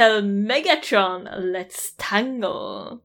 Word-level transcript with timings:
tell 0.00 0.22
Megatron 0.22 1.28
let's 1.52 1.94
tango. 1.98 3.00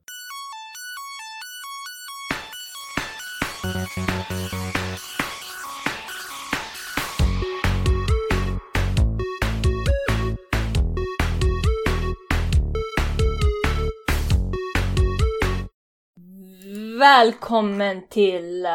Välkommen 17.00 18.07
till... 18.09 18.66
Uh, 18.66 18.71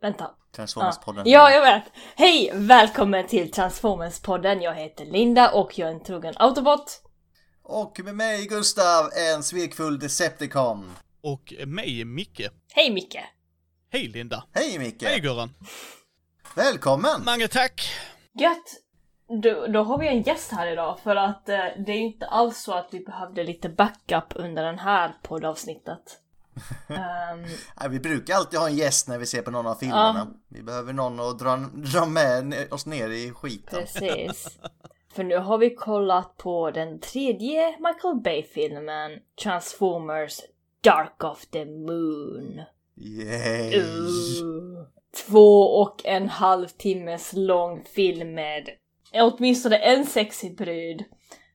vänta. 0.00 0.30
Transformers-podden. 0.56 1.22
Ja, 1.24 1.50
jag 1.50 1.62
vet. 1.62 1.82
Hej! 2.16 2.50
Välkommen 2.54 3.26
till 3.26 3.50
Transformers-podden. 3.52 4.60
Jag 4.60 4.74
heter 4.74 5.04
Linda 5.04 5.50
och 5.50 5.78
jag 5.78 5.88
är 5.88 5.92
en 5.92 6.02
trogen 6.02 6.34
Autobot. 6.36 7.05
Och 7.68 8.00
med 8.04 8.14
mig 8.14 8.46
Gustav, 8.46 9.10
en 9.32 9.42
svekfull 9.42 9.98
Decepticon. 9.98 10.92
Och 11.20 11.54
mig 11.66 12.04
Micke. 12.04 12.48
Hej 12.72 12.90
Micke! 12.90 13.16
Hej 13.90 14.08
Linda. 14.08 14.44
Hej 14.52 14.78
Micke! 14.78 15.02
Hej 15.02 15.20
Göran. 15.24 15.54
Välkommen! 16.54 17.24
Mange 17.24 17.48
tack. 17.48 17.90
Gött! 18.40 18.64
Då, 19.42 19.66
då 19.66 19.82
har 19.82 19.98
vi 19.98 20.08
en 20.08 20.22
gäst 20.22 20.52
här 20.52 20.66
idag 20.66 21.00
för 21.00 21.16
att 21.16 21.48
eh, 21.48 21.58
det 21.86 21.92
är 21.92 21.98
inte 21.98 22.26
alls 22.26 22.58
så 22.58 22.74
att 22.74 22.88
vi 22.90 23.00
behövde 23.00 23.44
lite 23.44 23.68
backup 23.68 24.32
under 24.34 24.64
den 24.64 24.78
här 24.78 25.16
poddavsnittet. 25.22 26.18
um, 26.86 26.96
Nej, 27.80 27.88
vi 27.90 28.00
brukar 28.00 28.34
alltid 28.34 28.58
ha 28.58 28.68
en 28.68 28.76
gäst 28.76 29.08
när 29.08 29.18
vi 29.18 29.26
ser 29.26 29.42
på 29.42 29.50
någon 29.50 29.66
av 29.66 29.74
filmerna. 29.74 30.26
Ja. 30.32 30.40
Vi 30.48 30.62
behöver 30.62 30.92
någon 30.92 31.20
att 31.20 31.38
dra, 31.38 31.56
dra 31.74 32.06
med 32.06 32.72
oss 32.72 32.86
ner 32.86 33.10
i 33.10 33.30
skiten. 33.30 33.80
precis. 33.80 34.58
för 35.16 35.24
nu 35.24 35.36
har 35.36 35.58
vi 35.58 35.74
kollat 35.74 36.36
på 36.36 36.70
den 36.70 37.00
tredje 37.00 37.76
Michael 37.80 38.20
Bay-filmen 38.24 39.12
Transformers 39.42 40.40
Dark 40.80 41.24
of 41.24 41.46
the 41.46 41.64
Moon. 41.64 42.60
Yay! 42.96 43.80
Uh, 43.80 44.86
två 45.26 45.80
och 45.80 46.06
en 46.06 46.28
halv 46.28 46.68
timmes 46.68 47.32
lång 47.32 47.84
film 47.84 48.34
med 48.34 48.68
åtminstone 49.14 49.76
en 49.76 50.06
sexig 50.06 50.56
brud, 50.56 51.04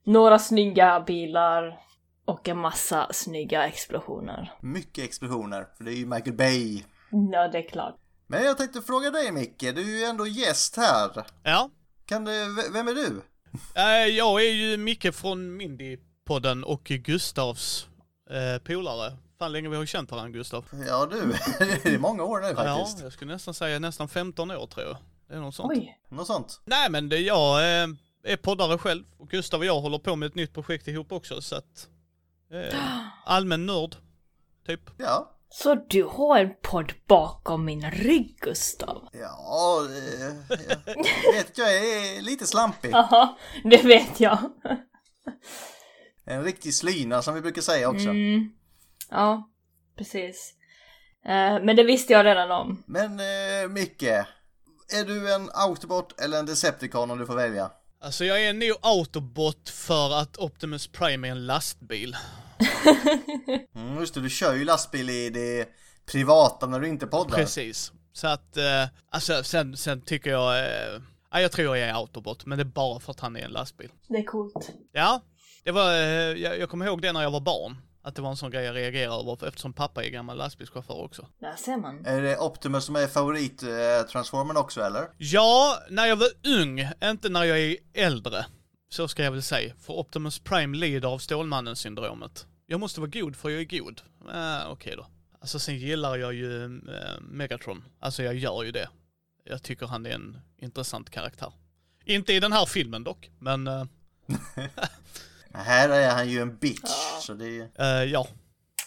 några 0.03 0.39
snygga 0.39 1.03
bilar 1.07 1.79
och 2.25 2.49
en 2.49 2.57
massa 2.57 3.07
snygga 3.11 3.67
explosioner. 3.67 4.53
Mycket 4.61 5.03
explosioner, 5.03 5.67
för 5.77 5.83
det 5.83 5.91
är 5.91 5.97
ju 5.97 6.05
Michael 6.05 6.35
Bay. 6.35 6.83
Ja, 7.31 7.47
det 7.47 7.57
är 7.57 7.69
klart. 7.69 7.95
Men 8.27 8.43
jag 8.43 8.57
tänkte 8.57 8.81
fråga 8.81 9.11
dig 9.11 9.31
Micke, 9.31 9.59
du 9.59 9.81
är 9.81 9.99
ju 9.99 10.03
ändå 10.03 10.27
gäst 10.27 10.77
här. 10.77 11.25
Ja. 11.43 11.69
Kan 12.05 12.25
du, 12.25 12.31
vem 12.73 12.87
är 12.87 12.93
du? 12.93 13.21
Eh, 13.75 13.83
jag 14.07 14.45
är 14.45 14.51
ju 14.51 14.77
Micke 14.77 15.13
från 15.15 15.61
Mindy-podden 15.61 16.63
och 16.63 16.83
Gustavs 16.83 17.87
eh, 18.29 18.61
polare. 18.63 19.17
Fan 19.39 19.51
länge 19.51 19.69
vi 19.69 19.75
har 19.75 19.85
känt 19.85 20.11
varandra 20.11 20.31
Gustav. 20.31 20.65
Ja 20.87 21.05
du, 21.05 21.21
det 21.83 21.85
är 21.85 21.97
många 21.99 22.23
år 22.23 22.39
nu 22.41 22.47
Ja, 22.47 22.55
faktiskt. 22.55 23.01
jag 23.03 23.13
skulle 23.13 23.33
nästan 23.33 23.53
säga 23.53 23.79
nästan 23.79 24.07
15 24.09 24.51
år 24.51 24.67
tror 24.67 24.85
jag. 24.87 24.97
Det 25.27 25.33
är 25.35 25.39
något 25.39 25.55
sånt. 25.55 25.71
Oj. 25.77 25.99
Något 26.09 26.27
sånt. 26.27 26.61
Nej 26.65 26.89
men 26.89 27.09
det, 27.09 27.17
jag 27.19 27.59
eh, 27.83 27.87
är 28.23 28.37
poddare 28.37 28.77
själv 28.77 29.03
och 29.17 29.29
Gustav 29.29 29.59
och 29.59 29.65
jag 29.65 29.81
håller 29.81 29.99
på 29.99 30.15
med 30.15 30.27
ett 30.27 30.35
nytt 30.35 30.53
projekt 30.53 30.87
ihop 30.87 31.11
också 31.11 31.41
så 31.41 31.55
att 31.55 31.87
eh, 32.53 32.79
allmän 33.25 33.65
nörd, 33.65 33.95
typ. 34.67 34.81
Ja. 34.97 35.31
Så 35.53 35.75
du 35.75 36.03
har 36.03 36.39
en 36.39 36.53
podd 36.61 36.93
bakom 37.07 37.65
min 37.65 37.91
rygg, 37.91 38.37
Gustav? 38.41 39.09
Ja, 39.13 39.87
eh, 39.89 40.57
jag 41.23 41.33
vet 41.33 41.57
jag 41.57 41.77
är 41.77 42.21
lite 42.21 42.47
slampig. 42.47 42.91
Jaha, 42.91 43.35
det 43.63 43.83
vet 43.83 44.19
jag. 44.19 44.37
En 46.25 46.43
riktig 46.43 46.73
slyna 46.73 47.21
som 47.21 47.33
vi 47.33 47.41
brukar 47.41 47.61
säga 47.61 47.89
också. 47.89 48.09
Mm. 48.09 48.51
Ja, 49.09 49.49
precis. 49.97 50.53
Eh, 51.25 51.63
men 51.63 51.75
det 51.75 51.83
visste 51.83 52.13
jag 52.13 52.25
redan 52.25 52.51
om. 52.51 52.83
Men 52.85 53.19
eh, 53.19 53.69
Micke, 53.69 54.03
är 54.93 55.05
du 55.05 55.33
en 55.33 55.49
Autobot 55.53 56.21
eller 56.21 56.39
en 56.39 56.45
Decepticon 56.45 57.11
om 57.11 57.17
du 57.17 57.25
får 57.25 57.35
välja? 57.35 57.71
Alltså 58.01 58.25
jag 58.25 58.43
är 58.43 58.53
nog 58.53 58.77
autobot 58.81 59.69
för 59.69 60.15
att 60.15 60.37
Optimus 60.37 60.87
Prime 60.87 61.27
är 61.27 61.31
en 61.31 61.45
lastbil. 61.45 62.15
Mm, 63.75 63.99
just 63.99 64.13
det, 64.13 64.21
du 64.21 64.29
kör 64.29 64.53
ju 64.53 64.65
lastbil 64.65 65.09
i 65.09 65.29
det 65.29 65.69
privata 66.11 66.65
när 66.67 66.79
du 66.79 66.87
inte 66.87 67.07
poddar. 67.07 67.35
Precis. 67.37 67.91
Så 68.13 68.27
att, 68.27 68.57
eh, 68.57 68.85
alltså 69.09 69.43
sen, 69.43 69.77
sen 69.77 70.01
tycker 70.01 70.29
jag, 70.29 70.59
eh, 70.59 71.01
ja, 71.31 71.41
jag 71.41 71.51
tror 71.51 71.77
jag 71.77 71.89
är 71.89 71.93
autobot, 71.93 72.45
men 72.45 72.57
det 72.57 72.61
är 72.61 72.65
bara 72.65 72.99
för 72.99 73.11
att 73.11 73.19
han 73.19 73.35
är 73.35 73.41
en 73.41 73.51
lastbil. 73.51 73.91
Det 74.07 74.17
är 74.17 74.23
coolt. 74.23 74.71
Ja, 74.91 75.21
det 75.63 75.71
var, 75.71 75.93
eh, 75.93 75.99
jag, 76.41 76.59
jag 76.59 76.69
kommer 76.69 76.85
ihåg 76.85 77.01
det 77.01 77.11
när 77.13 77.21
jag 77.21 77.31
var 77.31 77.41
barn. 77.41 77.77
Att 78.03 78.15
det 78.15 78.21
var 78.21 78.29
en 78.29 78.37
sån 78.37 78.51
grej 78.51 78.65
jag 78.65 78.75
reagerade 78.75 79.31
över 79.31 79.47
eftersom 79.47 79.73
pappa 79.73 80.03
är 80.03 80.09
gammal 80.09 80.37
lastbilschaufför 80.37 81.03
också. 81.03 81.27
Där 81.39 81.55
ser 81.55 81.77
man. 81.77 82.05
Är 82.05 82.21
det 82.21 82.37
Optimus 82.37 82.85
som 82.85 82.95
är 82.95 83.07
favorit 83.07 83.63
eh, 83.63 84.07
Transformern 84.11 84.57
också 84.57 84.81
eller? 84.81 85.07
Ja, 85.17 85.79
när 85.89 86.05
jag 86.05 86.15
var 86.15 86.27
ung, 86.59 86.89
inte 87.03 87.29
när 87.29 87.43
jag 87.43 87.59
är 87.59 87.77
äldre. 87.93 88.45
Så 88.93 89.07
ska 89.07 89.23
jag 89.23 89.31
väl 89.31 89.41
säga. 89.43 89.73
För 89.81 89.93
Optimus 89.93 90.39
Prime 90.39 90.77
lider 90.77 91.07
av 91.07 91.17
Stålmannen-syndromet. 91.17 92.45
Jag 92.65 92.79
måste 92.79 92.99
vara 92.99 93.09
god 93.13 93.35
för 93.35 93.49
jag 93.49 93.61
är 93.61 93.79
god. 93.79 94.01
Äh, 94.33 94.71
Okej 94.71 94.93
då. 94.97 95.05
Alltså 95.41 95.59
sen 95.59 95.77
gillar 95.77 96.17
jag 96.17 96.33
ju 96.33 96.63
eh, 96.65 97.19
Megatron. 97.21 97.83
Alltså 97.99 98.23
jag 98.23 98.35
gör 98.35 98.63
ju 98.63 98.71
det. 98.71 98.89
Jag 99.43 99.63
tycker 99.63 99.85
han 99.87 100.05
är 100.05 100.09
en 100.09 100.37
intressant 100.61 101.09
karaktär. 101.09 101.53
Inte 102.05 102.33
i 102.33 102.39
den 102.39 102.53
här 102.53 102.65
filmen 102.65 103.03
dock, 103.03 103.29
men 103.39 103.67
eh, 103.67 103.83
Här 105.53 105.89
är 105.89 106.09
han 106.11 106.29
ju 106.29 106.39
en 106.41 106.57
bitch. 106.57 106.79
Ja. 106.83 107.19
Så 107.21 107.33
det 107.33 107.45
är... 107.45 107.69
eh, 108.03 108.11
ja. 108.11 108.27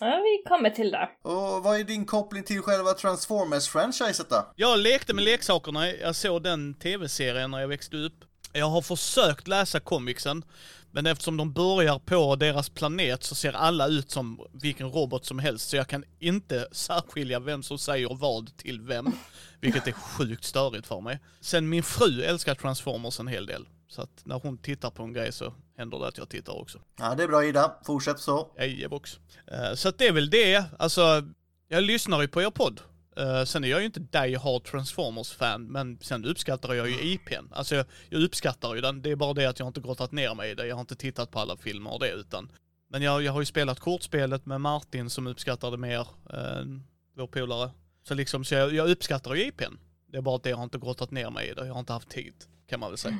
Ja, 0.00 0.22
vi 0.24 0.48
kommer 0.48 0.70
till 0.70 0.90
det. 0.90 1.08
Och 1.22 1.62
vad 1.64 1.80
är 1.80 1.84
din 1.84 2.04
koppling 2.06 2.42
till 2.44 2.62
själva 2.62 2.90
Transformers-franchiset 2.92 4.26
då? 4.30 4.52
Jag 4.56 4.78
lekte 4.78 5.14
med 5.14 5.24
leksakerna, 5.24 5.90
jag 5.90 6.16
såg 6.16 6.42
den 6.42 6.74
tv-serien 6.74 7.50
när 7.50 7.60
jag 7.60 7.68
växte 7.68 7.96
upp. 7.96 8.24
Jag 8.56 8.70
har 8.70 8.82
försökt 8.82 9.48
läsa 9.48 9.80
comicsen, 9.80 10.44
men 10.90 11.06
eftersom 11.06 11.36
de 11.36 11.52
börjar 11.52 11.98
på 11.98 12.36
deras 12.36 12.68
planet 12.68 13.22
så 13.22 13.34
ser 13.34 13.52
alla 13.52 13.86
ut 13.86 14.10
som 14.10 14.46
vilken 14.52 14.90
robot 14.90 15.24
som 15.24 15.38
helst, 15.38 15.68
så 15.68 15.76
jag 15.76 15.88
kan 15.88 16.04
inte 16.18 16.68
särskilja 16.72 17.40
vem 17.40 17.62
som 17.62 17.78
säger 17.78 18.14
vad 18.14 18.56
till 18.56 18.80
vem, 18.80 19.12
vilket 19.60 19.86
är 19.86 19.92
sjukt 19.92 20.44
störigt 20.44 20.86
för 20.86 21.00
mig. 21.00 21.20
Sen 21.40 21.68
min 21.68 21.82
fru 21.82 22.22
älskar 22.22 22.54
Transformers 22.54 23.20
en 23.20 23.28
hel 23.28 23.46
del, 23.46 23.68
så 23.88 24.02
att 24.02 24.22
när 24.24 24.38
hon 24.38 24.58
tittar 24.58 24.90
på 24.90 25.02
en 25.02 25.12
grej 25.12 25.32
så 25.32 25.54
händer 25.76 25.98
det 25.98 26.08
att 26.08 26.18
jag 26.18 26.28
tittar 26.28 26.60
också. 26.60 26.78
Ja, 26.98 27.14
det 27.14 27.22
är 27.22 27.28
bra 27.28 27.44
Ida. 27.44 27.76
Fortsätt 27.84 28.18
så. 28.18 28.48
Ejebox. 28.58 29.18
Uh, 29.52 29.74
så 29.74 29.88
att 29.88 29.98
det 29.98 30.06
är 30.06 30.12
väl 30.12 30.30
det, 30.30 30.64
alltså, 30.78 31.22
jag 31.68 31.82
lyssnar 31.82 32.20
ju 32.20 32.28
på 32.28 32.42
er 32.42 32.50
podd. 32.50 32.80
Eh, 33.16 33.44
sen 33.44 33.64
är 33.64 33.68
jag 33.68 33.80
ju 33.80 33.86
inte 33.86 34.00
die 34.00 34.36
hard 34.36 34.64
Transformers-fan, 34.64 35.72
men 35.72 35.98
sen 36.00 36.24
uppskattar 36.24 36.74
jag 36.74 36.90
ju 36.90 37.00
IPn. 37.00 37.52
Alltså 37.52 37.74
jag, 37.74 37.86
jag 38.08 38.22
uppskattar 38.22 38.74
ju 38.74 38.80
den, 38.80 39.02
det 39.02 39.10
är 39.10 39.16
bara 39.16 39.34
det 39.34 39.46
att 39.46 39.58
jag 39.58 39.68
inte 39.68 39.80
grottat 39.80 40.12
ner 40.12 40.34
mig 40.34 40.50
i 40.50 40.54
det. 40.54 40.66
Jag 40.66 40.76
har 40.76 40.80
inte 40.80 40.96
tittat 40.96 41.30
på 41.30 41.40
alla 41.40 41.56
filmer 41.56 41.92
och 41.92 42.00
det 42.00 42.10
utan. 42.10 42.52
Men 42.88 43.02
jag, 43.02 43.22
jag 43.22 43.32
har 43.32 43.40
ju 43.40 43.46
spelat 43.46 43.80
kortspelet 43.80 44.46
med 44.46 44.60
Martin 44.60 45.10
som 45.10 45.26
uppskattar 45.26 45.70
det 45.70 45.76
mer 45.76 46.08
än 46.30 46.86
vår 47.16 47.26
polare. 47.26 47.70
Så 48.02 48.14
liksom, 48.14 48.44
så 48.44 48.54
jag, 48.54 48.74
jag 48.74 48.90
uppskattar 48.90 49.34
ju 49.34 49.46
IPn. 49.46 49.74
Det 50.06 50.16
är 50.16 50.22
bara 50.22 50.36
att 50.36 50.42
det 50.42 50.50
jag 50.50 50.56
har 50.56 50.64
inte 50.64 50.78
grottat 50.78 51.10
ner 51.10 51.30
mig 51.30 51.48
i 51.48 51.54
det. 51.54 51.66
Jag 51.66 51.72
har 51.72 51.80
inte 51.80 51.92
haft 51.92 52.08
tid, 52.08 52.34
kan 52.66 52.80
man 52.80 52.90
väl 52.90 52.98
säga. 52.98 53.18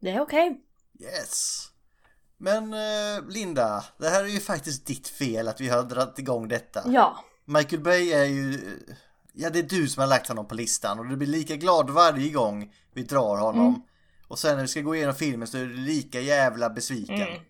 Det 0.00 0.10
är 0.10 0.20
okej. 0.20 0.60
Yes. 1.00 1.66
Men 2.36 2.72
eh, 2.72 3.28
Linda, 3.28 3.84
det 3.98 4.08
här 4.08 4.24
är 4.24 4.28
ju 4.28 4.40
faktiskt 4.40 4.86
ditt 4.86 5.08
fel 5.08 5.48
att 5.48 5.60
vi 5.60 5.68
har 5.68 5.82
dragit 5.82 6.18
igång 6.18 6.48
detta. 6.48 6.82
Ja. 6.86 7.24
Michael 7.44 7.82
Bay 7.82 8.12
är 8.12 8.24
ju... 8.24 8.60
Ja, 9.40 9.50
det 9.50 9.58
är 9.58 9.62
du 9.62 9.88
som 9.88 10.00
har 10.00 10.08
lagt 10.08 10.28
honom 10.28 10.48
på 10.48 10.54
listan 10.54 10.98
och 10.98 11.06
du 11.08 11.16
blir 11.16 11.28
lika 11.28 11.56
glad 11.56 11.90
varje 11.90 12.30
gång 12.30 12.72
vi 12.94 13.02
drar 13.02 13.36
honom. 13.36 13.66
Mm. 13.66 13.80
Och 14.28 14.38
sen 14.38 14.54
när 14.56 14.62
vi 14.62 14.68
ska 14.68 14.80
gå 14.80 14.94
igenom 14.96 15.14
filmen 15.14 15.48
så 15.48 15.58
är 15.58 15.62
du 15.64 15.76
lika 15.76 16.20
jävla 16.20 16.70
besviken. 16.70 17.20
Mm. 17.20 17.40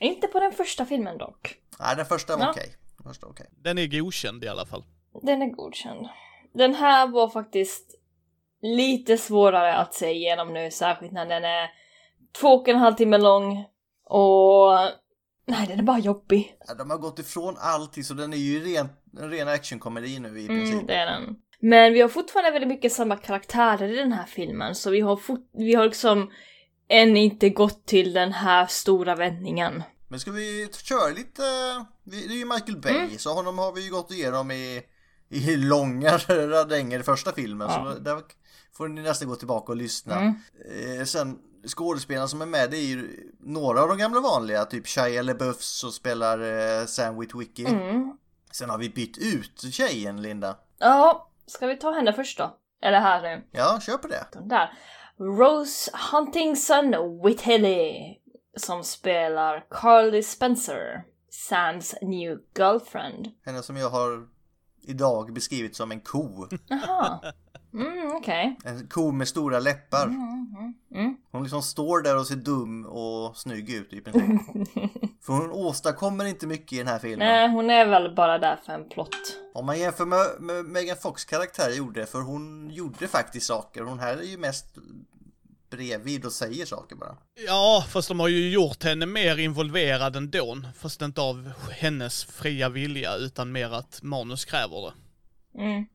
Inte 0.00 0.26
på 0.26 0.40
den 0.40 0.52
första 0.52 0.86
filmen 0.86 1.18
dock. 1.18 1.56
Nej, 1.80 1.96
den 1.96 2.06
första 2.06 2.36
var 2.36 2.44
Ja. 2.44 2.50
okej. 2.50 2.76
Den 2.96 3.06
första 3.06 3.26
var 3.26 3.32
okej. 3.32 3.46
Den 3.52 3.78
är 3.78 3.86
godkänd 3.86 4.44
i 4.44 4.48
alla 4.48 4.66
fall. 4.66 4.84
Den 5.22 5.42
är 5.42 5.46
godkänd. 5.50 6.08
Den 6.54 6.74
här 6.74 7.06
var 7.06 7.28
faktiskt 7.28 7.90
lite 8.62 9.18
svårare 9.18 9.74
att 9.74 9.94
se 9.94 10.10
igenom 10.10 10.52
nu, 10.52 10.70
särskilt 10.70 11.12
när 11.12 11.26
den 11.26 11.44
är 11.44 11.70
två 12.40 12.48
och 12.48 12.68
en 12.68 12.78
halv 12.78 12.94
timme 12.94 13.18
lång 13.18 13.64
och 14.04 14.78
nej, 15.46 15.66
den 15.68 15.78
är 15.78 15.82
bara 15.82 15.98
jobbig. 15.98 16.56
Ja, 16.68 16.74
de 16.74 16.90
har 16.90 16.98
gått 16.98 17.18
ifrån 17.18 17.56
allting 17.58 18.04
så 18.04 18.14
den 18.14 18.32
är 18.32 18.36
ju 18.36 18.64
ren, 18.64 18.88
en 19.20 19.30
ren 19.30 19.48
actionkomedi 19.48 20.18
nu 20.18 20.40
i 20.40 20.46
princip. 20.46 20.74
Mm, 20.74 20.86
det 20.86 20.94
är 20.94 21.06
den. 21.06 21.36
Men 21.60 21.92
vi 21.92 22.00
har 22.00 22.08
fortfarande 22.08 22.50
väldigt 22.50 22.68
mycket 22.68 22.92
samma 22.92 23.16
karaktärer 23.16 23.88
i 23.88 23.96
den 23.96 24.12
här 24.12 24.24
filmen, 24.26 24.74
så 24.74 24.90
vi 24.90 25.00
har, 25.00 25.16
fort- 25.16 25.50
vi 25.52 25.74
har 25.74 25.84
liksom 25.84 26.30
än 26.88 27.16
inte 27.16 27.48
gått 27.48 27.86
till 27.86 28.12
den 28.12 28.32
här 28.32 28.66
stora 28.66 29.14
vändningen. 29.14 29.82
Men 30.08 30.20
ska 30.20 30.30
vi 30.30 30.68
köra 30.82 31.08
lite, 31.08 31.42
det 32.04 32.16
är 32.16 32.36
ju 32.38 32.44
Michael 32.44 32.80
Bay 32.80 32.96
Mm. 32.96 33.18
så 33.18 33.32
honom 33.34 33.58
har 33.58 33.72
vi 33.72 33.84
ju 33.84 33.90
gått 33.90 34.10
igenom 34.10 34.50
i, 34.50 34.82
i 35.30 35.56
långa 35.56 36.10
radänger 36.28 37.00
i 37.00 37.02
första 37.02 37.32
filmen 37.32 37.68
Ja. 37.70 37.92
så 37.94 38.00
där 38.00 38.18
får 38.76 38.88
ni 38.88 39.02
nästan 39.02 39.28
gå 39.28 39.36
tillbaka 39.36 39.72
och 39.72 39.76
lyssna. 39.78 40.14
Mm. 40.20 40.34
Eh, 41.00 41.04
sen 41.04 41.38
skådespelarna 41.66 42.28
som 42.28 42.42
är 42.42 42.46
med 42.46 42.70
det 42.70 42.76
är 42.76 42.86
ju 42.86 43.08
några 43.40 43.82
av 43.82 43.88
de 43.88 43.98
gamla 43.98 44.20
vanliga, 44.20 44.64
typ 44.64 44.86
Shia 44.86 45.22
LaBeouf 45.22 45.62
som 45.62 45.92
spelar 45.92 46.38
eh, 46.80 46.86
Sam 46.86 47.20
Witwicky. 47.20 47.64
Mm. 47.64 48.16
Sen 48.54 48.70
har 48.70 48.78
vi 48.78 48.90
bytt 48.90 49.18
ut 49.18 49.74
tjejen, 49.74 50.22
Linda. 50.22 50.56
Ja, 50.78 51.30
ska 51.46 51.66
vi 51.66 51.76
ta 51.76 51.92
henne 51.92 52.12
först 52.12 52.38
då? 52.38 52.58
Eller 52.82 53.00
här 53.00 53.22
nu. 53.22 53.44
Ja, 53.50 53.80
kör 53.80 53.96
på 53.96 54.08
det. 54.08 54.26
Den 54.32 54.48
där. 54.48 54.72
Rose 55.18 55.90
Huntington 56.12 57.20
Whiteley 57.22 58.16
som 58.56 58.84
spelar 58.84 59.66
Carly 59.70 60.22
Spencer, 60.22 61.04
Sams 61.30 61.94
new 62.02 62.38
girlfriend. 62.58 63.28
Henne 63.44 63.62
som 63.62 63.76
jag 63.76 63.90
har 63.90 64.28
idag 64.82 65.32
beskrivit 65.32 65.76
som 65.76 65.90
en 65.90 66.00
ko. 66.00 66.48
Jaha. 66.68 67.20
Mm, 67.74 68.16
okej. 68.16 68.56
En 68.64 68.88
ko 68.88 69.12
med 69.12 69.28
stora 69.28 69.58
läppar. 69.58 70.04
Mm, 70.04 70.74
mm. 70.94 71.16
Hon 71.30 71.42
liksom 71.42 71.62
står 71.62 72.02
där 72.02 72.16
och 72.16 72.26
ser 72.26 72.36
dum 72.36 72.86
och 72.86 73.36
snygg 73.36 73.70
ut 73.70 73.92
i 73.92 74.00
princip. 74.00 74.40
För 75.22 75.32
hon 75.32 75.50
åstadkommer 75.50 76.24
inte 76.24 76.46
mycket 76.46 76.72
i 76.72 76.78
den 76.78 76.86
här 76.86 76.98
filmen. 76.98 77.28
Nej, 77.28 77.48
hon 77.50 77.70
är 77.70 77.86
väl 77.86 78.14
bara 78.14 78.38
där 78.38 78.60
för 78.66 78.72
en 78.72 78.88
plott. 78.88 79.40
Om 79.54 79.66
man 79.66 79.78
jämför 79.78 80.06
med, 80.06 80.26
med 80.40 80.64
Megan 80.64 80.96
Fox 80.96 81.24
karaktär 81.24 81.70
gjorde, 81.70 82.06
för 82.06 82.20
hon 82.20 82.70
gjorde 82.70 83.08
faktiskt 83.08 83.46
saker. 83.46 83.82
Hon 83.82 83.98
här 83.98 84.16
är 84.16 84.22
ju 84.22 84.38
mest 84.38 84.66
bredvid 85.70 86.24
och 86.24 86.32
säger 86.32 86.66
saker 86.66 86.96
bara. 86.96 87.16
Ja, 87.46 87.84
fast 87.90 88.08
de 88.08 88.20
har 88.20 88.28
ju 88.28 88.50
gjort 88.50 88.84
henne 88.84 89.06
mer 89.06 89.38
involverad 89.38 90.16
ändå. 90.16 90.58
Fast 90.78 91.02
inte 91.02 91.20
av 91.20 91.52
hennes 91.70 92.24
fria 92.24 92.68
vilja, 92.68 93.14
utan 93.16 93.52
mer 93.52 93.74
att 93.74 94.02
manus 94.02 94.44
kräver 94.44 94.76
det. 94.82 94.92
Mm. 95.62 95.86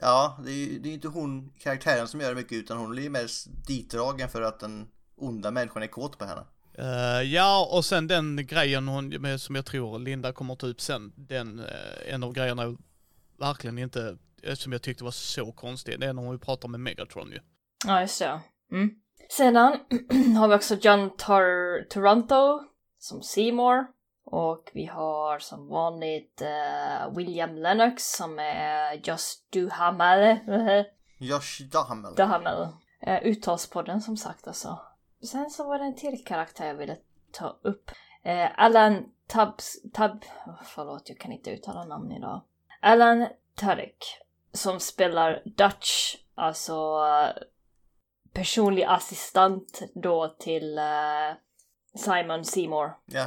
Ja, 0.00 0.38
det 0.44 0.50
är 0.50 0.54
ju 0.54 0.78
det 0.78 0.88
är 0.88 0.92
inte 0.94 1.08
hon, 1.08 1.52
karaktären 1.58 2.08
som 2.08 2.20
gör 2.20 2.28
det 2.28 2.34
mycket, 2.34 2.52
utan 2.52 2.78
hon 2.78 2.90
blir 2.90 3.10
mest 3.10 3.46
ditdragen 3.66 4.28
för 4.28 4.42
att 4.42 4.60
den 4.60 4.88
onda 5.16 5.50
människan 5.50 5.82
är 5.82 5.86
kåt 5.86 6.18
på 6.18 6.24
henne. 6.24 6.42
Eh, 6.78 7.22
ja, 7.22 7.68
och 7.72 7.84
sen 7.84 8.06
den 8.06 8.46
grejen 8.46 8.88
hon, 8.88 9.08
med, 9.08 9.40
som 9.40 9.54
jag 9.54 9.66
tror 9.66 9.98
Linda 9.98 10.32
kommer 10.32 10.54
ta 10.54 10.66
upp 10.66 10.80
sen, 10.80 11.12
den, 11.16 11.58
eh, 11.58 12.14
en 12.14 12.22
av 12.22 12.32
grejerna 12.32 12.62
jag 12.62 12.76
verkligen 13.38 13.78
inte, 13.78 14.18
eh, 14.42 14.54
som 14.54 14.72
jag 14.72 14.82
tyckte 14.82 15.04
var 15.04 15.10
så 15.10 15.52
konstig, 15.52 16.00
det 16.00 16.06
är 16.06 16.12
när 16.12 16.22
hon 16.22 16.38
pratar 16.38 16.68
med 16.68 16.80
Megatron 16.80 17.30
ju. 17.32 17.38
Ja, 17.86 18.00
just 18.00 18.18
det. 18.18 18.40
Mm. 18.72 18.90
Sedan 19.30 19.76
har 20.36 20.48
vi 20.48 20.54
också 20.54 20.74
John 20.74 21.10
Tor- 21.10 21.84
Toronto 21.88 22.60
som 22.98 23.22
Seymour. 23.22 23.86
Och 24.24 24.70
vi 24.74 24.86
har 24.86 25.38
som 25.38 25.68
vanligt 25.68 26.42
eh, 26.42 27.14
William 27.16 27.54
Lennox 27.56 28.12
som 28.12 28.38
är 28.38 28.92
Just 29.08 29.52
Duhamel. 29.52 30.38
Josh 31.18 31.62
Duhamel. 31.72 32.14
Duhamel. 32.14 32.68
Uh, 33.06 33.18
Uttalspodden 33.22 34.00
som 34.00 34.16
sagt 34.16 34.48
alltså. 34.48 34.78
Sen 35.22 35.50
så 35.50 35.68
var 35.68 35.78
det 35.78 35.84
en 35.84 35.96
till 35.96 36.24
karaktär 36.24 36.66
jag 36.66 36.74
ville 36.74 36.96
ta 37.32 37.58
upp. 37.62 37.90
Eh, 38.22 38.48
Alan 38.56 39.04
Tubbs... 39.26 39.82
Tubb... 39.92 40.24
oh, 40.46 40.62
förlåt, 40.64 41.08
jag 41.08 41.18
kan 41.18 41.32
inte 41.32 41.50
uttala 41.50 41.84
namn 41.84 42.12
idag. 42.12 42.40
Alan 42.80 43.26
Tudyk. 43.54 44.04
Som 44.52 44.80
spelar 44.80 45.42
Dutch, 45.44 46.16
alltså 46.34 46.72
eh, 47.06 47.42
personlig 48.32 48.82
assistent 48.84 49.80
då 49.94 50.28
till 50.38 50.78
eh, 50.78 50.84
Simon 51.96 52.44
Seymour. 52.44 52.90
Ja, 53.06 53.26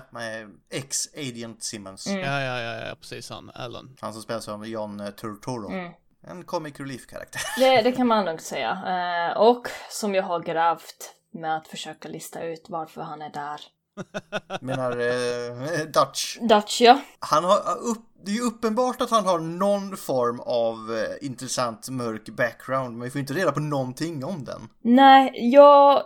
ex-Agent 0.70 1.64
Simmons. 1.64 2.08
Mm. 2.08 2.20
Ja, 2.20 2.42
ja, 2.42 2.62
ja, 2.62 2.88
ja, 2.88 2.96
precis 2.96 3.30
han, 3.30 3.52
Alan. 3.56 3.98
Han 4.02 4.14
som 4.14 4.22
spelas 4.22 4.48
av 4.48 4.68
John 4.68 5.00
eh, 5.00 5.10
Turturro. 5.10 5.72
Mm. 5.72 5.94
En 6.28 6.44
comic 6.44 6.80
relief-karaktär. 6.80 7.42
Det, 7.58 7.82
det 7.82 7.92
kan 7.92 8.08
man 8.08 8.26
nog 8.26 8.42
säga. 8.42 8.72
Eh, 8.72 9.38
och 9.38 9.68
som 9.90 10.16
jag 10.16 10.24
har 10.24 10.40
grävt 10.40 11.16
med 11.32 11.58
att 11.58 11.68
försöka 11.68 12.10
lista 12.10 12.44
ut 12.44 12.66
varför 12.70 13.02
han 13.02 13.22
är 13.22 13.30
där. 13.30 13.62
Menar 14.62 14.92
eh, 14.92 15.86
Dutch. 15.86 16.38
Dutch, 16.42 16.82
ja. 16.82 17.02
Han 17.20 17.44
har 17.44 17.58
upp, 17.82 18.06
det 18.26 18.32
är 18.32 18.36
ju 18.36 18.42
uppenbart 18.42 19.02
att 19.02 19.10
han 19.10 19.26
har 19.26 19.40
någon 19.40 19.98
form 19.98 20.40
av 20.40 20.98
eh, 20.98 21.28
intressant 21.28 21.90
mörk 21.90 22.30
background, 22.30 22.98
men 22.98 23.04
vi 23.04 23.10
får 23.10 23.22
inte 23.22 23.34
reda 23.34 23.52
på 23.52 23.60
någonting 23.60 24.26
om 24.26 24.44
den. 24.44 24.70
Nej, 24.82 25.32
jag 25.52 26.04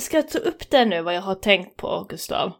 ska 0.00 0.22
ta 0.22 0.38
upp 0.38 0.70
det 0.70 0.84
nu 0.84 1.02
vad 1.02 1.14
jag 1.14 1.22
har 1.22 1.34
tänkt 1.34 1.76
på, 1.76 2.06
Gustav. 2.08 2.52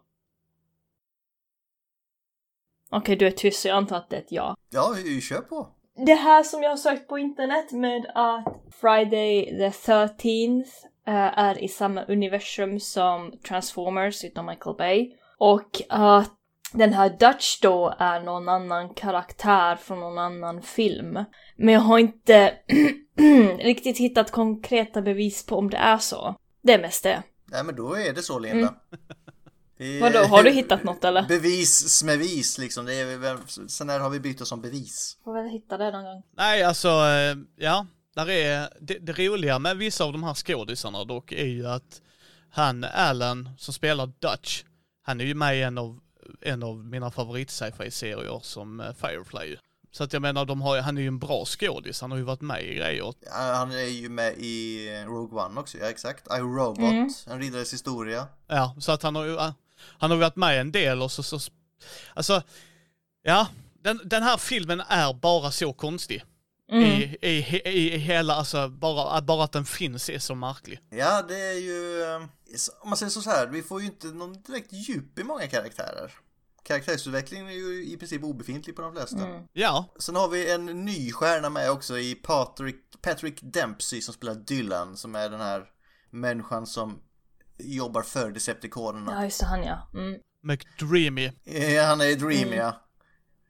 Okej, 2.89 3.15
du 3.15 3.27
är 3.27 3.31
tyst 3.31 3.61
så 3.61 3.67
jag 3.67 3.77
antar 3.77 3.97
att 3.97 4.09
det 4.09 4.15
är 4.15 4.21
ett 4.21 4.31
ja. 4.31 4.55
Ja, 4.69 4.95
kör 5.21 5.41
på. 5.41 5.67
Det 6.05 6.13
här 6.13 6.43
som 6.43 6.63
jag 6.63 6.69
har 6.69 6.77
sökt 6.77 7.07
på 7.07 7.17
internet 7.17 7.71
med 7.71 8.11
att 8.15 8.45
Friday 8.81 9.45
the 9.45 9.69
13th 9.69 10.67
eh, 11.07 11.39
är 11.39 11.63
i 11.63 11.67
samma 11.67 12.03
universum 12.03 12.79
som 12.79 13.31
Transformers 13.47 14.23
utan 14.23 14.45
Michael 14.45 14.75
Bay. 14.75 15.13
Och 15.37 15.81
att 15.89 16.33
den 16.73 16.93
här 16.93 17.09
Dutch 17.09 17.59
då 17.61 17.95
är 17.99 18.19
någon 18.19 18.49
annan 18.49 18.89
karaktär 18.89 19.75
från 19.75 19.99
någon 19.99 20.17
annan 20.17 20.61
film. 20.61 21.19
Men 21.55 21.73
jag 21.73 21.81
har 21.81 21.99
inte 21.99 22.53
riktigt 23.59 23.97
hittat 23.97 24.31
konkreta 24.31 25.01
bevis 25.01 25.45
på 25.45 25.55
om 25.55 25.69
det 25.69 25.77
är 25.77 25.97
så. 25.97 26.35
Det 26.67 26.73
är 26.73 26.81
mest 26.81 27.03
det. 27.03 27.23
Nej, 27.45 27.63
men 27.63 27.75
då 27.75 27.93
är 27.93 28.13
det 28.13 28.21
så, 28.23 28.39
Linda. 28.39 28.73
Vi- 29.77 29.99
Vadå, 29.99 30.19
har 30.19 30.43
du 30.43 30.49
hittat 30.51 30.83
något 30.83 31.03
eller? 31.03 31.23
Bevis 31.27 31.89
smevis 31.89 32.57
liksom. 32.57 32.85
Det 32.85 32.93
är, 32.93 33.67
sen 33.67 33.87
när 33.87 33.99
har 33.99 34.09
vi 34.09 34.19
bytt 34.19 34.41
oss 34.41 34.49
som 34.49 34.61
bevis? 34.61 35.17
Får 35.23 35.33
väl 35.33 35.49
hitta 35.51 35.77
det 35.77 35.91
någon 35.91 36.03
gång. 36.03 36.23
Nej, 36.37 36.63
alltså, 36.63 36.87
eh, 36.89 37.35
ja, 37.55 37.85
där 38.15 38.29
är, 38.29 38.69
det, 38.81 38.93
det 38.99 39.11
roliga 39.13 39.59
med 39.59 39.77
vissa 39.77 40.03
av 40.03 40.11
de 40.11 40.23
här 40.23 40.33
skådisarna 40.33 41.03
dock 41.03 41.31
är 41.31 41.45
ju 41.45 41.67
att 41.67 42.01
han, 42.49 42.83
Alan, 42.83 43.49
som 43.57 43.73
spelar 43.73 44.05
Dutch, 44.19 44.63
han 45.03 45.21
är 45.21 45.25
ju 45.25 45.35
med 45.35 45.57
i 45.57 45.61
en 45.61 45.77
av, 45.77 45.99
en 46.41 46.63
av 46.63 46.77
mina 46.85 47.11
favorit 47.11 47.49
sci 47.51 47.91
serier 47.91 48.39
som 48.43 48.79
eh, 48.79 48.93
Firefly. 48.93 49.55
Så 49.97 50.03
att 50.03 50.13
jag 50.13 50.21
menar, 50.21 50.45
de 50.45 50.61
har, 50.61 50.77
han 50.81 50.97
är 50.97 51.01
ju 51.01 51.07
en 51.07 51.19
bra 51.19 51.45
skådis, 51.45 52.01
han 52.01 52.11
har 52.11 52.17
ju 52.17 52.23
varit 52.23 52.41
med 52.41 52.63
i 52.63 52.75
grejer. 52.75 53.13
Ja, 53.19 53.31
Han 53.55 53.71
är 53.71 53.85
ju 53.85 54.09
med 54.09 54.33
i 54.37 54.89
Rogue 55.07 55.41
One 55.43 55.59
också, 55.59 55.77
ja 55.77 55.89
exakt. 55.89 56.27
I, 56.27 56.39
Robot, 56.39 56.79
Mm. 56.79 57.09
en 57.27 57.39
riddares 57.41 57.73
historia. 57.73 58.27
Ja, 58.47 58.75
så 58.79 58.91
att 58.91 59.03
han 59.03 59.15
har 59.15 59.25
ju, 59.25 59.37
han 59.99 60.11
har 60.11 60.17
varit 60.17 60.35
med 60.35 60.61
en 60.61 60.71
del 60.71 61.01
och 61.01 61.11
så, 61.11 61.23
så 61.23 61.39
alltså, 62.13 62.41
ja, 63.23 63.47
den, 63.83 64.01
den 64.03 64.23
här 64.23 64.37
filmen 64.37 64.79
är 64.87 65.13
bara 65.13 65.51
så 65.51 65.73
konstig. 65.73 66.23
Mm. 66.71 66.83
I, 66.83 67.17
i, 67.21 67.29
i, 67.65 67.93
I 67.93 67.97
hela, 67.97 68.33
alltså 68.35 68.67
bara, 68.69 69.21
bara 69.21 69.43
att 69.43 69.51
den 69.51 69.65
finns 69.65 70.09
är 70.09 70.19
så 70.19 70.35
märklig. 70.35 70.79
Ja, 70.89 71.21
det 71.21 71.39
är 71.41 71.53
ju... 71.59 72.03
eh, 72.03 72.21
Om 72.81 72.89
man 72.89 72.97
säger 72.97 73.09
så 73.09 73.29
här, 73.29 73.47
vi 73.47 73.63
får 73.63 73.81
ju 73.81 73.87
inte 73.87 74.07
någon 74.07 74.41
direkt 74.41 74.73
djup 74.73 75.19
i 75.19 75.23
många 75.23 75.47
karaktärer. 75.47 76.11
Karaktärsutvecklingen 76.67 77.47
är 77.47 77.51
ju 77.51 77.85
i 77.85 77.97
princip 77.97 78.23
obefintlig 78.23 78.75
på 78.75 78.81
de 78.81 78.93
flesta. 78.93 79.25
Mm. 79.25 79.43
Ja, 79.53 79.85
Sen 79.99 80.15
har 80.15 80.27
vi 80.27 80.51
en 80.51 80.65
ny 80.65 81.11
stjärna 81.11 81.49
med 81.49 81.71
också 81.71 81.99
i 81.99 82.15
Patrick, 82.15 82.75
Patrick 83.01 83.39
Dempsey 83.41 84.01
som 84.01 84.13
spelar 84.13 84.35
Dylan, 84.35 84.97
som 84.97 85.15
är 85.15 85.29
den 85.29 85.41
här 85.41 85.65
människan 86.09 86.67
som 86.67 86.99
jobbar 87.57 88.01
för 88.01 88.31
Decepticonerna. 88.31 89.13
Ja, 89.13 89.23
just 89.23 89.39
det, 89.39 89.45
han 89.45 89.63
ja. 89.63 89.89
Mm. 89.93 90.19
McDreamy. 90.43 91.31
Eh, 91.45 91.85
Han 91.85 92.01
är 92.01 92.15
Dream, 92.15 92.53
ja. 92.53 92.81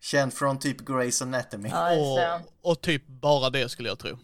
Känd 0.01 0.33
från 0.33 0.59
typ 0.59 0.81
Grey's 0.81 1.24
Anatomy. 1.24 1.69
Ja, 1.69 1.93
just. 1.93 2.45
Och, 2.62 2.71
och 2.71 2.81
typ 2.81 3.07
bara 3.07 3.50
det 3.50 3.69
skulle 3.69 3.89
jag 3.89 4.00
tro. 4.00 4.17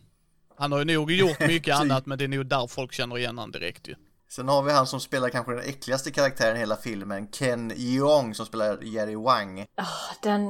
Han 0.58 0.72
har 0.72 0.80
ju 0.80 0.86
nog 0.86 1.12
gjort 1.12 1.40
mycket 1.48 1.76
annat 1.76 2.06
men 2.06 2.18
det 2.18 2.24
är 2.24 2.28
nog 2.28 2.46
där 2.46 2.68
folk 2.68 2.94
känner 2.94 3.18
igen 3.18 3.38
han 3.38 3.52
direkt 3.52 3.88
ju. 3.88 3.96
Sen 4.36 4.48
har 4.48 4.64
vi 4.64 4.72
han 4.72 4.88
som 4.88 5.00
spelar 5.00 5.30
kanske 5.30 5.52
den 5.52 5.64
äckligaste 5.64 6.12
karaktären 6.12 6.56
i 6.56 6.60
hela 6.60 6.78
filmen, 6.78 7.28
Ken 7.28 7.74
Jeong 7.76 8.36
som 8.36 8.46
spelar 8.46 8.84
Jerry 8.84 9.16
Wang. 9.16 9.66
Ah, 9.76 10.16
den... 10.24 10.42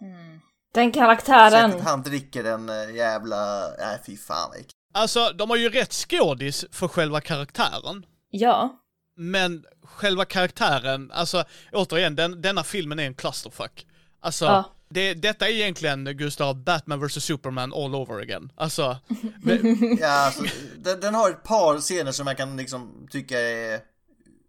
Mm. 0.00 0.40
Den 0.74 0.92
karaktären. 0.92 1.70
Sättet 1.70 1.86
han 1.86 2.02
dricker 2.02 2.42
den 2.42 2.68
eh, 2.68 2.94
jävla... 2.94 3.68
Nej 3.78 4.00
fy 4.06 4.16
fan 4.16 4.50
vad. 4.50 4.64
Alltså 4.94 5.32
de 5.34 5.50
har 5.50 5.56
ju 5.56 5.68
rätt 5.68 5.92
skådis 5.92 6.64
för 6.70 6.88
själva 6.88 7.20
karaktären. 7.20 8.06
Ja. 8.30 8.78
Men 9.16 9.64
själva 9.82 10.24
karaktären, 10.24 11.10
alltså 11.12 11.44
återigen, 11.72 12.16
den, 12.16 12.42
denna 12.42 12.64
filmen 12.64 12.98
är 12.98 13.06
en 13.06 13.14
clusterfuck. 13.14 13.86
Alltså, 14.20 14.44
Ja. 14.44 14.64
Det, 14.96 15.14
detta 15.14 15.48
är 15.48 15.52
egentligen, 15.52 16.04
Gustav, 16.04 16.64
Batman 16.64 17.06
vs 17.06 17.24
Superman 17.24 17.72
all 17.74 17.94
over 17.94 18.20
again. 18.22 18.52
Alltså, 18.56 18.98
men, 19.42 19.98
Ja, 20.00 20.08
alltså, 20.08 20.44
den, 20.78 21.00
den 21.00 21.14
har 21.14 21.30
ett 21.30 21.42
par 21.44 21.78
scener 21.80 22.12
som 22.12 22.26
jag 22.26 22.36
kan 22.36 22.56
liksom 22.56 23.06
tycka 23.10 23.40
är... 23.40 23.80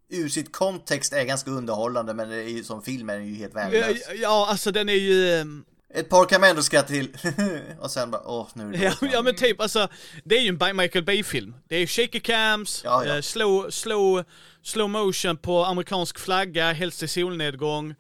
Ur 0.10 0.30
sitt 0.30 0.52
kontext 0.54 1.14
är 1.14 1.24
ganska 1.24 1.52
underhållande 1.52 2.14
men 2.14 2.30
det 2.30 2.36
är 2.36 2.50
ju, 2.50 2.64
som 2.64 2.82
film 2.82 3.10
är 3.10 3.14
den 3.18 3.28
ju 3.28 3.36
helt 3.36 3.56
värdelös. 3.56 3.98
ja 4.22 4.48
alltså 4.50 4.72
den 4.72 4.90
är 4.90 4.94
ju... 4.94 5.34
ehm, 5.34 5.66
Ett 5.94 6.10
par 6.10 6.26
kan 6.26 6.42
man 6.42 6.50
ändå 6.50 6.62
skratta 6.62 6.88
till. 6.88 7.18
och 7.80 7.92
sen 7.92 8.12
bara, 8.12 8.22
åh 8.26 8.48
nu 8.54 8.68
är 8.68 8.72
det 8.72 8.84
Ja, 8.84 8.94
ja 9.14 9.22
men 9.22 9.36
typ 9.36 9.62
alltså, 9.62 9.88
det 10.24 10.38
är 10.38 10.42
ju 10.42 10.58
en 10.60 10.78
Michael 10.78 11.06
Bay-film. 11.06 11.56
Det 11.68 11.76
är 11.76 11.88
shaky 11.88 12.20
cams, 12.20 12.82
Ja, 12.86 13.06
ja. 13.06 13.16
eh, 13.16 13.22
slow, 13.22 13.70
slow, 13.70 14.24
slow 14.64 14.90
motion 14.90 15.38
på 15.38 15.66
amerikansk 15.66 16.20
flagga, 16.20 16.72
helst 16.74 17.04
i 17.04 17.08
solnedgång, 17.08 17.96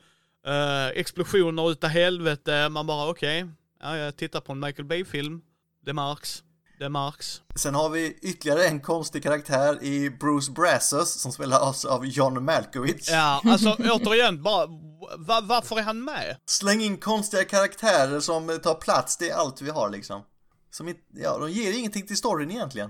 eh, 0.48 0.88
explosioner 1.00 1.72
utav 1.72 1.90
helvete, 1.90 2.70
man 2.70 2.88
bara 2.88 3.10
okej, 3.10 3.48
ja 3.82 3.98
jag 3.98 4.18
tittar 4.18 4.42
på 4.42 4.52
en 4.52 4.60
Michael 4.60 4.86
Bay-film, 4.86 5.42
det 5.86 5.94
märks. 5.94 6.44
det 6.80 6.90
märks. 6.90 7.42
Sen 7.56 7.76
har 7.76 7.90
vi 7.90 8.18
ytterligare 8.22 8.66
en 8.68 8.80
konstig 8.82 9.24
karaktär 9.24 9.84
i 9.84 10.10
Bruce 10.10 10.52
Brassus 10.52 11.22
som 11.22 11.32
spelas 11.32 11.86
av 11.86 12.06
John 12.06 12.46
Malkovich. 12.46 13.10
Ja, 13.10 13.42
alltså 13.46 13.76
återigen, 13.80 14.44
bara, 14.44 14.68
va, 15.18 15.42
varför 15.44 15.80
är 15.80 15.84
han 15.84 16.04
med? 16.04 16.38
Släng 16.46 16.82
in 16.82 16.98
konstiga 16.98 17.44
karaktärer 17.44 18.20
som 18.20 18.60
tar 18.64 18.76
plats, 18.76 19.18
det 19.18 19.30
är 19.30 19.36
allt 19.36 19.62
vi 19.62 19.70
har 19.70 19.90
liksom. 19.90 20.22
Som 20.72 20.94
ja, 21.14 21.38
de 21.38 21.52
ger 21.52 21.78
ingenting 21.80 22.08
till 22.08 22.18
storyn 22.18 22.52
egentligen. 22.52 22.90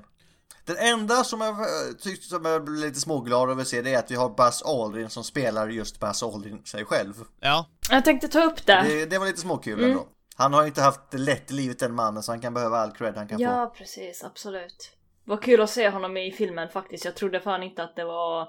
Den 0.68 0.78
enda 0.78 1.24
som 1.24 1.42
jag 1.42 1.50
eh, 1.50 1.96
tyckte 2.00 2.28
som 2.28 2.46
jag 2.46 2.64
blev 2.64 2.78
lite 2.78 3.00
småglad 3.00 3.50
över 3.50 3.62
att 3.62 3.68
se 3.68 3.82
det 3.82 3.94
är 3.94 4.00
att 4.00 4.12
vi 4.12 4.16
har 4.16 4.30
Buzz 4.30 4.64
Aldrin 4.64 5.10
som 5.10 5.24
spelar 5.24 5.68
just 5.68 6.00
Buzz 6.00 6.24
Aldrin 6.24 6.64
sig 6.66 6.86
själv. 6.86 7.14
Ja, 7.40 7.66
Jag 7.90 8.06
tänkte 8.06 8.28
ta 8.28 8.44
upp 8.44 8.66
det. 8.66 8.82
Det, 8.88 9.06
det 9.06 9.18
var 9.18 9.26
lite 9.26 9.40
småkul 9.40 9.84
ändå. 9.84 10.08
Han 10.36 10.54
har 10.54 10.62
ju 10.62 10.68
inte 10.68 10.82
haft 10.82 11.12
det 11.12 11.18
lätt 11.18 11.52
i 11.52 11.54
livet 11.54 11.80
den 11.80 11.96
mannen 11.96 12.24
så 12.24 12.32
han 12.32 12.42
kan 12.42 12.54
behöva 12.54 12.78
all 12.78 12.92
cred 12.92 13.16
han 13.18 13.28
kan 13.28 13.38
få. 13.38 13.44
Ja, 13.44 13.74
precis. 13.78 14.24
Absolut. 14.24 14.92
Vad 15.24 15.42
kul 15.42 15.62
att 15.62 15.70
se 15.70 15.90
honom 15.90 16.18
i 16.18 16.32
filmen 16.32 16.70
faktiskt. 16.70 17.06
Jag 17.06 17.16
trodde 17.16 17.40
fan 17.40 17.64
inte 17.64 17.84
att 17.84 17.96
det 17.96 18.06
var... 18.06 18.48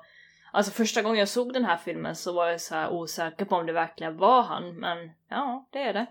Alltså 0.52 0.72
första 0.72 1.02
gången 1.02 1.18
jag 1.18 1.28
såg 1.28 1.52
den 1.52 1.64
här 1.64 1.76
filmen 1.76 2.16
så 2.16 2.32
var 2.32 2.46
jag 2.46 2.60
så 2.60 2.74
här 2.74 2.90
osäker 2.90 3.44
på 3.44 3.56
om 3.56 3.66
det 3.66 3.72
verkligen 3.72 4.16
var 4.16 4.42
han. 4.42 4.74
Men 4.74 4.98
ja, 5.30 5.68
det 5.72 5.78
är 5.78 5.92
det. 5.92 6.06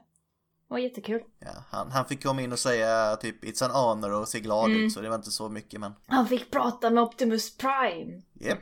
Det 0.68 0.74
var 0.74 0.78
jättekul. 0.80 1.22
Ja, 1.40 1.52
han, 1.70 1.92
han 1.92 2.06
fick 2.06 2.24
komma 2.24 2.42
in 2.42 2.52
och 2.52 2.60
säga 2.60 3.16
typ 3.16 3.44
It's 3.44 3.64
an 3.66 3.72
honor 3.72 4.12
och 4.22 4.28
se 4.28 4.40
glad 4.40 4.72
ut 4.72 4.94
så 4.94 5.02
det 5.02 5.10
var 5.10 5.16
inte 5.16 5.32
så 5.32 5.50
mycket 5.50 5.80
men 5.80 5.92
Han 6.08 6.28
fick 6.28 6.52
prata 6.52 6.90
med 6.90 7.04
Optimus 7.04 7.58
Prime. 7.58 8.22
Japp. 8.40 8.60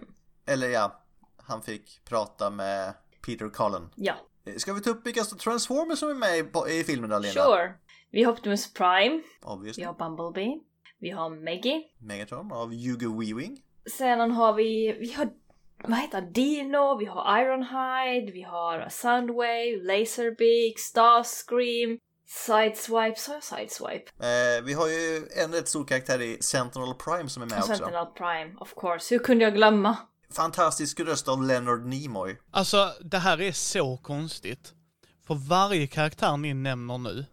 Eller 0.47 0.67
ja, 0.69 1.03
han 1.38 1.62
fick 1.62 2.01
prata 2.05 2.50
med 2.50 2.93
Peter 3.25 3.50
Cullen. 3.50 3.89
Ja, 3.95 4.13
Eh, 4.47 4.55
Ska 4.55 4.74
vi 4.74 4.81
ta 4.81 4.89
upp 4.89 5.05
vilka 5.07 5.24
Transformers 5.24 6.00
som 6.00 6.09
är 6.09 6.13
med 6.13 6.38
i, 6.69 6.79
i 6.79 6.83
filmen 6.83 7.09
då 7.09 7.19
Linda? 7.19 7.43
sure. 7.45 7.74
Vi 8.12 8.24
har 8.24 8.33
Optimus 8.33 8.74
Prime. 8.74 9.21
Obviously. 9.41 9.81
Vi 9.81 9.85
har 9.85 9.93
Bumblebee. 9.93 10.59
Vi 11.00 11.09
har 11.09 11.29
Meggie. 11.29 11.83
Megatron 12.00 12.51
av 12.51 12.69
Hugo 12.74 13.19
Weaving. 13.19 13.62
Sedan 13.97 14.31
har 14.31 14.53
vi, 14.53 14.97
vi 15.00 15.13
har, 15.13 15.29
vad 15.89 15.99
heter 15.99 16.21
han? 16.21 16.31
Dino, 16.33 16.97
vi 16.97 17.05
har 17.05 17.41
Ironhide, 17.41 18.31
vi 18.31 18.41
har 18.41 18.89
Soundwave, 18.89 19.75
Laserbeak, 19.83 20.79
Starscream, 20.79 21.99
Sideswipe, 22.27 23.19
sa 23.19 23.33
jag 23.33 23.43
Sideswipe? 23.43 24.11
Eh, 24.19 24.63
vi 24.63 24.73
har 24.73 24.87
ju 24.87 25.27
en 25.43 25.51
rätt 25.53 25.67
stor 25.67 25.85
karaktär 25.85 26.21
i 26.21 26.37
Sentinel 26.41 26.93
Prime 26.93 27.29
som 27.29 27.43
är 27.43 27.47
med 27.47 27.57
Och 27.57 27.63
också. 27.63 27.75
Sentinel 27.75 28.05
Prime, 28.05 28.55
of 28.59 28.73
course. 28.75 29.15
Hur 29.15 29.19
kunde 29.19 29.43
jag 29.43 29.53
glömma? 29.53 29.97
Fantastisk 30.33 30.99
röst 30.99 31.27
av 31.27 31.43
Leonard 31.43 31.85
Nimoy. 31.85 32.37
alltså 32.51 32.93
det 33.01 33.17
här 33.17 33.41
är 33.41 33.51
så 33.51 33.97
konstigt. 33.97 34.73
För 35.27 35.35
varje 35.35 35.87
karaktär 35.87 36.37
ni 36.37 36.53
nämner 36.53 36.97
nu, 36.97 37.25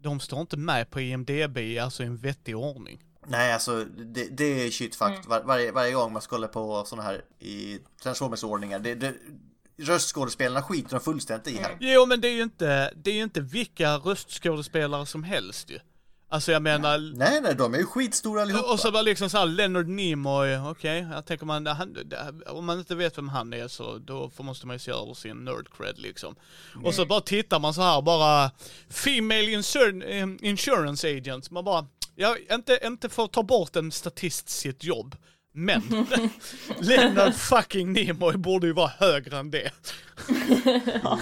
de 0.00 0.20
står 0.20 0.40
inte 0.40 0.56
med 0.56 0.90
på 0.90 1.00
IMDB, 1.00 1.58
alltså 1.82 2.02
i 2.02 2.06
en 2.06 2.16
vettig 2.16 2.56
ordning. 2.56 3.02
Nej, 3.28 3.52
alltså 3.52 3.84
det, 3.84 4.28
det 4.36 4.66
är 4.66 4.70
shit 4.70 4.96
fakt. 4.96 5.26
Var, 5.26 5.42
varje, 5.42 5.72
varje 5.72 5.92
gång 5.92 6.12
man 6.12 6.22
kollar 6.22 6.48
på 6.48 6.84
såna 6.86 7.02
här 7.02 7.24
i 7.38 7.78
Transformers-ordningar. 8.02 8.78
Det, 8.78 8.94
det, 8.94 9.14
röstskådespelarna 9.78 10.62
skiter 10.62 10.90
de 10.90 11.00
fullständigt 11.00 11.48
i 11.48 11.56
här. 11.56 11.76
Jo 11.80 12.06
men 12.06 12.20
det 12.20 12.28
är 12.28 12.32
ju 12.32 12.42
inte, 12.42 12.92
det 12.94 13.10
är 13.10 13.14
ju 13.14 13.22
inte 13.22 13.40
vilka 13.40 13.96
röstskådespelare 13.96 15.06
som 15.06 15.24
helst 15.24 15.70
ju. 15.70 15.78
Alltså 16.28 16.52
jag 16.52 16.62
menar, 16.62 16.98
Nej, 17.16 17.40
nej, 17.40 17.54
de 17.54 17.74
är 17.74 17.78
ju 17.78 17.86
skitstora 17.86 18.42
allihopa. 18.42 18.72
och 18.72 18.80
så 18.80 18.90
bara 18.92 19.02
liksom 19.02 19.30
såhär 19.30 19.46
Leonard 19.46 19.88
Nimoy, 19.88 20.56
okej, 20.56 21.06
jag 21.12 21.26
tänker 21.26 21.46
man, 21.46 21.66
han, 21.66 21.96
om 22.46 22.66
man 22.66 22.78
inte 22.78 22.94
vet 22.94 23.18
vem 23.18 23.28
han 23.28 23.52
är 23.52 23.68
så 23.68 23.98
då 23.98 24.30
får, 24.30 24.44
måste 24.44 24.66
man 24.66 24.74
ju 24.74 24.80
se 24.80 24.90
över 24.90 25.14
sin 25.14 25.44
nerd 25.44 25.66
cred 25.76 25.98
liksom. 25.98 26.36
Och 26.84 26.94
så 26.94 27.06
bara 27.06 27.20
tittar 27.20 27.58
man 27.60 27.74
så 27.74 27.82
här 27.82 28.02
bara, 28.02 28.50
Female 28.90 29.50
insur, 29.52 30.10
eh, 30.10 30.26
Insurance 30.40 31.08
Agent, 31.16 31.50
man 31.50 31.64
bara, 31.64 31.86
ja, 32.14 32.36
inte, 32.52 32.78
inte 32.84 33.08
för 33.08 33.24
att 33.24 33.32
ta 33.32 33.42
bort 33.42 33.76
en 33.76 33.92
statist 33.92 34.48
sitt 34.48 34.84
jobb, 34.84 35.16
men 35.52 35.82
Leonard 36.80 37.34
fucking 37.34 37.92
Nimoy 37.92 38.36
borde 38.36 38.66
ju 38.66 38.72
vara 38.72 38.92
högre 38.98 39.38
än 39.38 39.50
det. 39.50 39.70
Ja. 41.02 41.18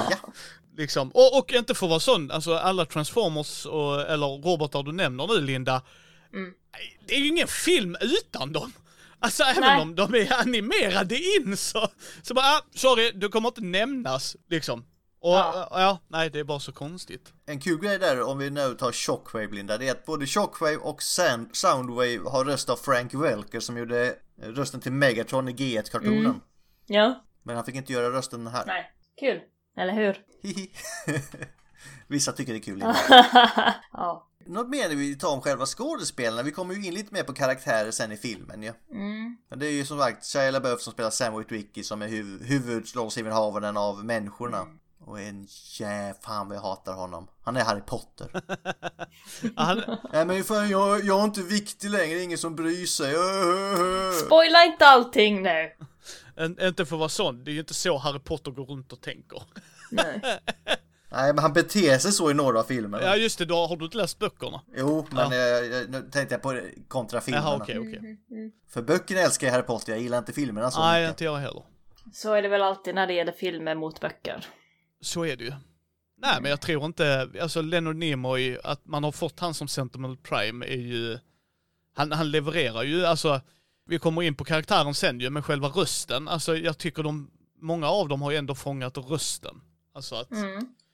Liksom. 0.76 1.10
Och, 1.10 1.38
och 1.38 1.52
inte 1.52 1.74
för 1.74 1.86
att 1.86 1.90
vara 1.90 2.00
sån, 2.00 2.30
alltså 2.30 2.54
alla 2.54 2.84
Transformers 2.86 3.66
och, 3.66 4.00
eller 4.00 4.26
robotar 4.26 4.82
du 4.82 4.92
nämner 4.92 5.26
nu 5.26 5.40
Linda, 5.40 5.82
det 7.06 7.14
är 7.14 7.18
ju 7.18 7.28
ingen 7.28 7.48
film 7.48 7.96
utan 8.00 8.52
dem. 8.52 8.72
Alltså 9.18 9.42
även 9.42 9.60
Nej. 9.60 9.82
om 9.82 9.94
de 9.94 10.14
är 10.14 10.40
animerade 10.40 11.16
in 11.18 11.56
så, 11.56 11.88
så 12.22 12.34
bara, 12.34 12.44
ah, 12.46 12.62
sorry, 12.74 13.10
du 13.14 13.28
kommer 13.28 13.48
inte 13.48 13.60
nämnas 13.60 14.36
liksom. 14.50 14.84
Och 15.20 15.30
Ja. 15.34 15.68
ja. 15.70 15.98
nej 16.08 16.30
det 16.30 16.38
är 16.38 16.44
bara 16.44 16.60
så 16.60 16.72
konstigt. 16.72 17.32
En 17.46 17.60
kul 17.60 17.78
grej 17.80 17.98
där 17.98 18.22
om 18.22 18.38
vi 18.38 18.50
nu 18.50 18.74
tar 18.74 18.92
Shockwave 18.92 19.54
Linda, 19.54 19.78
det 19.78 19.88
är 19.88 19.92
att 19.92 20.04
både 20.06 20.26
Shockwave 20.26 20.76
och 20.76 21.02
Sand, 21.02 21.48
Soundwave 21.52 22.20
har 22.30 22.44
röst 22.44 22.70
av 22.70 22.76
Frank 22.76 23.14
Welker 23.14 23.60
som 23.60 23.76
gjorde 23.76 24.14
rösten 24.42 24.80
till 24.80 24.92
Megatron 24.92 25.48
i 25.48 25.52
G1-kartonen. 25.52 26.18
Mm. 26.26 26.40
Ja, 26.86 27.24
Men 27.42 27.56
han 27.56 27.64
fick 27.64 27.74
inte 27.74 27.92
göra 27.92 28.10
rösten 28.12 28.46
här. 28.46 28.66
nej. 28.66 28.90
Kul. 29.20 29.40
Eller 29.76 29.92
hur? 29.92 30.20
Vissa 32.08 32.32
tycker 32.32 32.52
det 32.52 32.58
är 32.58 32.62
kul. 32.62 32.80
Ja. 33.92 34.28
Något 34.46 34.68
mer 34.68 34.88
vi 34.88 34.94
vill 34.94 35.18
ta 35.18 35.28
om 35.28 35.40
själva 35.40 35.66
skådespelarna? 35.66 36.42
Vi 36.42 36.50
kommer 36.50 36.74
ju 36.74 36.86
in 36.86 36.94
lite 36.94 37.14
mer 37.14 37.22
på 37.22 37.32
karaktärer 37.32 37.90
sen 37.90 38.12
i 38.12 38.16
filmen 38.16 38.62
ju. 38.62 38.72
Mm. 38.90 39.36
Men 39.50 39.58
det 39.58 39.66
är 39.66 39.70
ju 39.72 39.84
som 39.84 39.98
sagt 39.98 40.24
Shia 40.24 40.50
LaBeouf 40.50 40.80
som 40.80 40.92
spelar 40.92 41.10
Sam 41.10 41.38
Witwicky 41.38 41.82
som 41.82 42.02
är 42.02 42.08
huv- 42.08 42.44
huvudrollsinnehavaren 42.44 43.76
av 43.76 44.04
människorna. 44.04 44.66
Och 45.06 45.20
en 45.20 45.46
jä... 45.78 46.14
fan 46.22 46.48
vad 46.48 46.56
jag 46.56 46.62
hatar 46.62 46.92
honom. 46.92 47.28
Han 47.42 47.56
är 47.56 47.64
Harry 47.64 47.80
Potter. 47.86 48.30
Han, 49.56 49.82
Nej 50.12 50.24
men 50.24 50.44
fan 50.44 50.68
jag, 50.68 51.04
jag 51.04 51.20
är 51.20 51.24
inte 51.24 51.42
viktig 51.42 51.90
längre, 51.90 52.22
ingen 52.22 52.38
som 52.38 52.56
bryr 52.56 52.86
sig. 52.86 53.14
Spoila 54.26 54.64
inte 54.64 54.86
allting 54.86 55.42
nu! 55.42 55.70
Inte 56.40 56.84
för 56.86 56.96
att 56.96 57.00
vara 57.00 57.08
sån, 57.08 57.44
det 57.44 57.50
är 57.50 57.52
ju 57.52 57.58
inte 57.60 57.74
så 57.74 57.98
Harry 57.98 58.18
Potter 58.18 58.50
går 58.50 58.64
runt 58.66 58.92
och 58.92 59.00
tänker. 59.00 59.42
Nej. 59.90 60.20
Nej 61.10 61.34
men 61.34 61.38
han 61.38 61.52
beter 61.52 61.98
sig 61.98 62.12
så 62.12 62.30
i 62.30 62.34
några 62.34 62.60
av 62.60 62.64
filmerna. 62.64 63.04
Ja 63.04 63.16
just 63.16 63.38
det, 63.38 63.44
då 63.44 63.66
har 63.66 63.76
du 63.76 63.84
inte 63.84 63.96
läst 63.96 64.18
böckerna? 64.18 64.60
Jo, 64.76 65.06
men 65.10 65.30
Ja. 65.32 65.36
jag, 65.36 65.66
jag, 65.66 65.90
nu 65.90 66.02
tänkte 66.10 66.34
jag 66.34 66.42
på 66.42 66.60
kontra 66.88 67.20
filmerna. 67.20 67.46
Jaha 67.46 67.56
okej 67.62 67.78
okej. 67.78 68.18
För 68.68 68.82
böckerna 68.82 69.20
älskar 69.20 69.46
jag 69.46 69.54
Harry 69.54 69.62
Potter, 69.66 69.92
jag 69.92 70.00
gillar 70.02 70.18
inte 70.18 70.32
filmerna 70.32 70.70
så 70.70 70.80
Nej 70.80 71.02
mycket. 71.02 71.10
inte 71.12 71.24
jag 71.24 71.36
heller. 71.36 71.62
Så 72.12 72.32
är 72.34 72.42
det 72.42 72.48
väl 72.48 72.62
alltid 72.62 72.94
när 72.94 73.06
det 73.06 73.12
gäller 73.12 73.32
filmer 73.32 73.74
mot 73.74 74.00
böcker. 74.00 74.46
Så 75.00 75.24
är 75.24 75.36
det 75.36 75.44
ju. 75.44 75.52
Nej 76.18 76.36
men 76.40 76.50
jag 76.50 76.60
tror 76.60 76.84
inte, 76.84 77.28
alltså 77.40 77.62
Leonard 77.62 77.96
Nimoy, 77.96 78.58
att 78.64 78.86
man 78.86 79.04
har 79.04 79.12
fått 79.12 79.40
han 79.40 79.54
som 79.54 79.68
Sentinel 79.68 80.16
Prime 80.16 80.66
är 80.66 80.76
ju, 80.78 81.18
han, 81.94 82.12
han 82.12 82.30
levererar 82.30 82.82
ju, 82.82 83.06
alltså, 83.06 83.40
vi 83.86 83.98
kommer 83.98 84.22
in 84.22 84.34
på 84.34 84.44
karaktären 84.44 84.94
sen 84.94 85.20
ju, 85.20 85.30
men 85.30 85.42
själva 85.42 85.68
rösten, 85.68 86.28
alltså 86.28 86.56
jag 86.56 86.78
tycker 86.78 87.02
de, 87.02 87.30
många 87.60 87.88
av 87.88 88.08
dem 88.08 88.22
har 88.22 88.30
ju 88.30 88.36
ändå 88.36 88.54
fångat 88.54 88.98
rösten. 88.98 89.60
Alltså 89.94 90.14
att, 90.14 90.30
Mm. 90.30 90.50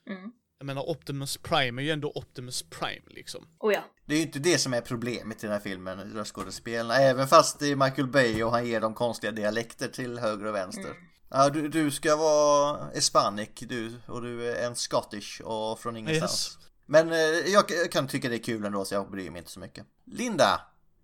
Mm. 0.09 0.33
jag 0.59 0.67
menar 0.67 0.91
Optimus 0.91 1.37
Prime 1.37 1.83
är 1.83 1.85
ju 1.85 1.91
ändå 1.91 2.13
Optimus 2.15 2.63
Prime 2.63 3.03
liksom. 3.07 3.47
Oh 3.59 3.73
ja. 3.73 3.81
Det 4.07 4.15
är 4.15 4.19
ju 4.19 4.25
inte 4.25 4.39
det 4.39 4.59
som 4.59 4.75
är 4.75 4.81
problemet 4.81 5.45
i 5.45 5.47
den 5.47 5.53
här 5.53 5.61
filmen, 5.61 6.13
röstskådespelarna. 6.13 6.95
Även 6.95 7.29
fast 7.29 7.59
det 7.59 7.67
är 7.67 7.77
Michael 7.77 8.09
Bay 8.09 8.43
och 8.43 8.51
han 8.51 8.67
ger 8.67 8.81
dem 8.81 8.95
konstiga 8.95 9.31
dialekter 9.31 9.89
till 9.89 10.19
höger 10.19 10.47
och 10.47 10.55
vänster. 10.55 10.95
Ja, 11.31 11.49
du, 11.49 11.69
du 11.69 11.91
ska 11.91 12.17
vara 12.17 12.91
hispanic 12.95 13.49
du, 13.59 13.93
och 14.07 14.23
du 14.23 14.51
är 14.53 14.67
en 14.67 14.77
scottish 14.77 15.41
och 15.41 15.79
från 15.79 15.97
ingenstans. 15.97 16.59
Men 16.87 17.13
eh, 17.13 17.19
jag, 17.19 17.65
jag 17.69 17.93
kan 17.93 18.09
tycka 18.09 18.29
det 18.29 18.35
är 18.37 18.43
kul 18.43 18.65
ändå 18.65 18.85
så 18.85 18.95
jag 18.95 19.11
bryr 19.11 19.31
mig 19.31 19.39
inte 19.39 19.51
så 19.51 19.61
mycket. 19.61 19.87
Linda, 20.07 20.61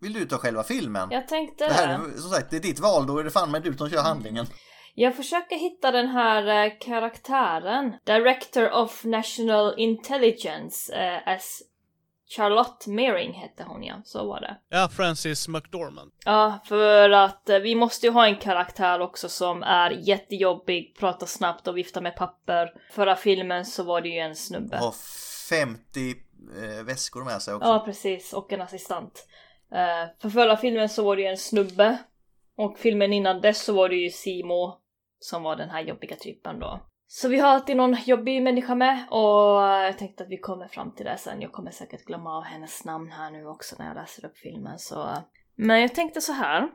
vill 0.07 0.13
du 0.13 0.27
ta 0.27 0.39
själva 0.39 0.63
filmen? 0.63 1.09
Jag 1.11 1.29
tänkte 1.29 1.69
Det 1.69 1.73
här 1.73 1.95
är 1.95 2.21
som 2.21 2.31
sagt, 2.31 2.51
det 2.51 2.57
är 2.57 2.61
ditt 2.61 2.81
val, 2.81 3.07
då 3.07 3.19
är 3.19 3.25
det 3.25 3.31
fan 3.31 3.51
med 3.51 3.63
du 3.63 3.75
som 3.77 3.91
kör 3.91 4.03
handlingen. 4.03 4.47
Jag 4.95 5.17
försöker 5.17 5.57
hitta 5.57 5.91
den 5.91 6.09
här 6.09 6.65
eh, 6.65 6.73
karaktären. 6.81 7.93
Director 8.05 8.73
of 8.73 9.05
National 9.05 9.75
Intelligence 9.77 10.95
eh, 10.95 11.35
as 11.35 11.63
Charlotte 12.29 12.87
Mering 12.87 13.33
hette 13.33 13.65
hon 13.65 13.83
ja, 13.83 13.95
så 14.05 14.27
var 14.27 14.41
det. 14.41 14.57
Ja, 14.69 14.89
Francis 14.89 15.49
McDormand. 15.49 16.13
Ja, 16.25 16.59
för 16.65 17.11
att 17.11 17.49
eh, 17.49 17.59
vi 17.59 17.75
måste 17.75 18.07
ju 18.07 18.13
ha 18.13 18.27
en 18.27 18.37
karaktär 18.37 19.01
också 19.01 19.29
som 19.29 19.63
är 19.63 19.91
jättejobbig, 19.91 20.97
pratar 20.99 21.27
snabbt 21.27 21.69
och 21.69 21.77
viftar 21.77 22.01
med 22.01 22.17
papper. 22.17 22.73
Förra 22.91 23.17
filmen 23.17 23.65
så 23.65 23.83
var 23.83 24.01
det 24.01 24.09
ju 24.09 24.19
en 24.19 24.37
snubbe. 24.37 24.77
Har 24.77 24.95
50 25.49 26.11
eh, 26.11 26.85
väskor 26.85 27.25
med 27.25 27.43
sig 27.43 27.55
också. 27.55 27.69
Ja, 27.69 27.83
precis. 27.85 28.33
Och 28.33 28.53
en 28.53 28.61
assistent. 28.61 29.27
Eh, 29.73 30.11
för 30.19 30.31
förra 30.31 30.57
filmen 30.57 30.89
så 30.89 31.05
var 31.05 31.17
det 31.17 31.23
ju 31.23 31.29
en 31.29 31.37
snubbe. 31.37 31.99
Och 32.57 32.79
filmen 32.79 33.13
innan 33.13 33.41
dess 33.41 33.65
så 33.65 33.73
var 33.73 33.89
det 33.89 33.97
ju 33.97 34.11
Simo 34.11 34.81
som 35.19 35.43
var 35.43 35.57
den 35.57 35.71
här 35.71 35.81
jobbiga 35.81 36.17
typen 36.17 36.59
då. 36.59 36.81
Så 37.09 37.29
vi 37.29 37.39
har 37.39 37.49
alltid 37.49 37.77
någon 37.77 37.97
jobbig 38.05 38.43
människa 38.43 38.75
med 38.75 39.05
och 39.11 39.63
jag 39.63 39.99
tänkte 39.99 40.25
att 40.25 40.31
vi 40.31 40.39
kommer 40.39 40.69
fram 40.69 40.95
till 40.95 41.05
det 41.05 41.19
sen. 41.19 41.43
Jag 41.43 41.53
kommer 41.53 41.71
säkert 41.71 42.05
glömma 42.05 42.37
av 42.37 42.45
hennes 42.45 42.85
namn 42.85 43.11
här 43.13 43.31
nu 43.31 43.47
också 43.47 43.77
när 43.79 43.87
jag 43.87 43.95
läser 43.95 44.27
upp 44.27 44.39
filmen 44.39 44.79
så... 44.79 45.09
Men 45.55 45.81
jag 45.81 45.95
tänkte 45.95 46.21
så 46.21 46.33
här. 46.33 46.69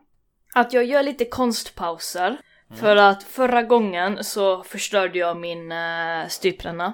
Att 0.53 0.73
jag 0.73 0.85
gör 0.85 1.03
lite 1.03 1.25
konstpauser. 1.25 2.37
För 2.75 2.95
att 2.95 3.23
förra 3.23 3.63
gången 3.63 4.23
så 4.23 4.63
förstörde 4.63 5.19
jag 5.19 5.37
min 5.37 5.71
uh, 5.71 6.27
strypränna. 6.27 6.93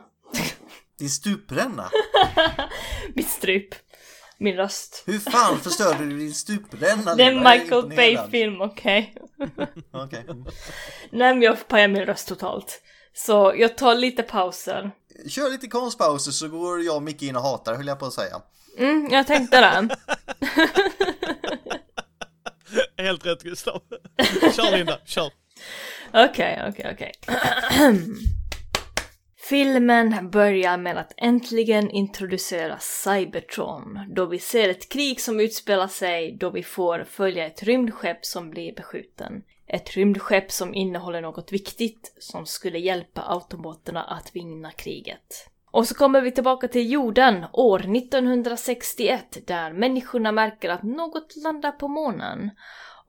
Din 1.00 1.10
stupränna? 1.10 1.89
Mitt 3.16 3.30
stryp. 3.30 3.75
Min 4.39 4.56
röst. 4.56 5.03
Hur 5.06 5.20
fan 5.20 5.60
förstörde 5.60 6.06
du 6.06 6.17
din 6.17 6.34
stupränna? 6.34 7.15
Det 7.15 7.24
är 7.24 7.32
en 7.32 7.44
Michael. 7.44 7.88
Bay-film, 7.96 8.62
okej? 8.62 9.15
Okej. 9.91 10.25
Mm. 10.29 10.46
Nej 11.12 11.34
men 11.34 11.41
jag 11.41 11.67
pajar 11.67 11.88
min 11.88 12.06
röst 12.06 12.27
totalt. 12.27 12.82
Så 13.13 13.53
jag 13.58 13.77
tar 13.77 13.96
lite 13.96 14.24
pauser. 14.24 14.91
Kör 15.27 15.50
lite 15.50 15.67
konstpauser 15.67 16.32
så 16.32 16.48
går 16.48 16.82
jag 16.82 16.96
och 16.96 17.03
Micke 17.03 17.22
in 17.22 17.36
och 17.36 17.41
hatar 17.41 17.75
höll 17.75 17.88
jag 17.88 18.00
på 18.00 18.06
att 18.06 18.13
säga. 18.13 18.41
Mm, 18.77 19.08
jag 19.12 19.27
tänkte 19.27 19.62
det. 19.62 19.96
Helt 23.03 23.25
rätt 23.25 23.44
Gustav. 23.44 23.82
Kör 24.56 24.77
Linda, 24.77 24.98
kör. 25.06 25.32
Okej, 26.13 26.63
okej, 26.70 26.91
okej. 26.94 27.12
Filmen 29.50 30.30
börjar 30.32 30.77
med 30.77 30.98
att 30.98 31.13
äntligen 31.18 31.89
introducera 31.92 32.77
Cybertron, 32.80 34.00
då 34.10 34.25
vi 34.25 34.39
ser 34.39 34.70
ett 34.70 34.89
krig 34.89 35.22
som 35.22 35.39
utspelar 35.39 35.88
sig 35.88 36.38
då 36.39 36.50
vi 36.50 36.63
får 36.63 37.04
följa 37.04 37.46
ett 37.46 37.63
rymdskepp 37.63 38.25
som 38.25 38.50
blir 38.50 38.75
beskjuten. 38.75 39.44
Ett 39.68 39.98
rymdskepp 39.98 40.51
som 40.51 40.74
innehåller 40.74 41.22
något 41.22 41.51
viktigt 41.51 42.13
som 42.20 42.46
skulle 42.46 42.80
hjälpa 42.80 43.22
autobotarna 43.22 44.04
att 44.04 44.36
vinna 44.36 44.72
kriget. 44.72 45.50
Och 45.72 45.88
så 45.88 45.96
kommer 45.96 46.22
vi 46.22 46.32
tillbaka 46.32 46.68
till 46.68 46.92
jorden 46.92 47.46
år 47.54 47.80
1961 47.98 49.38
där 49.48 49.74
människorna 49.74 50.32
märker 50.32 50.70
att 50.70 50.84
något 50.84 51.36
landar 51.36 51.72
på 51.72 51.88
månen. 51.88 52.51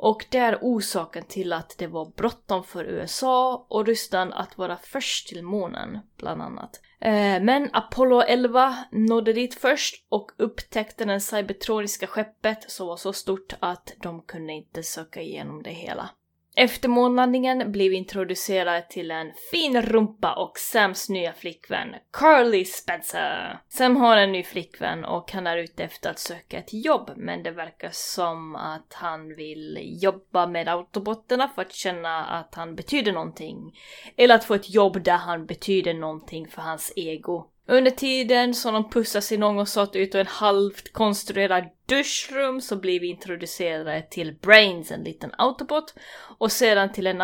Och 0.01 0.27
det 0.31 0.39
är 0.39 0.59
orsaken 0.61 1.25
till 1.25 1.53
att 1.53 1.75
det 1.79 1.87
var 1.87 2.13
bråttom 2.17 2.65
för 2.65 2.85
USA 2.85 3.67
och 3.69 3.87
Ryssland 3.87 4.33
att 4.35 4.59
vara 4.59 4.77
först 4.77 5.29
till 5.29 5.43
månen, 5.43 5.99
bland 6.17 6.43
annat. 6.43 6.81
Eh, 7.01 7.43
men 7.43 7.71
Apollo 7.73 8.21
11 8.21 8.77
nådde 8.93 9.33
dit 9.33 9.55
först 9.55 10.07
och 10.09 10.31
upptäckte 10.37 11.05
det 11.05 11.21
cybertroniska 11.21 12.07
skeppet 12.07 12.71
som 12.71 12.87
var 12.87 12.97
så 12.97 13.13
stort 13.13 13.55
att 13.61 13.93
de 14.03 14.23
kunde 14.23 14.53
inte 14.53 14.83
söka 14.83 15.21
igenom 15.21 15.63
det 15.63 15.71
hela. 15.71 16.11
Efter 16.57 16.89
månlandningen 16.89 17.73
blev 17.73 17.91
vi 17.91 17.97
introducerade 17.97 18.83
till 18.83 19.11
en 19.11 19.33
fin 19.51 19.83
rumpa 19.83 20.35
och 20.35 20.59
Sams 20.59 21.09
nya 21.09 21.33
flickvän, 21.33 21.89
Carly 22.13 22.65
Spencer. 22.65 23.61
Sam 23.69 23.97
har 23.97 24.17
en 24.17 24.33
ny 24.33 24.43
flickvän 24.43 25.05
och 25.05 25.33
han 25.33 25.47
är 25.47 25.57
ute 25.57 25.85
efter 25.85 26.11
att 26.11 26.19
söka 26.19 26.59
ett 26.59 26.73
jobb, 26.73 27.11
men 27.17 27.43
det 27.43 27.51
verkar 27.51 27.91
som 27.93 28.57
att 28.57 28.93
han 28.93 29.35
vill 29.37 29.79
jobba 30.03 30.47
med 30.47 30.69
autobotterna 30.69 31.49
för 31.49 31.63
att 31.63 31.73
känna 31.73 32.25
att 32.25 32.55
han 32.55 32.75
betyder 32.75 33.13
någonting. 33.13 33.79
Eller 34.17 34.35
att 34.35 34.45
få 34.45 34.55
ett 34.55 34.71
jobb 34.71 35.03
där 35.03 35.17
han 35.17 35.47
betyder 35.47 35.95
någonting 35.95 36.49
för 36.49 36.63
hans 36.63 36.93
ego. 36.97 37.47
Under 37.71 37.91
tiden 37.91 38.55
som 38.55 38.75
de 38.75 38.91
pussas 38.91 39.33
i 39.33 39.37
något 39.37 39.97
ut 39.97 40.15
och 40.15 40.21
en 40.21 40.27
halvt 40.27 40.93
konstruerad 40.93 41.65
duschrum 41.87 42.61
så 42.61 42.77
blir 42.77 43.01
vi 43.01 43.07
introducerade 43.07 44.03
till 44.11 44.35
Brains, 44.43 44.91
en 44.91 45.05
liten 45.05 45.31
autobot, 45.39 45.95
och 46.39 46.53
sedan 46.53 46.93
till 46.93 47.07
en, 47.07 47.19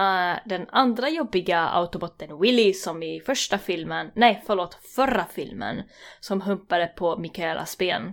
den 0.44 0.66
andra 0.68 1.08
jobbiga 1.08 1.68
autoboten 1.68 2.40
Willy 2.40 2.72
som 2.72 3.02
i 3.02 3.20
första 3.20 3.58
filmen, 3.58 4.10
nej 4.14 4.42
förlåt, 4.46 4.74
förra 4.74 5.26
filmen, 5.34 5.82
som 6.20 6.40
humpade 6.40 6.86
på 6.86 7.18
Mikaelas 7.18 7.78
ben. 7.78 8.12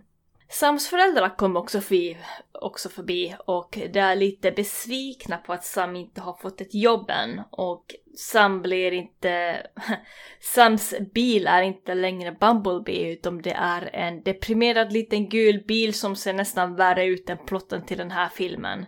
Sams 0.52 0.88
föräldrar 0.88 1.36
kom 1.38 1.56
också 1.58 1.82
förbi, 1.82 2.18
också 2.52 2.90
förbi 2.90 3.36
och 3.46 3.78
de 3.94 4.00
är 4.00 4.16
lite 4.16 4.52
besvikna 4.52 5.38
på 5.38 5.54
att 5.54 5.66
Sam 5.66 5.96
inte 5.96 6.22
har 6.22 6.34
fått 6.34 6.62
ett 6.62 6.74
jobb 6.74 7.10
än 7.10 7.42
och 7.52 7.86
Sam 8.18 8.62
blir 8.62 8.92
inte... 8.92 9.58
Sams 10.42 10.94
bil 11.14 11.48
är 11.48 11.62
inte 11.62 11.94
längre 11.96 12.32
Bumblebee 12.40 13.12
utan 13.14 13.42
det 13.42 13.52
är 13.54 13.90
en 13.96 14.24
deprimerad 14.24 14.94
liten 14.94 15.30
gul 15.30 15.64
bil 15.68 15.94
som 15.94 16.16
ser 16.16 16.34
nästan 16.34 16.76
värre 16.76 17.06
ut 17.06 17.30
än 17.30 17.38
plotten 17.46 17.86
till 17.86 17.98
den 17.98 18.12
här 18.12 18.30
filmen. 18.30 18.86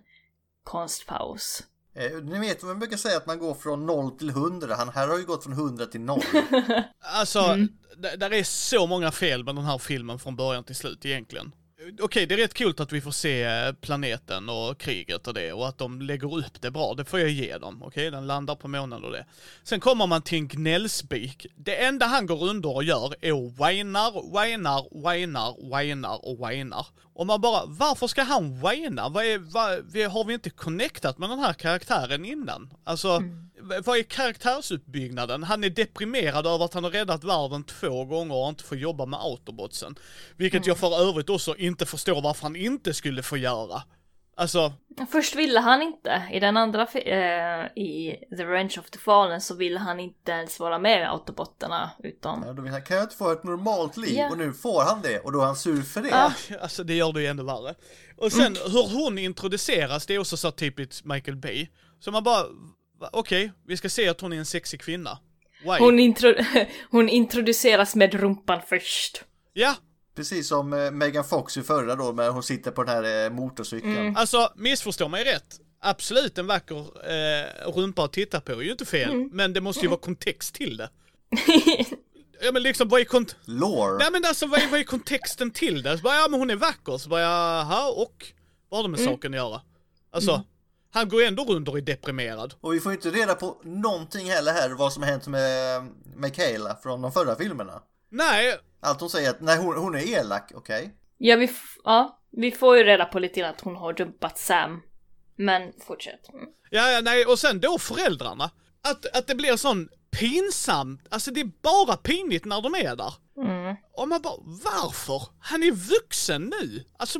Konstpaus. 0.63 1.63
Eh, 1.95 2.23
Ni 2.23 2.39
vet, 2.39 2.63
man 2.63 2.79
brukar 2.79 2.97
säga 2.97 3.17
att 3.17 3.27
man 3.27 3.39
går 3.39 3.53
från 3.53 3.85
0 3.85 4.11
till 4.17 4.29
100. 4.29 4.75
Han 4.75 4.89
här 4.89 5.07
har 5.07 5.17
ju 5.17 5.25
gått 5.25 5.43
från 5.43 5.53
100 5.53 5.85
till 5.85 6.01
0. 6.01 6.19
Alltså, 7.15 7.55
d- 7.97 8.15
där 8.17 8.33
är 8.33 8.43
så 8.43 8.87
många 8.87 9.11
fel 9.11 9.43
med 9.43 9.55
den 9.55 9.63
här 9.65 9.77
filmen 9.77 10.19
från 10.19 10.35
början 10.35 10.63
till 10.63 10.75
slut 10.75 11.05
egentligen. 11.05 11.51
Okej, 12.01 12.25
det 12.25 12.33
är 12.35 12.37
rätt 12.37 12.53
kul 12.53 12.73
att 12.77 12.91
vi 12.91 13.01
får 13.01 13.11
se 13.11 13.43
eh, 13.43 13.71
planeten 13.73 14.49
och 14.49 14.77
kriget 14.77 15.27
och 15.27 15.33
det 15.33 15.53
och 15.53 15.67
att 15.67 15.77
de 15.77 16.01
lägger 16.01 16.37
upp 16.37 16.61
det 16.61 16.71
bra, 16.71 16.93
det 16.93 17.05
får 17.05 17.19
jag 17.19 17.29
ge 17.29 17.57
dem. 17.57 17.83
Okej, 17.83 18.11
den 18.11 18.27
landar 18.27 18.55
på 18.55 18.67
månen 18.67 19.03
och 19.03 19.11
det. 19.11 19.25
Sen 19.63 19.79
kommer 19.79 20.07
man 20.07 20.21
till 20.21 20.37
en 20.37 20.47
gnällspik. 20.47 21.45
Det 21.55 21.83
enda 21.83 22.05
han 22.05 22.25
går 22.25 22.43
under 22.49 22.75
och 22.75 22.83
gör 22.83 23.15
är 23.21 23.31
att 23.31 23.51
whinar, 23.53 24.43
whinar, 24.43 25.11
whinar, 25.13 25.77
whinar 25.79 26.25
och 26.25 26.49
whinar. 26.49 26.85
Och 27.15 27.25
man 27.27 27.41
bara, 27.41 27.65
varför 27.65 28.07
ska 28.07 28.23
han 28.23 28.61
whina? 28.61 29.09
Vad 29.09 29.25
är, 29.25 29.37
vad, 29.37 29.71
har 30.11 30.25
vi 30.25 30.33
inte 30.33 30.49
connectat 30.49 31.17
med 31.17 31.29
den 31.29 31.39
här 31.39 31.53
karaktären 31.53 32.25
innan? 32.25 32.73
Alltså, 32.83 33.19
v- 33.61 33.79
vad 33.85 33.97
är 33.97 34.03
karaktärsuppbyggnaden? 34.03 35.43
Han 35.43 35.63
är 35.63 35.69
deprimerad 35.69 36.47
över 36.47 36.65
att 36.65 36.73
han 36.73 36.83
har 36.83 36.91
räddat 36.91 37.23
världen 37.23 37.63
två 37.63 38.05
gånger 38.05 38.35
och 38.35 38.49
inte 38.49 38.63
får 38.63 38.77
jobba 38.77 39.05
med 39.05 39.19
autobotsen. 39.19 39.95
Vilket 40.37 40.67
jag 40.67 40.77
för 40.77 41.01
övrigt 41.09 41.29
också 41.29 41.55
inte 41.55 41.72
förstår 41.81 42.21
varför 42.21 42.43
han 42.43 42.55
inte 42.55 42.93
skulle 42.93 43.23
få 43.23 43.37
göra. 43.37 43.83
Alltså, 44.35 44.73
Först 45.11 45.35
ville 45.35 45.59
han 45.59 45.81
inte. 45.81 46.23
I 46.31 46.39
den 46.39 46.57
andra 46.57 46.87
eh, 46.93 47.65
i 47.75 48.17
The 48.37 48.43
Revenge 48.43 48.75
of 48.79 48.89
the 48.89 48.99
Fallen 48.99 49.41
så 49.41 49.55
ville 49.55 49.79
han 49.79 49.99
inte 49.99 50.31
ens 50.31 50.59
vara 50.59 50.79
med 50.79 51.11
autobotterna 51.11 51.91
utan... 52.03 52.43
Ja, 52.47 52.53
då 52.53 52.61
vill 52.61 52.71
han, 52.71 52.81
kan 52.81 52.97
jag 52.97 53.03
inte 53.03 53.15
få 53.15 53.31
ett 53.31 53.43
normalt 53.43 53.97
liv? 53.97 54.15
Ja. 54.17 54.29
Och 54.31 54.37
nu 54.37 54.53
får 54.53 54.83
han 54.83 55.01
det 55.01 55.19
och 55.19 55.31
då 55.31 55.41
är 55.41 55.45
han 55.45 55.55
sur 55.55 55.81
för 55.81 56.01
det. 56.01 56.09
Ja. 56.09 56.31
alltså 56.61 56.83
det 56.83 56.93
gör 56.93 57.13
det 57.13 57.21
ju 57.21 57.27
ännu 57.27 57.43
värre. 57.43 57.75
Och 58.17 58.31
sen 58.31 58.55
hur 58.55 59.03
hon 59.03 59.17
introduceras, 59.17 60.05
det 60.05 60.15
är 60.15 60.19
också 60.19 60.37
så 60.37 60.51
typiskt 60.51 61.05
Michael 61.05 61.37
Bay. 61.37 61.67
Så 61.99 62.11
man 62.11 62.23
bara, 62.23 62.45
okej, 63.11 63.51
vi 63.67 63.77
ska 63.77 63.89
se 63.89 64.09
att 64.09 64.21
hon 64.21 64.33
är 64.33 64.37
en 64.37 64.45
sexig 64.45 64.81
kvinna. 64.81 65.19
Why? 65.63 65.77
Hon, 65.79 65.99
intro 65.99 66.33
hon 66.91 67.09
introduceras 67.09 67.95
med 67.95 68.13
rumpan 68.13 68.61
först. 68.67 69.23
Ja, 69.53 69.75
Precis 70.15 70.47
som 70.47 70.73
eh, 70.73 70.91
Megan 70.91 71.23
Fox 71.23 71.57
i 71.57 71.61
förra 71.63 71.95
då, 71.95 72.11
när 72.11 72.29
hon 72.29 72.43
sitter 72.43 72.71
på 72.71 72.83
den 72.83 72.95
här 72.95 73.25
eh, 73.25 73.31
motorcykeln. 73.31 73.97
Mm. 73.97 74.15
Alltså, 74.15 74.49
missförstå 74.55 75.07
mig 75.07 75.23
rätt. 75.23 75.59
Absolut 75.79 76.37
en 76.37 76.47
vacker 76.47 76.77
eh, 77.11 77.71
rumpa 77.71 78.03
att 78.03 78.13
titta 78.13 78.41
på 78.41 78.51
är 78.51 78.61
ju 78.61 78.71
inte 78.71 78.85
fel, 78.85 79.09
Mm. 79.11 79.29
men 79.33 79.53
det 79.53 79.61
måste 79.61 79.81
ju 79.81 79.87
vara 79.87 79.99
kontext 79.99 80.55
till 80.55 80.77
det. 80.77 80.89
Ja 82.45 82.51
men 82.51 82.63
liksom, 82.63 82.89
vad 82.89 83.01
är 83.01 83.05
kont... 83.05 83.35
Lore. 83.45 83.97
Nej 83.97 84.11
men 84.11 84.25
alltså 84.25 84.47
vad 84.47 84.59
är, 84.61 84.67
vad 84.67 84.79
är 84.79 84.83
kontexten 84.83 85.51
till 85.51 85.81
det? 85.83 85.97
Så 85.97 86.03
bara, 86.03 86.15
ja 86.15 86.27
men 86.29 86.39
hon 86.39 86.49
är 86.49 86.55
vacker, 86.55 86.97
så 86.97 87.09
bara, 87.09 87.21
jaha 87.21 87.89
och? 87.91 88.25
Vad 88.69 88.77
har 88.77 88.83
det 88.83 88.89
med 88.89 88.99
Mm. 88.99 89.13
saken 89.13 89.33
att 89.33 89.37
göra? 89.37 89.61
Alltså, 90.11 90.43
han 90.91 91.09
går 91.09 91.23
ändå 91.23 91.43
runt 91.45 91.67
och 91.67 91.77
är 91.77 91.81
deprimerad. 91.81 92.53
Och 92.61 92.73
vi 92.73 92.79
får 92.79 92.91
inte 92.91 93.09
reda 93.09 93.35
på 93.35 93.61
någonting 93.63 94.29
heller 94.29 94.51
här 94.53 94.69
vad 94.69 94.93
som 94.93 95.03
har 95.03 95.09
hänt 95.09 95.27
med 95.27 95.81
Michaela 96.15 96.75
från 96.83 97.01
de 97.01 97.11
förra 97.11 97.35
filmerna. 97.35 97.81
Nej, 98.13 98.57
Allt 98.79 98.99
hon 98.99 99.09
säger 99.09 99.29
att 99.29 99.41
nej, 99.41 99.57
hon, 99.57 99.77
hon 99.77 99.95
är 99.95 100.07
elak, 100.07 100.51
okej? 100.55 100.95
Ja, 101.17 101.35
vi, 101.35 101.49
ja, 101.83 102.19
vi 102.31 102.51
får 102.51 102.77
ju 102.77 102.83
reda 102.83 103.05
på 103.05 103.19
lite 103.19 103.39
grann 103.39 103.49
att 103.49 103.61
hon 103.61 103.75
har 103.75 103.93
dumpat 103.93 104.37
Sam. 104.37 104.81
Men 105.35 105.73
fortsätt. 105.87 106.29
Mm. 106.29 106.45
Ja, 106.69 106.91
ja, 106.91 107.01
nej, 107.01 107.25
och 107.25 107.39
sen 107.39 107.59
då 107.59 107.79
föräldrarna. 107.79 108.51
Att, 108.81 109.17
att 109.17 109.27
det 109.27 109.35
blir 109.35 109.57
sån 109.57 109.89
pinsamt, 110.19 111.07
alltså 111.09 111.31
det 111.31 111.41
är 111.41 111.51
bara 111.61 111.97
pinigt 111.97 112.45
när 112.45 112.61
de 112.61 112.75
är 112.75 112.95
där. 112.95 113.13
Mm. 113.37 113.75
Och 113.93 114.07
man 114.07 114.21
bara, 114.21 114.37
varför? 114.43 115.21
Han 115.39 115.63
är 115.63 115.71
vuxen 115.71 116.53
nu! 116.61 116.83
Alltså, 116.97 117.19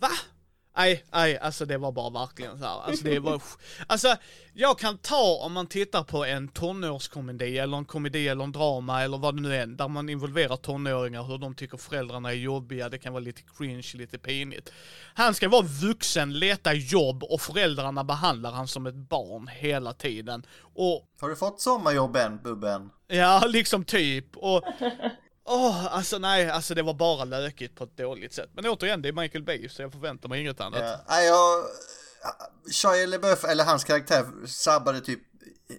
va? 0.00 0.10
Nej, 0.78 1.04
nej, 1.12 1.38
alltså 1.38 1.64
det 1.64 1.78
var 1.78 1.92
bara 1.92 2.10
verkligen 2.10 2.58
så 2.58 2.64
här. 2.64 2.80
Alltså 2.80 3.04
det 3.04 3.18
var, 3.18 3.42
alltså 3.86 4.16
jag 4.52 4.78
kan 4.78 4.98
ta 4.98 5.38
om 5.42 5.52
man 5.52 5.66
tittar 5.66 6.02
på 6.02 6.24
en 6.24 6.48
tonårskomedi 6.48 7.58
eller 7.58 7.76
en 7.76 7.84
komedi 7.84 8.28
eller 8.28 8.44
en 8.44 8.52
drama 8.52 9.02
eller 9.02 9.18
vad 9.18 9.36
det 9.36 9.42
nu 9.42 9.54
är, 9.54 9.66
där 9.66 9.88
man 9.88 10.08
involverar 10.08 10.56
tonåringar, 10.56 11.22
hur 11.22 11.38
de 11.38 11.54
tycker 11.54 11.78
föräldrarna 11.78 12.30
är 12.30 12.34
jobbiga, 12.34 12.88
det 12.88 12.98
kan 12.98 13.12
vara 13.12 13.22
lite 13.22 13.42
cringe, 13.56 13.92
lite 13.94 14.18
pinigt. 14.18 14.72
Han 15.14 15.34
ska 15.34 15.48
vara 15.48 15.62
vuxen, 15.62 16.38
leta 16.38 16.72
jobb 16.74 17.22
och 17.22 17.40
föräldrarna 17.40 18.04
behandlar 18.04 18.52
han 18.52 18.68
som 18.68 18.86
ett 18.86 18.94
barn 18.94 19.48
hela 19.48 19.92
tiden. 19.92 20.46
Och 20.74 21.08
Har 21.20 21.28
du 21.28 21.36
fått 21.36 21.60
sommarjobb 21.60 22.16
än, 22.16 22.38
Bubben? 22.42 22.90
Ja, 23.06 23.44
liksom 23.46 23.84
typ. 23.84 24.36
Och... 24.36 24.62
Åh, 25.48 25.96
alltså 25.96 26.18
nej, 26.18 26.50
alltså 26.50 26.74
det 26.74 26.82
var 26.82 26.94
bara 26.94 27.24
lökigt 27.24 27.74
på 27.74 27.84
ett 27.84 27.96
dåligt 27.96 28.32
sätt. 28.32 28.50
Men 28.52 28.66
återigen, 28.66 29.02
det 29.02 29.08
är 29.08 29.12
Michael 29.12 29.44
Bay, 29.44 29.68
så 29.68 29.82
jag 29.82 29.92
förväntar 29.92 30.28
mig 30.28 30.40
inget 30.40 30.60
annat. 30.60 30.80
Ja, 30.82 31.00
nej, 31.08 31.26
jag... 31.26 31.64
Shia 32.72 33.06
LaBeouf, 33.06 33.44
eller 33.44 33.64
hans 33.64 33.84
karaktär, 33.84 34.24
sabbade 34.46 35.00
typ 35.00 35.20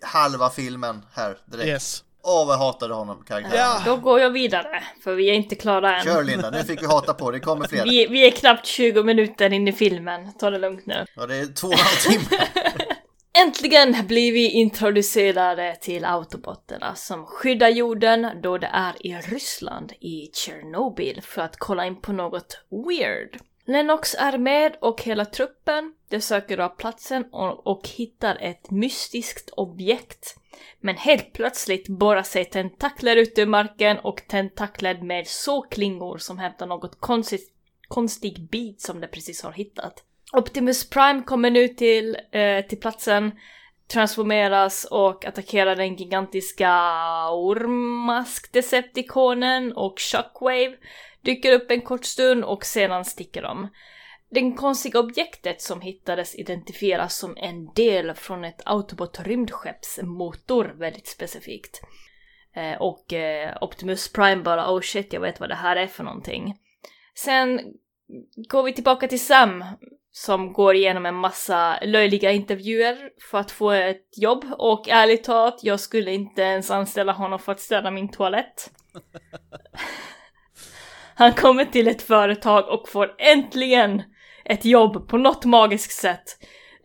halva 0.01 0.49
filmen 0.49 1.05
här 1.13 1.37
direkt. 1.45 1.67
Yes. 1.67 2.03
Åh, 2.23 2.47
vad 2.47 2.53
jag 2.53 2.59
hatade 2.59 2.93
honom, 2.93 3.23
karaktären. 3.27 3.57
Ja. 3.57 3.81
Då 3.85 3.97
går 3.97 4.19
jag 4.19 4.29
vidare, 4.29 4.83
för 5.03 5.15
vi 5.15 5.29
är 5.29 5.33
inte 5.33 5.55
klara 5.55 5.97
än. 5.97 6.03
Kör 6.03 6.23
Linda, 6.23 6.49
nu 6.49 6.63
fick 6.63 6.81
vi 6.81 6.85
hata 6.85 7.13
på, 7.13 7.31
det 7.31 7.39
kommer 7.39 7.67
fler. 7.67 7.83
Vi, 7.83 8.07
vi 8.07 8.27
är 8.27 8.31
knappt 8.31 8.65
20 8.65 9.03
minuter 9.03 9.53
in 9.53 9.67
i 9.67 9.73
filmen. 9.73 10.33
Ta 10.33 10.49
det 10.49 10.57
lugnt 10.57 10.85
nu. 10.85 11.05
Ja, 11.15 11.25
det 11.25 11.35
är 11.35 11.45
två 11.45 11.67
och 11.67 11.73
en 11.73 11.79
halv 11.79 11.95
timme. 11.95 12.47
Äntligen 13.41 14.07
blir 14.07 14.31
vi 14.31 14.51
introducerade 14.51 15.75
till 15.81 16.05
autobotterna 16.05 16.95
som 16.95 17.25
skyddar 17.25 17.69
jorden 17.69 18.27
då 18.43 18.57
det 18.57 18.69
är 18.73 19.07
i 19.07 19.13
Ryssland, 19.13 19.93
i 19.99 20.29
Tjernobyl, 20.33 21.21
för 21.21 21.41
att 21.41 21.57
kolla 21.57 21.85
in 21.85 22.01
på 22.01 22.11
något 22.11 22.59
weird. 22.69 23.37
Lennox 23.65 24.15
är 24.15 24.37
med 24.37 24.75
och 24.81 25.03
hela 25.03 25.25
truppen, 25.25 25.93
de 26.09 26.21
söker 26.21 26.57
av 26.57 26.69
platsen 26.69 27.25
och, 27.31 27.67
och 27.67 27.87
hittar 27.87 28.35
ett 28.35 28.71
mystiskt 28.71 29.49
objekt. 29.49 30.35
Men 30.79 30.97
helt 30.97 31.33
plötsligt 31.33 31.87
borrar 31.87 32.23
sig 32.23 32.45
tentakler 32.45 33.15
ut 33.15 33.37
ur 33.37 33.45
marken 33.45 33.99
och 33.99 34.21
tentakler 34.27 35.01
med 35.01 35.27
såklingor 35.27 36.17
som 36.17 36.37
hämtar 36.37 36.67
något 36.67 36.99
konstigt, 36.99 37.53
konstig 37.87 38.49
bit 38.49 38.81
som 38.81 39.01
de 39.01 39.07
precis 39.07 39.43
har 39.43 39.51
hittat. 39.51 40.03
Optimus 40.33 40.89
Prime 40.89 41.23
kommer 41.23 41.51
nu 41.51 41.67
till, 41.67 42.17
eh, 42.31 42.65
till 42.65 42.79
platsen, 42.79 43.31
transformeras 43.87 44.85
och 44.85 45.25
attackerar 45.25 45.75
den 45.75 45.95
gigantiska 45.95 46.71
ormask-decepticonen 47.31 49.73
och 49.73 49.99
Shockwave 49.99 50.75
dyker 51.21 51.53
upp 51.53 51.71
en 51.71 51.81
kort 51.81 52.05
stund 52.05 52.43
och 52.43 52.65
sedan 52.65 53.05
sticker 53.05 53.41
de. 53.41 53.67
Det 54.31 54.51
konstiga 54.51 54.99
objektet 54.99 55.61
som 55.61 55.81
hittades 55.81 56.35
identifieras 56.35 57.17
som 57.17 57.37
en 57.37 57.73
del 57.73 58.13
från 58.13 58.43
ett 58.43 58.61
Autobot 58.65 59.19
rymdskepps 59.19 59.99
motor 60.03 60.75
väldigt 60.77 61.07
specifikt. 61.07 61.81
Eh, 62.55 62.81
och 62.81 63.13
eh, 63.13 63.57
Optimus 63.61 64.13
Prime 64.13 64.43
bara 64.43 64.73
oh 64.73 64.81
shit 64.81 65.13
jag 65.13 65.21
vet 65.21 65.39
vad 65.39 65.49
det 65.49 65.55
här 65.55 65.75
är 65.75 65.87
för 65.87 66.03
någonting. 66.03 66.57
Sen 67.15 67.61
går 68.49 68.63
vi 68.63 68.73
tillbaka 68.73 69.07
till 69.07 69.25
Sam 69.25 69.63
som 70.11 70.53
går 70.53 70.75
igenom 70.75 71.05
en 71.05 71.15
massa 71.15 71.79
löjliga 71.81 72.31
intervjuer 72.31 72.97
för 73.31 73.37
att 73.37 73.51
få 73.51 73.71
ett 73.71 74.17
jobb 74.17 74.45
och 74.57 74.89
ärligt 74.89 75.23
talat, 75.23 75.59
jag 75.63 75.79
skulle 75.79 76.13
inte 76.13 76.41
ens 76.41 76.71
anställa 76.71 77.11
honom 77.11 77.39
för 77.39 77.51
att 77.51 77.59
städa 77.59 77.91
min 77.91 78.11
toalett. 78.11 78.71
Han 81.15 81.33
kommer 81.33 81.65
till 81.65 81.87
ett 81.87 82.01
företag 82.01 82.69
och 82.69 82.89
får 82.89 83.15
äntligen 83.17 84.01
ett 84.45 84.65
jobb 84.65 85.07
på 85.07 85.17
något 85.17 85.45
magiskt 85.45 85.91
sätt 85.91 86.23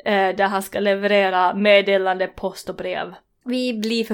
eh, 0.05 0.37
där 0.37 0.45
han 0.45 0.63
ska 0.63 0.81
leverera 0.81 1.55
meddelande, 1.55 2.27
post 2.27 2.69
och 2.69 2.77
brev. 2.77 3.15
Vi 3.45 3.75
blir 3.75 4.05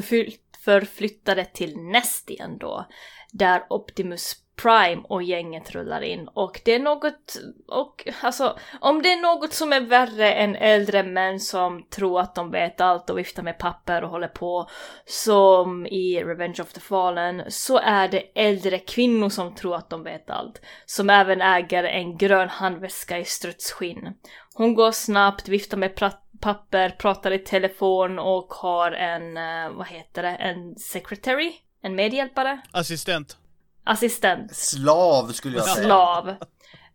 förflyttade 0.65 1.45
till 1.45 1.77
Nestien 1.77 2.59
då, 2.59 2.87
där 3.33 3.63
Optimus 3.71 4.37
Prime 4.63 5.03
och 5.09 5.23
gänget 5.23 5.71
rullar 5.71 6.01
in 6.01 6.29
och 6.29 6.61
det 6.65 6.75
är 6.75 6.79
något, 6.79 7.37
och 7.69 8.09
alltså 8.23 8.59
om 8.81 9.03
det 9.03 9.13
är 9.13 9.23
något 9.23 9.53
som 9.53 9.73
är 9.73 9.81
värre 9.81 10.33
än 10.33 10.57
äldre 10.57 11.03
män 11.03 11.41
som 11.41 11.87
tror 11.91 12.21
att 12.21 12.35
de 12.35 12.51
vet 12.51 12.81
allt 12.81 13.11
och 13.11 13.19
viftar 13.19 13.43
med 13.43 13.59
papper 13.59 14.05
och 14.05 14.11
håller 14.11 14.29
på 14.29 14.69
som 15.07 15.87
i 15.87 16.23
Revenge 16.25 16.57
of 16.63 16.73
the 16.73 16.81
Fallen 16.81 17.43
så 17.49 17.79
är 17.79 18.09
det 18.09 18.23
äldre 18.35 18.79
kvinnor 18.79 19.29
som 19.29 19.55
tror 19.55 19.77
att 19.77 19.91
de 19.91 20.03
vet 20.03 20.31
allt 20.31 20.63
som 20.87 21.11
även 21.11 21.41
äger 21.41 21.85
en 21.85 22.17
grön 22.17 22.49
handväska 22.49 23.19
i 23.19 23.25
strutsskinn. 23.25 24.15
Hon 24.55 24.75
går 24.75 24.93
snabbt, 24.93 25.49
viftar 25.49 25.77
med 25.77 26.01
papper, 26.41 26.91
pratar 26.91 27.31
i 27.31 27.39
telefon 27.39 28.19
och 28.19 28.47
har 28.55 28.93
en, 28.93 29.37
eh, 29.37 29.71
vad 29.77 29.87
heter 29.87 30.23
det, 30.23 30.29
en 30.29 30.77
secretary? 30.77 31.53
En 31.83 31.95
medhjälpare? 31.95 32.61
Assistent 32.73 33.40
assistent. 33.85 34.57
Slav 34.57 35.33
skulle 35.33 35.57
jag 35.57 35.67
säga. 35.67 35.85
Slav. 35.85 36.29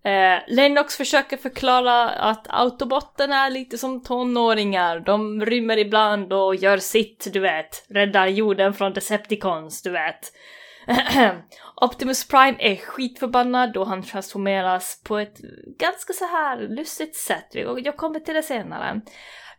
Eh, 0.05 0.39
Lennox 0.47 0.97
försöker 0.97 1.37
förklara 1.37 2.09
att 2.09 2.45
autobotten 2.49 3.31
är 3.31 3.49
lite 3.49 3.77
som 3.77 4.03
tonåringar. 4.03 4.99
De 4.99 5.45
rymmer 5.45 5.77
ibland 5.77 6.33
och 6.33 6.55
gör 6.55 6.77
sitt, 6.77 7.27
du 7.33 7.39
vet. 7.39 7.85
Räddar 7.89 8.27
jorden 8.27 8.73
från 8.73 8.93
Decepticons, 8.93 9.81
du 9.81 9.89
vet. 9.91 10.31
Optimus 11.81 12.27
Prime 12.27 12.55
är 12.59 12.75
skitförbannad 12.75 13.73
då 13.73 13.83
han 13.83 14.03
transformeras 14.03 15.01
på 15.03 15.17
ett 15.17 15.37
ganska 15.79 16.13
så 16.13 16.25
här 16.25 16.67
lustigt 16.69 17.15
sätt. 17.15 17.47
Jag 17.83 17.97
kommer 17.97 18.19
till 18.19 18.33
det 18.33 18.43
senare. 18.43 19.01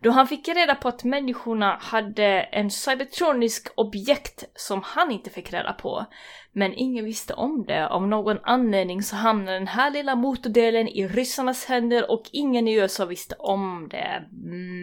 Då 0.00 0.10
han 0.10 0.26
fick 0.26 0.48
reda 0.48 0.74
på 0.74 0.88
att 0.88 1.04
människorna 1.04 1.78
hade 1.80 2.24
en 2.40 2.70
cybertronisk 2.70 3.68
objekt 3.74 4.44
som 4.54 4.82
han 4.84 5.10
inte 5.10 5.30
fick 5.30 5.52
reda 5.52 5.72
på. 5.72 6.06
Men 6.52 6.74
ingen 6.74 7.04
visste 7.04 7.34
om 7.34 7.64
det. 7.66 7.88
Av 7.88 8.08
någon 8.08 8.38
anledning 8.42 9.02
så 9.02 9.16
hamnade 9.16 9.58
den 9.58 9.66
här 9.66 9.90
lilla 9.90 10.16
motordelen 10.16 10.88
i 10.88 11.08
ryssarnas 11.08 11.64
händer 11.64 12.10
och 12.10 12.22
ingen 12.32 12.68
i 12.68 12.74
USA 12.74 13.04
visste 13.04 13.34
om 13.38 13.88
det. 13.90 14.24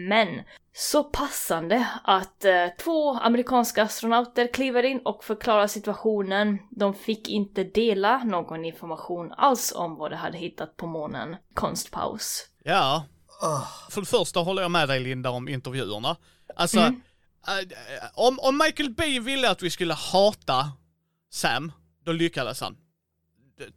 Men 0.08 0.28
så 0.72 1.04
passande 1.04 1.88
att 2.04 2.44
eh, 2.44 2.66
två 2.78 3.14
amerikanska 3.14 3.82
astronauter 3.82 4.52
kliver 4.52 4.82
in 4.82 5.00
och 5.04 5.24
förklarar 5.24 5.66
situationen. 5.66 6.58
De 6.70 6.94
fick 6.94 7.28
inte 7.28 7.64
dela 7.64 8.24
någon 8.24 8.64
information 8.64 9.32
alls 9.32 9.72
om 9.76 9.96
vad 9.96 10.10
de 10.10 10.16
hade 10.16 10.38
hittat 10.38 10.76
på 10.76 10.86
månen. 10.86 11.36
Konstpaus. 11.54 12.48
Ja, 12.64 13.04
för 13.90 14.00
det 14.00 14.06
första 14.06 14.40
håller 14.40 14.62
jag 14.62 14.70
med 14.70 14.88
dig 14.88 15.00
Linda 15.00 15.30
om 15.30 15.48
intervjuerna. 15.48 16.16
Alltså, 16.56 16.78
mm. 16.78 17.02
äh, 17.48 17.74
om, 18.14 18.38
om 18.38 18.58
Michael 18.58 18.90
Bay 18.90 19.20
ville 19.20 19.50
att 19.50 19.62
vi 19.62 19.70
skulle 19.70 19.94
hata 19.94 20.72
Sam, 21.30 21.72
då 22.04 22.12
lyckades 22.12 22.60
han. 22.60 22.76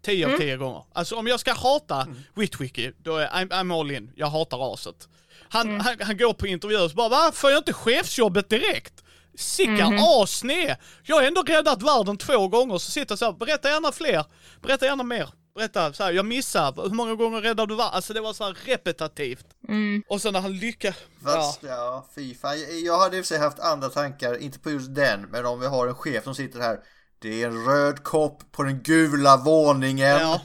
10 0.01 0.25
av 0.25 0.37
10 0.37 0.47
mm. 0.47 0.59
gånger. 0.59 0.83
Alltså 0.93 1.15
om 1.15 1.27
jag 1.27 1.39
ska 1.39 1.53
hata 1.53 2.01
mm. 2.01 2.17
Witwicky, 2.35 2.91
då 2.97 3.17
är 3.17 3.27
I'm, 3.27 3.49
I'm 3.49 3.79
all 3.79 3.91
in. 3.91 4.11
Jag 4.15 4.27
hatar 4.27 4.57
raset. 4.57 5.07
Han, 5.49 5.67
mm. 5.67 5.79
han, 5.79 5.95
han, 6.01 6.17
går 6.17 6.33
på 6.33 6.47
intervjuer 6.47 6.83
och 6.85 6.91
bara 6.91 7.09
va, 7.09 7.31
får 7.33 7.51
jag 7.51 7.59
inte 7.59 7.73
chefsjobbet 7.73 8.49
direkt? 8.49 9.03
Sicka 9.35 9.85
mm. 9.85 9.99
asne! 10.03 10.77
Jag 11.03 11.15
har 11.15 11.23
ändå 11.23 11.43
räddat 11.43 11.81
världen 11.81 12.17
två 12.17 12.47
gånger, 12.47 12.77
så 12.77 12.91
sitter 12.91 13.11
jag 13.11 13.19
så 13.19 13.25
här, 13.25 13.31
berätta 13.31 13.69
gärna 13.69 13.91
fler, 13.91 14.25
berätta 14.61 14.85
gärna 14.85 15.03
mer 15.03 15.29
berätta, 15.57 15.93
så 15.93 16.03
här, 16.03 16.11
jag 16.11 16.25
missar, 16.25 16.83
hur 16.83 16.95
många 16.95 17.15
gånger 17.15 17.41
räddade 17.41 17.73
du 17.73 17.75
var? 17.75 17.89
Alltså 17.89 18.13
det 18.13 18.21
var 18.21 18.33
så 18.33 18.43
här 18.43 18.57
repetitivt. 18.65 19.45
Mm. 19.67 20.03
Och 20.07 20.21
sen 20.21 20.33
när 20.33 20.41
han 20.41 20.57
lyckas. 20.57 20.95
Fast 21.23 21.63
ja, 21.63 21.69
ja 21.69 22.07
fy 22.15 22.35
fan. 22.35 22.55
Jag 22.85 22.99
hade 22.99 23.17
i 23.17 23.21
och 23.21 23.25
för 23.25 23.27
sig 23.27 23.39
haft 23.39 23.59
andra 23.59 23.89
tankar, 23.89 24.37
inte 24.37 24.59
på 24.59 24.71
just 24.71 24.95
den, 24.95 25.21
men 25.21 25.45
om 25.45 25.59
vi 25.59 25.67
har 25.67 25.87
en 25.87 25.95
chef 25.95 26.23
som 26.23 26.35
sitter 26.35 26.59
här. 26.59 26.79
Det 27.19 27.43
är 27.43 27.47
en 27.47 27.65
röd 27.65 28.03
kopp 28.03 28.51
på 28.51 28.63
den 28.63 28.83
gula 28.83 29.37
våningen. 29.37 30.07
Ja. 30.07 30.41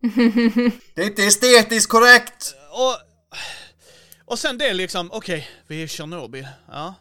det 0.94 1.02
är 1.02 1.06
inte 1.06 1.24
estetiskt 1.24 1.90
korrekt! 1.90 2.54
Och, 2.70 2.96
och 4.24 4.38
sen 4.38 4.58
det 4.58 4.74
liksom, 4.74 5.10
okej, 5.12 5.38
okay, 5.38 5.50
vi 5.66 5.80
är 5.80 5.84
i 5.84 5.88
Tjernobyl. 5.88 6.48
Ja. 6.68 6.94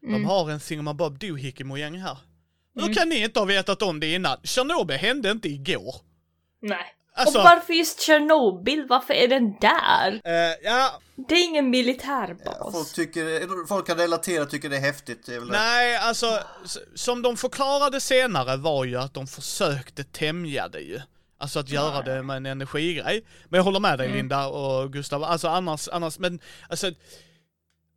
De 0.00 0.08
mm. 0.08 0.24
har 0.24 0.50
en 0.50 0.60
Thingamabob 0.60 1.18
Doohickey-mojäng 1.18 1.98
här. 1.98 2.18
Hur 2.74 2.82
mm. 2.82 2.94
kan 2.94 3.08
ni 3.08 3.24
inte 3.24 3.40
ha 3.40 3.46
vetat 3.46 3.82
om 3.82 4.00
det 4.00 4.14
innan? 4.14 4.38
Tjernobyl 4.42 4.96
hände 4.96 5.30
inte 5.30 5.48
igår. 5.48 5.94
Nej. 6.60 6.94
Alltså, 7.14 7.38
och 7.38 7.44
varför 7.44 7.72
just 7.72 8.00
Tjernobyl? 8.00 8.86
Varför 8.88 9.14
är 9.14 9.28
den 9.28 9.54
där? 9.60 10.12
Uh, 10.12 10.56
ja. 10.62 11.00
Det 11.28 11.34
är 11.34 11.44
ingen 11.44 11.70
militärbas. 11.70 12.56
Ja, 12.60 12.70
folk, 12.72 12.92
tycker, 12.92 13.66
folk 13.66 13.86
kan 13.86 13.96
relatera 13.96 14.42
och 14.42 14.50
tycker 14.50 14.68
det 14.68 14.76
är 14.76 14.80
häftigt. 14.80 15.26
Det 15.26 15.34
är 15.34 15.40
Nej, 15.40 15.96
alltså 15.96 16.38
som 16.94 17.22
de 17.22 17.36
förklarade 17.36 18.00
senare 18.00 18.56
var 18.56 18.84
ju 18.84 18.96
att 18.96 19.14
de 19.14 19.26
försökte 19.26 20.04
tämja 20.04 20.68
det 20.68 20.80
ju. 20.80 21.00
Alltså 21.38 21.58
att 21.58 21.68
göra 21.68 22.02
det 22.02 22.22
med 22.22 22.36
en 22.36 22.46
energigrej. 22.46 23.24
Men 23.48 23.58
jag 23.58 23.64
håller 23.64 23.80
med 23.80 23.98
dig 23.98 24.06
mm. 24.06 24.16
Linda 24.16 24.46
och 24.46 24.92
Gustav, 24.92 25.24
alltså 25.24 25.48
annars, 25.48 25.88
annars, 25.88 26.18
men 26.18 26.40
alltså 26.68 26.90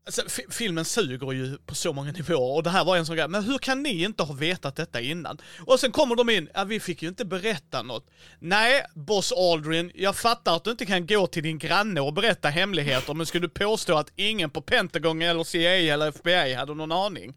Alltså, 0.05 0.21
filmen 0.49 0.85
suger 0.85 1.31
ju 1.31 1.57
på 1.57 1.75
så 1.75 1.93
många 1.93 2.11
nivåer 2.11 2.55
och 2.55 2.63
det 2.63 2.69
här 2.69 2.85
var 2.85 2.97
en 2.97 3.05
sån 3.05 3.15
grej, 3.15 3.27
men 3.27 3.43
hur 3.43 3.57
kan 3.57 3.83
ni 3.83 4.03
inte 4.03 4.23
ha 4.23 4.33
vetat 4.33 4.75
detta 4.75 5.01
innan? 5.01 5.37
Och 5.65 5.79
sen 5.79 5.91
kommer 5.91 6.15
de 6.15 6.29
in, 6.29 6.49
ja 6.53 6.63
vi 6.63 6.79
fick 6.79 7.01
ju 7.01 7.09
inte 7.09 7.25
berätta 7.25 7.81
något. 7.81 8.07
Nej, 8.39 8.85
Boss 8.95 9.31
Aldrin, 9.31 9.91
jag 9.95 10.15
fattar 10.15 10.55
att 10.55 10.63
du 10.63 10.71
inte 10.71 10.85
kan 10.85 11.07
gå 11.07 11.27
till 11.27 11.43
din 11.43 11.57
granne 11.57 12.01
och 12.01 12.13
berätta 12.13 12.49
hemligheter, 12.49 13.13
men 13.13 13.25
skulle 13.25 13.47
du 13.47 13.53
påstå 13.53 13.97
att 13.97 14.11
ingen 14.15 14.49
på 14.49 14.61
Pentagon 14.61 15.21
eller 15.21 15.43
CIA 15.43 15.93
eller 15.93 16.07
FBI 16.07 16.53
hade 16.53 16.73
någon 16.73 16.91
aning? 16.91 17.33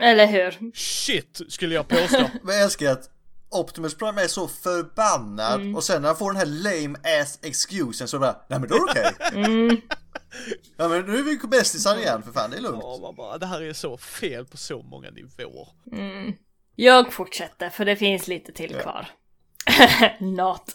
Eller 0.00 0.26
hur? 0.26 0.72
Shit, 0.74 1.40
skulle 1.48 1.74
jag 1.74 1.88
påstå. 1.88 2.30
men 2.42 2.54
jag 2.54 2.64
älskar 2.64 2.92
att 2.92 3.10
Optimus 3.50 3.94
Prime 3.94 4.22
är 4.22 4.28
så 4.28 4.48
förbannad 4.48 5.60
mm. 5.60 5.76
och 5.76 5.84
sen 5.84 6.02
när 6.02 6.08
han 6.08 6.16
får 6.16 6.32
den 6.32 6.36
här 6.36 6.46
lame 6.46 6.98
ass 7.22 7.38
excusen 7.42 8.08
så 8.08 8.18
bara, 8.18 8.36
nej 8.48 8.60
men 8.60 8.68
då 8.68 8.74
är 8.74 8.80
det 8.80 8.90
okej. 8.90 9.12
Okay. 9.30 9.44
Mm. 9.44 9.80
Ja 10.76 10.88
men 10.88 11.06
nu 11.06 11.18
är 11.18 11.22
vi 11.22 11.38
bästisar 11.48 11.98
igen 11.98 12.22
för 12.22 12.32
fan, 12.32 12.50
det 12.50 12.56
är 12.56 12.60
lugnt. 12.60 12.82
Ja, 12.82 12.98
man 13.02 13.14
bara, 13.14 13.38
det 13.38 13.46
här 13.46 13.62
är 13.62 13.72
så 13.72 13.96
fel 13.96 14.46
på 14.46 14.56
så 14.56 14.82
många 14.82 15.10
nivåer. 15.10 15.68
Mm. 15.92 16.32
Jag 16.76 17.12
fortsätter 17.12 17.70
för 17.70 17.84
det 17.84 17.96
finns 17.96 18.28
lite 18.28 18.52
till 18.52 18.72
ja. 18.72 18.78
kvar. 18.78 19.06
Not. 20.20 20.74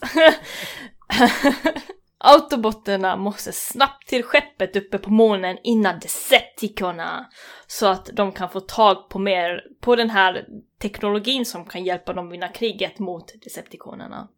Autobotterna 2.20 3.16
måste 3.16 3.52
snabbt 3.52 4.08
till 4.08 4.24
skeppet 4.24 4.76
uppe 4.76 4.98
på 4.98 5.10
månen 5.10 5.58
innan 5.62 5.98
Decepticorna. 6.00 7.30
Så 7.66 7.86
att 7.86 8.10
de 8.12 8.32
kan 8.32 8.50
få 8.50 8.60
tag 8.60 9.08
på 9.08 9.18
mer, 9.18 9.62
på 9.80 9.96
den 9.96 10.10
här 10.10 10.46
teknologin 10.82 11.46
som 11.46 11.64
kan 11.64 11.84
hjälpa 11.84 12.12
dem 12.12 12.30
vinna 12.30 12.48
kriget 12.48 12.98
mot 12.98 13.32
Decepticonerna. 13.44 14.28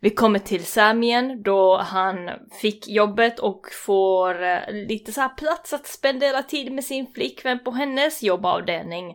Vi 0.00 0.10
kommer 0.10 0.38
till 0.38 0.64
Sam 0.64 1.02
igen 1.02 1.42
då 1.42 1.76
han 1.76 2.30
fick 2.60 2.88
jobbet 2.88 3.38
och 3.38 3.66
får 3.86 4.42
eh, 4.42 4.58
lite 4.88 5.12
så 5.12 5.20
här 5.20 5.28
plats 5.28 5.72
att 5.72 5.86
spendera 5.86 6.42
tid 6.42 6.72
med 6.72 6.84
sin 6.84 7.12
flickvän 7.14 7.64
på 7.64 7.70
hennes 7.70 8.22
jobbavdelning. 8.22 9.14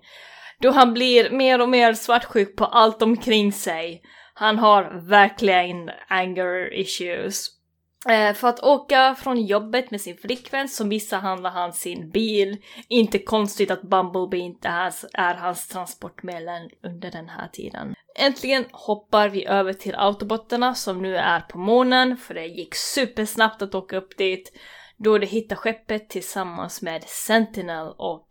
Då 0.62 0.72
han 0.72 0.94
blir 0.94 1.30
mer 1.30 1.62
och 1.62 1.70
mer 1.70 1.94
svartsjuk 1.94 2.56
på 2.56 2.66
allt 2.66 3.02
omkring 3.02 3.52
sig. 3.52 4.02
Han 4.34 4.60
har 4.60 5.08
verkligen 5.10 5.90
anger 6.08 6.74
issues. 6.74 7.59
Eh, 8.08 8.34
för 8.34 8.48
att 8.48 8.64
åka 8.64 9.16
från 9.16 9.42
jobbet 9.42 9.92
med 9.92 10.02
sin 10.02 10.18
flickvän 10.18 10.70
så 10.70 10.86
misshandlar 10.86 11.50
han 11.50 11.74
sin 11.74 12.10
bil. 12.10 12.58
Inte 12.88 13.20
konstigt 13.20 13.72
att 13.72 13.82
Bumblebee 13.82 14.40
inte 14.40 14.68
är, 14.68 14.94
är 15.14 15.36
hans 15.36 15.68
transportmedel 15.68 16.72
under 16.84 17.12
den 17.12 17.30
här 17.30 17.48
tiden. 17.48 17.96
Äntligen 18.16 18.66
hoppar 18.72 19.30
vi 19.30 19.46
över 19.46 19.74
till 19.74 19.96
autobotterna 19.96 20.76
som 20.76 21.02
nu 21.02 21.18
är 21.18 21.40
på 21.40 21.58
månen, 21.58 22.18
för 22.18 22.34
det 22.34 22.46
gick 22.46 22.76
supersnabbt 22.76 23.62
att 23.62 23.76
åka 23.76 23.98
upp 23.98 24.18
dit. 24.18 24.54
Då 24.98 25.18
de 25.18 25.28
hittar 25.28 25.56
skeppet 25.56 26.10
tillsammans 26.10 26.82
med 26.82 27.04
Sentinel 27.04 27.88
och 27.98 28.28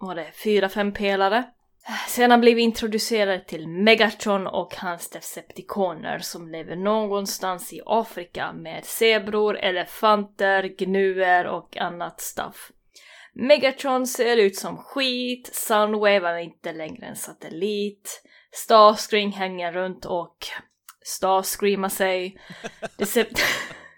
var 0.00 0.14
det 0.14 0.32
fyra, 0.44 0.68
fem 0.68 0.92
pelare. 0.92 1.44
Sedan 2.08 2.40
blir 2.40 2.54
vi 2.54 2.62
introducerade 2.62 3.40
till 3.40 3.68
Megatron 3.68 4.46
och 4.46 4.74
hans 4.76 5.10
Decepticoner 5.10 6.18
som 6.18 6.48
lever 6.48 6.76
någonstans 6.76 7.72
i 7.72 7.80
Afrika 7.86 8.52
med 8.52 8.84
zebror, 8.84 9.56
elefanter, 9.56 10.62
gnuer 10.78 11.46
och 11.46 11.76
annat 11.76 12.20
stuff. 12.20 12.70
Megatron 13.34 14.06
ser 14.06 14.36
ut 14.36 14.56
som 14.56 14.76
skit, 14.76 15.50
Sunwave 15.52 16.28
är 16.28 16.38
inte 16.38 16.72
längre 16.72 17.06
en 17.06 17.16
satellit, 17.16 18.22
Starscream 18.52 19.32
hänger 19.32 19.72
runt 19.72 20.04
och 20.04 20.36
Starscreamar 21.02 21.88
sig. 21.88 22.40
Decept 22.98 23.40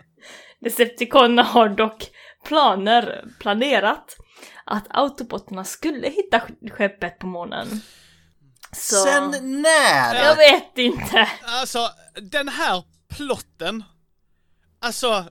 Decepticonerna 0.60 1.42
har 1.42 1.68
dock 1.68 2.10
planer, 2.44 3.24
planerat 3.40 4.16
att 4.64 4.86
autobotterna 4.90 5.64
skulle 5.64 6.08
hitta 6.08 6.42
skeppet 6.70 7.18
på 7.18 7.26
månen. 7.26 7.80
Så... 8.72 8.96
Sen 8.96 9.62
när? 9.62 10.14
Jag 10.14 10.36
vet 10.36 10.78
inte. 10.78 11.28
Alltså, 11.42 11.88
den 12.22 12.48
här 12.48 12.84
plotten. 13.08 13.84
Alltså, 14.80 15.24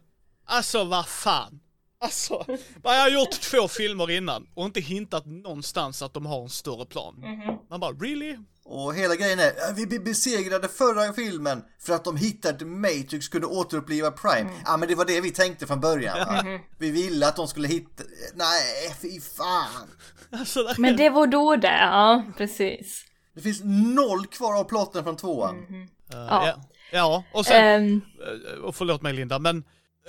alltså 0.46 0.84
vad 0.84 1.08
fan. 1.08 1.60
Alltså, 2.00 2.46
jag 2.84 3.02
har 3.02 3.10
gjort 3.10 3.32
två 3.32 3.68
filmer 3.68 4.12
innan 4.12 4.48
och 4.54 4.66
inte 4.66 4.82
hintat 4.82 5.26
någonstans 5.26 6.02
att 6.02 6.14
de 6.14 6.26
har 6.26 6.42
en 6.42 6.50
större 6.50 6.86
plan. 6.86 7.24
Mm 7.24 7.42
-hmm. 7.42 7.58
Man 7.70 7.80
bara, 7.80 7.92
really? 7.92 8.38
Och 8.68 8.96
hela 8.96 9.16
grejen 9.16 9.40
är, 9.40 9.74
vi 9.74 10.00
besegrade 10.00 10.68
förra 10.68 11.14
filmen 11.14 11.64
för 11.80 11.94
att 11.94 12.04
de 12.04 12.18
hittade 12.18 12.66
Matrix 12.66 13.28
kunde 13.28 13.48
återuppliva 13.48 14.12
Prime. 14.12 14.40
Mm. 14.40 14.54
Ja 14.66 14.78
men 14.78 14.90
det 14.90 14.96
var 14.96 15.06
det 15.06 15.22
vi 15.22 15.32
tänkte 15.32 15.68
från 15.68 15.80
början. 15.80 16.18
Mm. 16.18 16.62
Vi 16.78 16.92
ville 16.92 17.28
att 17.28 17.36
de 17.36 17.48
skulle 17.48 17.68
hitta, 17.68 18.04
nej 18.34 18.96
fy 19.02 19.22
fan. 19.22 19.88
Alltså, 20.32 20.74
men 20.78 20.98
det 20.98 21.10
var 21.10 21.28
då 21.28 21.56
det, 21.56 21.78
ja 21.82 22.24
precis. 22.38 23.06
Det 23.36 23.42
finns 23.42 23.62
noll 23.96 24.26
kvar 24.26 24.60
av 24.60 24.64
plotten 24.64 25.04
från 25.04 25.18
tvåan. 25.18 25.58
Mm 25.58 25.68
-hmm. 25.68 25.84
uh, 25.84 26.28
ja. 26.30 26.56
ja. 26.92 27.24
och 27.34 27.46
sen, 27.46 27.84
um... 27.84 28.02
och 28.64 28.76
förlåt 28.76 29.02
mig 29.02 29.14
Linda, 29.14 29.40
men 29.40 29.64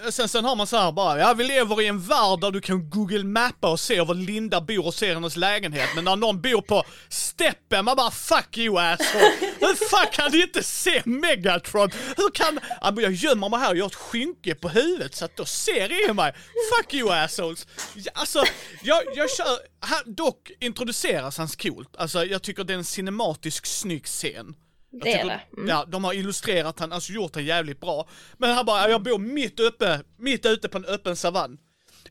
Eh, 0.05 0.11
sen, 0.11 0.29
sen 0.29 0.45
har 0.45 0.57
man 0.57 0.67
så 0.67 0.77
här 0.77 0.93
bara, 0.93 1.19
ja 1.19 1.35
vi 1.35 1.45
lever 1.45 1.83
i 1.83 1.87
en 1.87 2.01
värld 2.01 2.41
där 2.41 2.51
du 2.51 2.61
kan 2.61 2.91
google 2.91 3.25
mappa 3.25 3.71
och 3.71 3.81
se 3.81 4.01
var 4.01 4.15
Linda 4.15 4.61
bor 4.61 4.87
och 4.87 4.95
se 4.95 5.15
hennes 5.15 5.37
lägenhet. 5.37 5.89
Men 5.95 6.05
när 6.05 6.17
någon 6.17 6.41
bor 6.41 6.61
på 6.61 6.85
steppen, 7.09 7.85
man 7.85 7.97
bara 7.97 8.11
fuck 8.11 8.59
you 8.59 8.79
asshole. 8.79 9.33
Hur 9.61 9.89
fan 9.89 10.07
kan 10.13 10.31
du 10.31 10.43
inte 10.43 10.63
se 10.63 11.03
Megatron? 11.05 11.91
Hur 12.17 12.31
kan, 12.31 12.61
ja, 12.81 12.95
jag 12.97 13.13
gömmer 13.13 13.49
mig 13.49 13.61
här 13.61 13.71
och 13.71 13.77
gör 13.77 13.87
ett 13.87 13.95
skynke 13.95 14.55
på 14.55 14.69
huvudet 14.69 15.15
så 15.15 15.25
att 15.25 15.37
då 15.37 15.45
ser 15.45 16.05
ingen 16.05 16.17
mig. 16.17 16.35
Fuck 16.77 16.95
you 16.95 17.13
assholes. 17.13 17.67
Alltså, 18.15 18.45
jag, 18.83 19.03
jag 19.15 19.31
kör, 19.31 19.47
här, 19.87 20.03
dock 20.07 20.51
introduceras 20.61 21.39
hans 21.39 21.57
coolt. 21.57 21.97
Alltså 21.97 22.25
jag 22.25 22.43
tycker 22.43 22.65
det 22.65 22.73
är 22.73 22.79
en 22.79 22.85
cinematisk 22.85 23.67
snygg 23.67 24.05
scen. 24.07 24.55
Det 25.03 25.13
är 25.13 25.25
det. 25.25 25.41
Mm. 25.57 25.69
Ja, 25.69 25.85
de 25.89 26.05
har 26.05 26.13
illustrerat 26.13 26.81
han, 26.81 26.93
alltså 26.93 27.13
gjort 27.13 27.33
den 27.33 27.45
jävligt 27.45 27.81
bra. 27.81 28.09
Men 28.39 28.55
han 28.55 28.67
bara, 28.67 28.91
jag 28.91 29.03
bor 29.03 29.19
mitt 29.19 29.61
uppe, 29.61 30.01
mitt 30.19 30.47
ute 30.47 30.69
på 30.69 30.79
en 30.79 30.85
öppen 30.85 31.17
savann. 31.17 31.59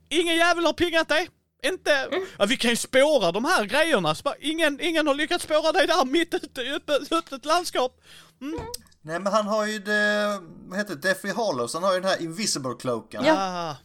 Ingen 0.09 0.35
jävel 0.35 0.65
har 0.65 0.73
pingat 0.73 1.09
dig. 1.09 1.29
Inte, 1.65 1.93
mm. 1.93 2.25
ja, 2.37 2.45
vi 2.45 2.57
kan 2.57 2.69
ju 2.69 2.75
spåra 2.75 3.31
de 3.31 3.45
här 3.45 3.65
grejerna. 3.65 4.15
Ingen, 4.39 4.81
ingen 4.81 5.07
har 5.07 5.15
lyckats 5.15 5.43
spåra 5.43 5.71
dig 5.71 5.87
där 5.87 6.05
mitt 6.05 6.33
ute 6.33 6.61
i 6.61 6.73
öppet, 6.73 7.11
öppet 7.11 7.45
landskap. 7.45 8.01
Mm. 8.41 8.59
Nej 9.01 9.19
men 9.19 9.33
han 9.33 9.47
har 9.47 9.65
ju 9.65 9.79
det, 9.79 10.39
vad 10.67 10.77
heter 10.79 10.95
det, 10.95 11.01
Deathly 11.01 11.31
Hollows, 11.31 11.73
han 11.73 11.83
har 11.83 11.93
ju 11.93 11.99
den 11.99 12.09
här 12.09 12.21
Invisible 12.21 12.73
Cloaken. 12.79 13.25
Ja. 13.25 13.75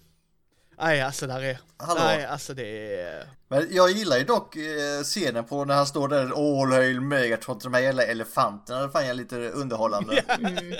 Nej, 0.80 1.00
alltså 1.00 1.26
där 1.26 1.42
är... 1.42 1.58
Hallå. 1.76 2.00
Nej, 2.00 2.24
alltså 2.24 2.54
det 2.54 2.94
är... 3.00 3.26
Men 3.48 3.66
jag 3.70 3.90
gillar 3.90 4.16
ju 4.16 4.24
dock 4.24 4.56
eh, 4.56 5.02
scenen 5.02 5.44
på 5.44 5.64
när 5.64 5.74
han 5.74 5.86
står 5.86 6.08
där, 6.08 6.60
All 6.62 6.72
Hail 6.72 7.00
Megatron, 7.00 7.58
de 7.62 7.74
här 7.74 7.80
jävla 7.80 8.02
elefanterna, 8.02 8.80
det 8.80 8.90
fann 8.90 9.06
jag 9.06 9.16
lite 9.16 9.36
underhållande. 9.36 10.24
Mm. 10.28 10.74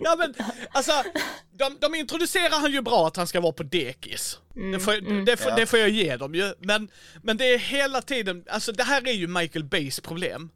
ja 0.00 0.16
men, 0.18 0.34
alltså, 0.70 0.92
de, 1.52 1.76
de 1.80 1.94
introducerar 1.94 2.60
han 2.60 2.72
ju 2.72 2.82
bra 2.82 3.06
att 3.06 3.16
han 3.16 3.26
ska 3.26 3.40
vara 3.40 3.52
på 3.52 3.62
dekis. 3.62 4.38
Mm. 4.56 4.72
Det, 4.72 4.80
får, 4.80 4.94
mm. 4.94 5.24
det, 5.24 5.36
får, 5.36 5.50
ja. 5.50 5.56
det 5.56 5.66
får 5.66 5.78
jag 5.78 5.88
ge 5.88 6.16
dem 6.16 6.34
ju, 6.34 6.54
men, 6.58 6.88
men 7.22 7.36
det 7.36 7.54
är 7.54 7.58
hela 7.58 8.02
tiden, 8.02 8.44
alltså 8.50 8.72
det 8.72 8.84
här 8.84 9.08
är 9.08 9.12
ju 9.12 9.26
Michael 9.26 9.64
Bays 9.64 10.00
problem. 10.00 10.50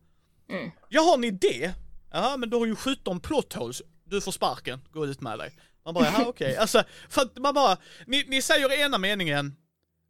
Mm. 0.51 0.71
Jag 0.89 1.03
har 1.03 1.15
en 1.15 1.25
idé, 1.25 1.73
ja 2.13 2.37
men 2.37 2.51
du 2.51 2.57
har 2.57 2.67
ju 2.67 2.77
17 2.77 3.21
plot 3.21 3.53
holes, 3.53 3.83
du 4.05 4.21
får 4.21 4.33
sparken, 4.33 4.81
gå 4.93 5.07
ut 5.07 5.21
med 5.21 5.39
dig. 5.39 5.53
Man 5.85 5.95
bara, 5.95 6.05
jaha 6.05 6.23
okej. 6.27 6.47
Okay. 6.49 6.57
Alltså, 6.57 6.83
för 7.09 7.23
att 7.23 7.39
man 7.39 7.55
bara, 7.55 7.77
ni, 8.07 8.25
ni 8.29 8.43
säger 8.43 8.73
ena 8.73 8.99
meningen, 8.99 9.57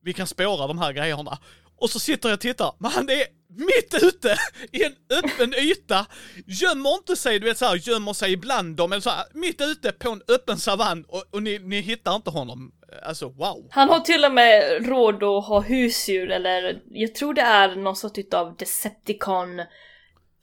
vi 0.03 0.13
kan 0.13 0.27
spåra 0.27 0.67
de 0.67 0.79
här 0.79 0.93
grejerna. 0.93 1.39
Och 1.77 1.91
så 1.91 1.99
sitter 1.99 2.29
jag 2.29 2.37
och 2.37 2.41
tittar, 2.41 2.73
men 2.79 2.91
han 2.91 3.11
är 3.11 3.25
mitt 3.49 4.03
ute 4.03 4.37
i 4.73 4.85
en 4.85 4.95
öppen 5.11 5.55
yta, 5.55 6.07
gömmer 6.47 6.95
inte 6.95 7.17
sig, 7.17 7.39
du 7.39 7.47
vet 7.47 7.59
såhär, 7.59 7.89
gömmer 7.89 8.13
sig 8.13 8.33
ibland 8.33 8.77
dem, 8.77 8.93
eller 8.93 9.03
så 9.03 9.11
här, 9.11 9.25
mitt 9.33 9.61
ute 9.61 9.93
på 9.93 10.11
en 10.11 10.23
öppen 10.29 10.59
savann 10.59 11.05
och, 11.09 11.25
och 11.31 11.43
ni, 11.43 11.59
ni 11.59 11.81
hittar 11.81 12.17
inte 12.17 12.31
honom. 12.31 12.73
Alltså 13.03 13.29
wow. 13.29 13.67
Han 13.71 13.89
har 13.89 14.01
till 14.01 14.25
och 14.25 14.33
med 14.33 14.87
råd 14.89 15.23
att 15.23 15.47
ha 15.47 15.61
husdjur 15.61 16.31
eller 16.31 16.83
jag 16.91 17.15
tror 17.15 17.35
det 17.35 17.43
är 17.43 17.77
någon 17.77 17.97
sorts 17.97 18.35
av 18.35 18.57
Decepticon 18.57 19.63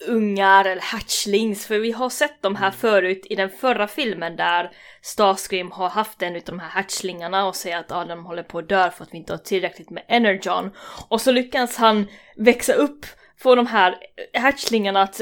ungar 0.07 0.65
eller 0.65 0.81
hatchlings, 0.81 1.65
för 1.65 1.79
vi 1.79 1.91
har 1.91 2.09
sett 2.09 2.41
de 2.41 2.55
här 2.55 2.67
mm. 2.67 2.79
förut 2.79 3.25
i 3.29 3.35
den 3.35 3.49
förra 3.49 3.87
filmen 3.87 4.35
där 4.35 4.71
Starscream 5.01 5.71
har 5.71 5.89
haft 5.89 6.21
en 6.21 6.35
utav 6.35 6.55
de 6.55 6.61
här 6.61 6.69
hatchlingarna 6.69 7.47
och 7.47 7.55
säger 7.55 7.79
att 7.79 7.91
ah, 7.91 8.05
de 8.05 8.25
håller 8.25 8.43
på 8.43 8.59
att 8.59 8.69
dö 8.69 8.91
för 8.91 9.03
att 9.03 9.13
vi 9.13 9.17
inte 9.17 9.33
har 9.33 9.37
tillräckligt 9.37 9.89
med 9.89 10.05
energon. 10.07 10.71
Och 11.09 11.21
så 11.21 11.31
lyckas 11.31 11.75
han 11.75 12.07
växa 12.37 12.73
upp, 12.73 13.05
få 13.37 13.55
de 13.55 13.67
här 13.67 13.95
hatchlingarna 14.33 15.01
att 15.01 15.21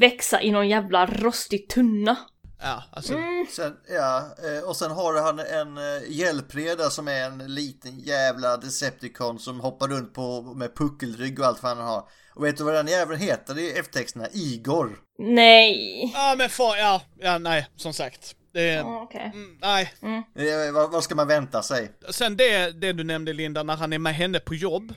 växa 0.00 0.42
i 0.42 0.50
någon 0.50 0.68
jävla 0.68 1.06
rostig 1.06 1.68
tunna. 1.68 2.16
Ja, 2.62 2.82
alltså. 2.92 3.14
Mm. 3.14 3.46
Sen, 3.50 3.76
ja, 3.88 4.18
eh, 4.18 4.68
och 4.68 4.76
sen 4.76 4.90
har 4.90 5.22
han 5.22 5.38
en 5.38 5.78
eh, 5.78 6.02
hjälpreda 6.08 6.90
som 6.90 7.08
är 7.08 7.26
en 7.26 7.54
liten 7.54 7.98
jävla 7.98 8.56
Decepticon 8.56 9.38
som 9.38 9.60
hoppar 9.60 9.88
runt 9.88 10.14
på 10.14 10.42
med 10.42 10.76
puckelrygg 10.76 11.40
och 11.40 11.46
allt 11.46 11.62
vad 11.62 11.76
han 11.76 11.86
har. 11.86 12.08
Och 12.34 12.44
vet 12.44 12.56
du 12.56 12.64
vad 12.64 12.74
den 12.74 12.86
jäveln 12.86 13.20
heter 13.20 13.58
i 13.58 13.78
eftertexterna? 13.78 14.26
Igor. 14.32 14.98
Nej. 15.18 16.10
Ja 16.14 16.34
men 16.38 16.48
fan, 16.48 16.78
ja, 16.78 17.02
ja 17.20 17.38
nej, 17.38 17.66
som 17.76 17.92
sagt. 17.92 18.36
Det 18.52 18.80
oh, 18.80 19.02
okay. 19.02 19.24
mm, 19.24 19.58
nej. 19.60 19.92
Mm. 20.02 20.22
Eh, 20.36 20.72
vad, 20.72 20.90
vad, 20.90 21.04
ska 21.04 21.14
man 21.14 21.28
vänta 21.28 21.62
sig? 21.62 21.90
Sen 22.10 22.36
det, 22.36 22.80
det 22.80 22.92
du 22.92 23.04
nämnde 23.04 23.32
Linda, 23.32 23.62
när 23.62 23.76
han 23.76 23.92
är 23.92 23.98
med 23.98 24.14
henne 24.14 24.40
på 24.40 24.54
jobb. 24.54 24.94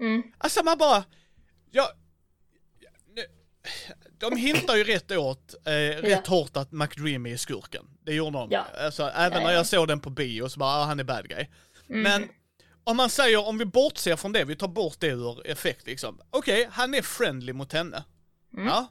Mm. 0.00 0.22
Alltså 0.38 0.64
man 0.64 0.78
bara, 0.78 1.04
ja, 1.70 1.92
de 4.18 4.36
hintar 4.36 4.76
ju 4.76 4.84
rätt 4.84 5.12
åt, 5.12 5.54
eh, 5.66 5.72
rätt 5.72 6.22
ja. 6.26 6.36
hårt 6.36 6.56
att 6.56 6.72
McDream 6.72 7.26
är 7.26 7.36
skurken. 7.36 7.84
Det 8.06 8.14
gjorde 8.14 8.38
de. 8.38 8.48
Ja. 8.50 8.66
Alltså, 8.84 9.02
även 9.02 9.42
ja, 9.42 9.48
när 9.48 9.54
jag 9.54 9.66
såg 9.66 9.88
den 9.88 10.00
på 10.00 10.10
bio 10.10 10.48
så 10.48 10.58
bara, 10.58 10.70
ah, 10.70 10.84
han 10.84 11.00
är 11.00 11.04
bad 11.04 11.28
guy. 11.28 11.46
Mm. 11.88 12.02
Men 12.02 12.28
om 12.88 12.96
man 12.96 13.10
säger, 13.10 13.48
om 13.48 13.58
vi 13.58 13.64
bortser 13.64 14.16
från 14.16 14.32
det, 14.32 14.44
vi 14.44 14.56
tar 14.56 14.68
bort 14.68 14.96
det 14.98 15.06
ur 15.06 15.46
effekt 15.46 15.86
liksom. 15.86 16.20
Okej, 16.30 16.60
okay, 16.60 16.70
han 16.72 16.94
är 16.94 17.02
friendly 17.02 17.52
mot 17.52 17.72
henne. 17.72 18.04
Mm. 18.54 18.66
Ja. 18.66 18.86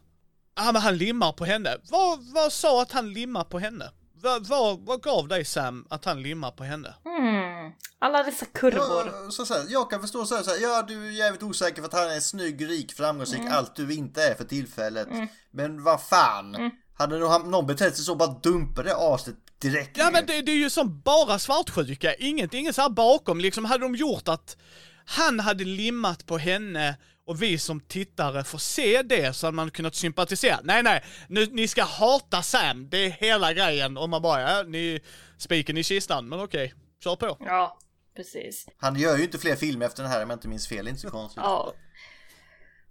Ja 0.56 0.72
men 0.72 0.82
han 0.82 0.98
limmar 0.98 1.32
på 1.32 1.46
henne. 1.46 1.78
Vad, 1.90 2.20
vad 2.34 2.54
sa 2.54 2.82
att 2.82 2.92
han 2.92 3.14
limmar 3.14 3.44
på 3.44 3.60
henne? 3.60 3.92
Vad, 4.14 4.48
vad, 4.48 4.80
vad 4.80 5.02
gav 5.02 5.28
dig 5.28 5.46
Sam 5.46 5.88
att 5.90 6.06
han 6.06 6.22
limmar 6.22 6.52
på 6.52 6.64
henne? 6.64 6.94
Mm. 7.06 7.72
Alla 8.00 8.24
dessa 8.24 8.46
kurvor. 8.46 9.14
Ja, 9.24 9.32
så, 9.32 9.46
så 9.46 9.54
här, 9.54 9.66
jag 9.70 9.90
kan 9.90 10.02
förstå 10.02 10.26
så 10.26 10.36
här, 10.36 10.44
så 10.44 10.52
här, 10.52 10.58
ja 10.58 10.86
du 10.88 11.08
är 11.08 11.12
jävligt 11.12 11.44
osäker 11.44 11.82
för 11.82 11.88
att 11.88 11.94
han 11.94 12.12
är 12.12 12.20
snygg, 12.20 12.70
rik, 12.70 12.94
framgångsrik, 12.94 13.42
mm. 13.42 13.54
allt 13.54 13.76
du 13.76 13.94
inte 13.94 14.24
är 14.24 14.36
för 14.36 14.44
tillfället. 14.44 15.08
Mm. 15.08 15.28
Men 15.52 15.84
vad 15.84 16.02
fan. 16.02 16.56
Mm. 16.56 16.72
Hade 16.98 17.20
någon 17.20 17.68
betett 17.68 17.96
sig 17.96 18.06
så, 18.06 18.16
bara 18.16 18.40
dumpa 18.44 18.84
det 18.84 18.96
aset 18.96 19.36
direkt. 19.60 19.98
Ja 19.98 20.10
men 20.12 20.26
det, 20.26 20.42
det 20.42 20.52
är 20.52 20.56
ju 20.56 20.70
som 20.70 21.02
bara 21.02 21.40
svartsjuka, 21.40 22.14
inget, 22.14 22.54
inget 22.54 22.76
så 22.76 22.82
här 22.82 22.90
bakom 22.90 23.40
liksom. 23.40 23.66
Hade 23.66 23.84
de 23.84 23.96
gjort 23.96 24.28
att 24.28 24.58
han 25.06 25.40
hade 25.40 25.64
limmat 25.64 26.26
på 26.26 26.38
henne 26.38 26.98
och 27.26 27.42
vi 27.42 27.58
som 27.58 27.80
tittare 27.80 28.44
får 28.44 28.58
se 28.58 29.02
det 29.02 29.36
så 29.36 29.48
hade 29.48 29.56
man 29.56 29.72
kunnat 29.72 29.96
sympatisera. 29.96 30.60
Nej, 30.64 30.84
nej, 30.84 31.04
nu, 31.28 31.46
ni 31.46 31.68
ska 31.68 31.84
hata 31.84 32.42
Sam, 32.42 32.90
det 32.90 32.98
är 33.06 33.10
hela 33.10 33.54
grejen. 33.54 33.98
Och 33.98 34.10
man 34.10 34.22
bara, 34.22 34.42
ja, 34.42 34.64
ni, 34.64 35.00
spiken 35.38 35.78
i 35.78 35.84
kistan, 35.84 36.30
men 36.30 36.40
okej, 36.40 36.74
kör 37.04 37.16
på. 37.16 37.38
Ja, 37.40 37.80
precis. 38.16 38.66
Han 38.78 38.96
gör 38.96 39.18
ju 39.18 39.24
inte 39.24 39.38
fler 39.38 39.56
filmer 39.56 39.86
efter 39.86 40.04
den 40.04 40.12
här 40.12 40.24
om 40.24 40.30
jag 40.30 40.38
inte 40.38 40.48
minns 40.48 40.68
fel, 40.68 40.88
inte 40.88 41.02
så 41.02 41.10
konstigt. 41.10 41.44
Ja. 41.44 41.74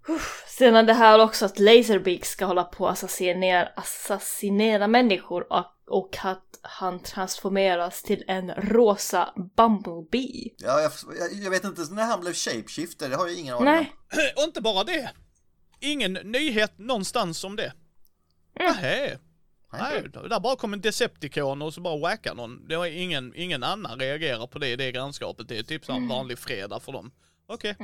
Uff. 0.09 0.45
Sedan 0.49 0.87
det 0.87 0.93
här 0.93 1.19
också 1.19 1.45
att 1.45 1.59
Laserbeak 1.59 2.25
ska 2.25 2.45
hålla 2.45 2.65
på 2.65 2.89
att 2.89 2.93
assassinera, 2.93 3.69
assassinera 3.77 4.87
människor 4.87 5.53
och, 5.53 5.76
och 5.87 6.17
att 6.23 6.59
han 6.63 7.03
transformeras 7.03 8.03
till 8.03 8.25
en 8.27 8.51
rosa 8.51 9.35
Bumblebee. 9.57 10.55
Ja, 10.57 10.81
jag, 10.81 10.93
jag, 11.33 11.51
vet 11.51 11.65
inte 11.65 11.83
när 11.91 12.05
han 12.05 12.21
blev 12.21 12.33
shapeshifter, 12.33 13.09
det 13.09 13.17
har 13.17 13.27
jag 13.27 13.39
ingen 13.39 13.55
aning 13.55 13.69
om. 13.69 13.75
Nej. 13.75 13.93
Och 14.37 14.43
inte 14.43 14.61
bara 14.61 14.85
det. 14.85 15.13
Ingen 15.81 16.13
nyhet 16.13 16.79
någonstans 16.79 17.45
om 17.45 17.57
det. 17.57 17.73
Nähä. 18.59 19.19
Nej, 19.73 20.09
där 20.29 20.41
bara 20.41 20.57
kom 20.57 20.73
en 20.73 20.81
Decepticon 20.81 21.63
och 21.63 21.75
så 21.75 21.81
bara 21.81 21.99
wacka 21.99 22.35
någon. 22.35 22.69
Det 22.69 22.77
var 22.77 22.87
ingen, 22.87 23.33
ingen 23.37 23.63
annan 23.63 23.99
reagerar 23.99 24.47
på 24.47 24.59
det 24.59 24.69
i 24.69 24.77
det 24.77 24.93
grannskapet. 24.93 25.49
Det 25.49 25.59
är 25.59 25.63
typ 25.63 25.85
som 25.85 25.97
en 25.97 26.09
vanlig 26.09 26.39
fredag 26.39 26.81
för 26.81 26.93
dem. 26.93 27.11
Okej. 27.47 27.77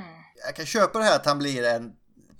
Jag 0.46 0.56
kan 0.56 0.66
köpa 0.66 0.98
det 0.98 1.04
här 1.04 1.16
att 1.16 1.26
han 1.26 1.38
blir 1.38 1.64
en 1.64 1.92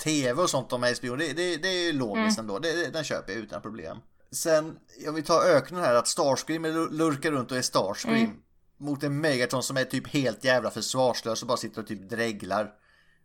tv 0.05 0.43
och 0.43 0.51
sånt 0.51 0.73
om 0.73 0.83
HBO. 0.83 1.17
Det, 1.17 1.33
det, 1.33 1.57
det 1.57 1.69
är 1.69 1.87
ju 1.87 1.93
logiskt 1.93 2.39
ändå. 2.39 2.59
Det, 2.59 2.73
det, 2.73 2.91
den 2.91 3.05
köper 3.05 3.33
jag 3.33 3.43
utan 3.43 3.63
problem. 3.63 3.99
Sen, 4.33 4.79
jag 5.05 5.13
vill 5.13 5.25
ta 5.25 5.45
öknen 5.45 5.81
här 5.83 5.95
att 5.95 6.09
Starscream 6.09 6.63
lurkar 6.91 7.31
runt 7.31 7.51
och 7.51 7.57
är 7.57 7.63
Starscream. 7.63 8.37
Mot 8.79 9.03
en 9.03 9.21
Megatron 9.21 9.63
som 9.63 9.77
är 9.77 9.85
typ 9.85 10.09
helt 10.09 10.45
jävla 10.45 10.71
försvarslös 10.71 11.43
och 11.43 11.49
bara 11.49 11.57
sitter 11.57 11.81
och 11.81 11.87
typ 11.87 12.11
dreglar. 12.11 12.71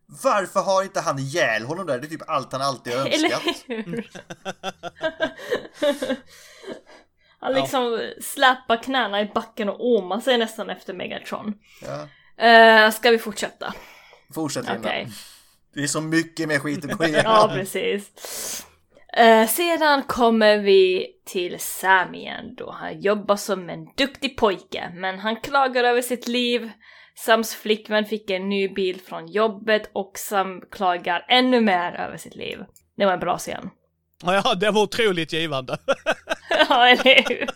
Varför 0.06 0.60
har 0.60 0.84
inte 0.84 1.00
han 1.00 1.20
ihjäl 1.20 1.63
honom 1.63 1.86
där? 1.86 2.00
Det 2.00 2.08
är 2.08 2.10
typ 2.10 2.30
allt 2.30 2.52
han 2.52 2.62
alltid 2.62 2.93
har 2.93 3.00
önskat. 3.08 3.41
Eller 3.67 3.84
hur? 3.86 4.10
Han 7.39 7.54
liksom 7.54 8.12
släpar 8.22 8.84
knäna 8.84 9.22
i 9.22 9.32
backen 9.34 9.70
och 9.70 9.86
åmar 9.86 10.20
sig 10.20 10.38
nästan 10.38 10.70
efter 10.70 10.93
Megatron. 10.93 11.54
Ja. 11.82 12.08
Uh, 12.86 12.91
ska 12.91 13.12
vi 13.12 13.17
fortsätta? 13.17 13.74
Fortsätt 14.34 14.65
Linda. 14.65 14.89
Okej. 14.89 15.08
Det 15.74 15.84
är 15.84 15.88
så 15.88 16.02
mycket 16.02 16.48
mer 16.48 16.60
skit 16.60 16.86
att 16.86 16.91
gå 16.91 17.04
igenom. 17.08 17.24
Ja, 17.26 17.52
precis. 17.54 18.06
Eh, 19.18 19.48
sedan 19.48 20.04
kommer 20.04 20.58
vi 20.58 21.08
till 21.26 21.60
Sam 21.60 22.16
igen 22.16 22.56
då. 22.58 22.72
Han 22.72 23.02
jobbar 23.02 23.36
som 23.36 23.70
en 23.70 23.86
duktig 23.98 24.38
pojke, 24.38 24.92
men 24.96 25.20
han 25.20 25.36
klagar 25.36 25.84
över 25.84 26.02
sitt 26.02 26.28
liv. 26.28 26.72
Sams 27.16 27.56
flickvän 27.56 28.06
fick 28.06 28.30
en 28.30 28.50
ny 28.50 28.70
bil 28.70 29.02
från 29.02 29.28
jobbet 29.28 29.90
och 29.94 30.12
Sam 30.16 30.62
klagar 30.72 31.26
ännu 31.30 31.62
mer 31.62 31.92
över 31.94 32.18
sitt 32.18 32.36
liv. 32.36 32.60
Det 32.98 33.06
var 33.06 33.14
en 33.14 33.20
bra 33.20 33.38
scen. 33.38 33.70
Ja, 34.24 34.56
det 34.56 34.72
var 34.72 34.82
otroligt 34.82 35.34
givande. 35.34 35.78
ja, 36.70 36.88
eller 36.88 37.30
hur? 37.30 37.50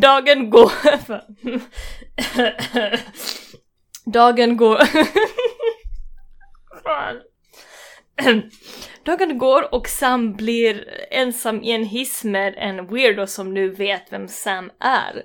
Dagen 0.00 0.50
går... 0.50 0.72
Dagen 4.10 4.56
går... 4.56 4.78
Fan. 6.84 7.20
Dagen 9.04 9.38
går 9.38 9.74
och 9.74 9.88
Sam 9.88 10.32
blir 10.32 10.88
ensam 11.10 11.62
i 11.62 11.70
en 11.70 11.84
hiss 11.84 12.24
med 12.24 12.54
en 12.56 12.86
weirdo 12.86 13.26
som 13.26 13.54
nu 13.54 13.68
vet 13.70 14.12
vem 14.12 14.28
Sam 14.28 14.70
är. 14.80 15.22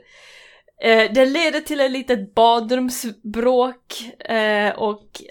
Eh, 0.81 1.11
det 1.11 1.25
leder 1.25 1.59
till 1.59 1.79
ett 1.79 1.91
litet 1.91 2.35
badrumsbråk 2.35 4.01
eh, 4.19 4.69
och 4.69 5.21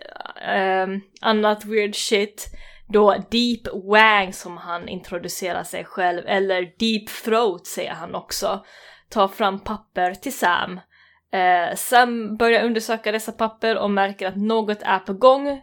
eh, 0.42 0.88
annat 1.20 1.64
weird 1.64 1.96
shit. 1.96 2.46
Då 2.88 3.14
Deep 3.30 3.60
Wang 3.84 4.32
som 4.32 4.56
han 4.56 4.88
introducerar 4.88 5.62
sig 5.62 5.84
själv, 5.84 6.22
eller 6.26 6.62
Deep 6.78 7.08
Throat 7.24 7.66
säger 7.66 7.92
han 7.92 8.14
också, 8.14 8.64
tar 9.08 9.28
fram 9.28 9.60
papper 9.60 10.14
till 10.14 10.36
Sam. 10.36 10.80
Eh, 11.32 11.76
Sam 11.76 12.36
börjar 12.36 12.64
undersöka 12.64 13.12
dessa 13.12 13.32
papper 13.32 13.78
och 13.78 13.90
märker 13.90 14.26
att 14.26 14.36
något 14.36 14.82
är 14.82 14.98
på 14.98 15.12
gång. 15.12 15.62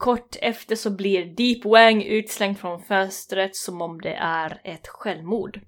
Kort 0.00 0.36
efter 0.40 0.76
så 0.76 0.90
blir 0.90 1.24
Deep 1.24 1.64
Wang 1.64 2.02
utslängd 2.02 2.58
från 2.58 2.82
fönstret 2.82 3.56
som 3.56 3.82
om 3.82 4.00
det 4.00 4.14
är 4.14 4.60
ett 4.64 4.88
självmord. 4.88 5.60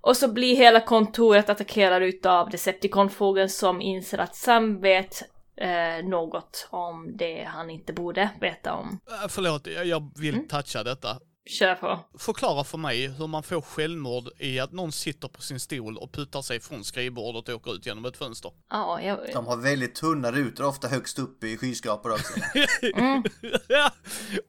Och 0.00 0.16
så 0.16 0.32
blir 0.32 0.56
hela 0.56 0.80
kontoret 0.80 1.50
attackerat 1.50 2.02
utav 2.02 2.50
Decepticon-fågeln 2.50 3.48
som 3.48 3.80
inser 3.80 4.18
att 4.18 4.36
Sam 4.36 4.80
vet 4.80 5.22
eh, 5.56 6.08
något 6.08 6.68
om 6.70 7.16
det 7.16 7.44
han 7.44 7.70
inte 7.70 7.92
borde 7.92 8.30
veta 8.40 8.74
om. 8.74 9.00
Äh, 9.22 9.28
Förlåt, 9.28 9.66
jag, 9.66 10.10
vill 10.20 10.48
toucha 10.48 10.82
detta. 10.82 11.08
Kör 11.48 11.74
på. 11.74 11.98
Förklara 12.18 12.64
för 12.64 12.78
mig 12.78 13.08
hur 13.08 13.26
man 13.26 13.42
får 13.42 13.60
självmord 13.60 14.28
i 14.38 14.58
att 14.58 14.72
någon 14.72 14.92
sitter 14.92 15.28
på 15.28 15.42
sin 15.42 15.60
stol 15.60 15.96
och 15.96 16.12
putar 16.12 16.42
sig 16.42 16.60
från 16.60 16.84
skrivbordet 16.84 17.48
och 17.48 17.54
åker 17.54 17.74
ut 17.74 17.86
genom 17.86 18.04
ett 18.04 18.16
fönster. 18.16 18.52
Ja, 18.70 19.00
jag... 19.02 19.18
De 19.32 19.46
har 19.46 19.56
väldigt 19.56 19.94
tunna 19.94 20.32
rutor, 20.32 20.66
ofta 20.66 20.88
högst 20.88 21.18
upp 21.18 21.44
i 21.44 21.56
skyskrapor 21.56 22.12
också. 22.12 22.40
ja. 23.68 23.92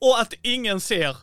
Och 0.01 0.19
att 0.19 0.33
ingen 0.41 0.81
ser 0.81 1.17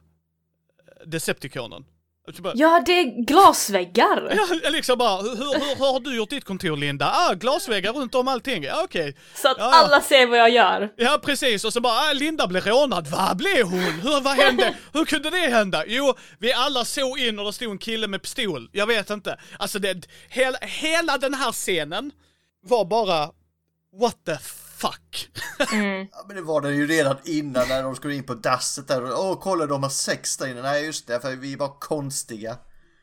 Decepticonen. 1.06 1.84
Alltså 2.26 2.42
bara, 2.42 2.52
Ja, 2.56 2.82
det 2.86 2.92
är 2.92 3.24
glasväggar! 3.24 4.32
Ja, 4.62 4.70
liksom 4.70 4.98
bara, 4.98 5.22
hur, 5.22 5.36
hur, 5.36 5.76
hur 5.76 5.92
har 5.92 6.00
du 6.00 6.16
gjort 6.16 6.30
ditt 6.30 6.44
kontor 6.44 6.76
Linda? 6.76 7.10
Ah, 7.14 7.34
glasväggar 7.34 7.92
runt 7.92 8.14
om 8.14 8.28
allting. 8.28 8.62
Ja, 8.62 8.80
okej. 8.84 9.16
Så 9.34 9.48
att 9.50 9.56
Ja, 9.58 9.64
ja. 9.64 9.74
alla 9.76 10.00
ser 10.00 10.26
vad 10.26 10.38
jag 10.38 10.50
gör. 10.50 10.92
Ja, 10.96 11.20
precis. 11.24 11.64
Och 11.64 11.72
så 11.72 11.80
bara, 11.80 11.92
ah, 11.92 12.12
Linda 12.12 12.46
blev 12.46 12.66
rånad. 12.66 13.06
Vad 13.08 13.36
blev 13.36 13.66
hon? 13.66 13.80
Hur, 14.02 14.20
vad 14.20 14.36
hände? 14.36 14.74
Hur 14.92 15.04
kunde 15.04 15.30
det 15.30 15.36
hända? 15.48 15.84
Jo, 15.86 16.14
vi 16.38 16.52
alla 16.52 16.84
såg 16.84 17.18
in 17.18 17.38
och 17.38 17.44
det 17.44 17.52
stod 17.52 17.70
en 17.70 17.78
kille 17.78 18.06
med 18.08 18.22
pistol. 18.22 18.68
Jag 18.72 18.86
vet 18.86 19.10
inte. 19.10 19.38
Alltså, 19.58 19.78
det, 19.78 20.08
hela, 20.28 20.58
hela 20.62 21.18
den 21.18 21.34
här 21.34 21.52
scenen 21.52 22.12
var 22.62 22.84
bara, 22.84 23.30
what 24.00 24.16
the 24.26 24.36
fuck? 25.58 25.72
Ja, 26.12 26.24
men 26.26 26.36
det 26.36 26.42
var 26.42 26.60
det 26.60 26.70
ju 26.74 26.86
redan 26.86 27.16
innan 27.24 27.68
när 27.68 27.82
de 27.82 27.96
skulle 27.96 28.14
in 28.14 28.24
på 28.24 28.34
dasset 28.34 28.88
där. 28.88 29.02
och, 29.02 29.24
Åh, 29.24 29.38
kolla 29.42 29.66
de 29.66 29.82
har 29.82 29.90
sex 29.90 30.36
där 30.36 30.46
inne. 30.46 30.62
Nej, 30.62 30.84
just 30.84 31.06
det, 31.06 31.20
för 31.20 31.30
vi 31.36 31.56
var 31.56 31.80
konstiga. 31.80 32.56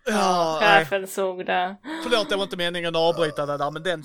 Ja. 0.05 0.59
Chefen 0.61 1.07
såg 1.07 1.45
det. 1.45 1.75
Förlåt, 2.03 2.29
det 2.29 2.35
var 2.35 2.43
inte 2.43 2.57
meningen 2.57 2.95
att 2.95 3.01
avbryta 3.01 3.45
det 3.45 3.57
där, 3.57 3.71
men 3.71 3.83
den... 3.83 4.03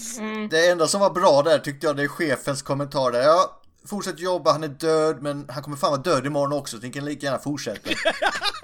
Det 0.51 0.69
enda 0.69 0.87
som 0.87 1.01
var 1.01 1.11
bra 1.11 1.43
där 1.43 1.59
tyckte 1.59 1.87
jag, 1.87 1.97
det 1.97 2.03
är 2.03 2.09
chefens 2.09 2.63
kommentar 2.63 3.13
där. 3.13 3.23
Ja, 3.23 3.61
fortsätt 3.87 4.21
jobba, 4.21 4.53
han 4.53 4.65
är 4.65 4.69
död, 4.69 5.23
men 5.23 5.47
han 5.49 5.63
kommer 5.63 5.77
fan 5.77 5.91
vara 5.91 6.01
död 6.01 6.27
imorgon 6.27 6.53
också, 6.59 6.77
så 6.77 6.83
ni 6.83 6.93
kan 6.93 7.05
lika 7.05 7.27
gärna 7.27 7.39
fortsätta. 7.39 7.91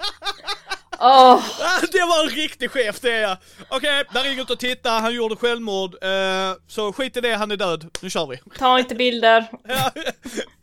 Ah, 0.99 1.41
det 1.91 1.99
var 2.01 2.23
en 2.23 2.29
riktig 2.29 2.71
chef, 2.71 2.99
det 2.99 3.11
är 3.11 3.21
jag. 3.21 3.37
Okej, 3.69 4.03
där 4.13 4.23
ringer 4.23 4.41
ut 4.41 4.49
och 4.49 4.59
titta, 4.59 4.89
han 4.89 5.15
gjorde 5.15 5.35
självmord. 5.35 5.95
Eh, 6.03 6.53
så 6.67 6.93
skit 6.93 7.17
i 7.17 7.21
det, 7.21 7.35
han 7.35 7.51
är 7.51 7.57
död. 7.57 7.97
Nu 8.01 8.09
kör 8.09 8.27
vi. 8.27 8.37
ta 8.57 8.79
inte 8.79 8.95
bilder. 8.95 9.45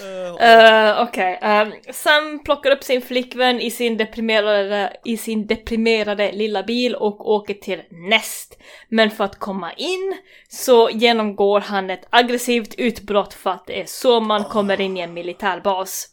Ja. 0.00 0.96
Uh, 0.96 1.08
Okej, 1.08 1.38
ehm, 1.42 1.72
Sam 1.92 2.40
plockar 2.44 2.70
upp 2.70 2.84
sin 2.84 3.02
flickvän 3.02 3.60
i 3.60 3.70
sin, 3.70 3.96
deprimerade, 3.96 4.96
i 5.04 5.16
sin 5.16 5.46
deprimerade 5.46 6.32
lilla 6.32 6.62
bil 6.62 6.94
och 6.94 7.30
åker 7.30 7.54
till 7.54 7.82
Nest. 7.90 8.58
Men 8.88 9.10
för 9.10 9.24
att 9.24 9.38
komma 9.38 9.72
in 9.72 10.16
så 10.48 10.90
genomgår 10.90 11.60
han 11.60 11.90
ett 11.90 12.06
aggressivt 12.10 12.74
utbrott 12.74 13.34
för 13.34 13.50
att 13.50 13.66
det 13.66 13.80
är 13.80 13.86
så 13.86 14.20
man 14.20 14.44
kommer 14.44 14.80
in 14.80 14.96
i 14.96 15.00
en 15.00 15.14
militärbas. 15.14 16.06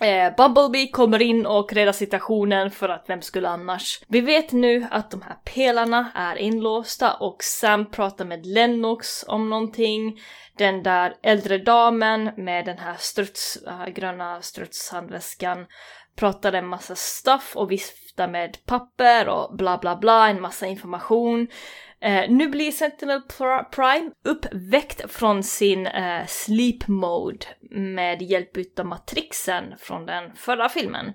Eh, 0.00 0.10
Eh, 0.10 0.34
Bumblebee 0.36 0.88
kommer 0.88 1.22
in 1.22 1.46
och 1.46 1.72
räddar 1.72 1.92
situationen 1.92 2.70
för 2.70 2.88
att 2.88 3.04
vem 3.08 3.22
skulle 3.22 3.48
annars? 3.48 4.00
Vi 4.08 4.20
vet 4.20 4.52
nu 4.52 4.86
att 4.90 5.10
de 5.10 5.22
här 5.22 5.36
pelarna 5.44 6.10
är 6.14 6.36
inlåsta 6.36 7.12
och 7.12 7.36
Sam 7.42 7.90
pratar 7.90 8.24
med 8.24 8.46
Lennox 8.46 9.24
om 9.28 9.50
någonting. 9.50 10.20
Den 10.60 10.82
där 10.82 11.14
äldre 11.22 11.58
damen 11.58 12.30
med 12.36 12.64
den 12.64 12.78
här 12.78 12.94
struts, 12.98 13.56
äh, 13.66 13.86
gröna 13.86 14.42
strutshandväskan 14.42 15.66
pratade 16.16 16.58
en 16.58 16.66
massa 16.66 16.94
stuff 16.94 17.56
och 17.56 17.70
viftade 17.70 18.32
med 18.32 18.56
papper 18.66 19.28
och 19.28 19.56
bla 19.56 19.78
bla 19.78 19.96
bla, 19.96 20.28
en 20.28 20.40
massa 20.40 20.66
information. 20.66 21.48
Eh, 22.00 22.30
nu 22.30 22.48
blir 22.48 22.70
Sentinel 22.70 23.22
Prime 23.70 24.10
uppväckt 24.24 25.12
från 25.12 25.42
sin 25.42 25.86
eh, 25.86 26.26
sleep 26.26 26.88
mode 26.88 27.46
med 27.70 28.22
hjälp 28.22 28.56
utav 28.56 28.86
matrixen 28.86 29.64
från 29.78 30.06
den 30.06 30.36
förra 30.36 30.68
filmen. 30.68 31.12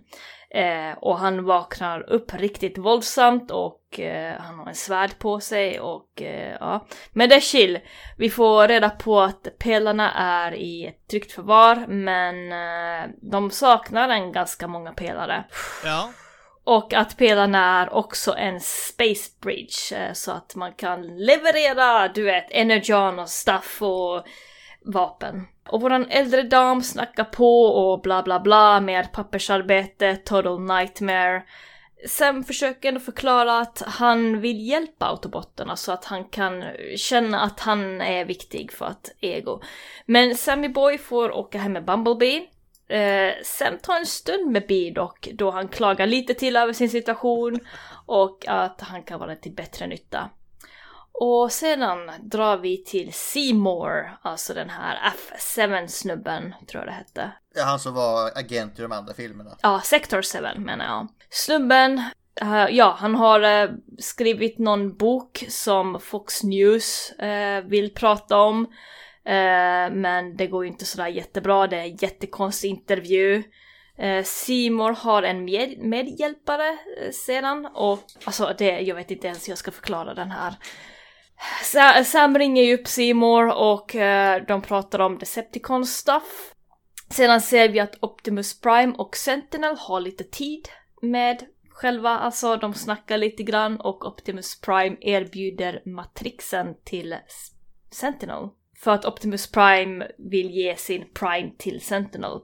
Eh, 0.50 0.98
och 0.98 1.18
han 1.18 1.46
vaknar 1.46 2.10
upp 2.10 2.34
riktigt 2.34 2.78
våldsamt 2.78 3.52
och 3.52 4.00
eh, 4.00 4.36
han 4.40 4.60
har 4.60 4.68
en 4.68 4.76
svärd 4.76 5.20
på 5.20 5.40
sig 5.40 5.80
och 5.80 6.22
eh, 6.22 6.58
ja. 6.60 6.88
Men 7.12 7.30
det 7.30 7.36
är 7.36 7.40
chill. 7.40 7.80
Vi 8.18 8.30
får 8.30 8.68
reda 8.68 8.90
på 8.90 9.22
att 9.22 9.48
pelarna 9.60 10.12
är 10.14 10.56
i 10.56 10.86
ett 10.86 11.08
tryggt 11.08 11.32
förvar 11.32 11.86
men 11.88 12.52
eh, 12.52 13.10
de 13.22 13.52
saknar 13.52 14.10
en 14.10 14.32
ganska 14.32 14.68
många 14.68 14.94
pelare. 14.94 15.44
ja. 15.84 16.10
Och 16.64 16.94
att 16.94 17.18
pelarna 17.18 17.82
är 17.82 17.94
också 17.94 18.36
en 18.36 18.60
space 18.60 19.32
bridge 19.42 19.96
eh, 19.96 20.14
så 20.14 20.32
att 20.32 20.56
man 20.56 20.74
kan 20.74 21.18
leverera, 21.18 22.08
du 22.08 22.24
vet, 22.24 22.52
energon 22.52 23.20
och 23.20 23.30
stuff 23.30 23.82
och 23.82 24.26
vapen. 24.86 25.48
Och 25.70 25.82
våran 25.82 26.06
äldre 26.10 26.44
dam 26.44 26.82
snackar 26.82 27.24
på 27.24 27.62
och 27.62 28.02
bla 28.02 28.24
bla 28.24 28.40
bla 28.40 28.82
med 28.82 29.12
pappersarbete, 29.12 30.16
total 30.16 30.62
nightmare. 30.62 31.44
Sam 32.08 32.44
försöker 32.44 32.90
ändå 32.90 33.00
förklara 33.00 33.60
att 33.60 33.84
han 33.86 34.42
vill 34.42 34.68
hjälpa 34.68 35.06
autobotterna 35.06 35.76
så 35.76 35.92
alltså 35.92 35.92
att 35.92 36.06
han 36.06 36.26
kan 36.26 36.64
känna 36.96 37.40
att 37.40 37.60
han 37.60 38.02
är 38.02 38.26
viktig 38.26 38.72
för 38.72 38.86
att 38.86 39.12
ego. 39.20 39.62
Men 40.06 40.36
Sammy 40.36 40.70
Boy 40.70 40.98
får 40.98 41.32
åka 41.32 41.58
hem 41.58 41.74
med 41.74 41.86
Bumblebee. 41.86 42.48
Eh, 42.88 43.34
Sam 43.44 43.78
tar 43.78 43.96
en 43.96 44.06
stund 44.06 44.52
med 44.52 44.68
Bee 44.68 44.92
dock, 44.92 45.30
då 45.34 45.52
han 45.52 45.68
klagar 45.68 46.08
lite 46.08 46.34
till 46.34 46.56
över 46.56 46.74
sin 46.74 46.90
situation 46.90 47.60
och 48.06 48.46
att 48.48 48.82
han 48.82 49.04
kan 49.04 49.20
vara 49.20 49.36
till 49.36 49.52
bättre 49.52 49.88
nytta. 49.88 50.30
Och 51.20 51.52
sedan 51.52 52.12
drar 52.20 52.58
vi 52.58 52.84
till 52.84 53.14
Seymour, 53.14 54.18
alltså 54.22 54.54
den 54.54 54.70
här 54.70 55.14
F7-snubben, 55.38 56.54
tror 56.68 56.84
jag 56.84 56.88
det 56.88 56.92
hette. 56.92 57.32
Ja, 57.56 57.64
han 57.64 57.80
som 57.80 57.94
var 57.94 58.32
agent 58.36 58.80
i 58.80 58.82
de 58.82 58.92
andra 58.92 59.14
filmerna. 59.14 59.58
Ja, 59.62 59.82
Sector 59.84 60.22
7 60.56 60.60
menar 60.60 60.86
jag. 60.86 61.08
Snubben, 61.30 62.04
uh, 62.44 62.68
ja, 62.70 62.96
han 63.00 63.16
har 63.16 63.64
uh, 63.64 63.76
skrivit 64.00 64.60
någon 64.60 64.98
bok 64.98 65.46
som 65.50 66.00
Fox 66.00 66.44
News 66.44 67.14
uh, 67.24 67.70
vill 67.70 67.94
prata 67.94 68.38
om. 68.38 68.68
men 69.92 70.38
det 70.38 70.48
går 70.48 70.66
ju 70.66 70.72
inte 70.72 70.86
sådär 70.86 71.08
jättebra, 71.08 71.68
det 71.68 71.78
är 71.78 71.82
en 71.82 71.96
jättekonstig 71.96 72.70
intervju. 72.70 73.44
Seymour 74.24 74.94
har 74.94 75.24
en 75.24 75.46
med 75.46 75.78
medhjälpare 75.78 76.78
sedan 77.26 77.66
och 77.74 78.00
alltså 78.26 78.56
det, 78.58 78.80
jag 78.80 78.96
vet 78.96 79.12
inte 79.12 79.28
ens 79.28 79.48
hur 79.48 79.52
jag 79.52 79.58
ska 79.58 79.72
förklara 79.72 80.14
den 80.14 80.32
här 80.32 80.56
Sam 82.06 82.38
ringer 82.38 82.64
ju 82.64 82.74
upp 82.74 82.88
Seymour 82.88 83.54
och 83.54 83.96
uh, 83.96 84.46
de 84.48 84.62
pratar 84.62 85.00
om 85.00 85.18
Decepticon 85.18 85.86
stuff. 85.86 86.54
Sedan 87.10 87.42
ser 87.42 87.70
vi 87.70 87.80
att 87.80 88.04
Optimus 88.04 88.62
Prime 88.62 88.94
och 88.98 89.16
Sentinel 89.16 89.76
har 89.78 90.00
lite 90.00 90.24
tid 90.24 90.68
med 91.02 91.46
själva, 91.70 92.10
alltså 92.10 92.58
de 92.58 92.74
snackar 92.74 93.18
lite 93.18 93.44
grann 93.44 93.80
och 93.80 94.06
Optimus 94.06 94.62
Prime 94.62 94.98
erbjuder 95.02 95.82
Matrixen 95.86 96.76
till 96.84 97.16
Sentinel. 97.92 98.50
För 98.80 98.92
att 98.92 99.06
Optimus 99.06 99.52
Prime 99.52 100.08
vill 100.18 100.50
ge 100.50 100.76
sin 100.76 101.06
Prime 101.14 101.52
till 101.58 101.82
Sentinel. 101.82 102.40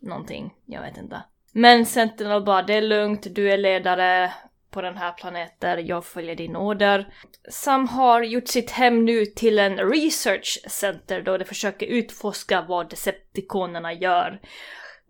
Någonting, 0.00 0.54
jag 0.66 0.82
vet 0.82 0.96
inte. 0.96 1.22
Men 1.52 1.86
Sentinel 1.86 2.44
bara, 2.44 2.62
det 2.62 2.74
är 2.74 2.82
lugnt, 2.82 3.26
du 3.34 3.52
är 3.52 3.58
ledare, 3.58 4.32
på 4.70 4.82
den 4.82 4.96
här 4.96 5.12
planeten, 5.12 5.86
jag 5.86 6.04
följer 6.04 6.36
din 6.36 6.56
order. 6.56 7.14
Sam 7.50 7.88
har 7.88 8.22
gjort 8.22 8.48
sitt 8.48 8.70
hem 8.70 9.04
nu 9.04 9.26
till 9.26 9.58
en 9.58 9.76
research 9.76 10.58
center 10.68 11.22
då 11.22 11.38
de 11.38 11.44
försöker 11.44 11.86
utforska 11.86 12.64
vad 12.68 12.90
Decepticonerna 12.90 13.92
gör. 13.92 14.40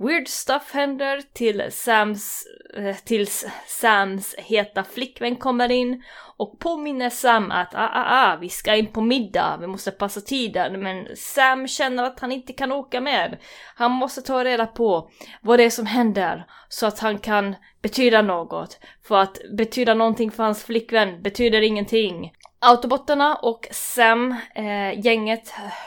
Weird 0.02 0.28
stuff 0.28 0.70
händer 0.72 1.22
till 1.32 1.62
Sams, 1.70 2.46
eh, 2.76 2.96
tills 2.96 3.46
Sams 3.66 4.34
heta 4.34 4.84
flickvän 4.84 5.36
kommer 5.36 5.70
in 5.70 6.02
och 6.36 6.58
påminner 6.58 7.10
Sam 7.10 7.50
att 7.50 7.74
ah, 7.74 7.90
ah, 7.92 8.32
ah, 8.32 8.36
vi 8.40 8.48
ska 8.48 8.76
in 8.76 8.86
på 8.86 9.00
middag, 9.00 9.58
vi 9.60 9.66
måste 9.66 9.90
passa 9.90 10.20
tiden. 10.20 10.82
Men 10.82 11.16
Sam 11.16 11.68
känner 11.68 12.04
att 12.04 12.20
han 12.20 12.32
inte 12.32 12.52
kan 12.52 12.72
åka 12.72 13.00
med. 13.00 13.38
Han 13.74 13.90
måste 13.90 14.22
ta 14.22 14.44
reda 14.44 14.66
på 14.66 15.10
vad 15.40 15.58
det 15.58 15.64
är 15.64 15.70
som 15.70 15.86
händer 15.86 16.46
så 16.68 16.86
att 16.86 16.98
han 16.98 17.18
kan 17.18 17.56
betyda 17.82 18.22
något. 18.22 18.78
För 19.02 19.18
att 19.18 19.38
betyda 19.56 19.94
någonting 19.94 20.30
för 20.30 20.42
hans 20.42 20.64
flickvän 20.64 21.22
betyder 21.22 21.62
ingenting. 21.62 22.32
Autobotterna 22.58 23.36
och 23.36 23.68
Sam, 23.70 24.34
eh, 24.54 24.98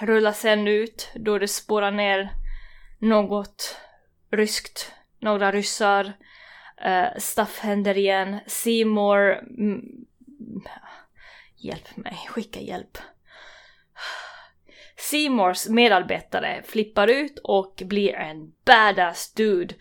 rullar 0.01 0.31
sen 0.31 0.67
ut 0.67 1.09
då 1.15 1.39
det 1.39 1.47
spårar 1.47 1.91
ner 1.91 2.29
något 2.99 3.77
ryskt, 4.33 4.91
några 5.19 5.51
ryssar. 5.51 6.13
Uh, 6.85 7.17
stuff 7.17 7.59
händer 7.59 7.97
igen. 7.97 8.39
Seymour... 8.47 9.31
Mm, 9.31 10.05
hjälp 11.57 11.97
mig, 11.97 12.27
skicka 12.29 12.59
hjälp. 12.59 12.97
Seymours 14.97 15.67
medarbetare 15.67 16.63
flippar 16.65 17.07
ut 17.07 17.39
och 17.43 17.81
blir 17.85 18.13
en 18.13 18.53
badass 18.65 19.33
dude. 19.33 19.75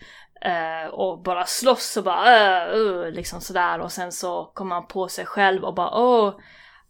Uh, 0.45 0.93
och 0.93 1.21
bara 1.23 1.45
slåss 1.45 1.97
och 1.97 2.03
bara 2.03 2.67
uh, 2.73 2.77
uh, 2.77 3.11
liksom 3.11 3.41
sådär 3.41 3.79
och 3.79 3.91
sen 3.91 4.11
så 4.11 4.51
kommer 4.53 4.75
han 4.75 4.87
på 4.87 5.07
sig 5.07 5.25
själv 5.25 5.63
och 5.63 5.73
bara 5.73 5.91
åh 5.91 6.29
oh, 6.29 6.39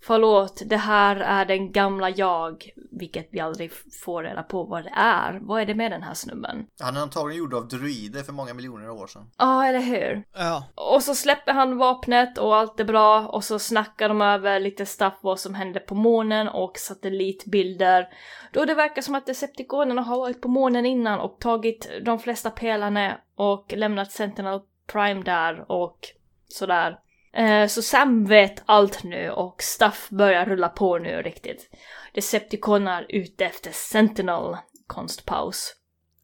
Förlåt, 0.05 0.61
det 0.65 0.77
här 0.77 1.15
är 1.15 1.45
den 1.45 1.71
gamla 1.71 2.09
jag, 2.09 2.69
vilket 2.91 3.27
vi 3.31 3.39
aldrig 3.39 3.71
får 4.03 4.23
reda 4.23 4.43
på 4.43 4.63
vad 4.63 4.83
det 4.83 4.93
är. 4.95 5.39
Vad 5.41 5.61
är 5.61 5.65
det 5.65 5.75
med 5.75 5.91
den 5.91 6.03
här 6.03 6.13
snubben? 6.13 6.65
Han 6.79 6.97
är 6.97 7.01
antagligen 7.01 7.39
gjord 7.39 7.53
av 7.53 7.67
druider 7.67 8.23
för 8.23 8.33
många 8.33 8.53
miljoner 8.53 8.89
år 8.89 9.07
sedan. 9.07 9.29
Ja, 9.37 9.45
ah, 9.45 9.65
eller 9.65 9.79
hur? 9.79 10.23
Ja. 10.33 10.67
Och 10.75 11.03
så 11.03 11.15
släpper 11.15 11.53
han 11.53 11.77
vapnet 11.77 12.37
och 12.37 12.55
allt 12.55 12.79
är 12.79 12.85
bra 12.85 13.27
och 13.27 13.43
så 13.43 13.59
snackar 13.59 14.09
de 14.09 14.21
över 14.21 14.59
lite 14.59 14.85
stuff 14.85 15.13
vad 15.21 15.39
som 15.39 15.53
hände 15.55 15.79
på 15.79 15.95
månen 15.95 16.47
och 16.47 16.77
satellitbilder. 16.77 18.07
Då 18.53 18.65
det 18.65 18.73
verkar 18.73 19.01
som 19.01 19.15
att 19.15 19.25
Decepticonerna 19.25 20.01
har 20.01 20.17
varit 20.17 20.41
på 20.41 20.47
månen 20.47 20.85
innan 20.85 21.19
och 21.19 21.39
tagit 21.39 21.89
de 22.05 22.19
flesta 22.19 22.49
pelarna 22.49 23.17
och 23.35 23.73
lämnat 23.77 24.11
Sentinel 24.11 24.59
Prime 24.87 25.23
där 25.23 25.71
och 25.71 25.99
sådär. 26.47 26.99
Eh, 27.33 27.67
så 27.67 27.81
Sam 27.81 28.25
vet 28.25 28.63
allt 28.65 29.03
nu 29.03 29.29
och 29.29 29.63
Stuff 29.63 30.09
börjar 30.09 30.45
rulla 30.45 30.69
på 30.69 30.97
nu 30.97 31.21
riktigt. 31.21 31.69
Decepticonar 32.13 33.05
ute 33.09 33.45
efter 33.45 33.71
Sentinel. 33.71 34.57
Konstpaus. 34.87 35.75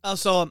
Alltså... 0.01 0.49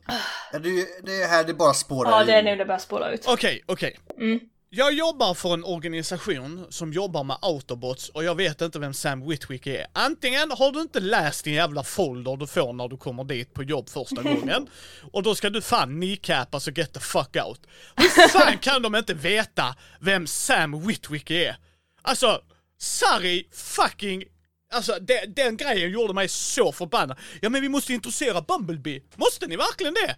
Det, 0.53 1.05
det 1.07 1.23
är 1.23 1.29
här 1.29 1.45
det 1.45 1.55
bara 1.55 1.75
spårar 1.75 2.11
Ja, 2.11 2.25
det 2.25 2.33
är 2.33 2.43
nu 2.43 2.57
det 2.57 2.65
börjar 2.65 2.79
spåra 2.79 3.13
ut. 3.13 3.25
Okej, 3.27 3.35
okay, 3.35 3.63
okej. 3.67 3.99
Okay. 4.07 4.27
Mm. 4.27 4.41
Jag 4.71 4.93
jobbar 4.93 5.35
för 5.35 5.55
en 5.55 5.64
organisation 5.64 6.66
som 6.71 6.93
jobbar 6.93 7.25
med 7.25 7.37
autobots 7.43 8.09
och 8.09 8.25
jag 8.25 8.35
vet 8.35 8.61
inte 8.61 8.79
vem 8.79 8.95
Sam 8.95 9.29
Witwick 9.29 9.66
är. 9.66 9.87
Antingen 9.93 10.51
har 10.51 10.73
du 10.73 10.81
inte 10.81 11.01
läst 11.01 11.45
din 11.45 11.55
jävla 11.55 11.85
folder 11.85 12.37
du 12.37 12.47
får 12.47 12.73
när 12.73 12.89
du 12.89 12.97
kommer 12.97 13.25
dit 13.25 13.55
på 13.55 13.62
jobb 13.62 13.89
första 13.89 14.23
gången 14.35 14.69
och 15.12 15.23
då 15.23 15.35
ska 15.35 15.51
du 15.51 15.62
fan 15.62 15.89
kneecappas 15.89 16.66
och 16.66 16.79
get 16.79 16.93
the 16.93 17.01
fuck 17.01 17.37
out. 17.47 17.61
Hur 17.97 18.29
fan 18.29 18.59
kan 18.62 18.83
de 18.83 18.95
inte 18.95 19.14
veta 19.14 19.77
vem 20.01 20.27
Sam 20.27 20.87
Witwick 20.87 21.31
är? 21.31 21.57
Alltså, 22.03 22.41
sorry 22.79 23.49
fucking 23.53 24.25
Alltså 24.73 24.99
det, 25.01 25.37
den 25.37 25.57
grejen 25.57 25.91
gjorde 25.91 26.14
mig 26.14 26.29
så 26.29 26.73
förbannad. 26.73 27.19
Ja 27.41 27.49
men 27.49 27.62
vi 27.62 27.69
måste 27.69 27.93
introducera 27.93 28.41
Bumblebee. 28.43 29.03
Måste 29.14 29.47
ni 29.47 29.57
verkligen 29.57 29.95
det? 29.95 30.16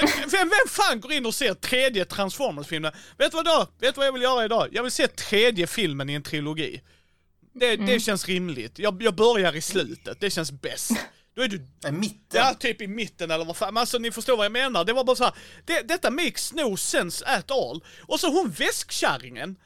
Vem, 0.00 0.48
vem 0.48 0.68
fan 0.68 1.00
går 1.00 1.12
in 1.12 1.26
och 1.26 1.34
ser 1.34 1.54
tredje 1.54 2.04
Transformers-filmen? 2.04 2.92
Vet 3.18 3.30
du 3.30 3.36
vad 3.36 3.44
då? 3.44 3.66
Vet 3.78 3.94
du 3.94 3.98
vad 3.98 4.06
jag 4.06 4.12
vill 4.12 4.22
göra 4.22 4.44
idag? 4.44 4.68
Jag 4.72 4.82
vill 4.82 4.92
se 4.92 5.08
tredje 5.08 5.66
filmen 5.66 6.10
i 6.10 6.14
en 6.14 6.22
trilogi. 6.22 6.82
Det, 7.54 7.74
mm. 7.74 7.86
det 7.86 8.00
känns 8.00 8.28
rimligt. 8.28 8.78
Jag, 8.78 9.02
jag 9.02 9.14
börjar 9.14 9.56
i 9.56 9.60
slutet, 9.60 10.20
det 10.20 10.30
känns 10.30 10.52
bäst. 10.52 10.92
Då 11.34 11.42
är 11.42 11.48
du... 11.48 11.56
I 11.88 11.92
mitten? 11.92 12.18
Ja, 12.30 12.54
typ 12.54 12.82
i 12.82 12.86
mitten 12.86 13.30
eller 13.30 13.44
vad 13.44 13.56
fan. 13.56 13.74
Men 13.74 13.80
alltså 13.80 13.98
ni 13.98 14.10
förstår 14.10 14.36
vad 14.36 14.44
jag 14.44 14.52
menar. 14.52 14.84
Det 14.84 14.92
var 14.92 15.04
bara 15.04 15.16
så 15.16 15.24
här, 15.24 15.34
det, 15.64 15.82
detta 15.82 16.10
makes 16.10 16.52
no 16.52 16.76
sense 16.76 17.26
at 17.26 17.50
all. 17.50 17.84
Och 18.06 18.20
så 18.20 18.30
hon 18.30 18.50
väskkärringen. 18.50 19.56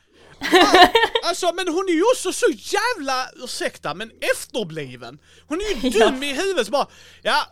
alltså 1.25 1.53
men 1.53 1.69
hon 1.69 1.89
är 1.89 1.93
ju 1.93 2.03
också 2.03 2.33
så 2.33 2.47
jävla, 2.51 3.29
ursäkta 3.37 3.95
men 3.95 4.11
efterbliven. 4.35 5.19
Hon 5.47 5.61
är 5.61 5.85
ju 5.85 5.91
dum 5.91 6.23
i 6.23 6.35
huvudet 6.35 6.67
så 6.67 6.73
bara, 6.73 6.89
ja 7.23 7.47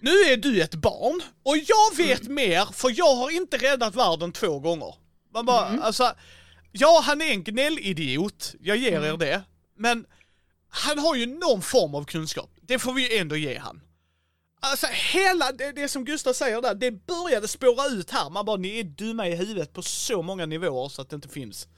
nu 0.00 0.10
är 0.10 0.36
du 0.36 0.62
ett 0.62 0.74
barn 0.74 1.22
och 1.42 1.56
jag 1.56 1.96
vet 1.96 2.20
mm. 2.20 2.34
mer 2.34 2.64
för 2.72 2.92
jag 2.98 3.14
har 3.14 3.30
inte 3.30 3.56
räddat 3.56 3.94
världen 3.94 4.32
två 4.32 4.58
gånger. 4.58 4.94
Man 5.34 5.46
bara, 5.46 5.66
mm. 5.66 5.82
alltså, 5.82 6.12
ja 6.72 7.02
han 7.04 7.20
är 7.20 7.30
en 7.30 7.44
gnällidiot, 7.44 8.54
jag 8.60 8.76
ger 8.76 8.96
mm. 8.96 9.14
er 9.14 9.16
det. 9.16 9.42
Men 9.76 10.06
han 10.68 10.98
har 10.98 11.14
ju 11.14 11.26
någon 11.26 11.62
form 11.62 11.94
av 11.94 12.04
kunskap, 12.04 12.50
det 12.62 12.78
får 12.78 12.92
vi 12.92 13.12
ju 13.12 13.18
ändå 13.18 13.36
ge 13.36 13.58
han. 13.58 13.80
Alltså 14.62 14.86
hela 15.12 15.52
det, 15.52 15.72
det 15.72 15.88
som 15.88 16.04
Gustav 16.04 16.32
säger 16.32 16.62
där, 16.62 16.74
det 16.74 16.90
började 16.90 17.48
spåra 17.48 17.86
ut 17.86 18.10
här. 18.10 18.30
Man 18.30 18.44
bara, 18.44 18.56
ni 18.56 18.80
är 18.80 18.84
dumma 18.84 19.28
i 19.28 19.34
huvudet 19.34 19.72
på 19.72 19.82
så 19.82 20.22
många 20.22 20.46
nivåer 20.46 20.88
så 20.88 21.02
att 21.02 21.10
det 21.10 21.16
inte 21.16 21.28
finns. 21.28 21.68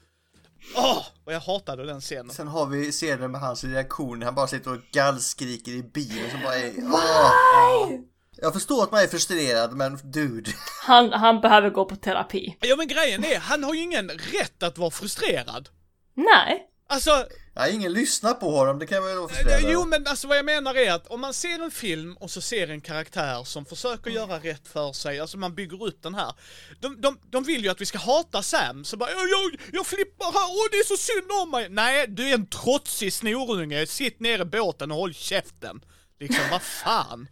Åh, 0.75 0.97
oh, 0.97 1.05
och 1.25 1.33
jag 1.33 1.39
hatade 1.39 1.85
den 1.85 2.01
scenen. 2.01 2.29
Sen 2.29 2.47
har 2.47 2.65
vi 2.65 2.91
scenen 2.91 3.31
med 3.31 3.41
hans 3.41 3.63
reaktion, 3.63 4.21
han 4.21 4.35
bara 4.35 4.47
sitter 4.47 4.71
och 4.71 4.79
gallskriker 4.91 5.71
i 5.71 5.83
bilen 5.83 6.31
som 6.31 6.41
bara 6.41 6.55
är... 6.55 6.71
Why? 6.71 8.03
Jag 8.37 8.53
förstår 8.53 8.83
att 8.83 8.91
man 8.91 9.03
är 9.03 9.07
frustrerad, 9.07 9.73
men 9.73 9.99
dude. 10.03 10.51
Han, 10.81 11.13
han 11.13 11.41
behöver 11.41 11.69
gå 11.69 11.85
på 11.85 11.95
terapi. 11.95 12.57
Ja 12.61 12.75
men 12.75 12.87
grejen 12.87 13.23
är, 13.23 13.39
han 13.39 13.63
har 13.63 13.73
ju 13.73 13.81
ingen 13.81 14.09
rätt 14.09 14.63
att 14.63 14.77
vara 14.77 14.91
frustrerad. 14.91 15.69
Nej. 16.15 16.69
Alltså... 16.87 17.25
Ja, 17.55 17.67
ingen 17.67 17.93
lyssnar 17.93 18.33
på 18.33 18.51
honom, 18.57 18.79
det 18.79 18.87
kan 18.87 18.95
jag 18.95 19.03
väl 19.03 19.17
vara 19.17 19.29
frustrerad 19.29 19.71
Jo 19.71 19.85
men 19.85 20.07
alltså 20.07 20.27
vad 20.27 20.37
jag 20.37 20.45
menar 20.45 20.75
är 20.75 20.91
att 20.91 21.07
om 21.07 21.21
man 21.21 21.33
ser 21.33 21.63
en 21.63 21.71
film 21.71 22.17
och 22.17 22.31
så 22.31 22.41
ser 22.41 22.67
en 22.67 22.81
karaktär 22.81 23.43
som 23.43 23.65
försöker 23.65 24.11
mm. 24.11 24.13
göra 24.13 24.39
rätt 24.39 24.67
för 24.67 24.93
sig, 24.93 25.19
alltså 25.19 25.37
man 25.37 25.55
bygger 25.55 25.83
upp 25.83 26.03
den 26.03 26.15
här. 26.15 26.33
De, 26.79 27.01
de, 27.01 27.19
de 27.31 27.43
vill 27.43 27.63
ju 27.63 27.69
att 27.69 27.81
vi 27.81 27.85
ska 27.85 27.97
hata 27.97 28.41
Sam, 28.41 28.83
så 28.83 28.97
bara 28.97 29.09
jag, 29.09 29.61
jag 29.73 29.85
flippar 29.85 30.25
här, 30.25 30.49
åh 30.49 30.67
det 30.71 30.77
är 30.77 30.87
så 30.87 30.97
synd 30.97 31.31
om 31.41 31.51
mig. 31.51 31.69
Nej, 31.69 32.05
du 32.07 32.29
är 32.29 32.33
en 32.33 32.47
trotsig 32.47 33.13
snorunge, 33.13 33.87
sitt 33.87 34.19
ner 34.19 34.41
i 34.41 34.45
båten 34.45 34.91
och 34.91 34.97
håll 34.97 35.13
käften. 35.13 35.81
Liksom, 36.19 36.43
vad 36.51 36.61
fan? 36.61 37.27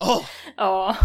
Åh! 0.00 0.24
Ja. 0.56 0.96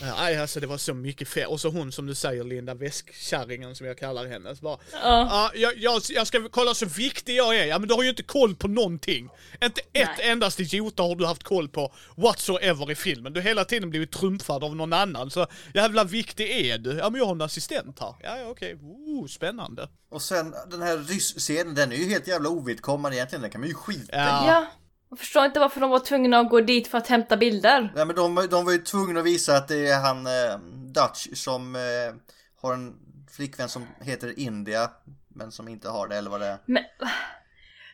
Nej, 0.00 0.36
alltså 0.36 0.60
det 0.60 0.66
var 0.66 0.78
så 0.78 0.94
mycket 0.94 1.28
fel. 1.28 1.46
Och 1.48 1.60
så 1.60 1.68
hon 1.68 1.92
som 1.92 2.06
du 2.06 2.14
säger, 2.14 2.44
Linda, 2.44 2.74
väskkärringen 2.74 3.74
som 3.74 3.86
jag 3.86 3.98
kallar 3.98 4.26
henne. 4.26 4.56
Så 4.56 4.62
bara, 4.62 4.78
ja. 4.92 4.98
Ja, 5.02 5.50
jag, 5.54 5.76
jag, 5.76 6.02
jag 6.08 6.26
ska 6.26 6.48
kolla 6.48 6.74
så 6.74 6.86
viktig 6.86 7.36
jag 7.36 7.56
är. 7.56 7.64
Ja 7.66 7.78
men 7.78 7.88
du 7.88 7.94
har 7.94 8.02
ju 8.02 8.08
inte 8.08 8.22
koll 8.22 8.54
på 8.54 8.68
någonting. 8.68 9.28
Inte 9.64 9.80
ett 9.80 10.08
Nej. 10.18 10.30
endaste 10.30 10.62
jota 10.62 11.02
har 11.02 11.16
du 11.16 11.26
haft 11.26 11.42
koll 11.42 11.68
på 11.68 11.94
whatsoever 12.16 12.90
i 12.90 12.94
filmen. 12.94 13.32
Du 13.32 13.40
har 13.40 13.48
hela 13.48 13.64
tiden 13.64 13.90
blivit 13.90 14.12
trumfad 14.12 14.64
av 14.64 14.76
någon 14.76 14.92
annan. 14.92 15.30
Så 15.30 15.46
jävla 15.74 16.04
viktig 16.04 16.50
är 16.50 16.78
du. 16.78 16.92
Ja 16.92 17.10
men 17.10 17.18
jag 17.18 17.26
har 17.26 17.34
en 17.34 17.42
assistent 17.42 18.00
här. 18.00 18.14
Ja, 18.22 18.38
ja 18.38 18.46
okej. 18.48 18.74
Oh, 19.06 19.26
spännande. 19.26 19.88
Och 20.10 20.22
sen 20.22 20.54
den 20.70 20.82
här 20.82 20.98
ryss-scenen, 20.98 21.74
den 21.74 21.92
är 21.92 21.96
ju 21.96 22.08
helt 22.08 22.26
jävla 22.26 22.48
ovidkommande 22.48 23.16
egentligen. 23.16 23.42
Den 23.42 23.50
kan 23.50 23.60
man 23.60 23.68
ju 23.68 23.74
skita 23.74 24.16
i. 24.16 24.18
Ja. 24.18 24.44
ja. 24.48 24.66
Jag 25.10 25.18
förstår 25.18 25.44
inte 25.44 25.60
varför 25.60 25.80
de 25.80 25.90
var 25.90 25.98
tvungna 25.98 26.38
att 26.38 26.50
gå 26.50 26.60
dit 26.60 26.88
för 26.88 26.98
att 26.98 27.06
hämta 27.06 27.36
bilder. 27.36 27.92
Nej 27.94 28.06
men 28.06 28.16
de, 28.16 28.46
de 28.50 28.64
var 28.64 28.72
ju 28.72 28.78
tvungna 28.78 29.20
att 29.20 29.26
visa 29.26 29.56
att 29.56 29.68
det 29.68 29.88
är 29.88 30.00
han 30.00 30.26
eh, 30.26 30.58
Dutch 30.92 31.28
som 31.34 31.76
eh, 31.76 31.80
har 32.62 32.74
en 32.74 32.94
flickvän 33.30 33.68
som 33.68 33.86
heter 34.00 34.38
India. 34.38 34.90
Men 35.28 35.52
som 35.52 35.68
inte 35.68 35.88
har 35.88 36.08
det 36.08 36.16
eller 36.16 36.30
vad 36.30 36.40
det 36.40 36.46
är. 36.46 36.58
Men 36.66 36.84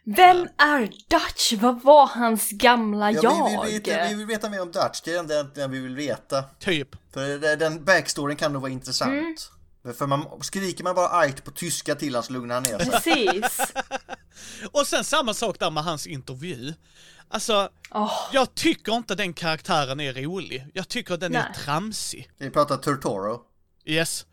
vem 0.04 0.48
är 0.58 0.80
Dutch? 1.10 1.52
Vad 1.52 1.82
var 1.82 2.06
hans 2.06 2.50
gamla 2.50 3.10
jag? 3.10 3.24
Ja, 3.24 3.62
vi, 3.66 3.72
vill 3.72 3.82
veta, 3.82 4.08
vi 4.08 4.14
vill 4.14 4.26
veta 4.26 4.50
mer 4.50 4.62
om 4.62 4.72
Dutch, 4.72 5.00
det 5.04 5.14
är 5.14 5.54
det 5.54 5.68
vi 5.68 5.80
vill 5.80 5.96
veta. 5.96 6.42
Typ. 6.42 6.88
För 7.12 7.56
den 7.56 7.84
backstoryn 7.84 8.36
kan 8.36 8.52
nog 8.52 8.62
vara 8.62 8.72
intressant. 8.72 9.50
För 9.98 10.06
man, 10.06 10.42
skriker 10.42 10.84
man 10.84 10.94
bara 10.94 11.08
argt 11.08 11.44
på 11.44 11.50
tyska 11.50 11.94
till 11.94 12.14
han 12.14 12.24
så 12.24 12.32
lugnar 12.32 12.54
han 12.54 12.62
ner 12.62 12.78
sig. 12.78 12.90
Precis. 12.90 13.60
Och 14.72 14.86
sen 14.86 15.04
samma 15.04 15.34
sak 15.34 15.58
där 15.58 15.70
med 15.70 15.84
hans 15.84 16.06
intervju. 16.06 16.74
Alltså, 17.28 17.68
Åh, 17.90 18.12
jag 18.32 18.54
tycker 18.54 18.92
inte 18.92 19.14
den 19.14 19.32
karaktären 19.32 20.00
är 20.00 20.12
rolig. 20.12 20.66
Jag 20.74 20.88
tycker 20.88 21.16
den 21.16 21.34
är 21.34 21.42
Nej. 21.42 21.54
tramsig. 21.64 22.30
Vi 22.38 22.50
pratar 22.50 22.76
Turtoro. 22.76 23.40
Yes. 23.84 24.26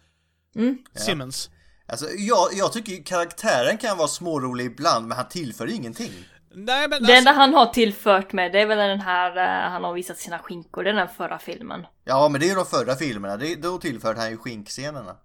Mm. 0.56 0.78
Simmons. 0.96 1.50
Alltså 1.88 2.06
jag, 2.18 2.48
jag 2.54 2.74
tycker 2.74 3.04
karaktären 3.04 3.78
kan 3.78 3.98
vara 3.98 4.08
smårolig 4.08 4.66
ibland 4.66 5.08
men 5.08 5.18
han 5.18 5.28
tillför 5.30 5.68
ingenting. 5.68 6.12
Nej 6.52 6.82
men 6.82 6.90
det 6.90 6.96
alltså, 6.96 7.14
enda 7.14 7.32
han 7.32 7.54
har 7.54 7.66
tillfört 7.66 8.34
med 8.34 8.52
det 8.52 8.62
är 8.62 8.66
väl 8.66 8.78
den 8.78 9.00
här, 9.00 9.38
eh, 9.38 9.72
han 9.72 9.84
har 9.84 9.94
visat 9.94 10.18
sina 10.18 10.40
skinkor, 10.40 10.84
det 10.84 10.90
är 10.90 10.94
den 10.94 11.08
förra 11.18 11.40
filmen. 11.40 11.86
Ja 12.04 12.30
men 12.30 12.42
det 12.42 12.48
är 12.48 12.50
ju 12.50 12.56
de 12.56 12.66
förra 12.66 12.96
filmerna, 12.96 13.38
det, 13.38 13.56
då 13.56 13.78
tillförde 13.78 14.20
han 14.20 14.30
ju 14.30 14.38
skinkscenerna. 14.38 15.16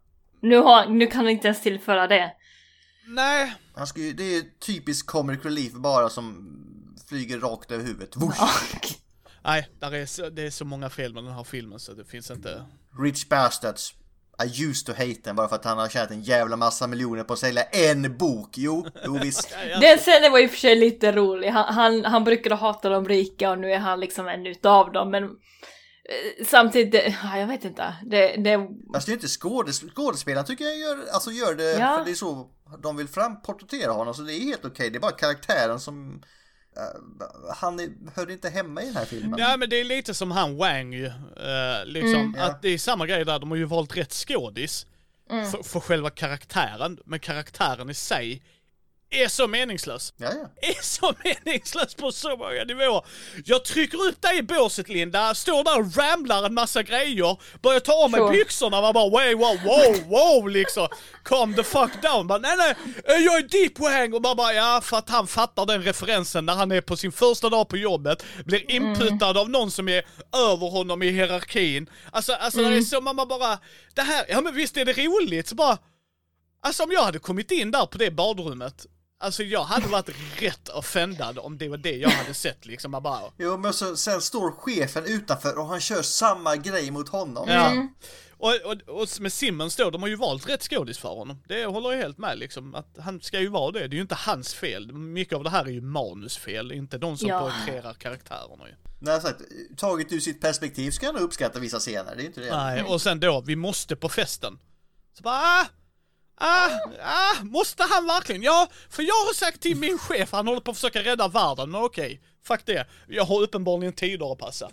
Nu, 0.44 0.56
har, 0.56 0.86
nu 0.86 1.06
kan 1.06 1.16
han 1.16 1.28
inte 1.28 1.48
ens 1.48 1.62
tillföra 1.62 2.06
det. 2.06 2.32
nej. 3.06 3.54
Han 3.76 3.86
ska 3.86 4.00
ju, 4.00 4.12
det 4.12 4.36
är 4.36 4.42
typiskt 4.66 5.08
comic 5.08 5.44
relief 5.44 5.72
bara 5.72 6.08
som 6.08 6.50
flyger 7.08 7.38
rakt 7.38 7.70
över 7.70 7.84
huvudet. 7.84 8.14
Nej, 9.44 9.68
där 9.80 9.94
är 9.94 10.06
så, 10.06 10.28
det 10.30 10.42
är 10.42 10.50
så 10.50 10.64
många 10.64 10.90
fel 10.90 11.14
med 11.14 11.24
den 11.24 11.32
här 11.32 11.44
filmen 11.44 11.78
så 11.80 11.92
det 11.92 12.04
finns 12.04 12.30
inte... 12.30 12.64
Rich 13.02 13.28
Bastards. 13.28 13.94
I 14.44 14.64
used 14.64 14.86
to 14.86 14.92
hate 14.92 15.20
den 15.24 15.36
bara 15.36 15.48
för 15.48 15.56
att 15.56 15.64
han 15.64 15.78
har 15.78 15.88
tjänat 15.88 16.10
en 16.10 16.22
jävla 16.22 16.56
massa 16.56 16.86
miljoner 16.86 17.24
på 17.24 17.32
att 17.32 17.38
sälja 17.38 17.62
en 17.62 18.16
bok. 18.16 18.50
Jo, 18.56 18.86
jo 19.04 19.18
visst. 19.22 19.56
Den 19.80 19.98
scenen 19.98 20.32
var 20.32 20.38
i 20.38 20.46
och 20.46 20.50
för 20.50 20.58
sig 20.58 20.76
lite 20.76 21.12
rolig. 21.12 21.48
Han, 21.48 21.74
han, 21.74 22.04
han 22.04 22.24
brukade 22.24 22.54
hata 22.54 22.88
de 22.88 23.08
rika 23.08 23.50
och 23.50 23.58
nu 23.58 23.72
är 23.72 23.78
han 23.78 24.00
liksom 24.00 24.28
en 24.28 24.46
utav 24.46 24.92
dem. 24.92 25.10
Men 25.10 25.30
samtidigt, 26.46 26.92
det, 26.92 27.16
ja, 27.22 27.38
jag 27.38 27.46
vet 27.46 27.64
inte. 27.64 27.94
Det, 28.06 28.36
det, 28.36 28.54
Alltså 28.94 29.06
det 29.06 29.12
är 29.12 29.14
inte 29.14 29.28
skådes, 29.28 29.80
skådespelaren 29.94 30.46
tycker 30.46 30.64
jag 30.64 30.78
gör, 30.78 30.98
alltså 31.12 31.30
gör 31.30 31.54
det, 31.54 31.72
Ja. 31.78 31.96
för 31.98 32.04
det 32.04 32.10
är 32.10 32.14
så 32.14 32.50
de 32.82 32.96
vill 32.96 33.08
fram 33.08 33.42
porträttera 33.42 33.92
honom 33.92 34.14
så 34.14 34.22
det 34.22 34.34
är 34.34 34.40
helt 34.40 34.64
okej. 34.64 34.90
Det 34.90 34.98
är 34.98 35.00
bara 35.00 35.12
karaktären 35.12 35.80
som 35.80 36.22
eh, 36.76 37.52
han 37.54 37.80
är, 37.80 37.88
hörde 38.16 38.32
inte 38.32 38.48
hemma 38.48 38.82
i 38.82 38.86
den 38.86 38.96
här 38.96 39.04
filmen. 39.04 39.38
Ja 39.38 39.56
men 39.56 39.70
det 39.70 39.80
är 39.80 39.84
lite 39.84 40.14
som 40.14 40.30
han 40.30 40.56
Wang 40.56 40.92
ju, 40.92 41.06
eh, 41.06 41.84
liksom. 41.86 42.20
Mm. 42.20 42.40
Att 42.40 42.62
det 42.62 42.68
är 42.68 42.78
samma 42.78 43.06
grej 43.06 43.24
där, 43.24 43.38
de 43.38 43.50
har 43.50 43.58
ju 43.58 43.64
valt 43.64 43.96
rätt 43.96 44.12
skådis. 44.12 44.86
Mm. 45.30 45.50
För, 45.50 45.62
för 45.62 45.80
själva 45.80 46.10
karaktären, 46.10 46.98
men 47.04 47.20
karaktären 47.20 47.90
i 47.90 47.94
sig 47.94 48.42
är 49.22 49.28
så 49.28 49.48
meningslös. 49.48 50.12
Ja, 50.16 50.28
ja. 50.32 50.68
Är 50.68 50.82
så 50.82 51.14
meningslös 51.24 51.94
på 51.94 52.12
så 52.12 52.36
många 52.36 52.64
nivåer. 52.64 53.04
Jag 53.44 53.64
trycker 53.64 53.98
upp 54.08 54.22
dig 54.22 54.38
i 54.38 54.42
båset 54.42 54.88
Linda, 54.88 55.34
står 55.34 55.64
där 55.64 55.78
och 55.80 55.96
ramlar 55.96 56.46
en 56.46 56.54
massa 56.54 56.82
grejer, 56.82 57.36
börjar 57.62 57.80
ta 57.80 58.04
av 58.04 58.10
mig 58.10 58.20
Sure. 58.20 58.32
byxorna 58.32 58.88
och 58.88 58.94
bara 58.94 59.08
wow, 59.08 59.38
wow, 59.38 59.58
wow, 59.64 60.08
wow 60.08 60.48
liksom. 60.48 60.88
Calm 61.24 61.54
the 61.54 61.62
fuck 61.62 62.02
down. 62.02 62.26
Bara, 62.26 62.38
nej 62.38 62.56
nej, 62.56 62.74
eh, 63.04 63.24
jag 63.24 63.36
är 63.36 63.42
deep 63.48 63.78
wang 63.78 64.14
och 64.14 64.22
bara, 64.22 64.34
bara 64.34 64.52
ja 64.52 64.80
för 64.84 64.96
att 64.96 65.08
han 65.10 65.26
fattar 65.26 65.66
den 65.66 65.82
referensen 65.82 66.46
när 66.46 66.54
han 66.54 66.72
är 66.72 66.80
på 66.80 66.96
sin 66.96 67.12
första 67.12 67.48
dag 67.48 67.68
på 67.68 67.76
jobbet, 67.76 68.24
blir 68.44 68.70
inputad 68.70 69.40
av 69.40 69.50
någon 69.50 69.70
som 69.70 69.88
är 69.88 70.04
över 70.36 70.70
honom 70.70 71.02
i 71.02 71.10
hierarkin. 71.10 71.90
Alltså, 72.12 72.32
alltså 72.32 72.60
det 72.60 72.76
är 72.76 72.80
så 72.80 73.00
man 73.00 73.16
bara, 73.16 73.58
det 73.94 74.02
här, 74.02 74.24
ja 74.28 74.40
men 74.40 74.54
visst 74.54 74.76
är 74.76 74.84
det 74.84 74.92
roligt, 74.92 75.48
så 75.48 75.54
bara 75.54 75.78
Alltså 76.62 76.82
om 76.82 76.92
jag 76.92 77.02
hade 77.02 77.18
kommit 77.18 77.50
in 77.50 77.70
där 77.70 77.86
på 77.86 77.98
det 77.98 78.10
badrummet, 78.10 78.86
alltså 79.18 79.42
jag 79.42 79.64
hade 79.64 79.88
varit 79.88 80.10
rätt 80.42 80.68
offendad 80.68 81.38
om 81.38 81.58
det 81.58 81.68
var 81.68 81.76
det 81.76 81.96
jag 81.96 82.10
hade 82.10 82.34
sett 82.34 82.66
liksom. 82.66 82.90
Man 82.90 83.02
bara, 83.02 83.20
Jo 83.38 83.56
men 83.56 83.72
så, 83.72 83.96
sen 83.96 84.20
står 84.20 84.50
chefen 84.50 85.04
utanför 85.06 85.58
och 85.58 85.66
han 85.66 85.80
kör 85.80 86.02
samma 86.02 86.56
grej 86.56 86.90
mot 86.90 87.08
honom. 87.08 87.48
ja. 87.48 87.88
Och, 88.36 88.54
och, 88.64 89.00
och 89.02 89.08
med 89.20 89.32
Simmons 89.32 89.76
då, 89.76 89.90
de 89.90 90.02
har 90.02 90.08
ju 90.08 90.16
valt 90.16 90.48
rätt 90.48 90.62
skådis 90.62 90.98
för 90.98 91.08
honom. 91.08 91.42
Det 91.48 91.64
håller 91.66 91.90
jag 91.92 91.98
helt 91.98 92.18
med 92.18 92.38
liksom, 92.38 92.74
att 92.74 92.96
han 92.98 93.20
ska 93.20 93.40
ju 93.40 93.48
vara 93.48 93.70
det. 93.72 93.78
Det 93.78 93.84
är 93.94 93.96
ju 93.96 94.00
inte 94.02 94.14
hans 94.14 94.54
fel. 94.54 94.92
Mycket 94.92 95.34
av 95.36 95.44
det 95.44 95.50
här 95.50 95.64
är 95.64 95.70
ju 95.70 95.80
manusfel, 95.80 96.72
inte 96.72 96.98
de 96.98 97.18
som 97.18 97.28
Ja. 97.28 97.40
porträtterar 97.40 97.94
karaktärerna 97.94 98.68
ju. 98.68 98.74
Nej, 98.98 99.20
sagt, 99.20 99.40
taget 99.76 100.12
ur 100.12 100.20
sitt 100.20 100.40
perspektiv 100.40 100.90
ska 100.90 101.06
han 101.06 101.14
nog 101.14 101.24
uppskatta 101.24 101.58
vissa 101.58 101.78
scener, 101.78 102.16
det 102.16 102.22
är 102.22 102.26
inte 102.26 102.40
det. 102.40 102.56
Nej, 102.56 102.82
och 102.82 103.02
sen 103.02 103.20
då, 103.20 103.40
vi 103.46 103.56
måste 103.56 103.96
på 103.96 104.08
festen. 104.08 104.58
Så 105.16 105.22
bara, 105.22 105.34
ah, 105.36 105.66
ah, 106.36 106.68
ah, 107.02 107.42
måste 107.42 107.82
han 107.82 108.06
verkligen? 108.06 108.42
Ja, 108.42 108.68
för 108.90 109.02
jag 109.02 109.14
har 109.14 109.34
sagt 109.34 109.60
till 109.60 109.76
min 109.76 109.98
chef, 109.98 110.32
han 110.32 110.46
håller 110.46 110.60
på 110.60 110.70
att 110.70 110.76
försöka 110.76 111.02
rädda 111.02 111.28
världen, 111.28 111.70
men 111.70 111.82
okej, 111.82 112.20
fuck 112.46 112.66
det. 112.66 112.86
Jag 113.08 113.24
har 113.24 113.42
uppenbarligen 113.42 113.92
tider 113.92 114.32
att 114.32 114.38
passa. 114.38 114.70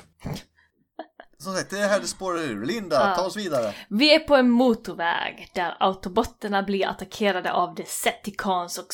Som 1.38 1.55
sagt, 1.55 1.70
det 1.70 1.78
här 1.78 1.99
det 1.99 2.07
spårar 2.07 2.39
ur. 2.39 2.66
Linda, 2.66 3.16
ta 3.16 3.26
oss 3.26 3.38
vidare. 3.38 3.74
Vi 3.89 4.16
är 4.16 4.20
på 4.20 4.36
en 4.36 4.49
motorväg 4.49 5.47
där 5.53 5.78
autobotterna 5.80 6.64
blir 6.64 6.88
attackerade 6.88 7.51
av 7.51 7.76
Decepticons 7.76 8.78
och 8.78 8.88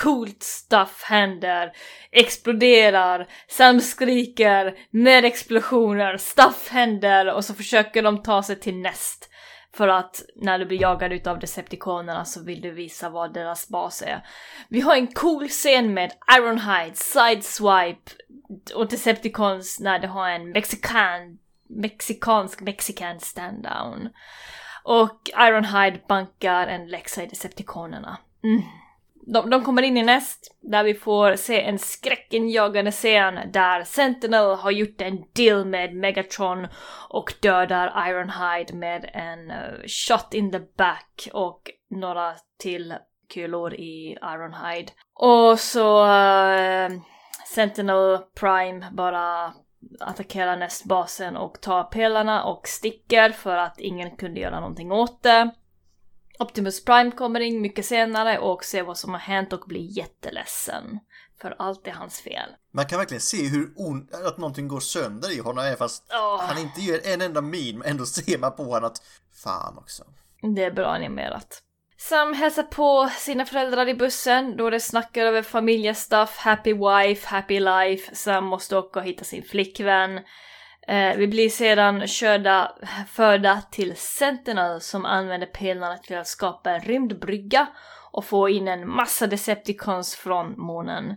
coolt 0.00 0.42
stuff 0.42 1.02
händer, 1.02 1.72
exploderar, 2.10 3.28
Sam 3.48 3.80
skriker, 3.80 4.74
mer 4.90 5.22
explosioner, 5.22 6.16
stuff 6.16 6.68
händer 6.68 7.34
och 7.34 7.44
så 7.44 7.54
försöker 7.54 8.02
de 8.02 8.22
ta 8.22 8.42
sig 8.42 8.60
till 8.60 8.76
Nest. 8.76 9.28
För 9.74 9.88
att 9.88 10.22
när 10.36 10.58
du 10.58 10.66
blir 10.66 10.80
jagad 10.80 11.12
utav 11.12 11.38
Decepticonerna 11.38 12.24
så 12.24 12.42
vill 12.42 12.60
du 12.60 12.70
visa 12.70 13.08
vad 13.08 13.34
deras 13.34 13.68
bas 13.68 14.02
är. 14.02 14.26
Vi 14.68 14.80
har 14.80 14.96
en 14.96 15.06
cool 15.06 15.48
scen 15.48 15.94
med 15.94 16.12
Ironhide, 16.38 16.94
Sideswipe 16.94 18.12
och 18.74 18.88
Decepticons 18.88 19.80
när 19.80 19.98
de 19.98 20.06
har 20.06 20.28
en 20.28 20.50
mexikan 20.50 21.38
mexikansk 21.68 22.60
mexican 22.60 23.20
stand-down. 23.20 24.08
Och 24.84 25.30
Ironhide 25.38 26.00
bankar 26.08 26.66
en 26.66 26.88
läxa 26.88 27.22
i 27.22 27.26
Decepticonerna. 27.26 28.18
Mm. 28.44 28.62
De, 29.26 29.50
de 29.50 29.64
kommer 29.64 29.82
in 29.82 29.96
i 29.96 30.02
näst, 30.02 30.56
där 30.60 30.84
vi 30.84 30.94
får 30.94 31.36
se 31.36 31.62
en 31.62 31.78
skräckinjagande 31.78 32.90
scen 32.90 33.38
där 33.52 33.84
Sentinel 33.84 34.54
har 34.56 34.70
gjort 34.70 35.00
en 35.00 35.24
deal 35.32 35.64
med 35.64 35.94
Megatron 35.94 36.68
och 37.08 37.34
dödar 37.42 38.08
Ironhide 38.08 38.74
med 38.74 39.10
en 39.12 39.50
eh, 39.50 39.86
shot 39.86 40.34
in 40.34 40.52
the 40.52 40.60
back 40.78 41.28
och 41.32 41.70
några 41.90 42.34
till 42.58 42.94
kulor 43.34 43.74
i 43.74 44.18
Ironhide. 44.22 44.92
Och 45.14 45.60
så 45.60 46.06
eh, 46.06 46.90
Sentinel 47.54 48.18
Prime 48.40 48.90
bara 48.92 49.52
attackerar 50.00 50.56
nästbasen 50.56 51.36
och 51.36 51.60
tar 51.60 51.84
pelarna 51.84 52.44
och 52.44 52.68
sticker 52.68 53.30
för 53.30 53.56
att 53.56 53.80
ingen 53.80 54.16
kunde 54.16 54.40
göra 54.40 54.60
någonting 54.60 54.92
åt 54.92 55.22
det. 55.22 55.50
Optimus 56.42 56.84
Prime 56.84 57.10
kommer 57.10 57.40
in 57.40 57.60
mycket 57.60 57.86
senare 57.86 58.38
och 58.38 58.64
ser 58.64 58.82
vad 58.82 58.98
som 58.98 59.12
har 59.12 59.20
hänt 59.20 59.52
och 59.52 59.64
blir 59.66 59.98
jätteledsen. 59.98 60.98
För 61.40 61.54
allt 61.58 61.86
är 61.86 61.92
hans 61.92 62.20
fel. 62.20 62.50
Man 62.72 62.86
kan 62.86 62.98
verkligen 62.98 63.20
se 63.20 63.48
hur 63.48 63.72
on, 63.76 64.08
att 64.26 64.38
någonting 64.38 64.68
går 64.68 64.80
sönder 64.80 65.36
i 65.36 65.38
honom 65.38 65.64
även 65.64 65.76
fast 65.76 66.06
Åh. 66.12 66.40
han 66.40 66.58
inte 66.58 66.80
gör 66.80 67.00
en 67.04 67.20
enda 67.20 67.40
min 67.40 67.78
men 67.78 67.88
ändå 67.88 68.06
ser 68.06 68.38
man 68.38 68.56
på 68.56 68.62
honom 68.62 68.84
att 68.84 69.02
fan 69.44 69.78
också. 69.78 70.04
Det 70.56 70.64
är 70.64 70.70
bra 70.70 70.86
animerat. 70.86 71.62
Sam 71.98 72.32
hälsar 72.32 72.62
på 72.62 73.10
sina 73.18 73.46
föräldrar 73.46 73.88
i 73.88 73.94
bussen 73.94 74.56
då 74.56 74.70
det 74.70 74.80
snackar 74.80 75.26
över 75.26 75.42
familjestuff, 75.42 76.36
happy 76.36 76.72
wife, 76.72 77.28
happy 77.28 77.60
life. 77.60 78.14
Sam 78.14 78.44
måste 78.44 78.76
åka 78.76 79.00
och 79.00 79.06
hitta 79.06 79.24
sin 79.24 79.42
flickvän. 79.42 80.20
Eh, 80.88 81.16
vi 81.16 81.26
blir 81.26 81.48
sedan 81.48 82.06
körda, 82.06 82.72
förda 83.08 83.62
till 83.70 83.96
Sentinel 83.96 84.80
som 84.80 85.04
använder 85.04 85.46
pelarna 85.46 85.96
till 85.96 86.16
att 86.16 86.26
skapa 86.26 86.70
en 86.70 86.80
rymdbrygga 86.80 87.68
och 88.12 88.24
få 88.24 88.48
in 88.48 88.68
en 88.68 88.88
massa 88.88 89.26
Decepticons 89.26 90.16
från 90.16 90.60
månen. 90.60 91.16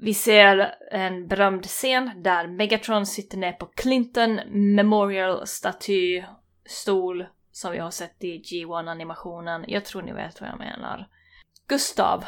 vi 0.00 0.14
ser 0.14 0.74
en 0.92 1.26
berömd 1.26 1.64
scen 1.64 2.22
där 2.22 2.46
Megatron 2.46 3.06
sitter 3.06 3.38
ner 3.38 3.52
på 3.52 3.66
Clinton 3.66 4.40
Memorial 4.74 5.46
Staty 5.46 6.24
stol 6.66 7.26
som 7.52 7.72
vi 7.72 7.78
har 7.78 7.90
sett 7.90 8.24
i 8.24 8.42
G1-animationen. 8.42 9.64
Jag 9.68 9.84
tror 9.84 10.02
ni 10.02 10.12
vet 10.12 10.40
vad 10.40 10.50
jag 10.50 10.58
menar. 10.58 11.08
Gustav, 11.68 12.24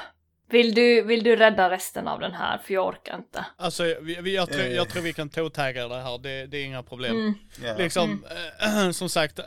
vill 0.51 0.75
du, 0.75 1.03
vill 1.03 1.23
du 1.23 1.37
rädda 1.37 1.71
resten 1.71 2.09
av 2.09 2.21
den 2.21 2.33
här? 2.33 2.59
För 2.59 2.75
jag 2.75 2.87
orkar 2.87 3.17
inte. 3.17 3.47
Alltså, 3.57 3.83
vi, 4.01 4.19
vi, 4.21 4.35
jag, 4.35 4.49
tror, 4.51 4.61
Eh. 4.61 4.73
jag 4.73 4.89
tror 4.89 5.03
vi 5.03 5.13
kan 5.13 5.29
tåtagga 5.29 5.89
det 5.89 6.03
här, 6.03 6.19
det, 6.19 6.47
det 6.47 6.59
är 6.59 6.65
inga 6.65 6.83
problem. 6.83 7.17
Mm. 7.17 7.35
Ja. 7.65 7.77
Liksom, 7.79 8.25
eh, 8.61 8.91
som 8.93 9.09
sagt, 9.09 9.39
eh, 9.39 9.45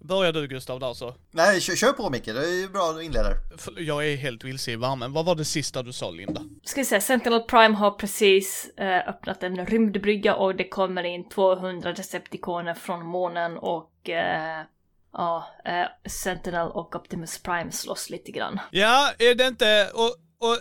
börjar 0.00 0.32
du 0.32 0.46
Gustav 0.48 0.80
där 0.80 0.94
så. 0.94 1.14
Nej, 1.30 1.60
kör, 1.60 1.74
kör 1.76 1.92
på 1.92 2.10
Micke, 2.10 2.24
det 2.24 2.44
är 2.44 2.60
ju 2.60 2.68
bra 2.68 2.92
du 2.92 3.02
inleder. 3.04 3.36
Jag 3.76 4.06
är 4.08 4.16
helt 4.16 4.44
vilse 4.44 4.70
i 4.70 4.76
värmen. 4.76 5.12
Vad 5.12 5.24
var 5.24 5.34
det 5.34 5.44
sista 5.44 5.82
du 5.82 5.92
sa 5.92 6.10
Linda? 6.10 6.42
Ska 6.64 6.80
vi 6.80 6.84
säga, 6.84 7.00
Sentinel 7.00 7.40
Prime 7.42 7.74
har 7.74 7.90
precis 7.90 8.70
eh, 8.76 9.08
öppnat 9.08 9.42
en 9.42 9.66
rymdbrygga 9.66 10.34
och 10.34 10.56
det 10.56 10.68
kommer 10.68 11.04
in 11.04 11.28
200 11.28 11.92
Decepticoner 11.92 12.74
från 12.74 13.06
månen 13.06 13.58
och 13.58 14.08
eh, 14.08 14.62
ja, 15.12 15.46
eh, 15.64 16.10
Sentinel 16.10 16.68
och 16.68 16.96
Optimus 16.96 17.42
Prime 17.42 17.70
slåss 17.72 18.10
lite 18.10 18.30
grann. 18.30 18.60
Ja, 18.70 19.12
är 19.18 19.34
det 19.34 19.46
inte, 19.46 19.90
och, 19.94 20.16
och 20.40 20.58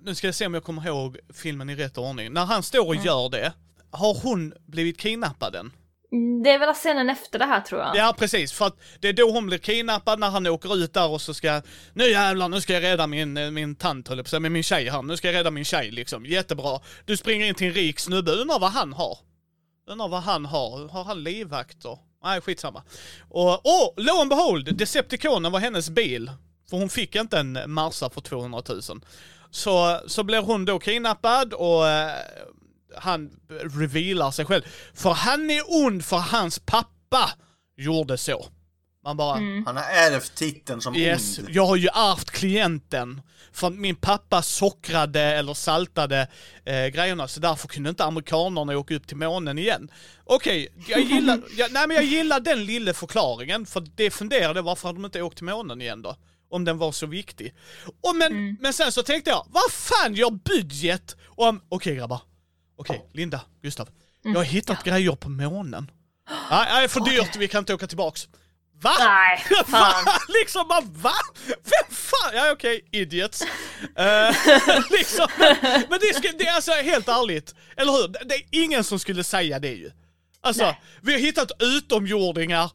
nu 0.00 0.14
ska 0.14 0.26
jag 0.26 0.34
se 0.34 0.46
om 0.46 0.54
jag 0.54 0.64
kommer 0.64 0.86
ihåg 0.86 1.18
filmen 1.34 1.70
i 1.70 1.76
rätt 1.76 1.98
ordning. 1.98 2.32
När 2.32 2.44
han 2.44 2.62
står 2.62 2.86
och 2.86 2.96
gör 2.96 3.28
det, 3.28 3.52
har 3.90 4.14
hon 4.14 4.54
blivit 4.66 4.98
kidnappad 4.98 5.54
än? 5.54 5.72
Mm, 6.12 6.42
Det 6.42 6.50
är 6.50 6.58
väl 6.58 6.74
scenen 6.74 7.10
efter 7.10 7.38
det 7.38 7.44
här 7.44 7.60
tror 7.60 7.80
jag. 7.80 7.96
Ja 7.96 8.14
precis, 8.18 8.52
för 8.52 8.66
att 8.66 8.76
det 9.00 9.08
är 9.08 9.12
då 9.12 9.30
hon 9.30 9.46
blir 9.46 9.58
kidnappad 9.58 10.18
när 10.18 10.30
han 10.30 10.46
åker 10.46 10.76
ut 10.76 10.94
där 10.94 11.08
och 11.08 11.20
så 11.20 11.34
ska, 11.34 11.62
nu 11.92 12.04
jävlar, 12.10 12.48
nu 12.48 12.60
ska 12.60 12.72
jag 12.72 12.82
rädda 12.82 13.06
min, 13.06 13.36
eh, 13.36 13.50
min 13.50 13.74
tant 13.74 14.08
höll 14.08 14.22
jag 14.32 14.42
men 14.42 14.52
min 14.52 14.62
tjej 14.62 14.88
här, 14.90 15.02
nu 15.02 15.16
ska 15.16 15.28
jag 15.28 15.34
rädda 15.38 15.50
min 15.50 15.64
tjej 15.64 15.90
liksom, 15.90 16.26
jättebra. 16.26 16.80
Du 17.04 17.16
springer 17.16 17.46
in 17.46 17.54
till 17.54 17.66
en 17.66 17.72
rik 17.72 18.00
snubbe, 18.00 18.32
undrar 18.32 18.58
vad 18.58 18.70
han 18.70 18.92
har? 18.92 19.18
Undrar 19.90 20.08
vad 20.08 20.22
han 20.22 20.44
har, 20.44 20.88
har 20.88 21.04
han 21.04 21.22
livvakter? 21.22 21.98
Nej 22.24 22.40
skitsamma. 22.40 22.82
Och, 23.28 23.60
åh, 23.64 23.92
lo 23.96 24.20
and 24.20 24.30
behold, 24.30 24.76
Decepticonen 24.76 25.52
var 25.52 25.60
hennes 25.60 25.90
bil. 25.90 26.30
För 26.70 26.76
hon 26.76 26.88
fick 26.88 27.14
inte 27.14 27.38
en 27.38 27.58
Marsa 27.66 28.10
för 28.10 28.20
200 28.20 28.62
000. 28.68 28.82
Så, 29.50 30.00
så 30.06 30.22
blir 30.22 30.42
hon 30.42 30.64
då 30.64 30.78
kidnappad 30.78 31.52
och 31.52 31.88
eh, 31.88 32.10
han 32.96 33.30
revealar 33.48 34.30
sig 34.30 34.44
själv. 34.44 34.62
För 34.94 35.10
han 35.10 35.50
är 35.50 35.62
ond 35.84 36.04
för 36.04 36.16
hans 36.16 36.58
pappa 36.58 37.30
gjorde 37.76 38.18
så. 38.18 38.46
Man 39.04 39.16
bara, 39.16 39.34
Han 39.34 39.76
har 39.76 39.84
ärvt 39.84 40.34
titeln 40.34 40.80
som 40.80 40.96
yes, 40.96 41.38
ond. 41.38 41.48
jag 41.50 41.66
har 41.66 41.76
ju 41.76 41.88
ärvt 41.88 42.30
klienten. 42.30 43.20
För 43.52 43.66
att 43.66 43.72
min 43.72 43.96
pappa 43.96 44.42
sockrade 44.42 45.20
eller 45.20 45.54
saltade 45.54 46.28
eh, 46.64 46.86
grejerna 46.86 47.28
så 47.28 47.40
därför 47.40 47.68
kunde 47.68 47.90
inte 47.90 48.04
amerikanerna 48.04 48.78
åka 48.78 48.94
upp 48.94 49.06
till 49.06 49.16
månen 49.16 49.58
igen. 49.58 49.90
Okej, 50.24 50.68
jag 50.88 51.00
gillar, 51.00 51.40
jag, 51.56 51.72
nej 51.72 51.86
men 51.88 51.96
jag 51.96 52.04
gillar 52.04 52.40
den 52.40 52.64
lilla 52.64 52.94
förklaringen 52.94 53.66
för 53.66 53.86
det 53.94 54.10
funderade 54.10 54.62
varför 54.62 54.92
de 54.92 55.04
inte 55.04 55.22
åkt 55.22 55.36
till 55.36 55.46
månen 55.46 55.80
igen 55.80 56.02
då? 56.02 56.16
Om 56.50 56.64
den 56.64 56.78
var 56.78 56.92
så 56.92 57.06
viktig. 57.06 57.54
Och 58.02 58.16
men, 58.16 58.56
men 58.60 58.72
sen 58.72 58.92
så 58.92 59.02
tänkte 59.02 59.30
jag, 59.30 59.46
vad 59.48 59.72
fan 59.72 60.14
gör 60.14 60.30
budget 60.30 61.16
om, 61.26 61.60
okej 61.68 61.96
grabbar, 61.96 62.20
okej 62.76 63.08
Linda, 63.12 63.40
Gustav, 63.62 63.88
jag 64.22 64.34
har 64.34 64.44
hittat 64.44 64.84
grejer 64.84 65.12
på 65.12 65.28
månen. 65.28 65.90
Nej, 66.50 66.66
nej 66.70 66.88
för 66.88 67.00
dyrt, 67.00 67.36
vi 67.36 67.48
kan 67.48 67.58
inte 67.58 67.74
åka 67.74 67.86
tillbaks. 67.86 68.28
Va? 68.80 68.92
Nej, 68.98 69.38
fan. 69.66 70.04
Va? 70.04 70.12
Liksom 70.28 70.68
man, 70.68 70.82
va? 70.92 71.12
Vem 71.46 71.96
fan? 71.96 72.30
Ja 72.34 72.52
okej, 72.52 72.88
idiots. 72.92 73.42
Eh, 73.96 74.36
liksom, 74.90 75.26
men 75.38 75.84
men 75.90 75.98
det, 76.00 76.14
ska, 76.14 76.32
det 76.38 76.46
är 76.46 76.54
alltså 76.54 76.72
helt 76.72 77.08
ärligt, 77.08 77.54
eller 77.76 77.92
hur? 77.92 78.08
Det 78.08 78.34
är 78.34 78.42
ingen 78.50 78.84
som 78.84 78.98
skulle 78.98 79.24
säga 79.24 79.58
det 79.58 79.72
ju. 79.72 79.90
Alltså, 80.40 80.64
Nej. 80.64 80.80
vi 81.02 81.12
har 81.12 81.20
hittat 81.20 81.50
utomjordingar 81.58 82.70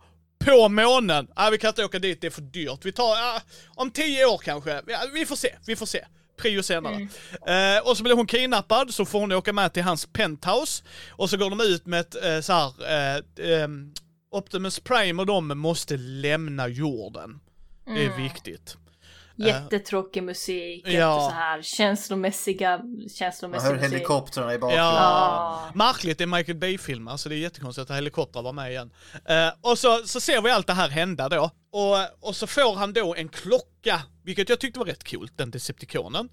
på 0.46 0.70
månen. 0.70 1.28
Nej, 1.38 1.52
vi 1.52 1.58
kan 1.58 1.68
inte 1.68 1.86
åka 1.86 2.00
dit, 2.00 2.22
det 2.22 2.28
är 2.28 2.32
för 2.32 2.42
dyrt. 2.42 2.86
Vi 2.86 2.92
tar, 2.92 3.16
ja, 3.16 3.42
om 3.76 3.92
tio 3.92 4.26
år 4.26 4.38
kanske. 4.38 4.82
Ja, 4.88 5.00
vi 5.14 5.26
får 5.26 5.36
se, 5.36 5.56
vi 5.66 5.76
får 5.76 5.86
se. 5.86 6.06
Prio 6.38 6.64
senare. 6.64 7.08
Eh, 7.48 7.88
och 7.88 7.98
så 7.98 8.04
blir 8.04 8.16
hon 8.16 8.28
kidnappad, 8.28 8.94
så 8.94 9.06
får 9.06 9.20
hon 9.20 9.32
åka 9.32 9.54
med 9.54 9.74
till 9.74 9.84
hans 9.84 10.06
penthouse. 10.06 10.84
Och 11.10 11.30
så 11.30 11.38
går 11.38 11.50
de 11.50 11.62
ut 11.62 11.86
med 11.86 12.00
ett 12.00 12.16
eh, 12.26 12.40
så 12.42 12.54
här, 12.54 12.74
eh, 12.82 13.62
ehm, 13.64 13.94
Optimus 14.32 14.80
Prime 14.80 15.22
och 15.22 15.26
de 15.26 15.48
måste 15.48 15.98
lämna 15.98 16.68
jorden. 16.68 17.40
Det 17.86 18.06
är 18.06 18.18
viktigt. 18.18 18.78
Jättetråkig 19.36 20.24
musik, 20.24 20.88
Ja. 20.88 21.30
så 21.30 21.36
här 21.36 21.62
känslomässiga, 21.62 22.78
Man 22.78 23.10
känslomässig 23.10 23.68
hör 23.68 23.76
musik. 23.76 23.92
helikoptrarna 23.92 24.54
i 24.54 24.58
bakgrunden. 24.58 24.86
Ja, 24.88 25.72
märkligt, 25.76 26.18
det 26.18 26.24
är 26.24 26.28
Michael 26.28 26.58
Bay-film, 26.58 27.08
alltså 27.08 27.30
det 27.30 27.36
är 27.36 27.38
jättekonstigt 27.38 27.90
att 27.92 27.98
helikoptrar 27.98 28.42
var 28.42 28.54
med 28.54 28.72
igen. 28.72 28.92
Eh, 29.26 29.50
och 29.62 29.78
så, 29.78 29.98
så 30.06 30.20
ser 30.20 30.42
vi 30.42 30.52
allt 30.52 30.68
det 30.68 30.74
här 30.74 30.90
hända 30.90 31.30
då, 31.30 31.52
och, 31.72 32.28
och 32.30 32.36
så 32.36 32.48
får 32.48 32.76
han 32.76 32.94
då 32.94 33.16
en 33.16 33.30
klocka, 33.30 34.02
vilket 34.24 34.50
jag 34.50 34.60
tyckte 34.60 34.80
var 34.80 34.86
rätt 34.86 35.12
coolt, 35.12 35.34
den 35.38 35.52
Decepticonen. 35.52 36.30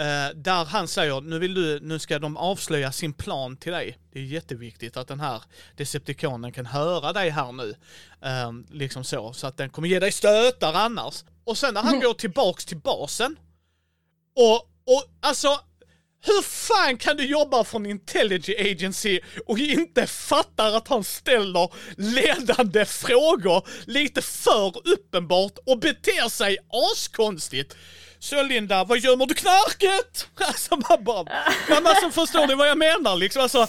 Eh, 0.00 0.34
där 0.34 0.64
han 0.64 0.88
säger, 0.88 1.20
nu 1.20 1.38
vill 1.38 1.54
du, 1.54 1.80
nu 1.80 1.98
ska 1.98 2.18
de 2.18 2.36
avslöja 2.36 2.92
sin 2.92 3.12
plan 3.12 3.56
till 3.56 3.72
dig. 3.72 3.98
Det 4.12 4.18
är 4.18 4.22
jätteviktigt 4.24 4.96
att 4.96 5.08
den 5.08 5.20
här 5.20 5.42
Decepticonen 5.76 6.52
kan 6.52 6.66
höra 6.66 7.12
dig 7.12 7.30
här 7.30 7.52
nu. 7.52 7.74
Eh, 8.22 8.52
liksom 8.70 9.04
så, 9.04 9.32
så 9.32 9.46
att 9.46 9.56
den 9.56 9.70
kommer 9.70 9.88
ge 9.88 9.98
dig 10.00 10.12
stötar 10.12 10.72
annars. 10.74 11.24
Och 11.48 11.58
sen 11.58 11.74
när 11.74 11.82
han 11.82 12.00
går 12.00 12.14
tillbaks 12.14 12.64
till 12.64 12.76
basen, 12.76 13.36
och, 14.36 14.56
och 14.94 15.04
alltså, 15.20 15.60
hur 16.20 16.42
fan 16.42 16.96
kan 16.96 17.16
du 17.16 17.26
jobba 17.26 17.64
från 17.64 17.86
Intelligence 17.86 18.52
Agency 18.58 19.20
och 19.46 19.58
inte 19.58 20.06
fattar 20.06 20.72
att 20.72 20.88
han 20.88 21.04
ställer 21.04 21.70
ledande 21.96 22.84
frågor 22.84 23.68
lite 23.84 24.22
för 24.22 24.88
uppenbart 24.88 25.58
och 25.66 25.78
beter 25.78 26.28
sig 26.28 26.58
askonstigt? 26.92 27.76
Så 28.18 28.42
Linda, 28.42 28.84
vad 28.84 28.98
gömmer 28.98 29.26
du 29.26 29.34
knarket? 29.34 30.28
Alltså 30.40 30.76
man 30.76 31.04
bara, 31.04 31.24
men 31.68 31.86
alltså 31.86 32.10
förstår 32.10 32.46
du 32.46 32.54
vad 32.54 32.68
jag 32.68 32.78
menar 32.78 33.16
liksom? 33.16 33.42
Alltså, 33.42 33.66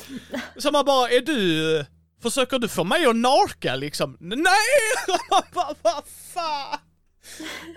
så 0.57 0.71
man 0.71 0.86
bara, 0.86 1.09
är 1.09 1.21
du, 1.21 1.86
försöker 2.21 2.59
du 2.59 2.67
få 2.67 2.84
mig 2.84 3.05
att 3.05 3.15
narka 3.15 3.75
liksom? 3.75 4.17
Nej! 4.19 4.38
Man 5.32 5.43
bara, 5.53 5.75
vad 5.82 6.03
fan? 6.34 6.80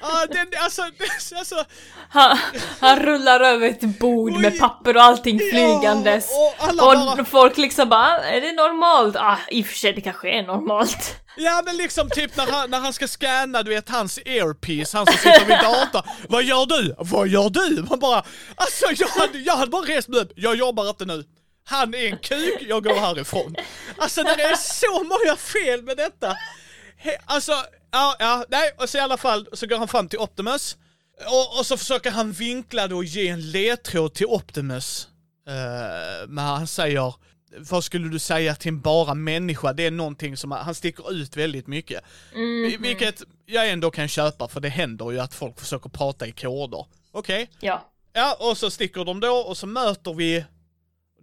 Ja, 0.01 0.27
den, 0.31 0.47
alltså, 0.59 0.83
alltså, 1.37 1.65
Han, 2.09 2.39
han 2.81 2.99
rullar 3.01 3.41
över 3.41 3.69
ett 3.69 3.99
bord 3.99 4.41
med 4.41 4.59
papper 4.59 4.97
och 4.97 5.03
allting 5.03 5.39
flygandes. 5.39 6.29
Ja, 6.31 7.13
och 7.13 7.21
och 7.21 7.29
folk 7.29 7.57
liksom 7.57 7.89
bara, 7.89 8.19
är 8.19 8.41
det 8.41 8.53
normalt? 8.53 9.17
Ah, 9.17 9.39
i 9.51 9.63
och 9.63 9.67
för 9.67 9.75
sig 9.75 9.93
det 9.93 10.01
kanske 10.01 10.31
är 10.31 10.43
normalt. 10.43 11.17
Ja 11.37 11.63
men 11.65 11.77
liksom 11.77 12.11
typ 12.11 12.37
när 12.37 12.47
han, 12.47 12.71
när 12.71 12.81
han 12.81 12.93
ska 12.93 13.09
scanna 13.09 13.63
du 13.63 13.71
vet 13.71 13.89
hans 13.89 14.19
earpiece, 14.25 14.93
han 14.93 15.07
som 15.07 15.17
sitter 15.17 15.45
vid 15.45 15.59
datorn. 15.59 16.03
Vad 16.29 16.43
gör 16.45 16.67
du? 16.67 16.95
Vad 16.99 17.29
gör 17.29 17.51
du? 17.51 17.87
Man 17.91 17.99
bara, 17.99 18.25
alltså 18.55 18.87
jag 18.97 19.09
hade, 19.09 19.39
jag 19.39 19.57
hade 19.57 19.71
bara 19.71 19.83
rest 19.83 20.09
mig 20.09 20.21
upp, 20.21 20.33
jag 20.37 20.57
jobbar 20.57 20.89
inte 20.89 21.05
nu. 21.05 21.25
Han 21.65 21.95
är 21.95 22.07
en 22.07 22.19
kuk, 22.19 22.59
jag 22.61 22.85
går 22.85 22.95
härifrån. 22.95 23.57
Alltså 23.99 24.23
det 24.23 24.43
är 24.43 24.57
så 24.57 25.05
många 25.05 25.37
fel 25.37 25.83
med 25.83 25.97
detta. 25.97 26.37
He, 26.97 27.17
alltså, 27.27 27.53
ja, 27.93 28.17
ja, 28.19 28.45
nej, 28.49 28.71
och 28.79 28.89
så 28.89 28.99
i 28.99 29.01
alla 29.01 29.17
fall 29.17 29.49
så 29.53 29.67
går 29.67 29.79
han 29.79 29.89
fram 29.89 30.09
till 30.09 30.19
Optimus. 30.19 30.77
Och, 31.27 31.59
och 31.59 31.67
så 31.67 31.77
försöker 31.77 32.11
han 32.11 32.33
vinkla 32.33 32.89
det 32.89 32.95
och 32.95 33.05
ge 33.05 33.29
en 33.29 33.51
ledtråd 33.51 34.15
till 34.15 34.27
Optimus. 34.27 35.09
Uh, 35.49 36.29
men 36.29 36.45
han 36.45 36.67
säger, 36.67 37.15
vad 37.59 37.85
skulle 37.85 38.09
du 38.09 38.19
säga 38.19 38.55
till 38.55 38.69
en 38.69 38.81
bara 38.81 39.15
människa? 39.15 39.73
Det 39.73 39.87
är 39.87 39.91
någonting 39.91 40.37
som 40.37 40.51
han 40.53 40.75
sticker 40.75 41.13
ut 41.13 41.37
väldigt 41.37 41.67
mycket. 41.67 42.05
Vi- 42.35 42.77
Vilket 42.81 43.23
jag 43.47 43.71
ändå 43.71 43.91
kan 43.91 44.09
köpa 44.09 44.49
för 44.49 44.61
det 44.61 44.69
händer 44.69 45.11
ju 45.11 45.21
att 45.21 45.35
folk 45.35 45.61
försöker 45.61 45.89
prata 45.91 46.27
i 46.27 46.33
koder. 46.33 46.87
Okej? 47.13 47.51
Ja. 47.61 47.89
Ja, 48.13 48.37
och 48.41 48.59
så 48.59 48.71
sticker 48.71 49.05
de 49.05 49.21
då 49.21 49.33
och 49.33 49.57
så 49.57 49.67
möter 49.67 50.15
vi, 50.15 50.45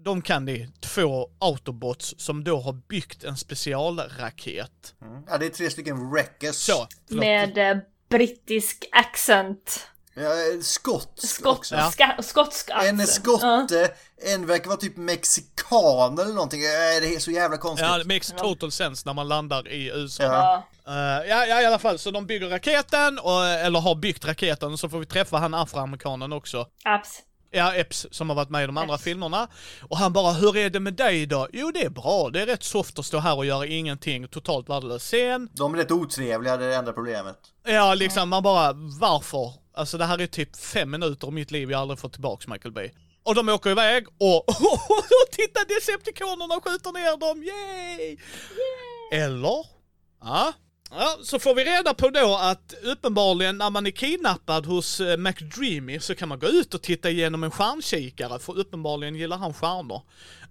de 0.04 0.22
kan 0.22 0.46
det, 0.46 0.68
två 0.80 1.30
autobots 1.40 2.16
som 2.18 2.44
då 2.44 2.60
har 2.60 2.74
byggt 2.74 3.24
en 3.24 3.38
specialraket. 3.38 4.96
Ja, 5.28 5.38
det 5.38 5.46
är 5.46 5.50
tre 5.50 5.70
stycken 5.70 6.12
wreckers. 6.12 6.56
Så, 6.56 6.88
förlåt. 7.08 7.20
Med 7.20 7.72
eh, 7.72 7.78
brittisk 8.10 8.90
accent. 8.92 9.88
Ja, 10.14 10.30
skott 10.62 11.14
Skott, 11.16 11.58
också. 11.58 11.76
Ja. 11.76 11.92
ska, 11.92 12.16
skotsk 12.22 12.70
accent. 12.70 12.90
En 12.90 13.00
är 13.00 13.06
skotte, 13.06 13.92
en 14.34 14.46
verkar 14.46 14.68
vara 14.68 14.78
typ 14.80 14.98
mexikan 14.98 16.20
eller 16.20 16.34
någonting. 16.34 16.62
Ja, 16.62 17.00
Det 17.00 17.16
är 17.16 17.20
så 17.20 17.32
jävla 17.32 17.58
konstigt. 17.58 17.88
Ja, 17.88 17.98
det 17.98 18.06
makes 18.06 18.34
total 18.38 18.72
sense 18.72 19.04
när 19.06 19.14
man 19.14 19.28
landar 19.28 19.68
i 19.68 19.88
USA. 19.88 20.24
Ja. 20.24 20.68
Eh, 20.88 21.30
ja, 21.30 21.46
ja, 21.46 21.62
i 21.62 21.66
alla 21.66 21.80
fall, 21.80 22.00
så 22.00 22.12
de 22.12 22.26
bygger 22.26 22.50
raketen, 22.50 23.20
och, 23.20 23.46
eller 23.46 23.80
har 23.80 23.96
byggt 23.96 24.26
raketen, 24.26 24.78
så 24.78 24.90
får 24.90 25.00
vi 25.00 25.06
träffa 25.06 25.38
han 25.38 25.54
afroamerikanen 25.54 26.34
också. 26.34 26.68
Abs. 26.84 27.22
Ja, 27.52 27.74
Epps, 27.76 28.08
som 28.12 28.30
har 28.30 28.36
varit 28.36 28.50
med 28.50 28.64
i 28.64 28.66
de 28.66 28.78
andra 28.78 28.96
Epps. 28.96 29.04
filmerna. 29.04 29.48
Och 29.90 29.98
han 29.98 30.14
bara, 30.14 30.34
hur 30.34 30.58
är 30.58 30.70
det 30.70 30.80
med 30.80 30.94
dig 30.94 31.26
då? 31.26 31.48
Jo, 31.54 31.72
det 31.72 31.84
är 31.84 31.90
bra. 31.90 32.30
Det 32.30 32.42
är 32.42 32.46
rätt 32.46 32.64
soft 32.64 33.00
att 33.00 33.06
stå 33.06 33.18
här 33.18 33.38
och 33.38 33.46
göra 33.46 33.66
ingenting, 33.66 34.28
totalt 34.28 34.70
värdelös 34.70 35.04
scen. 35.04 35.50
De 35.54 35.74
är 35.74 35.78
rätt 35.78 35.92
otrevliga, 35.92 36.58
det 36.58 36.66
är 36.66 36.70
det 36.70 36.76
enda 36.76 36.94
problemet. 36.94 37.38
Ja, 37.68 37.94
liksom 37.94 38.30
man 38.30 38.44
bara, 38.44 38.74
varför? 39.00 39.54
Alltså 39.74 39.98
det 39.98 40.06
här 40.06 40.22
är 40.22 40.28
typ 40.28 40.56
fem 40.56 40.92
minuter 40.92 41.28
av 41.28 41.34
mitt 41.34 41.52
liv 41.52 41.72
jag 41.72 41.82
aldrig 41.82 42.00
fått 42.00 42.14
tillbaks 42.14 42.48
Michael 42.48 42.72
Bay. 42.74 42.92
Och 43.24 43.36
de 43.36 43.50
åker 43.50 43.70
iväg 43.70 44.08
och, 44.08 44.50
och 44.50 44.56
titta 45.32 45.60
Decepticonerna 45.68 46.56
skjuter 46.62 46.92
ner 46.92 47.18
dem, 47.18 47.44
yay! 47.44 48.18
Eller? 49.12 49.66
Ja. 50.22 50.54
Ja, 50.92 51.18
så 51.24 51.40
får 51.40 51.56
vi 51.56 51.64
reda 51.64 51.94
på 51.94 52.10
då 52.10 52.38
att 52.42 52.74
uppenbarligen 52.84 53.58
när 53.58 53.70
man 53.70 53.88
är 53.88 53.92
kidnappad 53.92 54.66
hos 54.66 55.00
eh, 55.00 55.18
McDreamy 55.18 56.00
så 56.00 56.16
kan 56.16 56.30
man 56.30 56.40
gå 56.40 56.48
ut 56.48 56.74
och 56.74 56.82
titta 56.82 57.10
igenom 57.10 57.44
en 57.44 57.52
stjärnkikare 57.52 58.40
för 58.40 58.58
uppenbarligen 58.58 59.16
gillar 59.16 59.38
han 59.38 59.54
stjärnor. 59.54 60.02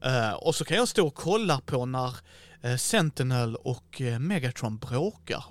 Uh, 0.06 0.32
och 0.32 0.54
så 0.54 0.64
kan 0.64 0.76
jag 0.76 0.88
stå 0.88 1.06
och 1.06 1.14
kolla 1.14 1.60
på 1.60 1.86
när 1.86 2.16
eh, 2.62 2.76
Sentinel 2.76 3.56
och 3.56 4.00
eh, 4.00 4.18
Megatron 4.18 4.78
bråkar. 4.78 5.44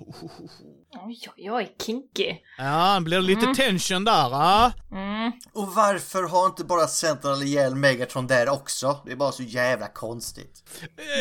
Oj, 0.94 1.20
oj, 1.36 1.50
oj, 1.50 1.76
kinky. 1.86 2.36
Ja, 2.58 2.94
det 2.94 3.00
blir 3.00 3.20
lite 3.20 3.54
tension 3.56 4.04
där. 4.04 4.30
Ja. 4.30 4.72
Mm. 4.92 5.32
Och 5.52 5.74
varför 5.74 6.22
har 6.22 6.46
inte 6.46 6.64
bara 6.64 6.86
Sentinel 6.86 7.42
ihjäl 7.42 7.74
Megatron 7.74 8.26
där 8.26 8.48
också? 8.48 9.00
Det 9.06 9.12
är 9.12 9.16
bara 9.16 9.32
så 9.32 9.42
jävla 9.42 9.88
konstigt. 9.88 10.62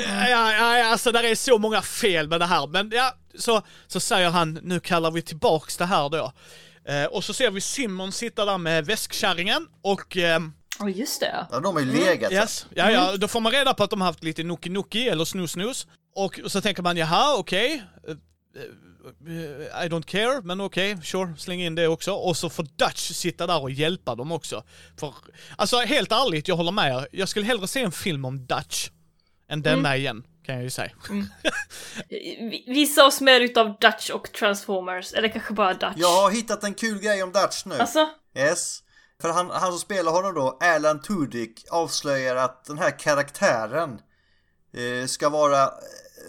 Ja, 0.08 0.30
ja, 0.30 0.54
ja, 0.54 0.86
alltså 0.86 1.12
där 1.12 1.24
är 1.24 1.36
så 1.36 1.58
många 1.58 1.82
fel 1.82 2.30
med 2.30 2.40
det 2.40 2.46
här. 2.46 2.68
Men 2.68 2.92
ja, 2.94 3.14
så, 3.36 3.62
så 3.88 4.00
säger 4.00 4.30
han, 4.30 4.60
nu 4.64 4.80
kallar 4.80 5.12
vi 5.12 5.22
tillbaks 5.22 5.78
det 5.78 5.86
här 5.86 6.10
då. 6.10 6.32
Eh, 6.88 7.06
och 7.06 7.24
så 7.24 7.34
ser 7.34 7.52
vi 7.52 7.62
Simon 7.62 8.12
sitta 8.12 8.46
där 8.46 8.58
med 8.58 8.86
väskkärringen 8.86 9.68
och 9.82 10.18
ehm, 10.18 10.54
Oj, 10.80 11.00
just 11.00 11.20
det. 11.20 11.48
Ja, 11.52 11.60
de 11.60 11.76
har 11.76 11.82
ju 11.82 12.06
legat. 12.06 12.32
Yes. 12.32 12.66
Ja, 12.74 12.92
ja, 12.92 13.18
då 13.18 13.28
får 13.28 13.40
man 13.40 13.52
reda 13.52 13.74
på 13.74 13.84
att 13.84 13.90
de 13.90 14.02
har 14.02 14.08
haft 14.08 14.24
lite 14.24 14.44
Noki 14.44 14.70
Noki 14.70 15.10
eller 15.10 15.26
Snus 15.26 15.52
Snus. 15.52 15.88
Och 16.16 16.40
så 16.48 16.62
tänker 16.62 16.84
man, 16.84 16.98
jaha, 16.98 17.36
okej. 17.38 17.84
Eh, 18.08 18.12
eh, 18.12 18.18
I 19.84 19.88
don't 19.90 20.06
care, 20.06 20.42
men 20.44 20.62
okej, 20.62 20.98
sure, 21.04 21.34
släng 21.38 21.62
in 21.62 21.76
det 21.76 21.88
också. 21.88 22.12
Och 22.14 22.38
så 22.38 22.50
får 22.50 22.64
Dutch 22.64 23.12
sitta 23.14 23.48
där 23.48 23.62
och 23.62 23.72
hjälpa 23.72 24.16
dem 24.16 24.32
också. 24.32 24.64
För, 25.00 25.14
alltså 25.56 25.78
helt 25.78 26.12
ärligt, 26.12 26.48
jag 26.48 26.56
håller 26.56 26.72
med 26.72 26.92
er. 26.96 27.08
Jag 27.12 27.30
skulle 27.30 27.46
hellre 27.46 27.68
se 27.68 27.82
en 27.84 27.92
film 27.92 28.26
om 28.26 28.46
Dutch 28.46 28.90
än 29.50 29.62
denna 29.62 29.98
igen, 29.98 30.24
kan 30.46 30.56
jag 30.56 30.64
ju 30.64 30.70
säga. 30.70 30.92
Vi- 32.10 32.64
Visa 32.68 33.06
oss 33.06 33.22
mer 33.22 33.42
utav 33.42 33.78
Dutch 33.82 34.10
och 34.10 34.32
Transformers, 34.32 35.14
eller 35.14 35.30
kanske 35.30 35.54
bara 35.54 35.74
Dutch. 35.74 35.94
Jag 35.98 36.22
har 36.22 36.32
hittat 36.32 36.64
en 36.64 36.74
kul 36.74 37.00
grej 37.00 37.24
om 37.24 37.32
Dutch 37.32 37.66
nu. 37.66 37.76
Alltså, 37.76 38.10
Yes. 38.38 38.80
För 39.22 39.30
han, 39.30 39.50
han 39.50 39.72
som 39.72 39.80
spelar 39.80 40.12
honom 40.12 40.34
då, 40.34 40.58
Alan 40.62 41.02
Tudyk, 41.02 41.66
avslöjar 41.72 42.36
att 42.36 42.66
den 42.66 42.78
här 42.78 43.00
karaktären 43.00 44.00
eh, 44.74 45.08
ska 45.08 45.30
vara 45.30 45.64
eh, 45.64 45.70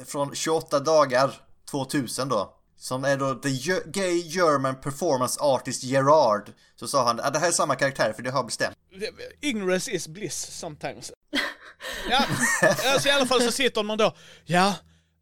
från 0.06 0.34
28 0.34 0.80
dagar 0.80 1.30
2000 1.70 2.28
då. 2.28 2.54
Som 2.76 3.04
är 3.04 3.16
då 3.16 3.34
the 3.34 3.48
Gay 3.86 4.22
German 4.26 4.80
Performance 4.80 5.40
Artist 5.40 5.84
Gerard. 5.84 6.52
Så 6.76 6.88
sa 6.88 7.04
han 7.06 7.20
att 7.20 7.32
det 7.32 7.38
här 7.38 7.48
är 7.48 7.52
samma 7.52 7.74
karaktär 7.74 8.12
för 8.12 8.22
det 8.22 8.30
har 8.30 8.44
bestämt. 8.44 8.76
Ignorance 9.40 9.90
is 9.90 10.08
bliss 10.08 10.58
sometimes. 10.58 11.12
ja, 12.10 12.24
alltså 12.92 13.08
i 13.08 13.12
alla 13.12 13.26
fall 13.26 13.40
så 13.42 13.52
sitter 13.52 13.82
man 13.82 13.98
då, 13.98 14.16
ja, 14.44 14.74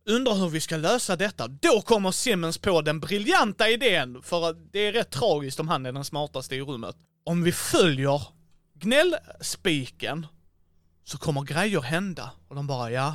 undrar 0.07 0.35
hur 0.35 0.49
vi 0.49 0.61
ska 0.61 0.77
lösa 0.77 1.17
detta. 1.17 1.49
Då 1.49 1.81
kommer 1.81 2.11
Simmons 2.11 2.59
på 2.59 2.83
den 2.83 3.01
briljanta 3.01 3.69
idén, 3.69 4.23
för 4.23 4.51
att 4.51 4.73
det 4.73 4.79
är 4.79 4.93
rätt 4.93 5.11
tragiskt 5.11 5.61
om 5.61 5.69
han 5.69 5.87
är 5.87 5.93
den 5.93 6.05
smartaste 6.05 6.57
i 6.57 6.61
rummet. 6.61 6.97
Om 7.25 7.43
vi 7.43 7.53
följer 7.53 8.23
gnällspiken 8.75 10.27
så 11.05 11.19
kommer 11.19 11.43
grejer 11.43 11.81
hända. 11.81 12.31
Och 12.49 12.57
de 12.57 12.67
bara, 12.67 12.91
ja, 12.91 13.15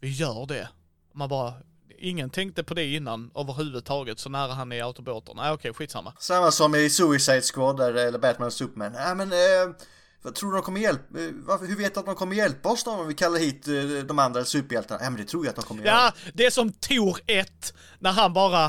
vi 0.00 0.08
gör 0.10 0.46
det. 0.46 0.68
Man 1.14 1.28
bara, 1.28 1.54
ingen 2.00 2.30
tänkte 2.30 2.64
på 2.64 2.74
det 2.74 2.84
innan 2.94 3.30
överhuvudtaget, 3.36 4.18
så 4.18 4.28
nära 4.28 4.52
han 4.52 4.72
är 4.72 4.76
i 4.76 4.80
autobåten. 4.80 5.36
Nej 5.36 5.52
okej, 5.52 5.72
skitsamma. 5.74 6.12
Samma 6.18 6.50
som 6.50 6.74
i 6.74 6.90
Suicide 6.90 7.42
Squad 7.42 7.76
där, 7.76 7.94
eller 7.94 8.18
Batman 8.18 8.46
och 8.46 8.52
Superman. 8.52 8.92
Nej 8.92 9.14
men, 9.14 9.32
eh, 9.32 9.74
vad 10.22 10.34
tror 10.34 10.50
du 10.50 10.56
de 10.56 10.62
kommer 10.62 10.80
hjälpa? 10.80 11.18
Eh, 11.20 11.28
varför, 11.46 11.66
hur 11.66 11.76
vet 11.76 11.94
du 11.94 12.00
att 12.00 12.06
de 12.06 12.14
kommer 12.14 12.36
hjälpa 12.36 12.68
oss 12.68 12.84
då 12.84 12.90
om 12.90 13.08
vi 13.08 13.14
kallar 13.14 13.38
hit 13.38 13.68
eh, 13.68 13.74
de 14.06 14.18
andra 14.18 14.44
superhjältarna? 14.44 15.00
Ja 15.04 15.10
men 15.10 15.20
det 15.20 15.26
tror 15.28 15.44
jag 15.44 15.50
att 15.50 15.56
de 15.56 15.62
kommer 15.64 15.84
göra. 15.84 15.94
Ja, 15.94 16.12
det 16.34 16.46
är 16.46 16.50
som 16.50 16.72
Tor 16.72 17.18
1, 17.26 17.74
när 17.98 18.12
han 18.12 18.32
bara 18.32 18.64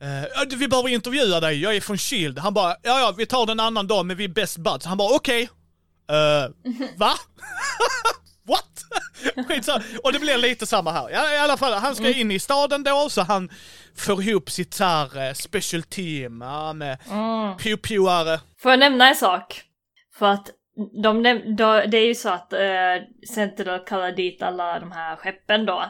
eh, 0.00 0.22
"Ja, 0.34 0.44
vi 0.56 0.68
behöver 0.68 0.88
intervjua 0.88 1.40
dig, 1.40 1.60
jag 1.62 1.76
är 1.76 1.80
från 1.80 1.98
Shield. 1.98 2.38
Han 2.38 2.54
bara, 2.54 2.70
ja 2.82 3.00
ja, 3.00 3.14
vi 3.16 3.26
tar 3.26 3.46
den 3.46 3.60
en 3.60 3.66
annan 3.66 3.86
dag 3.86 4.06
men 4.06 4.16
vi 4.16 4.24
är 4.24 4.28
best 4.28 4.56
buds. 4.58 4.86
Han 4.86 4.98
bara, 4.98 5.16
okej. 5.16 5.42
Eh, 6.10 6.50
va? 6.96 7.12
What? 8.48 8.84
Skitsamma. 9.48 9.84
Och 10.02 10.12
det 10.12 10.18
blir 10.18 10.38
lite 10.38 10.66
samma 10.66 10.92
här. 10.92 11.10
Ja, 11.10 11.34
I 11.34 11.38
alla 11.38 11.56
fall, 11.56 11.72
han 11.72 11.94
ska 11.94 12.14
in 12.14 12.30
i 12.30 12.38
staden 12.38 12.82
då, 12.82 13.08
så 13.10 13.22
han 13.22 13.50
får 13.96 14.22
ihop 14.22 14.50
sitt 14.50 14.74
så 14.74 14.84
här 14.84 15.28
eh, 15.28 15.32
special 15.32 15.82
team 15.82 16.40
ja, 16.40 16.72
med 16.72 16.98
pew-peware. 17.58 18.40
får 18.58 18.72
jag 18.72 18.78
nämna 18.78 19.08
en 19.08 19.16
sak? 19.16 19.62
För 20.18 20.26
att 20.26 20.50
de 21.02 21.22
då, 21.56 21.82
det 21.86 21.98
är 21.98 22.06
ju 22.06 22.14
så 22.14 22.28
att 22.28 22.52
uh, 22.52 23.28
Sentinel 23.34 23.80
kallar 23.86 24.12
dit 24.12 24.42
alla 24.42 24.80
de 24.80 24.92
här 24.92 25.16
skeppen 25.16 25.66
då. 25.66 25.84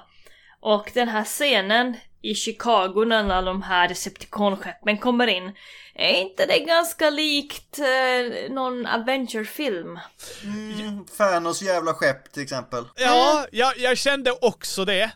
Och 0.60 0.90
den 0.94 1.08
här 1.08 1.24
scenen 1.24 1.96
i 2.24 2.34
Chicago 2.34 3.04
när 3.04 3.42
de 3.42 3.62
här 3.62 3.88
Decepticon-skeppen 3.88 4.98
kommer 4.98 5.26
in, 5.26 5.52
är 5.94 6.20
inte 6.20 6.46
det 6.46 6.58
ganska 6.58 7.10
likt 7.10 7.78
eh, 7.78 8.52
någon 8.52 8.86
Avenger-film? 8.86 9.98
Mm, 10.44 11.04
Thanos 11.16 11.62
jävla 11.62 11.94
skepp 11.94 12.32
till 12.32 12.42
exempel. 12.42 12.84
Ja, 12.96 13.46
jag, 13.52 13.78
jag 13.78 13.98
kände 13.98 14.32
också 14.32 14.84
det. 14.84 15.10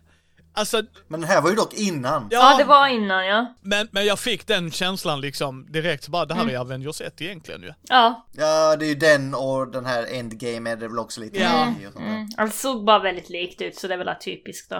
Alltså, 0.59 0.83
Men 1.09 1.21
den 1.21 1.31
här 1.31 1.41
var 1.41 1.51
ju 1.51 1.57
dock 1.57 1.75
innan. 1.75 2.29
Ja, 2.31 2.57
det 2.59 2.65
var 2.65 2.89
innan 2.89 3.27
ja. 3.27 3.55
Men, 3.61 3.89
men 3.91 4.07
jag 4.07 4.19
fick 4.19 4.47
den 4.47 4.71
känslan 4.71 5.21
liksom 5.21 5.73
direkt, 5.73 6.09
bara 6.09 6.25
det 6.25 6.35
här 6.35 6.51
är 6.51 6.59
Avengers 6.59 7.01
1 7.01 7.21
egentligen 7.21 7.63
ju. 7.63 7.73
Ja, 7.89 8.27
Ja, 8.33 8.77
det 8.77 8.85
är 8.85 8.89
ju 8.89 8.95
den 8.95 9.35
och 9.35 9.73
den 9.73 9.87
här 9.87 10.07
Endgame 10.13 10.71
är 10.71 10.77
det 10.77 10.89
väl 10.89 10.99
också 10.99 11.21
lite 11.21 11.39
Ja. 11.39 11.75
där. 11.81 12.01
mm. 12.01 12.29
alltså, 12.37 12.57
det 12.69 12.75
såg 12.75 12.85
bara 12.85 12.99
väldigt 12.99 13.31
likt 13.31 13.63
ut 13.63 13.77
så 13.77 13.89
det 13.89 13.95
är 13.95 13.99
väl 13.99 14.15
typiskt 14.25 14.71
då. 14.71 14.77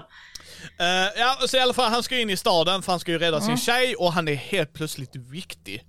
Eh, 0.79 0.87
ja, 1.17 1.37
så 1.47 1.57
i 1.57 1.61
alla 1.61 1.75
fall, 1.75 1.91
han 1.91 2.03
ska 2.03 2.19
in 2.19 2.31
i 2.31 2.37
staden 2.37 2.83
för 2.83 2.93
han 2.93 3.01
ska 3.01 3.13
ju 3.13 3.19
rädda 3.19 3.41
sin 3.41 3.57
tjej 3.57 3.95
och 3.97 4.13
han 4.13 4.29
är 4.29 4.35
helt 4.35 4.73
plötsligt 4.73 5.17
viktig. 5.17 5.85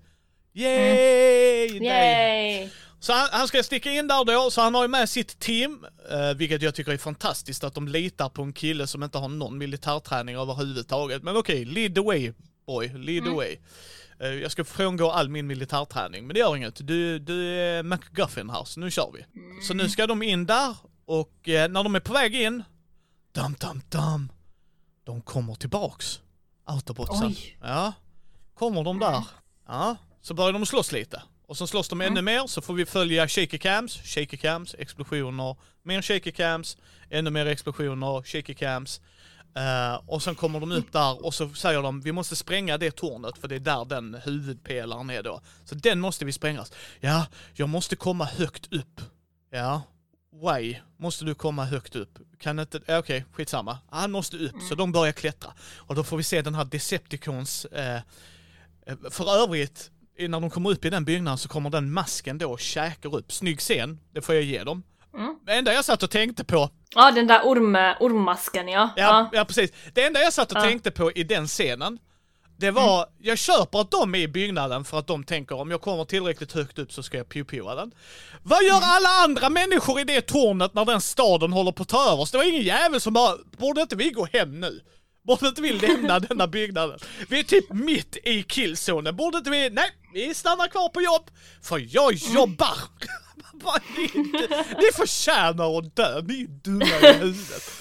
Yay! 0.54 1.80
dig. 1.80 1.88
Yay! 1.88 2.70
Så 3.00 3.14
han, 3.14 3.30
han 3.32 3.48
ska 3.48 3.64
sticka 3.64 3.92
in 3.92 4.08
där 4.08 4.26
då, 4.26 4.52
så 4.52 4.62
han 4.62 4.76
har 4.76 4.82
ju 4.82 4.88
med 4.88 5.10
sitt 5.10 5.40
team, 5.40 5.86
eh, 6.12 6.34
vilket 6.34 6.62
jag 6.62 6.76
tycker 6.76 6.92
är 6.92 6.98
fantastiskt 6.98 7.64
att 7.64 7.74
de 7.74 7.88
litar 7.88 8.30
på 8.30 8.42
en 8.42 8.54
kille 8.54 8.88
som 8.88 9.04
inte 9.04 9.18
har 9.18 9.28
någon 9.30 9.58
militärträning 9.58 10.36
överhuvudtaget. 10.36 11.24
Men 11.24 11.38
okej, 11.38 11.66
lead 11.66 11.96
the 11.96 12.02
way 12.02 12.34
boy, 12.66 12.88
lead 12.88 13.24
the 13.24 13.30
way. 13.30 13.58
Eh, 14.20 14.28
jag 14.28 14.52
ska 14.52 14.66
frångå 14.66 15.12
all 15.12 15.30
min 15.30 15.48
militärträning, 15.48 16.28
men 16.28 16.34
det 16.34 16.40
gör 16.40 16.56
inget. 16.56 16.88
Du, 16.88 17.20
du 17.20 17.60
är 17.60 17.84
McGuffin 17.84 18.50
här, 18.50 18.64
så 18.64 18.80
nu 18.80 18.92
kör 18.92 19.12
vi. 19.14 19.26
Så 19.68 19.74
nu 19.74 19.90
ska 19.90 20.08
de 20.08 20.24
in 20.24 20.46
där, 20.46 20.76
och 21.06 21.50
eh, 21.50 21.70
när 21.70 21.84
de 21.84 21.96
är 21.96 22.00
på 22.00 22.14
väg 22.14 22.36
in, 22.36 22.64
dum 23.32 23.56
dum 23.60 23.82
dum, 23.90 24.32
de 25.04 25.22
kommer 25.22 25.56
tillbaks. 25.56 26.20
Autobotsen. 26.66 27.28
Oj. 27.28 27.58
Ja, 27.62 27.94
kommer 28.54 28.84
de 28.84 29.00
där, 29.00 29.24
ja, 29.68 29.96
så 30.22 30.34
börjar 30.34 30.54
de 30.54 30.66
slåss 30.66 30.92
lite. 30.92 31.22
Och 31.50 31.58
så 31.58 31.68
slåss 31.68 31.90
de 31.90 32.02
ännu 32.02 32.22
mer, 32.22 32.48
så 32.48 32.62
får 32.62 32.74
vi 32.74 32.86
följa 32.86 33.28
shaky 33.28 33.58
cams, 33.58 34.02
shaky 34.04 34.38
cams, 34.38 34.76
explosioner, 34.80 35.56
mer 35.84 36.02
shaky 36.02 36.32
cams, 36.32 36.78
ännu 37.10 37.30
mer 37.30 37.46
explosioner, 37.46 38.24
shaky 38.24 38.54
cams. 38.54 39.02
Eh, 39.56 40.02
och 40.06 40.24
sen 40.24 40.36
kommer 40.36 40.60
de 40.60 40.72
upp 40.72 40.92
där 40.92 41.26
och 41.26 41.34
så 41.34 41.50
säger 41.50 41.82
de 41.82 42.02
vi 42.02 42.12
måste 42.12 42.36
spränga 42.36 42.78
det 42.78 42.92
tornet 42.92 43.38
för 43.38 43.48
det 43.48 43.56
är 43.56 43.60
där 43.60 43.86
den 43.86 44.18
huvudpelaren 44.24 45.10
är 45.10 45.24
då. 45.24 45.42
Så 45.66 45.76
den 45.76 46.00
måste 46.00 46.26
vi 46.26 46.32
sprängas. 46.32 46.72
Ja, 47.00 47.26
jag 47.54 47.70
måste 47.70 47.96
komma 47.96 48.26
högt 48.26 48.74
upp. 48.74 49.02
Ja, 49.52 49.82
why 50.32 50.78
måste 50.98 51.26
du 51.26 51.36
komma 51.36 51.66
högt 51.66 51.96
upp? 51.96 52.20
Kan 52.40 52.60
inte, 52.60 52.98
okej, 52.98 53.26
skitsamma. 53.34 53.78
Han 53.90 54.12
måste 54.12 54.38
upp, 54.38 54.56
så 54.70 54.76
de 54.76 54.92
börjar 54.92 55.14
klättra. 55.14 55.54
Och 55.76 55.96
då 55.96 56.04
får 56.04 56.18
vi 56.18 56.24
se 56.24 56.42
den 56.42 56.56
här 56.56 56.66
Decepticons, 56.66 57.66
eh, 57.66 58.02
eh, 58.86 58.98
för 59.10 59.44
övrigt, 59.44 59.92
när 60.28 60.40
de 60.40 60.50
kommer 60.50 60.70
upp 60.72 60.86
i 60.86 60.90
den 60.90 61.06
byggnaden 61.06 61.38
så 61.38 61.50
kommer 61.50 61.70
den 61.70 61.94
masken 61.94 62.38
då 62.38 62.52
och 62.52 62.60
käkar 62.60 63.16
upp. 63.16 63.32
Snygg 63.32 63.60
scen, 63.60 64.00
det 64.14 64.22
får 64.22 64.36
jag 64.36 64.44
ge 64.44 64.64
dem. 64.64 64.84
Det 65.46 65.54
enda 65.54 65.74
jag 65.74 65.86
satt 65.86 66.04
och 66.04 66.12
tänkte 66.12 66.44
på, 66.44 66.70
Ja, 66.96 67.12
den 67.12 67.28
där 67.28 67.42
orm, 67.44 67.76
ormmasken 68.00 68.68
ja. 68.68 68.90
ja, 68.96 69.30
ja. 69.34 69.46
precis, 69.46 69.72
det 69.94 70.04
enda 70.04 70.20
jag 70.20 70.34
satt 70.34 70.52
och 70.52 70.58
Ja. 70.58 70.62
tänkte 70.62 70.92
på 70.92 71.12
i 71.12 71.24
den 71.24 71.48
scenen, 71.48 72.00
det 72.58 72.72
var, 72.72 73.06
jag 73.18 73.38
köper 73.38 73.80
att 73.82 73.92
de 73.92 74.16
är 74.16 74.20
i 74.20 74.28
byggnaden 74.28 74.84
för 74.86 75.00
att 75.00 75.08
de 75.08 75.24
tänker 75.24 75.56
om 75.56 75.72
jag 75.72 75.82
kommer 75.82 76.06
tillräckligt 76.06 76.52
högt 76.52 76.80
upp 76.80 76.92
så 76.92 77.04
ska 77.04 77.18
jag 77.18 77.30
pew 77.30 77.76
den. 77.76 77.92
Vad 78.44 78.64
gör 78.64 78.80
alla 78.84 79.10
andra 79.10 79.50
människor 79.50 80.00
i 80.00 80.04
det 80.04 80.22
tornet 80.22 80.74
när 80.74 80.86
den 80.86 81.02
staden 81.02 81.54
håller 81.54 81.72
på 81.72 81.84
att 81.84 81.90
ta 81.90 82.12
över 82.12 82.22
oss? 82.22 82.32
Det 82.32 82.38
var 82.38 82.50
ingen 82.50 82.64
jävel 82.64 83.02
som 83.02 83.14
bara, 83.14 83.38
borde 83.58 83.82
inte 83.82 83.96
vi 83.96 84.10
gå 84.10 84.26
hem 84.34 84.60
nu? 84.60 84.82
Borde 85.24 85.48
inte 85.48 85.62
vi 85.62 85.74
lämna 85.74 86.20
denna 86.30 86.48
byggnaden? 86.48 87.00
Vi 87.30 87.40
är 87.40 87.44
typ 87.44 87.74
mitt 87.74 88.18
i 88.24 88.44
killzonen, 88.44 89.16
borde 89.16 89.38
inte 89.38 89.50
vi, 89.50 89.70
nej, 89.70 89.92
vi 90.14 90.34
stannar 90.34 90.68
kvar 90.68 90.90
på 90.90 91.02
jobb, 91.02 91.30
för 91.62 91.88
jag 91.90 92.14
jobbar! 92.14 92.78
Ni, 93.98 94.10
ni 94.78 94.92
förtjänar 94.96 95.78
att 95.78 95.96
dö, 95.96 96.22
ni 96.22 96.42
är 96.42 96.48
dumma 96.48 96.86
i 96.86 97.14
huvudet. 97.14 97.72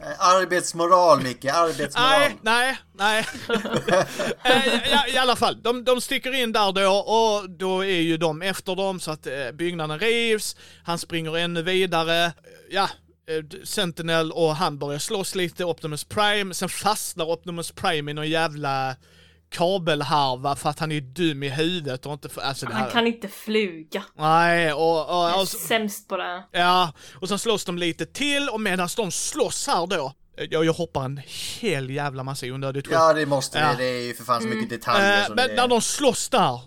Eh, 0.00 0.20
Arbetsmoral 0.20 1.22
Micke, 1.22 1.44
arbetsmoral. 1.44 2.10
Nej, 2.20 2.36
nej, 2.42 2.78
nej. 2.92 3.26
Eh, 4.44 5.10
I, 5.10 5.14
I 5.14 5.18
alla 5.18 5.36
fall, 5.36 5.62
de, 5.62 5.84
de 5.84 6.00
sticker 6.00 6.34
in 6.34 6.52
där 6.52 6.72
då 6.72 6.90
och 6.90 7.50
då 7.50 7.84
är 7.84 8.00
ju 8.00 8.16
de 8.16 8.42
efter 8.42 8.76
dem 8.76 9.00
så 9.00 9.10
att 9.10 9.26
eh, 9.26 9.52
byggnaden 9.54 9.98
rivs. 9.98 10.56
Han 10.84 10.98
springer 10.98 11.36
ännu 11.36 11.62
vidare. 11.62 12.32
Ja, 12.70 12.88
Sentinel 13.64 14.32
och 14.32 14.56
han 14.56 14.78
börjar 14.78 14.98
slåss 14.98 15.34
lite, 15.34 15.64
Optimus 15.64 16.04
Prime. 16.04 16.54
Sen 16.54 16.68
fastnar 16.68 17.24
Optimus 17.24 17.72
Prime 17.72 18.10
i 18.10 18.14
någon 18.14 18.28
jävla 18.30 18.96
kabelharva 19.50 20.56
för 20.56 20.70
att 20.70 20.78
han 20.78 20.92
är 20.92 21.00
dum 21.00 21.42
i 21.42 21.48
huvudet 21.48 22.06
och 22.06 22.12
inte... 22.12 22.28
för- 22.28 22.40
Alltså 22.40 22.66
det 22.66 22.74
här... 22.74 22.80
Han 22.80 22.90
kan 22.90 23.06
inte 23.06 23.28
flyga. 23.28 24.02
Nej, 24.18 24.72
och... 24.72 25.00
och, 25.20 25.30
är 25.30 25.40
och 25.40 25.48
sämst 25.48 26.08
på 26.08 26.16
det. 26.16 26.42
Ja, 26.52 26.92
och 27.20 27.28
sen 27.28 27.38
slåss 27.38 27.64
de 27.64 27.78
lite 27.78 28.06
till 28.06 28.48
och 28.48 28.60
medan 28.60 28.88
de 28.96 29.10
slåss 29.12 29.66
här 29.66 29.86
då, 29.86 30.12
jag, 30.50 30.64
jag 30.64 30.72
hoppar 30.72 31.04
en 31.04 31.20
hel 31.60 31.90
jävla 31.90 32.22
massa 32.22 32.46
i 32.46 32.52
onödigt. 32.52 32.86
Ja 32.90 33.12
det 33.12 33.26
måste 33.26 33.58
Ja. 33.58 33.68
det, 33.68 33.76
det 33.76 33.84
är 33.84 34.02
ju 34.06 34.14
för 34.14 34.24
fan 34.24 34.42
så 34.42 34.48
mycket 34.48 34.70
detaljer 34.70 35.20
Eh, 35.20 35.26
så 35.26 35.34
men 35.34 35.48
det... 35.48 35.54
när 35.54 35.68
de 35.68 35.80
slåss 35.80 36.28
där, 36.28 36.60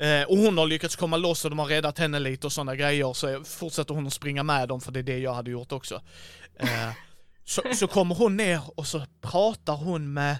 eh, 0.00 0.22
och 0.28 0.36
hon 0.36 0.58
har 0.58 0.66
lyckats 0.66 0.96
komma 0.96 1.16
loss 1.16 1.44
och 1.44 1.50
de 1.50 1.58
har 1.58 1.66
räddat 1.66 1.98
henne 1.98 2.18
lite 2.18 2.46
och 2.46 2.52
sådana 2.52 2.76
grejer, 2.76 3.12
så 3.12 3.44
fortsätter 3.44 3.94
hon 3.94 4.06
att 4.06 4.12
springa 4.12 4.42
med 4.42 4.68
dem 4.68 4.80
för 4.80 4.92
det 4.92 4.98
är 4.98 5.02
det 5.02 5.18
jag 5.18 5.34
hade 5.34 5.50
gjort 5.50 5.72
också. 5.72 6.00
Eh, 6.60 6.68
så, 7.44 7.62
så 7.74 7.86
kommer 7.86 8.14
hon 8.14 8.36
ner 8.36 8.60
och 8.74 8.86
så 8.86 9.02
pratar 9.20 9.74
hon 9.76 10.12
med 10.12 10.36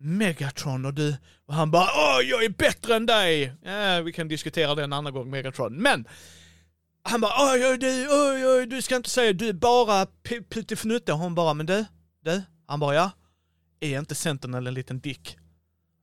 Megatron 0.00 0.84
och 0.84 0.94
du, 0.94 1.16
och 1.46 1.54
han 1.54 1.70
bara 1.70 1.88
Åh, 1.96 2.20
jag 2.24 2.44
är 2.44 2.48
bättre 2.48 2.96
än 2.96 3.06
dig! 3.06 3.52
Ja, 3.64 4.00
vi 4.00 4.12
kan 4.12 4.28
diskutera 4.28 4.74
det 4.74 4.84
en 4.84 4.92
annan 4.92 5.12
gång, 5.12 5.30
Megatron. 5.30 5.74
Men 5.82 6.08
han 7.02 7.20
bara 7.20 7.52
oj, 7.52 7.66
oj, 7.66 7.78
du, 7.78 8.08
oj, 8.08 8.46
oj, 8.46 8.66
du 8.66 8.82
ska 8.82 8.96
inte 8.96 9.10
säga 9.10 9.32
du 9.32 9.48
är 9.48 9.52
bara 9.52 10.06
p- 10.06 10.42
puttifnutte. 10.50 11.12
Hon 11.12 11.34
bara, 11.34 11.54
men 11.54 11.66
du, 11.66 11.84
du? 12.24 12.42
Han 12.66 12.80
bara, 12.80 12.94
ja. 12.94 13.10
Är 13.80 13.98
inte 13.98 14.14
Sentinel 14.14 14.66
en 14.66 14.74
liten 14.74 15.00
dick? 15.00 15.36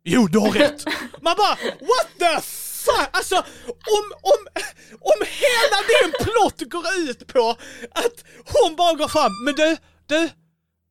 Jo, 0.04 0.28
du 0.28 0.40
har 0.40 0.52
rätt! 0.52 0.86
Man 1.22 1.36
bara, 1.38 1.56
what 1.80 2.08
the 2.20 2.42
fuck? 2.42 3.10
Alltså, 3.12 3.36
om, 3.36 4.06
om, 4.22 4.62
om 5.00 5.20
hela 5.22 5.78
din 5.88 6.12
plott 6.26 6.72
går 6.72 7.10
ut 7.10 7.28
på 7.28 7.50
att 7.92 8.24
hon 8.46 8.76
bara 8.76 8.94
går 8.94 9.08
fram, 9.08 9.32
men 9.46 9.56
du, 9.56 9.78
du, 10.06 10.30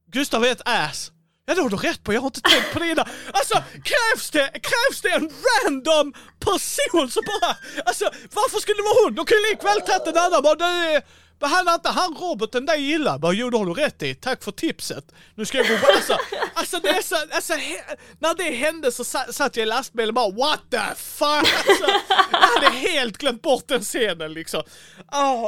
Gustav 0.06 0.44
är 0.44 0.52
ett 0.52 0.62
ass. 0.64 1.12
Ja, 1.46 1.54
det 1.54 1.62
har 1.62 1.68
du 1.68 1.76
rätt 1.76 2.04
på, 2.04 2.12
jag 2.12 2.20
har 2.20 2.26
inte 2.26 2.40
tänkt 2.40 2.72
på 2.72 2.78
det 2.78 2.88
innan. 2.88 3.06
Alltså, 3.32 3.54
krävs 3.90 4.30
det, 4.30 4.50
krävs 4.50 5.00
det 5.02 5.10
en 5.10 5.30
random 5.46 6.14
person 6.40 7.10
som 7.10 7.22
bara, 7.26 7.56
alltså 7.84 8.04
varför 8.32 8.58
skulle 8.58 8.78
det 8.78 8.82
vara 8.82 9.04
hon? 9.04 9.14
De 9.14 9.26
kan 9.26 9.36
ju 9.38 9.50
likväl 9.50 9.80
tagit 9.80 10.06
en 10.06 10.22
annan, 10.24 10.42
bara 10.42 10.54
du, 10.54 11.00
behandlar 11.40 11.74
inte 11.74 11.88
han 11.88 12.14
roboten 12.14 12.66
dig 12.66 12.90
illa? 12.92 13.18
Bara, 13.18 13.32
jo 13.32 13.50
det 13.50 13.58
har 13.58 13.66
du 13.66 13.72
rätt 13.72 14.02
i, 14.02 14.14
tack 14.14 14.44
för 14.44 14.52
tipset. 14.52 15.04
Nu 15.34 15.44
ska 15.44 15.58
jag 15.58 15.68
gå 15.68 15.86
alltså, 15.96 16.16
alltså 16.54 16.78
det 16.78 16.88
är 16.88 17.02
så, 17.02 17.14
alltså 17.30 17.52
he, 17.52 17.76
när 18.18 18.34
det 18.34 18.56
hände 18.56 18.92
så 18.92 19.04
sa- 19.04 19.32
satt 19.32 19.56
jag 19.56 19.62
i 19.62 19.66
lastbilen 19.66 20.08
och 20.08 20.14
bara 20.14 20.30
what 20.48 20.60
the 20.70 20.94
fuck? 20.96 21.28
Alltså, 21.68 21.86
jag 22.32 22.38
hade 22.38 22.70
helt 22.76 23.18
glömt 23.18 23.42
bort 23.42 23.68
den 23.68 23.80
scenen 23.80 24.32
liksom. 24.32 24.62
Ah, 25.06 25.42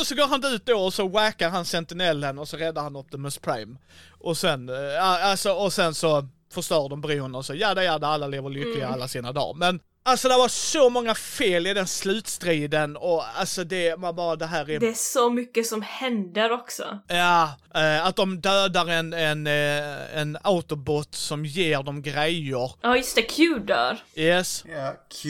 och 0.00 0.06
så 0.06 0.14
går 0.14 0.26
han 0.26 0.44
ut 0.44 0.66
då 0.66 0.80
och 0.84 0.94
så 0.94 1.08
wackar 1.08 1.50
han 1.50 1.64
sentinellen 1.64 2.38
och 2.38 2.48
så 2.48 2.56
räddar 2.56 2.82
han 2.82 2.96
Optimus 2.96 3.38
Prime. 3.38 3.76
Och 4.20 4.36
sen, 4.38 4.68
eh, 4.68 5.04
alltså, 5.04 5.52
och 5.52 5.72
sen 5.72 5.94
så 5.94 6.28
förstör 6.52 6.88
de 6.88 7.00
bron 7.00 7.34
och 7.34 7.46
så 7.46 7.54
jada 7.54 7.84
jada, 7.84 8.06
alla 8.06 8.26
lever 8.26 8.50
lyckliga 8.50 8.88
alla 8.88 9.08
sina 9.08 9.32
dagar. 9.32 9.54
Men 9.54 9.80
alltså 10.02 10.28
det 10.28 10.36
var 10.36 10.48
så 10.48 10.90
många 10.90 11.14
fel 11.14 11.66
i 11.66 11.74
den 11.74 11.86
slutstriden 11.86 12.96
och 12.96 13.38
alltså 13.38 13.64
det, 13.64 13.96
man 14.00 14.16
bara 14.16 14.36
det 14.36 14.46
här 14.46 14.70
är 14.70 14.80
Det 14.80 14.88
är 14.88 14.94
så 14.94 15.30
mycket 15.30 15.66
som 15.66 15.82
händer 15.82 16.52
också. 16.52 16.98
Ja, 17.08 17.54
eh, 17.74 18.06
att 18.06 18.16
de 18.16 18.40
dödar 18.40 18.86
en, 18.86 19.12
en, 19.12 19.46
eh, 19.46 20.18
en 20.18 20.38
autobot 20.42 21.14
som 21.14 21.44
ger 21.44 21.82
dem 21.82 22.02
grejer. 22.02 22.72
Ja 22.82 22.96
just 22.96 23.14
det, 23.16 23.22
Q 23.22 23.58
dör. 23.58 23.98
Yes. 24.14 24.64
Ja, 24.68 24.94
Q, 25.22 25.28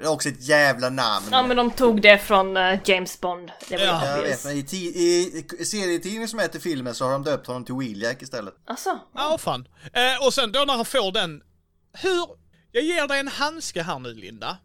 det 0.00 0.04
är 0.04 0.10
också 0.12 0.28
ett 0.28 0.48
jävla 0.48 0.90
namn. 0.90 1.26
Ja 1.30 1.42
men 1.42 1.56
de 1.56 1.70
tog 1.70 2.02
det 2.02 2.18
från 2.18 2.56
eh, 2.56 2.78
James 2.84 3.20
Bond. 3.20 3.50
Det 3.68 3.76
var 3.76 3.84
Ja, 3.84 4.06
Jag 4.16 4.22
vet, 4.22 4.44
men 4.44 4.52
i, 4.56 4.58
i, 4.76 5.44
i 5.58 5.64
serietidningen 5.64 6.28
som 6.28 6.38
heter 6.38 6.58
filmen 6.60 6.94
så 6.94 7.04
har 7.04 7.12
de 7.12 7.24
döpt 7.24 7.46
honom 7.46 7.64
till 7.64 7.74
Wheeljack 7.74 8.22
istället. 8.22 8.54
Alltså, 8.66 8.98
Ja, 9.14 9.38
fan. 9.38 9.68
Eh, 9.92 10.26
och 10.26 10.34
sen 10.34 10.52
då 10.52 10.64
när 10.66 10.74
han 10.76 10.84
får 10.84 11.12
den, 11.12 11.42
hur, 11.92 12.26
jag 12.72 12.84
ger 12.84 13.08
dig 13.08 13.20
en 13.20 13.28
handske 13.28 13.82
här 13.82 13.98
nu 13.98 14.14
Linda. 14.14 14.56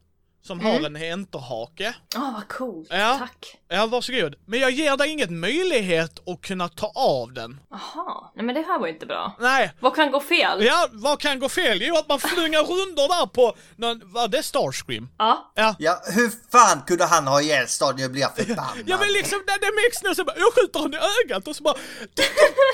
Som 0.44 0.60
har 0.60 0.86
en 0.86 0.96
enterhake. 0.96 1.96
åh 2.16 2.34
vad 2.34 2.48
coolt. 2.48 2.88
Ja. 2.92 3.18
Tack. 3.20 3.58
Ja, 3.68 3.86
varsågod. 3.86 4.36
Men 4.46 4.60
jag 4.60 4.72
ger 4.72 4.98
dig 4.98 5.10
inget 5.10 5.30
möjlighet 5.30 6.30
att 6.30 6.42
kunna 6.42 6.70
ta 6.70 6.92
av 6.96 7.34
den. 7.34 7.60
Jaha, 7.70 8.32
nej 8.36 8.46
men 8.46 8.56
det 8.56 8.62
här 8.62 8.80
var 8.80 8.88
ju 8.88 8.94
inte 8.94 9.06
bra. 9.06 9.36
Nej. 9.40 9.72
Vad 9.80 9.96
kan 9.96 10.12
gå 10.12 10.20
fel? 10.20 10.64
Ja, 10.64 10.88
vad 10.92 11.20
kan 11.20 11.40
gå 11.40 11.50
fel? 11.50 11.82
Jo, 11.82 11.98
att 11.98 12.10
man 12.10 12.20
flungar 12.20 12.60
rundor 12.64 13.08
där 13.20 13.26
på, 13.26 13.56
någon, 13.76 14.02
vad 14.06 14.32
det 14.32 14.38
är 14.38 14.42
Starscream? 14.42 15.10
Ja. 15.18 15.52
Ja. 15.56 15.76
Ja, 15.80 16.02
hur 16.06 16.32
fan 16.52 16.82
kunde 16.88 17.06
han 17.06 17.28
ha 17.28 17.42
ihjäl 17.42 17.68
staden? 17.68 18.00
Jag 18.02 18.12
blir 18.12 18.28
förbannad. 18.36 18.84
Ja 18.86 18.98
men 19.00 19.08
liksom, 19.14 19.44
det, 19.48 19.58
det 19.62 19.72
makes 19.84 20.04
no 20.04 20.16
sense. 20.16 20.34
Jag 20.40 20.54
skjuter 20.54 20.80
honom 20.80 20.94
i 20.94 21.26
ögat 21.26 21.48
och 21.48 21.56
så 21.56 21.64
bara... 21.64 21.76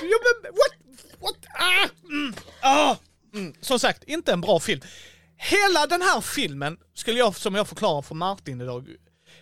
Ja 0.02 0.18
men 0.24 0.52
what? 0.52 1.02
What? 1.22 1.36
Ah! 1.54 1.88
Mm. 2.10 2.34
Ah! 2.62 2.96
Mm. 3.34 3.54
Som 3.62 3.80
sagt, 3.80 4.04
inte 4.04 4.34
en 4.34 4.42
bra 4.42 4.60
film. 4.60 4.82
Hela 5.44 5.88
den 5.88 6.02
här 6.02 6.22
filmen, 6.22 6.78
skulle 6.94 7.20
jag, 7.20 7.36
som 7.36 7.56
jag 7.56 7.68
förklarar 7.68 8.02
för 8.02 8.16
Martin 8.16 8.62
idag, 8.62 8.88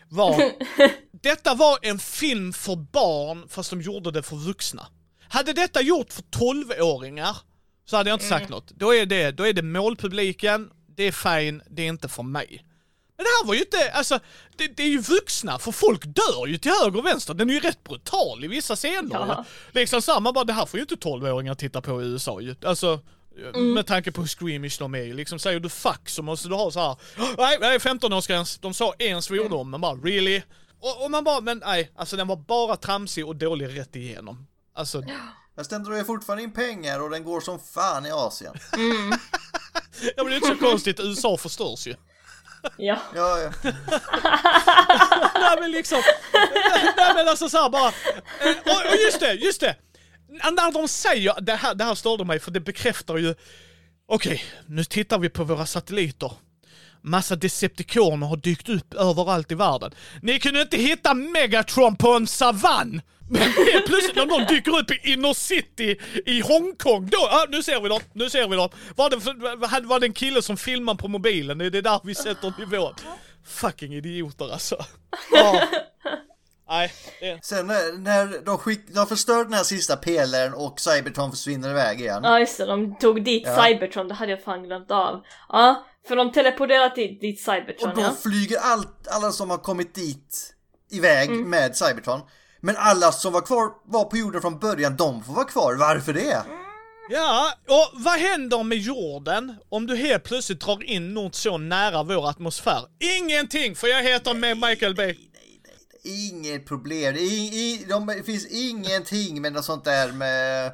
var... 0.10 0.52
detta 1.22 1.54
var 1.54 1.80
en 1.82 2.00
film 2.00 2.54
för 2.54 2.76
barn, 2.76 3.48
fast 3.50 3.70
de 3.70 3.82
gjorde 3.82 4.12
det 4.12 4.24
för 4.24 4.36
vuxna. 4.36 4.88
Hade 5.30 5.54
detta 5.54 5.82
gjort 5.82 6.14
för 6.14 6.22
12-åringar, 6.22 7.38
så 7.86 7.98
hade 7.98 8.10
jag 8.10 8.16
inte 8.16 8.28
sagt 8.28 8.50
något. 8.50 8.72
Då 8.72 8.96
är, 8.96 9.06
det, 9.06 9.32
då 9.32 9.48
är 9.48 9.54
det 9.54 9.62
målpubliken, 9.62 10.70
det 10.96 11.04
är 11.04 11.12
fine, 11.12 11.62
det 11.70 11.82
är 11.82 11.88
inte 11.88 12.08
för 12.08 12.24
mig. 12.24 12.66
Men 13.18 13.24
det 13.24 13.30
här 13.42 13.48
var 13.48 13.54
ju 13.54 13.60
inte, 13.60 13.92
alltså, 13.92 14.20
det, 14.58 14.68
det 14.68 14.84
är 14.84 14.88
ju 14.88 15.00
vuxna, 15.02 15.60
för 15.60 15.72
folk 15.72 16.06
dör 16.06 16.48
ju 16.48 16.58
till 16.58 16.72
höger 16.72 17.00
och 17.00 17.06
vänster. 17.06 17.34
Den 17.34 17.50
är 17.50 17.54
ju 17.54 17.60
rätt 17.60 17.84
brutal 17.84 18.44
i 18.44 18.48
vissa 18.48 18.76
scener. 18.76 19.16
Ja. 19.28 19.46
Liksom 19.72 20.02
samma 20.02 20.32
bara, 20.32 20.44
det 20.44 20.54
här 20.54 20.66
får 20.66 20.78
ju 20.78 20.82
inte 20.82 20.96
12-åringar 20.96 21.56
titta 21.56 21.82
på 21.82 22.02
i 22.02 22.06
USA 22.06 22.42
ju. 22.42 22.56
Alltså, 22.66 23.00
med 23.56 23.88
tanke 23.88 24.12
på 24.12 24.22
hur 24.22 24.28
squeamish 24.28 24.80
de 24.80 24.96
är 24.96 25.04
ju. 25.04 25.14
Liksom 25.14 25.40
säger 25.40 25.60
du 25.60 25.70
fuck 25.70 26.10
så 26.10 26.22
måste 26.24 26.48
du 26.48 26.56
ha 26.56 26.72
så 26.72 26.80
här. 26.80 26.96
nej, 27.38 27.58
nej 27.62 27.78
15-årsgräns, 27.78 28.60
de 28.62 28.74
sa 28.74 28.94
en 29.00 29.22
svordom, 29.22 29.72
men 29.72 29.82
bara 29.82 29.96
really? 29.96 30.42
Och, 30.80 31.04
och 31.04 31.12
man 31.12 31.24
bara, 31.24 31.42
men 31.42 31.58
nej, 31.66 31.92
alltså 31.96 32.16
den 32.16 32.28
var 32.28 32.36
bara 32.36 32.76
tramsig 32.76 33.28
och 33.28 33.36
dålig 33.36 33.80
rätt 33.80 33.96
igenom. 33.96 34.48
Alltså, 34.74 35.04
Fast 35.56 35.70
den 35.70 35.84
drar 35.84 36.04
fortfarande 36.04 36.44
in 36.44 36.54
pengar 36.54 37.00
och 37.00 37.10
den 37.10 37.24
går 37.24 37.42
som 37.42 37.60
fan 37.60 38.06
i 38.06 38.12
Asien. 38.12 38.54
ja 40.16 40.24
men 40.24 40.26
det 40.26 40.32
är 40.32 40.36
inte 40.36 40.48
så 40.48 40.56
konstigt, 40.56 41.00
USA 41.00 41.38
förstörs 41.38 41.88
ju. 41.88 41.96
Ja. 42.78 42.98
Ja, 43.16 43.40
ja. 43.40 43.52
Nej 45.36 45.58
men 45.60 45.72
liksom, 45.72 46.02
nej 46.98 47.14
men 47.16 47.28
alltså 47.28 47.50
såhär 47.50 47.70
bara, 47.70 47.88
eh, 47.88 48.58
och, 48.66 48.92
och 48.92 48.98
just 49.06 49.20
det, 49.20 49.34
just 49.34 49.62
det! 49.62 49.76
När 50.30 50.72
de 50.72 50.88
säger, 50.88 51.42
det 51.42 51.56
här, 51.56 51.76
det 51.76 51.84
här 51.84 51.96
störde 51.96 52.26
mig 52.26 52.40
för 52.40 52.52
det 52.52 52.60
bekräftar 52.60 53.18
ju, 53.18 53.36
okej, 54.08 54.44
nu 54.66 54.84
tittar 54.84 55.20
vi 55.20 55.30
på 55.30 55.44
våra 55.44 55.66
satelliter. 55.66 56.32
Massa 57.02 57.36
Decepticoner 57.36 58.28
har 58.28 58.38
dykt 58.38 58.70
upp 58.70 58.94
överallt 58.94 59.52
i 59.52 59.56
världen. 59.56 59.92
Ni 60.22 60.40
kunde 60.40 60.62
inte 60.62 60.78
hitta 60.78 61.14
Megatron 61.14 61.96
på 61.96 62.10
en 62.14 62.28
savann! 62.28 63.02
Men 63.32 63.42
helt 63.42 63.86
plötsligt 63.86 64.16
när 64.16 64.26
någon 64.26 64.46
dyker 64.46 64.78
upp 64.80 64.92
i 64.92 65.12
inner 65.14 65.34
city 65.34 66.00
i 66.26 66.42
Hongkong, 66.42 67.10
då, 67.10 67.18
ah, 67.18 67.46
nu 67.50 67.64
ser 67.64 67.82
vi 67.82 67.90
dem, 67.90 68.00
nu 68.14 68.30
ser 68.30 68.48
vi 68.48 68.56
dem. 68.56 68.70
Var 68.96 69.10
det, 69.10 69.22
för- 69.22 69.86
var 69.88 70.00
det 70.00 70.06
en 70.06 70.14
kille 70.14 70.42
som 70.42 70.58
filmar 70.58 70.96
på 70.96 71.08
mobilen? 71.08 71.58
Det 71.58 71.66
är 71.66 71.82
där 71.82 72.00
vi 72.04 72.16
sätter 72.16 72.54
nivån. 72.60 72.94
Fucking 73.46 73.94
idioter 73.96 74.54
alltså. 74.54 74.76
Ah. 75.44 75.60
Nej, 76.70 76.92
det... 77.20 77.40
Sen 77.46 77.68
när, 77.68 77.98
när 77.98 78.46
de, 78.46 78.58
skick, 78.58 78.80
de 78.88 79.08
förstör 79.08 79.44
den 79.44 79.54
här 79.54 79.64
sista 79.64 79.96
pelaren 79.96 80.54
och 80.54 80.80
Cybertron 80.80 81.32
försvinner 81.32 81.70
iväg 81.70 82.02
igen. 82.02 82.20
Ja 82.24 82.40
just 82.40 82.58
det, 82.58 82.66
de 82.66 82.96
tog 82.96 83.24
dit 83.24 83.44
Ja. 83.46 83.64
Cybertron, 83.66 84.08
det 84.08 84.14
hade 84.14 84.32
jag 84.32 84.44
fan 84.44 84.64
glömt 84.64 84.92
av. 84.92 85.24
Ja, 85.50 85.86
för 86.08 86.16
de 86.16 86.32
teleporterade 86.32 86.96
dit, 86.96 87.22
dit 87.22 87.40
Cybertron 87.40 87.90
Och 87.90 87.96
då 87.96 88.02
ja. 88.02 88.16
flyger 88.24 88.58
allt, 88.62 89.08
alla 89.08 89.32
som 89.32 89.50
har 89.50 89.58
kommit 89.58 89.96
dit 89.96 90.54
iväg 90.92 91.30
Mm. 91.30 91.50
med 91.50 91.76
Cybertron. 91.78 92.22
Men 92.62 92.76
alla 92.78 93.12
som 93.12 93.34
var 93.34 93.42
kvar, 93.42 93.70
var 93.86 94.04
på 94.04 94.18
jorden 94.18 94.42
från 94.42 94.60
början, 94.60 94.96
de 94.96 95.24
får 95.24 95.34
vara 95.34 95.46
kvar. 95.46 95.76
Varför 95.76 96.14
det? 96.14 96.44
Ja, 97.12 97.54
och 97.68 98.02
vad 98.02 98.20
händer 98.20 98.64
med 98.64 98.78
jorden 98.78 99.56
om 99.70 99.88
du 99.88 99.96
helt 99.96 100.24
plötsligt 100.24 100.62
drar 100.62 100.84
in 100.84 101.14
något 101.14 101.36
så 101.36 101.58
nära 101.58 102.04
vår 102.04 102.30
atmosfär? 102.30 102.82
Ingenting, 103.18 103.76
för 103.76 103.88
jag 103.88 104.04
heter 104.04 104.34
med 104.34 104.58
Michael 104.58 104.96
Bay. 104.96 105.18
Inget 106.04 106.66
problem. 106.66 107.16
I, 107.16 107.20
i, 107.20 107.86
de, 107.90 108.08
det 108.08 108.24
finns 108.24 108.48
ingenting 108.48 109.42
med 109.42 109.54
något 109.54 109.66
sånt 109.66 109.86
där 109.86 110.12
med 110.12 110.72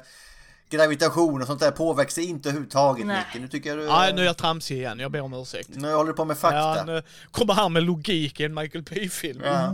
gravitation 0.70 1.40
och 1.40 1.46
sånt 1.46 1.60
där 1.60 1.70
påverkar 1.70 2.22
inte 2.22 2.48
överhuvudtaget 2.48 3.06
Nej. 3.06 3.24
Micke. 3.32 3.42
Nu 3.42 3.48
tycker 3.48 3.70
jag 3.70 3.78
du... 3.78 3.86
Nej, 3.86 4.14
nu 4.14 4.20
är 4.22 4.26
jag 4.26 4.36
tramsig 4.36 4.76
igen, 4.76 4.98
jag 4.98 5.12
ber 5.12 5.20
om 5.20 5.34
ursäkt. 5.34 5.68
Nu 5.68 5.92
håller 5.92 6.10
du 6.10 6.16
på 6.16 6.24
med 6.24 6.38
fakta. 6.38 6.58
Ja, 6.58 6.84
nu 6.86 7.02
kommer 7.30 7.54
här 7.54 7.68
med 7.68 7.82
logik 7.82 8.40
i 8.40 8.44
en 8.44 8.54
Michael 8.54 8.84
Bay-film. 8.84 9.42
Ja. 9.44 9.72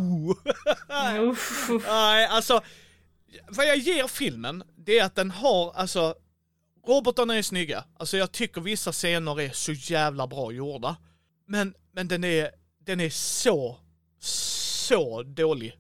Nej, 1.87 2.27
alltså, 2.27 2.61
vad 3.49 3.67
jag 3.67 3.77
ger 3.77 4.07
filmen, 4.07 4.63
det 4.77 4.99
är 4.99 5.05
att 5.05 5.15
den 5.15 5.31
har, 5.31 5.73
alltså, 5.73 6.15
robotarna 6.87 7.37
är 7.37 7.43
snygga. 7.43 7.85
Alltså 7.99 8.17
jag 8.17 8.33
tycker 8.33 8.61
vissa 8.61 8.93
scener 8.93 9.41
är 9.41 9.51
så 9.51 9.73
jävla 9.73 10.27
bra 10.27 10.53
gjorda. 10.53 10.97
Men, 11.47 11.75
men 11.93 12.09
den 12.09 12.25
är, 12.25 12.51
den 12.87 13.01
är 13.01 13.11
så, 13.11 13.79
så 14.83 15.23
dålig. 15.23 15.77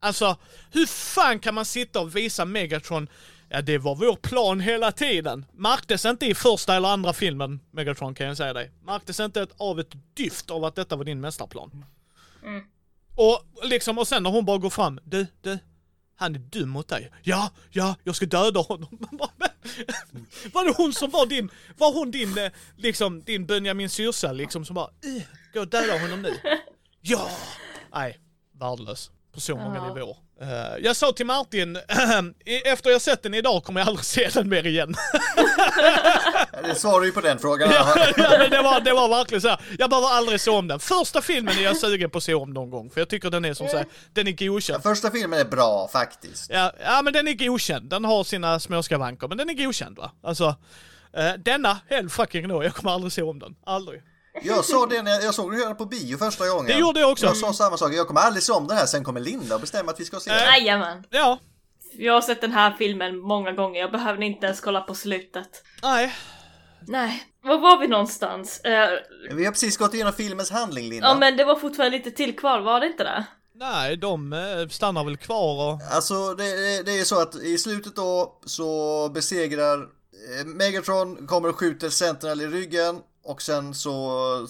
Alltså, 0.00 0.36
hur 0.72 0.86
fan 0.86 1.38
kan 1.38 1.54
man 1.54 1.64
sitta 1.64 2.00
och 2.00 2.16
visa 2.16 2.44
Megatron 2.44 3.08
Ja, 3.52 3.62
det 3.62 3.78
var 3.78 3.94
vår 3.94 4.16
plan 4.16 4.60
hela 4.60 4.92
tiden. 4.92 5.44
Märktes 5.52 6.04
inte 6.04 6.26
i 6.26 6.34
första 6.34 6.76
eller 6.76 6.88
andra 6.88 7.12
filmen, 7.12 7.60
Megatron 7.70 8.14
kan 8.14 8.26
jag 8.26 8.36
säga 8.36 8.52
dig. 8.52 8.70
Märktes 8.84 9.20
inte 9.20 9.42
ett, 9.42 9.50
av 9.56 9.80
ett 9.80 9.92
dyft 10.14 10.50
av 10.50 10.64
att 10.64 10.74
detta 10.74 10.96
var 10.96 11.04
din 11.04 11.20
mästerplan. 11.20 11.84
Mm. 12.42 12.64
Och 13.16 13.44
liksom, 13.62 13.98
och 13.98 14.08
sen 14.08 14.22
när 14.22 14.30
hon 14.30 14.44
bara 14.44 14.58
går 14.58 14.70
fram, 14.70 15.00
du, 15.04 15.26
du, 15.40 15.58
han 16.16 16.34
är 16.34 16.38
dum 16.38 16.68
mot 16.68 16.88
dig. 16.88 17.12
Ja, 17.22 17.50
ja, 17.70 17.94
jag 18.04 18.16
ska 18.16 18.26
döda 18.26 18.60
honom. 18.60 18.98
var 20.52 20.64
det 20.64 20.74
hon 20.76 20.92
som 20.92 21.10
var 21.10 21.26
din, 21.26 21.50
var 21.78 21.92
hon 21.92 22.10
din, 22.10 22.38
eh, 22.38 22.52
liksom, 22.76 23.22
din 23.22 23.46
Benjamin 23.46 23.90
Syrsa 23.90 24.32
liksom 24.32 24.64
som 24.64 24.74
bara, 24.74 24.90
"Ugh, 25.04 25.22
gå 25.54 25.60
och 25.60 25.68
döda 25.68 25.98
honom 25.98 26.22
nu. 26.22 26.36
Ja! 27.00 27.30
Nej, 27.92 28.18
värdelös. 28.60 29.10
På 29.34 29.40
så 29.40 29.56
många 29.56 29.76
Ja. 29.76 29.94
nivåer. 29.94 30.16
Eh, 30.42 30.76
jag 30.84 30.96
sa 30.96 31.12
till 31.12 31.26
Martin, 31.26 31.76
efter 32.64 32.90
jag 32.90 33.00
sett 33.00 33.22
den 33.22 33.34
idag 33.34 33.64
kommer 33.64 33.80
jag 33.80 33.88
aldrig 33.88 34.04
se 34.04 34.28
den 34.34 34.48
mer 34.48 34.66
igen. 34.66 34.94
Det 36.64 36.74
svarar 36.74 37.04
ju 37.04 37.12
på 37.12 37.20
den 37.20 37.38
frågan. 37.38 37.70
ja, 37.72 37.94
det, 38.50 38.62
var, 38.62 38.80
det 38.80 38.92
var 38.92 39.08
verkligen 39.08 39.40
så 39.42 39.48
här. 39.48 39.60
jag 39.78 39.90
behöver 39.90 40.08
aldrig 40.08 40.40
se 40.40 40.50
om 40.50 40.68
den. 40.68 40.80
Första 40.80 41.22
filmen 41.22 41.58
är 41.58 41.62
jag 41.62 41.76
sugen 41.76 42.10
på 42.10 42.18
att 42.18 42.24
se 42.24 42.34
om 42.34 42.50
någon 42.52 42.70
gång, 42.70 42.90
för 42.90 43.00
jag 43.00 43.08
tycker 43.08 43.30
den 43.30 43.44
är 43.44 43.54
som 43.54 43.68
sagt, 43.68 43.90
den 44.12 44.26
är 44.28 44.32
godkänd. 44.32 44.82
Första 44.82 45.10
filmen 45.10 45.40
är 45.40 45.44
bra 45.44 45.88
faktiskt. 45.92 46.50
Ja, 46.50 46.72
ja 46.84 47.02
men 47.02 47.12
den 47.12 47.28
är 47.28 47.32
godkänd. 47.34 47.90
Den 47.90 48.04
har 48.04 48.24
sina 48.24 48.60
små 48.60 48.82
skavanker, 48.82 49.28
men 49.28 49.38
den 49.38 49.50
är 49.50 49.54
godkänd 49.54 49.96
va? 49.98 50.10
Alltså, 50.22 50.56
eh, 51.16 51.32
denna, 51.44 51.78
hell 51.90 52.08
fucking 52.10 52.48
no, 52.48 52.62
jag 52.64 52.74
kommer 52.74 52.90
aldrig 52.92 53.12
se 53.12 53.22
om 53.22 53.38
den. 53.38 53.54
Aldrig. 53.66 54.02
Jag 54.42 54.64
såg 54.64 54.90
den, 54.90 55.06
jag 55.06 55.34
såg 55.34 55.52
den 55.58 55.76
på 55.76 55.84
bio 55.84 56.16
första 56.18 56.48
gången. 56.48 56.66
Det 56.66 56.78
gjorde 56.78 57.00
jag 57.00 57.10
också. 57.12 57.26
Jag 57.26 57.36
sa 57.36 57.52
samma 57.52 57.76
sak, 57.76 57.92
jag 57.94 58.06
kommer 58.06 58.20
aldrig 58.20 58.42
se 58.42 58.52
om 58.52 58.66
den 58.66 58.76
här, 58.76 58.86
sen 58.86 59.04
kommer 59.04 59.20
Linda 59.20 59.54
och 59.54 59.60
bestämma 59.60 59.90
att 59.90 60.00
vi 60.00 60.04
ska 60.04 60.20
se 60.20 60.30
den. 60.30 60.40
Jajamän. 60.40 61.04
Ja, 61.10 61.38
Jag 61.92 62.12
har 62.14 62.20
sett 62.20 62.40
den 62.40 62.52
här 62.52 62.74
filmen 62.78 63.18
många 63.18 63.52
gånger, 63.52 63.80
jag 63.80 63.92
behövde 63.92 64.26
inte 64.26 64.46
ens 64.46 64.60
kolla 64.60 64.80
på 64.80 64.94
slutet. 64.94 65.62
nej. 65.82 66.14
Nej, 66.88 67.22
var 67.42 67.58
var 67.58 67.78
vi 67.78 67.88
någonstans? 67.88 68.60
Eh, 68.60 68.88
Vi 69.34 69.44
har 69.44 69.52
precis 69.52 69.76
gått 69.76 69.94
igenom 69.94 70.12
filmens 70.12 70.50
handling 70.50 70.88
Linda. 70.88 71.08
ja 71.08 71.14
men 71.18 71.36
det 71.36 71.44
var 71.44 71.56
fortfarande 71.56 71.96
lite 71.98 72.10
till 72.10 72.36
kvar, 72.36 72.60
var 72.60 72.80
det 72.80 72.86
inte 72.86 73.04
det? 73.04 73.24
Nej, 73.54 73.96
de 73.96 74.32
eh, 74.32 74.68
stannar 74.70 75.04
väl 75.04 75.16
kvar 75.16 75.72
och... 75.72 75.80
Alltså 75.94 76.34
det, 76.34 76.44
det, 76.44 76.82
det 76.82 76.98
är 77.00 77.04
så 77.04 77.20
att 77.22 77.34
i 77.34 77.58
slutet 77.58 77.96
då 77.96 78.38
så 78.46 79.08
besegrar 79.14 79.78
eh, 79.78 80.46
Megatron, 80.46 81.26
kommer 81.26 81.48
och 81.48 81.58
skjuter 81.58 81.88
Sentinel 81.90 82.40
i 82.40 82.46
ryggen 82.46 82.98
och 83.30 83.42
sen 83.42 83.74
så 83.74 84.46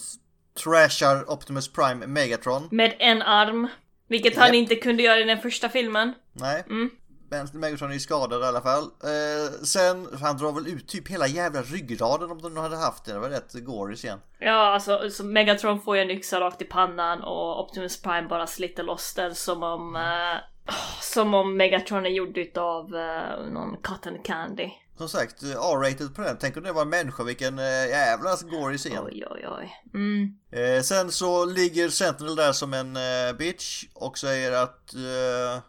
trashar 0.65 1.31
Optimus 1.31 1.73
Prime 1.73 2.07
Megatron. 2.07 2.69
Med 2.71 2.97
en 2.99 3.23
arm. 3.23 3.69
Vilket 4.09 4.37
han 4.37 4.47
Japp. 4.47 4.55
inte 4.55 4.77
kunde 4.77 5.03
göra 5.03 5.21
i 5.21 5.25
den 5.25 5.39
första 5.39 5.69
filmen. 5.69 6.13
Nej. 6.33 6.65
Mm. 6.67 6.91
Men 7.31 7.49
Megatron 7.53 7.91
är 7.91 7.95
ju 7.95 8.01
skadad 8.01 8.43
i 8.43 8.45
alla 8.45 8.61
fall. 8.61 8.83
Eh, 8.83 9.53
sen, 9.65 10.09
han 10.21 10.37
drar 10.37 10.53
väl 10.53 10.69
ut 10.69 10.89
typ 10.89 11.09
hela 11.09 11.27
jävla 11.27 11.63
ryggraden 11.63 12.31
om 12.31 12.43
de 12.43 12.57
hade 12.57 12.77
haft 12.77 13.05
det. 13.05 13.13
Det 13.13 13.19
var 13.19 13.29
rätt 13.29 13.53
gory 13.53 13.95
igen. 13.95 14.21
Ja, 14.39 14.75
alltså 14.75 15.11
så 15.11 15.25
Megatron 15.25 15.81
får 15.81 15.97
ju 15.97 16.03
en 16.03 16.11
yxa 16.11 16.41
rakt 16.41 16.63
i 16.63 16.65
pannan 16.65 17.23
och 17.23 17.65
Optimus 17.65 18.03
Prime 18.03 18.29
bara 18.29 18.47
sliter 18.47 18.83
loss 18.83 19.15
den 19.15 19.35
som 19.35 19.63
om... 19.63 19.97
eh, 19.97 20.73
som 21.01 21.35
om 21.35 21.57
Megatron 21.57 22.07
är 22.07 22.11
gjord 22.11 22.39
utav 22.39 22.95
uh, 22.95 23.53
någon 23.53 23.77
cotton 23.83 24.19
candy. 24.25 24.71
Som 25.01 25.09
sagt, 25.09 25.43
eh, 25.43 25.51
R-rated 25.51 26.15
på 26.15 26.23
den. 26.23 26.37
Tänk 26.41 26.57
om 26.57 26.63
det 26.63 26.73
var 26.73 26.83
en 26.83 26.89
människa, 26.89 27.23
vilken 27.25 27.59
uh, 27.59 27.65
jävla 27.65 28.37
gory 28.51 28.79
scen. 28.79 28.93
Oj, 29.05 29.25
oj, 29.31 29.47
oj. 29.59 29.73
Mm. 29.95 30.35
Eh, 30.77 30.83
sen 30.83 31.13
så 31.13 31.45
ligger 31.45 31.89
Sentinel 31.89 32.37
där 32.37 32.53
som 32.53 32.75
en 32.75 32.97
eh, 32.97 33.33
bitch 33.39 33.85
och 33.95 34.19
säger 34.19 34.53
att 34.53 34.95
eh, 34.95 35.63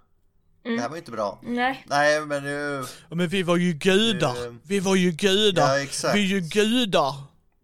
det 0.64 0.82
här 0.82 0.90
var 0.90 0.98
inte 0.98 1.12
bra. 1.12 1.40
Nej. 1.44 1.86
Nej 1.90 2.22
men 2.22 2.44
nu, 2.44 2.86
Ja, 3.10 3.16
Men 3.16 3.28
vi 3.28 3.44
var 3.44 3.58
ju 3.58 3.74
gudar. 3.74 4.46
Eh, 4.48 4.54
Vi 4.64 4.80
var 4.80 4.96
ju 4.96 5.12
gudar. 5.12 5.68
ja 5.76 5.82
exakt. 5.84 6.16
Vi 6.16 6.20
är 6.20 6.28
ju 6.28 6.40
gudar. 6.42 7.14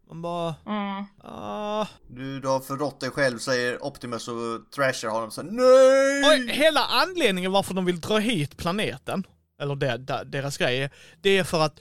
Man 0.10 0.22
bara, 0.22 0.56
Mm. 0.66 1.06
ah. 1.24 1.86
Du, 2.10 2.40
du 2.40 2.48
har 2.48 2.60
förrått 2.60 3.00
dig 3.00 3.10
själv 3.10 3.40
säger 3.40 3.84
Optimus 3.86 4.28
och 4.28 4.72
trashar 4.76 5.10
honom 5.10 5.32
så 5.32 5.42
nej! 5.44 6.24
Och 6.24 6.50
hela 6.56 6.80
anledningen 6.86 7.52
varför 7.52 7.74
de 7.74 7.86
vill 7.86 8.00
dra 8.02 8.18
hit 8.18 8.58
planeten, 8.58 9.24
eller 9.60 9.76
det, 9.76 9.98
det, 9.98 10.24
deras 10.24 10.58
grej, 10.58 10.90
det 11.22 11.38
är 11.38 11.44
för 11.44 11.62
att 11.62 11.80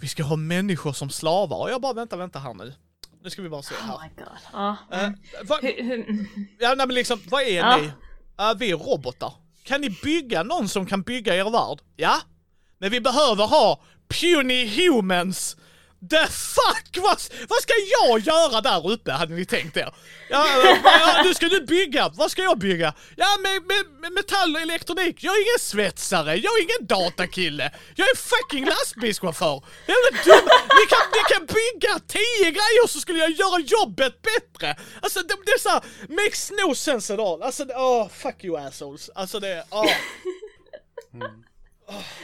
vi 0.00 0.08
ska 0.08 0.22
ha 0.22 0.36
människor 0.36 0.92
som 0.92 1.10
slavar. 1.10 1.56
Och 1.58 1.70
jag 1.70 1.80
bara, 1.80 1.92
vänta, 1.92 2.16
vänta 2.16 2.38
här 2.38 2.54
nu. 2.54 2.74
Nu 3.22 3.30
ska 3.30 3.42
vi 3.42 3.48
bara 3.48 3.62
se 3.62 3.74
Oh 3.74 3.80
här. 3.80 3.98
my 4.02 4.14
god. 4.16 4.28
Ja. 4.52 4.76
Eh, 4.92 5.10
vad, 5.44 5.62
Hur, 5.62 5.82
hur, 5.82 6.26
ja, 6.58 6.74
nej, 6.74 6.86
men 6.86 6.94
liksom, 6.94 7.20
vad 7.30 7.42
är 7.42 7.56
Ja. 7.56 7.76
ni? 7.76 7.82
Uh, 7.84 8.58
vi 8.58 8.70
är 8.70 8.76
robotar. 8.76 9.32
Kan 9.64 9.80
ni 9.80 9.90
bygga 10.02 10.42
någon 10.42 10.68
som 10.68 10.86
kan 10.86 11.02
bygga 11.02 11.34
er 11.36 11.50
värld? 11.50 11.78
Ja. 11.96 12.20
Men 12.78 12.90
vi 12.90 13.00
behöver 13.00 13.46
ha 13.46 13.82
puny 14.08 14.66
humans. 14.68 15.56
The 16.10 16.26
fuck! 16.26 16.96
Vad, 17.02 17.20
vad 17.48 17.62
ska 17.62 17.72
jag 18.00 18.18
göra 18.20 18.60
där 18.60 18.90
uppe 18.90 19.12
hade 19.12 19.34
ni 19.34 19.44
tänkt 19.44 19.76
er? 19.76 19.94
Ja, 20.30 20.46
ja, 20.84 21.22
nu 21.24 21.34
ska 21.34 21.48
du 21.48 21.60
bygga. 21.66 22.08
Vad 22.14 22.30
ska 22.30 22.42
jag 22.42 22.58
bygga? 22.58 22.94
Ja, 23.16 23.26
med, 23.42 23.62
med, 23.62 24.00
med 24.00 24.12
metall 24.12 24.56
och 24.56 24.62
elektronik. 24.62 25.16
Jag 25.24 25.34
är 25.34 25.40
ingen 25.40 25.58
svetsare, 25.60 26.34
jag 26.36 26.58
är 26.58 26.62
ingen 26.62 26.86
datakille. 26.86 27.72
Jag 27.94 28.08
är 28.08 28.16
fucking 28.16 28.64
lastbilschaufför. 28.64 29.62
Jävla 29.86 30.10
dum. 30.24 30.48
Ni 30.78 30.86
kan, 30.88 31.04
ni 31.12 31.34
kan 31.34 31.46
bygga 31.46 31.98
tio 32.08 32.50
grejer 32.50 32.86
så 32.88 33.00
skulle 33.00 33.18
jag 33.18 33.30
göra 33.30 33.60
jobbet 33.60 34.14
bättre. 34.22 34.76
Alltså 35.02 35.20
det, 35.22 35.34
det 35.46 35.52
är 35.52 35.58
såhär, 35.58 35.82
makes 36.08 36.50
no 36.50 36.74
sense 36.74 37.14
at 37.14 37.20
all. 37.20 37.42
Alltså, 37.42 37.64
det- 37.64 37.74
åh, 37.76 38.08
fuck 38.08 38.44
you 38.44 38.58
assholes. 38.58 39.10
Alltså 39.14 39.40
det, 39.40 39.64
åh. 39.70 39.90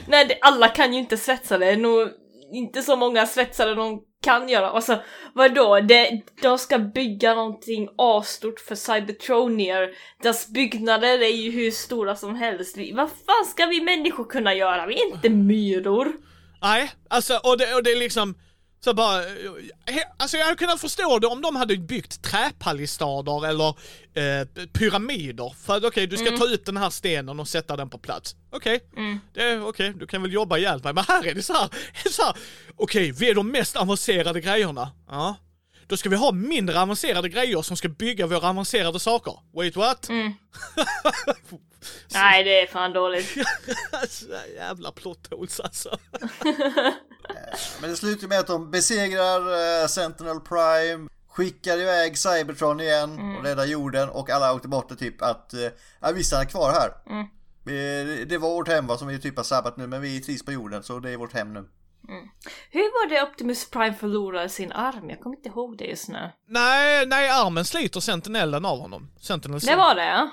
nej, 0.07 0.25
det, 0.25 0.37
alla 0.41 0.67
kan 0.67 0.93
ju 0.93 0.99
inte 0.99 1.17
svetsa 1.17 1.57
det. 1.57 1.65
är 1.65 1.77
nog 1.77 2.09
inte 2.51 2.81
så 2.81 2.95
många 2.95 3.25
svetsare 3.25 3.75
de 3.75 4.01
kan 4.21 4.49
göra. 4.49 4.69
Alltså 4.69 4.99
vadå? 5.33 5.79
De, 5.79 6.23
de 6.41 6.57
ska 6.57 6.77
bygga 6.77 7.35
någonting 7.35 7.89
asstort 7.97 8.59
för 8.59 8.75
Cybertronier. 8.75 9.89
Deras 10.21 10.47
byggnader 10.47 11.21
är 11.21 11.35
ju 11.35 11.51
hur 11.51 11.71
stora 11.71 12.15
som 12.15 12.35
helst. 12.35 12.77
Vad 12.93 13.09
fan 13.09 13.45
ska 13.45 13.65
vi 13.65 13.81
människor 13.81 14.25
kunna 14.25 14.53
göra? 14.53 14.85
Vi 14.85 15.01
är 15.01 15.15
inte 15.15 15.29
myror. 15.29 16.13
Nej, 16.61 16.91
alltså 17.09 17.39
och 17.43 17.57
det, 17.57 17.75
och 17.75 17.83
det 17.83 17.91
är 17.91 17.99
liksom 17.99 18.35
så 18.79 18.93
bara, 18.93 19.21
he, 19.85 20.03
alltså 20.17 20.37
jag 20.37 20.45
hade 20.45 20.57
kunnat 20.57 20.81
förstå 20.81 21.19
det 21.19 21.27
om 21.27 21.41
de 21.41 21.55
hade 21.55 21.77
byggt 21.77 22.21
träpalistader 22.21 23.47
eller 23.47 23.67
eh, 24.13 24.65
pyramider. 24.73 25.53
För 25.65 25.77
att 25.77 25.83
okej, 25.83 26.07
du 26.07 26.17
ska 26.17 26.37
ta 26.37 26.45
ut 26.47 26.65
den 26.65 26.77
här 26.77 26.89
stenen 26.89 27.39
och 27.39 27.47
sätta 27.47 27.75
den 27.77 27.89
på 27.89 27.97
plats. 27.97 28.35
Okej, 28.51 28.79
Mm. 28.97 29.19
det 29.33 29.43
är 29.43 29.67
okej, 29.67 29.93
du 29.99 30.07
kan 30.07 30.21
väl 30.21 30.33
jobba 30.33 30.57
ihjäl 30.57 30.83
mig. 30.83 30.93
Men 30.93 31.03
här 31.07 31.27
är 31.27 31.33
det 31.35 31.43
så 31.43 31.53
här, 31.53 31.69
så 32.11 32.23
här 32.23 32.35
okej, 32.75 33.11
vi 33.11 33.29
är 33.29 33.35
de 33.35 33.51
mest 33.51 33.75
avancerade 33.75 34.41
grejerna. 34.41 34.91
Ja. 35.09 35.35
Då 35.89 35.97
ska 35.97 36.09
vi 36.09 36.15
ha 36.15 36.31
mindre 36.31 36.81
avancerade 36.81 37.29
grejer 37.29 37.61
som 37.61 37.77
ska 37.77 37.89
bygga 37.89 38.27
våra 38.27 38.49
avancerade 38.49 38.99
saker. 38.99 39.33
Wait 39.55 39.75
what? 39.75 40.09
Mm. 40.09 40.33
Nej, 42.13 42.43
det 42.43 42.61
är 42.61 42.67
fan 42.67 42.93
dåligt. 42.93 43.35
jävla 44.55 44.91
plot 44.91 45.27
holes 45.31 45.59
alltså. 45.59 45.97
Men 47.81 47.89
det 47.89 47.95
slutar 47.95 48.27
med 48.27 48.39
att 48.39 48.47
de 48.47 48.71
besegrar 48.71 49.41
eh, 49.81 49.87
Sentinel 49.87 50.39
Prime, 50.39 51.09
skickar 51.27 51.77
iväg 51.77 52.17
Cybertron 52.17 52.79
igen 52.79 53.35
och 53.37 53.43
räddar 53.43 53.65
jorden 53.65 54.09
och 54.09 54.29
alla 54.29 54.53
åkte 54.53 54.67
bort 54.67 54.91
och 54.91 54.99
typ 54.99 55.21
att 55.21 55.53
eh, 55.53 55.69
ja, 55.99 56.11
vi 56.11 56.23
stannar 56.23 56.45
kvar 56.45 56.71
här. 56.71 57.15
Mm. 57.15 57.27
Det 58.27 58.37
var 58.37 58.49
vårt 58.49 58.67
hem 58.67 58.87
va, 58.87 58.97
som 58.97 59.07
vi 59.07 59.19
typ 59.19 59.37
har 59.37 59.43
sabbat 59.43 59.77
nu 59.77 59.87
men 59.87 60.01
vi 60.01 60.21
trivs 60.21 60.45
på 60.45 60.51
jorden 60.51 60.83
så 60.83 60.99
det 60.99 61.09
är 61.09 61.17
vårt 61.17 61.33
hem 61.33 61.53
nu. 61.53 61.65
Hur 62.71 62.81
var 62.81 63.09
det 63.09 63.23
Optimus 63.23 63.69
Prime 63.69 63.93
förlorade 63.93 64.49
sin 64.49 64.71
arm? 64.71 65.09
Jag 65.09 65.19
kommer 65.19 65.35
inte 65.35 65.49
ihåg 65.49 65.77
det 65.77 65.85
just 65.85 66.09
nu. 66.09 66.31
Nej, 66.47 67.05
nej, 67.05 67.29
armen 67.29 67.65
sliter 67.65 67.99
sentinellen 67.99 68.65
av 68.65 68.79
honom. 68.79 69.11
Sentinel 69.19 69.59
Det 69.59 69.75
var 69.75 69.95
det 69.95 70.05
ja. 70.05 70.29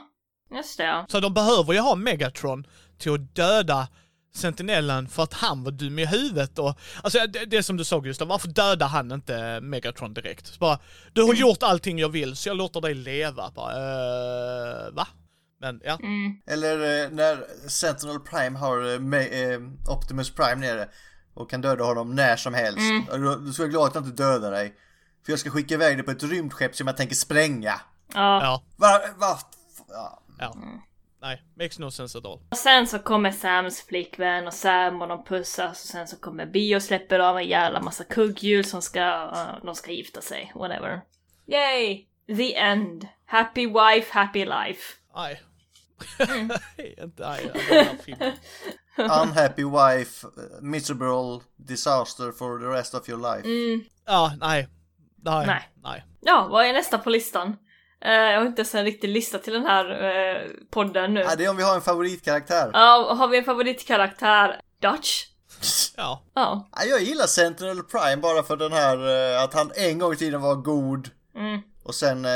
Just 0.57 0.79
det 0.79 0.85
ja. 0.85 1.07
Så 1.09 1.21
de 1.21 1.35
behöver 1.35 1.73
ju 1.73 1.79
ha 1.79 1.95
Megatron 1.95 2.67
till 2.99 3.15
att 3.15 3.35
döda 3.35 3.89
Sentinellen 4.35 5.09
för 5.09 5.23
att 5.23 5.33
han 5.33 5.65
var 5.65 5.71
dum 5.71 5.99
i 5.99 6.07
huvudet 6.07 6.59
och... 6.59 6.79
Alltså 7.03 7.19
det, 7.27 7.45
det 7.45 7.63
som 7.63 7.77
du 7.77 7.85
sa 7.85 8.01
Gustav, 8.01 8.29
varför 8.29 8.49
dödar 8.49 8.89
han 8.89 9.13
inte 9.13 9.61
Megatron 9.61 10.15
direkt? 10.15 10.47
Så 10.47 10.59
bara, 10.59 10.79
du 11.13 11.23
har 11.23 11.35
gjort 11.35 11.63
allting 11.63 11.99
jag 11.99 12.09
vill 12.09 12.37
så 12.37 12.49
jag 12.49 12.57
låter 12.57 12.81
dig 12.81 12.95
leva. 12.95 13.51
Bara, 13.55 13.73
eh, 13.73 14.93
va? 14.93 15.09
Men 15.61 15.81
ja. 15.85 15.99
Mm. 16.03 16.37
Eller 16.47 17.05
eh, 17.05 17.11
när 17.11 17.69
Sentinel 17.69 18.21
Prime 18.21 18.59
har 18.59 18.95
eh, 18.95 19.61
Optimus 19.97 20.35
Prime 20.35 20.55
nere 20.55 20.89
och 21.37 21.51
kan 21.51 21.61
döda 21.61 21.85
honom 21.85 22.15
när 22.15 22.37
som 22.37 22.55
helst. 22.55 22.79
Då- 23.11 23.35
Du 23.37 23.53
ska 23.53 23.63
vara 23.63 23.71
glad 23.71 23.89
att 23.89 23.95
jag 23.95 24.05
inte 24.07 24.23
dödar 24.23 24.51
dig. 24.51 24.75
För 25.25 25.33
jag 25.33 25.39
ska 25.39 25.51
skicka 25.51 25.75
iväg 25.75 25.97
dig 25.97 26.05
på 26.05 26.11
ett 26.11 26.23
rymdskepp 26.23 26.77
som 26.77 26.87
jag 26.87 26.97
tänker 26.97 27.15
spränga. 27.15 27.81
Ja. 28.15 28.43
Ja. 28.43 28.63
Va? 28.77 29.01
va? 29.17 29.39
Ja. 29.89 30.23
ja. 30.39 30.55
nej, 31.23 31.43
makes 31.59 31.79
no 31.79 31.91
sense 31.91 32.19
at 32.19 32.25
all. 32.25 32.41
Och 32.51 32.57
sen 32.57 32.87
så 32.87 32.99
kommer 32.99 33.33
Sams 33.33 33.83
flickvän 33.83 34.47
och 34.47 34.55
Sam 34.55 35.03
och 35.03 35.09
de 35.09 35.25
pussas 35.25 35.85
och 35.85 35.89
sen 35.91 36.09
så 36.09 36.17
kommer 36.17 36.47
Bi 36.47 36.77
och 36.77 36.83
släpper 36.83 37.19
av 37.19 37.39
en 37.39 37.49
jävla 37.49 37.81
massa 37.81 38.05
kugghjul 38.05 38.65
som 38.65 38.83
ska, 38.83 39.25
uh, 39.35 39.65
de 39.65 39.75
ska 39.75 39.93
gifta 39.93 40.21
sig, 40.21 40.53
whatever. 40.55 41.01
Yay! 41.47 42.07
The 42.27 42.55
end. 42.57 43.09
Happy 43.27 43.67
wife, 43.67 44.13
happy 44.13 44.45
life. 44.45 44.83
Nej. 45.17 45.43
Mm. 46.19 46.51
Inte, 46.77 47.23
den 47.23 47.87
här 47.87 47.97
filmen. 48.05 48.33
Unhappy 49.23 49.65
wife, 49.65 50.27
uh, 50.27 50.33
miserable 50.63 51.41
disaster 51.57 52.33
for 52.33 52.59
the 52.59 52.67
rest 52.67 52.95
of 52.95 53.09
your 53.09 53.21
life. 53.35 53.49
Mm. 53.49 53.85
Ja, 54.07 54.33
nej. 54.41 54.69
Nej. 55.25 55.47
Nej. 55.47 55.71
Nej. 55.83 56.05
Ja, 56.21 56.49
vad 56.51 56.67
är 56.67 56.73
nästa 56.73 56.99
på 56.99 57.11
listan? 57.11 57.57
Eh, 58.01 58.13
jag 58.13 58.41
har 58.41 58.47
inte 58.47 58.61
ens 58.61 58.75
en 58.75 58.85
riktig 58.85 59.09
lista 59.09 59.39
till 59.39 59.53
den 59.53 59.67
här 59.67 60.05
eh, 60.05 60.51
podden 60.71 61.15
nu. 61.15 61.21
Ja, 61.21 61.37
det 61.37 61.45
är 61.45 61.51
om 61.51 61.57
vi 61.57 61.63
har 61.63 61.75
en 61.75 61.81
favoritkaraktär. 61.81 62.71
Ja, 62.73 63.15
har 63.19 63.29
vi 63.29 63.39
en 63.39 63.45
favoritkaraktär? 63.45 64.61
Dutch? 64.83 65.25
Ja. 65.97 66.23
Ja. 66.35 66.69
Ja, 66.73 66.85
Jag 66.85 67.03
gillar 67.03 67.27
Sentinel 67.27 67.83
Prime 67.83 68.17
bara 68.17 68.43
för 68.43 68.57
den 68.57 68.73
här 68.73 69.35
eh, 69.35 69.43
att 69.43 69.55
han 69.55 69.73
en 69.75 69.99
gång 69.99 70.13
i 70.13 70.17
tiden 70.17 70.41
var 70.41 70.55
god. 70.55 71.11
Mm. 71.37 71.61
Och 71.85 71.95
sen 71.95 72.25
eh, 72.25 72.31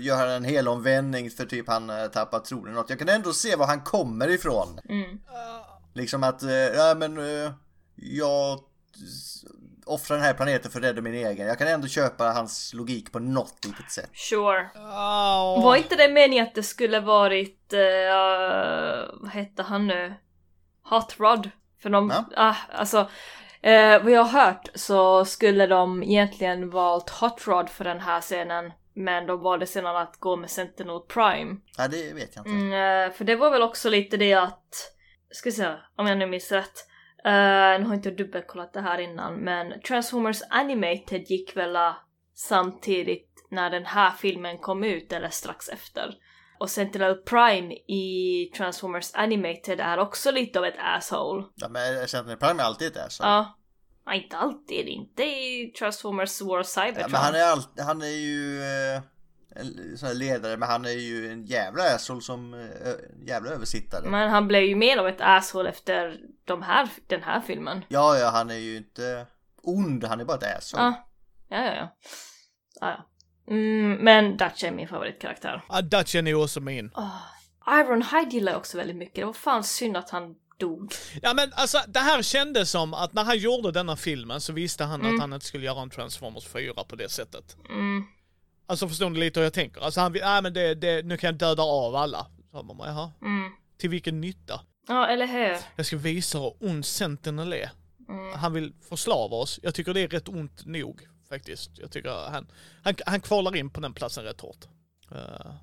gör 0.00 0.16
han 0.16 0.28
en 0.30 0.44
hel 0.44 0.68
omvändning 0.68 1.30
för 1.30 1.44
typ 1.44 1.68
han 1.68 1.90
eh, 1.90 2.06
tappar 2.06 2.38
tron 2.38 2.68
i 2.68 2.72
något. 2.72 2.90
Jag 2.90 2.98
kan 2.98 3.08
ändå 3.08 3.32
se 3.32 3.56
var 3.56 3.66
han 3.66 3.80
kommer 3.80 4.28
ifrån. 4.28 4.80
Mm. 4.88 5.18
Liksom 5.96 6.22
att, 6.24 6.42
eh, 6.42 6.50
ja 6.50 6.94
men 6.94 7.18
eh, 7.18 7.52
jag 7.96 8.60
offrar 9.86 10.16
den 10.16 10.26
här 10.26 10.34
planeten 10.34 10.70
för 10.70 10.78
att 10.78 10.84
rädda 10.84 11.00
min 11.02 11.14
egen. 11.14 11.46
Jag 11.46 11.58
kan 11.58 11.68
ändå 11.68 11.88
köpa 11.88 12.24
hans 12.24 12.74
logik 12.74 13.12
på 13.12 13.18
något 13.18 13.64
litet 13.64 13.90
sätt. 13.90 14.10
Sure. 14.12 14.68
Oh. 14.74 15.64
Var 15.64 15.76
inte 15.76 15.96
det 15.96 16.08
meningen 16.08 16.46
att 16.46 16.54
det 16.54 16.62
skulle 16.62 17.00
varit, 17.00 17.72
eh, 17.72 17.80
vad 19.20 19.30
hette 19.30 19.62
han 19.62 19.86
nu? 19.86 20.14
Hot 20.82 21.16
Rod? 21.18 21.50
För 21.82 21.90
de, 21.90 22.10
Ja. 22.10 22.24
ah, 22.36 22.56
alltså, 22.78 22.98
eh, 23.62 24.02
vad 24.02 24.12
jag 24.12 24.24
har 24.24 24.44
hört 24.44 24.68
så 24.74 25.24
skulle 25.24 25.66
de 25.66 26.02
egentligen 26.02 26.70
valt 26.70 27.10
Hot 27.10 27.46
Rod 27.46 27.68
för 27.70 27.84
den 27.84 28.00
här 28.00 28.20
scenen. 28.20 28.72
Men 28.94 29.26
de 29.26 29.40
valde 29.40 29.66
sedan 29.66 29.96
att 29.96 30.16
gå 30.20 30.36
med 30.36 30.50
Sentinel 30.50 31.00
Prime. 31.00 31.56
Ja, 31.78 31.88
det 31.88 32.12
vet 32.12 32.36
jag 32.36 32.46
inte. 32.46 32.50
Mm, 32.76 33.12
för 33.12 33.24
det 33.24 33.36
var 33.36 33.50
väl 33.50 33.62
också 33.62 33.88
lite 33.90 34.16
det 34.16 34.34
att, 34.34 34.92
ska 35.36 35.50
se 35.50 35.74
om 35.96 36.06
jag 36.06 36.18
nu 36.18 36.26
minns 36.26 36.52
rätt. 36.52 36.86
Uh, 37.26 37.32
nu 37.80 37.84
har 37.84 37.94
inte 37.94 38.08
jag 38.08 38.18
dubbelkollat 38.18 38.72
det 38.72 38.80
här 38.80 38.98
innan 38.98 39.34
men 39.34 39.80
Transformers 39.80 40.42
Animated 40.50 41.30
gick 41.30 41.56
väl 41.56 41.76
eh, 41.76 41.92
samtidigt 42.34 43.46
när 43.50 43.70
den 43.70 43.86
här 43.86 44.10
filmen 44.10 44.58
kom 44.58 44.84
ut 44.84 45.12
eller 45.12 45.28
strax 45.28 45.68
efter. 45.68 46.14
Och 46.58 46.70
Sentinel 46.70 47.14
Prime 47.14 47.74
i 47.74 48.44
Transformers 48.56 49.14
Animated 49.14 49.80
är 49.80 49.98
också 49.98 50.30
lite 50.30 50.58
av 50.58 50.64
ett 50.64 50.78
asshole. 50.78 51.44
Ja, 51.54 51.68
men 51.68 52.08
Sentinel 52.08 52.38
Prime 52.38 52.62
är 52.62 52.66
alltid 52.66 52.88
ett 52.88 53.06
ass. 53.06 53.18
Ja. 53.22 53.58
Ja, 54.06 54.14
inte 54.14 54.36
alltid, 54.36 54.88
inte 54.88 55.22
i 55.22 55.72
Transformers 55.78 56.42
War 56.42 56.58
of 56.60 56.66
Cybertron. 56.66 57.00
Ja, 57.00 57.08
men 57.08 57.20
han 57.20 57.34
är, 57.34 57.42
all, 57.42 57.62
han 57.78 58.02
är 58.02 58.06
ju 58.06 58.62
eh, 58.62 59.02
en 59.60 59.98
sån 59.98 60.06
här 60.06 60.14
ledare, 60.14 60.56
men 60.56 60.68
han 60.68 60.84
är 60.84 60.90
ju 60.90 61.32
en 61.32 61.44
jävla 61.46 61.94
asshole 61.94 62.20
som 62.20 62.54
eh, 62.54 63.28
jävla 63.28 63.50
översittare. 63.50 64.08
Men 64.08 64.30
han 64.30 64.48
blev 64.48 64.62
ju 64.62 64.76
mer 64.76 64.98
av 64.98 65.08
ett 65.08 65.20
asshole 65.20 65.68
efter 65.68 66.20
de 66.44 66.62
här, 66.62 66.88
den 67.06 67.22
här 67.22 67.40
filmen. 67.40 67.84
Ja, 67.88 68.18
ja, 68.18 68.30
han 68.30 68.50
är 68.50 68.54
ju 68.58 68.76
inte 68.76 69.26
ond, 69.62 70.04
han 70.04 70.20
är 70.20 70.24
bara 70.24 70.36
ett 70.36 70.58
asshole. 70.58 70.82
Ja, 70.82 70.94
ja, 71.48 71.64
ja. 71.64 71.74
ja. 71.74 71.88
ja, 72.80 72.90
ja. 72.90 73.06
Mm, 73.48 73.92
men 73.92 74.36
Dutch 74.36 74.64
är 74.64 74.70
min 74.70 74.88
favoritkaraktär. 74.88 75.62
Ja, 75.68 75.82
Dutchen 75.82 76.26
är 76.26 76.34
också 76.34 76.60
min. 76.60 76.90
Oh, 76.94 77.22
Ironhide 77.80 78.30
gillar 78.30 78.52
jag 78.52 78.58
också 78.58 78.76
väldigt 78.78 78.96
mycket. 78.96 79.14
Det 79.14 79.24
var 79.24 79.32
fan 79.32 79.64
synd 79.64 79.96
att 79.96 80.10
han 80.10 80.34
dog. 80.58 80.92
Ja 81.22 81.34
men 81.34 81.52
alltså 81.54 81.78
det 81.88 81.98
här 82.00 82.22
kändes 82.22 82.70
som 82.70 82.94
att 82.94 83.12
när 83.12 83.24
han 83.24 83.38
gjorde 83.38 83.72
denna 83.72 83.96
filmen 83.96 84.40
så 84.40 84.52
visste 84.52 84.84
han 84.84 85.00
Mm. 85.00 85.14
att 85.14 85.20
han 85.20 85.32
inte 85.32 85.46
skulle 85.46 85.66
göra 85.66 85.82
en 85.82 85.90
Transformers 85.90 86.46
4 86.46 86.72
på 86.88 86.96
det 86.96 87.08
sättet. 87.08 87.56
Mm. 87.70 88.04
Alltså 88.66 88.88
förstår 88.88 89.10
ni 89.10 89.18
lite 89.20 89.40
hur 89.40 89.44
jag 89.44 89.52
tänker? 89.52 89.80
Alltså 89.80 90.00
han 90.00 90.12
vill, 90.12 90.22
nej 90.22 90.42
men 90.42 90.52
det, 90.54 90.74
det, 90.74 91.04
nu 91.06 91.16
kan 91.16 91.28
jag 91.28 91.34
döda 91.34 91.62
av 91.62 91.94
alla. 91.96 92.26
Så 92.50 92.62
man 92.62 92.76
bara, 92.76 92.88
jaha, 92.88 93.12
Mm. 93.22 93.50
till 93.78 93.90
vilken 93.90 94.20
nytta? 94.20 94.60
Ja, 94.88 95.06
eller 95.06 95.26
hur? 95.26 95.56
Jag 95.76 95.86
ska 95.86 95.96
visa 95.96 96.38
hur 96.38 96.52
ond 96.60 96.86
Sentinel 96.86 97.52
är. 97.52 97.70
Mm. 98.08 98.32
Han 98.38 98.52
vill 98.52 98.72
förslava 98.88 99.36
oss. 99.36 99.60
Jag 99.62 99.74
tycker 99.74 99.94
det 99.94 100.00
är 100.00 100.08
rätt 100.08 100.28
ont 100.28 100.66
nog 100.66 101.00
faktiskt. 101.28 101.70
Jag 101.74 101.90
tycker 101.90 102.10
han, 102.30 102.46
han, 102.82 102.94
han 103.06 103.20
kvalar 103.20 103.56
in 103.56 103.70
på 103.70 103.80
den 103.80 103.92
platsen 103.94 104.24
rätt 104.24 104.40
hårt. 104.40 104.64
Eh, 105.12 105.18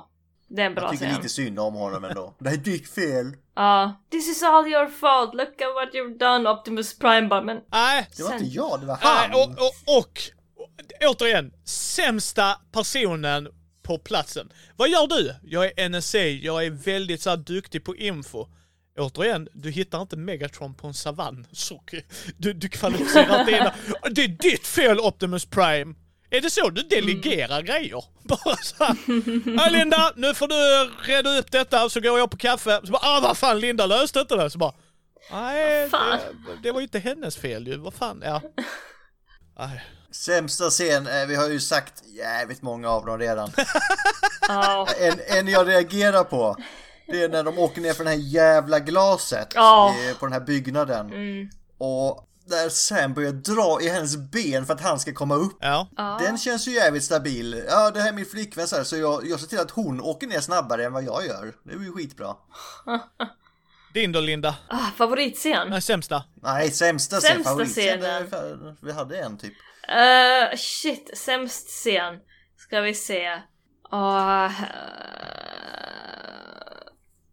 det 0.48 0.62
är 0.62 0.66
en 0.66 0.76
bra 0.76 0.84
Jag 0.84 0.92
tycker 0.92 1.06
scen. 1.06 1.16
lite 1.16 1.30
synd 1.30 1.60
om 1.60 1.74
honom 1.74 2.04
ändå. 2.04 2.36
Det 2.40 2.50
är 2.50 2.58
ditt 2.58 2.90
fel. 2.90 3.34
Ja, 3.56 3.94
this 4.12 4.28
is 4.30 4.44
all 4.44 4.68
your 4.68 4.88
fault, 4.88 5.34
look 5.34 5.62
at 5.62 5.76
what 5.76 5.94
you've 5.94 6.18
done 6.18 6.50
Optimus 6.50 6.98
Prime 7.00 7.28
bara, 7.28 7.42
men 7.42 7.62
Nej, 7.72 8.08
Det 8.18 8.24
var 8.24 8.34
inte 8.34 8.46
jag, 8.46 8.80
det 8.80 8.86
var 8.86 9.00
nej 9.04 9.30
han. 9.30 9.32
och, 9.32 9.50
och, 9.50 9.98
och, 10.00 10.20
återigen, 11.08 11.54
sämsta 11.66 12.60
personen 12.72 13.48
på 13.84 13.98
platsen. 13.98 14.52
Vad 14.76 14.90
gör 14.90 15.08
du? 15.08 15.36
Jag 15.44 15.66
är 15.80 15.90
NSA, 15.90 16.18
jag 16.20 16.66
är 16.66 16.70
väldigt 16.70 17.22
så 17.22 17.30
här, 17.30 17.38
duktig 17.38 17.84
på 17.84 17.96
info. 17.96 18.48
Återigen, 19.00 19.48
du 19.54 19.72
hittar 19.72 20.02
inte 20.02 20.18
Megatron 20.18 20.74
på 20.74 20.88
en 20.88 20.94
savann. 20.94 21.48
Sorry. 21.52 22.04
Du, 22.38 22.54
du 22.54 22.70
kvalificerar 22.70 23.40
inte 23.40 23.52
in. 23.52 23.64
Det 24.16 24.24
är 24.24 24.28
ditt 24.28 24.68
fel 24.68 25.00
Optimus 25.00 25.46
Prime. 25.46 25.96
Är 26.30 26.42
det 26.42 26.50
så 26.50 26.70
du 26.70 26.82
delegerar 26.82 27.62
grejer? 27.62 28.04
Bara 28.24 28.56
så 28.56 28.84
här. 28.84 28.96
"Ja, 29.58 29.70
Linda, 29.70 30.14
nu 30.16 30.34
får 30.34 30.48
du 30.48 30.92
reda 31.14 31.38
upp 31.40 31.52
detta, 31.52 31.90
så 31.90 32.00
går 32.00 32.20
jag 32.20 32.32
på 32.32 32.38
kaffe. 32.38 32.80
Så 32.84 32.92
bara, 32.92 33.02
ah 33.04 33.20
vad 33.24 33.38
fan 33.38 33.60
Linda 33.60 33.86
löste 33.86 34.20
inte 34.20 34.36
det. 34.36 34.50
Så 34.50 34.58
bara, 34.58 34.74
nej, 35.32 35.90
det, 35.90 36.20
det 36.64 36.72
var 36.72 36.80
ju 36.80 36.84
inte 36.84 37.00
hennes 37.00 37.38
fel 37.38 37.68
ju. 37.68 37.78
Vad 37.78 37.94
fan, 37.94 38.22
ja. 38.26 38.42
Nej. 39.58 39.84
Sämsta 40.12 40.70
scen, 40.70 41.08
eh, 41.08 41.26
vi 41.28 41.36
har 41.36 41.50
ju 41.50 41.60
sagt 41.60 42.04
jävligt 42.06 42.62
många 42.62 42.90
av 42.90 43.06
dem 43.06 43.20
redan. 43.20 43.52
En, 45.00 45.20
en 45.28 45.48
jag 45.48 45.68
reagerar 45.68 46.24
på, 46.24 46.56
det 47.08 47.24
är 47.24 47.30
när 47.30 47.44
de 47.44 47.60
åker 47.60 47.82
ner 47.82 47.94
för 47.94 48.04
det 48.04 48.10
här 48.10 48.18
jävla 48.18 48.80
glaset 48.80 49.56
eh, 49.56 50.18
på 50.20 50.26
den 50.26 50.34
här 50.34 50.40
byggnaden. 50.40 51.06
Mm. 51.14 51.50
Och 51.78 52.30
där 52.46 52.70
Sam 52.70 53.14
börjar 53.14 53.32
dra 53.32 53.82
i 53.82 53.90
hennes 53.90 54.18
ben 54.18 54.66
för 54.66 54.74
att 54.74 54.82
han 54.82 55.00
ska 55.00 55.14
komma 55.14 55.36
upp. 55.36 55.58
Ja. 55.60 55.88
Den 56.20 56.38
känns 56.38 56.68
ju 56.68 56.72
jävligt 56.72 57.04
stabil. 57.04 57.64
Ja, 57.70 57.92
det 57.92 58.02
här 58.02 58.10
är 58.10 58.14
min 58.14 58.26
flickvän 58.26 58.68
så, 58.68 58.76
här, 58.76 58.84
så 58.84 58.98
jag, 58.98 59.28
jag 59.28 59.40
ser 59.40 59.48
till 59.48 59.60
att 59.60 59.72
hon 59.72 60.02
åker 60.02 60.28
ner 60.28 60.40
snabbare 60.40 60.86
än 60.86 60.94
vad 60.94 61.04
jag 61.04 61.26
gör. 61.26 61.54
Det 61.64 61.78
blir 61.78 61.88
ju 61.88 61.94
skitbra. 61.94 62.36
Din 63.96 64.12
då 64.12 64.20
Linda? 64.20 64.56
Ah, 64.68 64.92
favoritscen? 64.98 65.70
Nej, 65.70 65.82
sämsta. 65.82 66.24
Nej, 66.44 66.72
sämsta 66.72 67.16
scen, 67.20 67.32
Sämsta 67.34 67.50
favoritscen. 67.50 68.02
scenen. 68.02 68.78
Vi 68.82 68.92
hade 68.92 69.20
en 69.20 69.38
typ. 69.38 69.54
Uh, 69.90 70.58
shit, 70.58 71.18
sämst 71.18 71.68
scen. 71.70 72.20
Ska 72.58 72.82
vi 72.82 72.94
se. 72.94 73.42
Ah, 73.90 74.46
eh, 74.46 74.52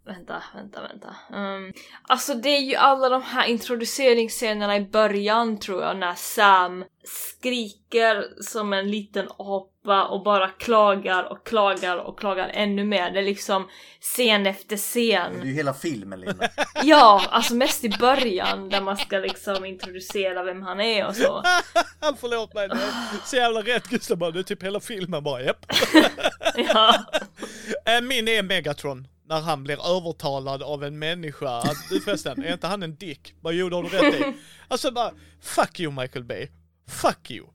vänta, 0.06 0.42
vänta, 0.54 0.82
vänta. 0.82 1.16
Um, 1.36 1.72
alltså 2.02 2.34
det 2.34 2.48
är 2.48 2.60
ju 2.60 2.74
alla 2.74 3.08
de 3.08 3.22
här 3.22 3.46
introduceringsscenerna 3.46 4.76
i 4.76 4.80
början 4.80 5.58
tror 5.58 5.82
jag 5.82 5.96
när 5.96 6.14
Sam 6.14 6.84
skriker 7.04 8.42
som 8.42 8.72
en 8.72 8.90
liten 8.90 9.28
apa 9.38 9.71
allihopa 9.84 10.04
och 10.08 10.22
bara 10.22 10.48
klagar 10.48 11.24
och 11.24 11.46
klagar 11.46 11.96
och 11.96 12.18
klagar 12.18 12.50
ännu 12.54 12.84
mer. 12.84 13.10
Det 13.10 13.18
är 13.18 13.24
liksom 13.24 13.68
scen 14.00 14.46
efter 14.46 14.76
scen. 14.76 15.32
Det 15.34 15.40
är 15.40 15.46
ju 15.46 15.54
hela 15.54 15.74
filmen 15.74 16.20
Linda. 16.20 16.48
Ja, 16.84 17.22
alltså 17.30 17.54
mest 17.54 17.84
i 17.84 17.88
början 17.88 18.68
där 18.68 18.80
man 18.80 18.96
ska 18.96 19.18
liksom 19.18 19.64
introducera 19.64 20.42
vem 20.42 20.62
han 20.62 20.80
är 20.80 21.06
och 21.06 21.16
så. 21.16 21.42
Förlåt 22.20 22.54
mig, 22.54 22.68
det 22.68 22.74
är 22.74 23.26
så 23.26 23.36
jävla 23.36 23.60
rätt 23.60 23.88
Gustav 23.88 24.18
bara, 24.18 24.30
det 24.30 24.38
är 24.38 24.42
typ 24.42 24.62
hela 24.62 24.80
filmen 24.80 25.24
bara, 25.24 25.42
japp. 25.42 25.66
Ja. 26.56 26.94
Eh, 27.84 28.00
Min 28.02 28.28
är 28.28 28.42
Megatron. 28.42 29.08
När 29.24 29.40
han 29.40 29.64
blir 29.64 29.96
övertalad 29.96 30.62
av 30.62 30.84
en 30.84 30.98
människa 30.98 31.58
att, 31.58 31.88
du 31.90 32.00
förresten, 32.00 32.44
är 32.44 32.52
inte 32.52 32.66
han 32.66 32.82
en 32.82 32.96
dick? 32.96 33.34
Det 33.40 33.48
har 33.48 33.82
du 33.82 33.88
rätt 33.88 34.14
i. 34.14 34.34
Alltså 34.68 34.90
bara, 34.90 35.12
fuck 35.42 35.80
you 35.80 35.92
Michael 35.92 36.24
Bay. 36.24 36.48
Fuck 36.88 37.30
you. 37.30 37.46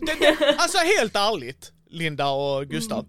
Det, 0.00 0.14
det, 0.20 0.56
alltså 0.58 0.78
helt 0.78 1.16
ärligt, 1.16 1.72
Linda 1.90 2.28
och 2.28 2.66
Gustav. 2.66 3.06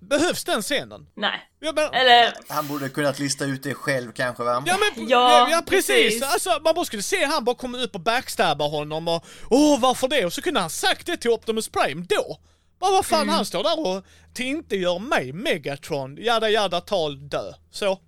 Behövs 0.00 0.44
den 0.44 0.62
scenen? 0.62 1.06
Nej. 1.14 1.48
Bara, 1.74 1.88
Eller, 1.88 2.32
Han 2.48 2.68
borde 2.68 2.88
kunnat 2.88 3.18
lista 3.18 3.44
ut 3.44 3.62
det 3.62 3.74
själv 3.74 4.12
kanske 4.12 4.42
va? 4.42 4.62
Ja 4.66 4.76
men 4.96 5.08
Ja, 5.08 5.48
ja, 5.50 5.62
precis. 5.66 5.86
precis. 5.86 6.22
Alltså 6.22 6.50
man 6.64 6.74
bara 6.74 6.84
skulle 6.84 7.02
se 7.02 7.24
han 7.24 7.44
bara 7.44 7.56
komma 7.56 7.78
upp 7.78 7.94
och 7.94 8.00
backstabba 8.00 8.68
honom 8.68 9.08
och 9.08 9.24
åh 9.50 9.80
varför 9.80 10.08
det? 10.08 10.24
Och 10.24 10.32
så 10.32 10.42
kunde 10.42 10.60
han 10.60 10.70
sagt 10.70 11.06
det 11.06 11.16
till 11.16 11.30
Optimus 11.30 11.68
Prime 11.68 12.06
då. 12.08 12.38
Bara 12.80 12.90
vad 12.90 13.06
fan 13.06 13.28
han 13.28 13.44
står 13.44 13.62
där 13.62 13.86
och 13.86 14.04
till 14.34 14.46
inte 14.46 14.76
gör 14.76 14.98
mig 14.98 15.32
Megatron, 15.32 16.16
jada 16.20 16.50
jada 16.50 16.80
tal 16.80 17.28
dö. 17.28 17.52
Så. 17.70 17.98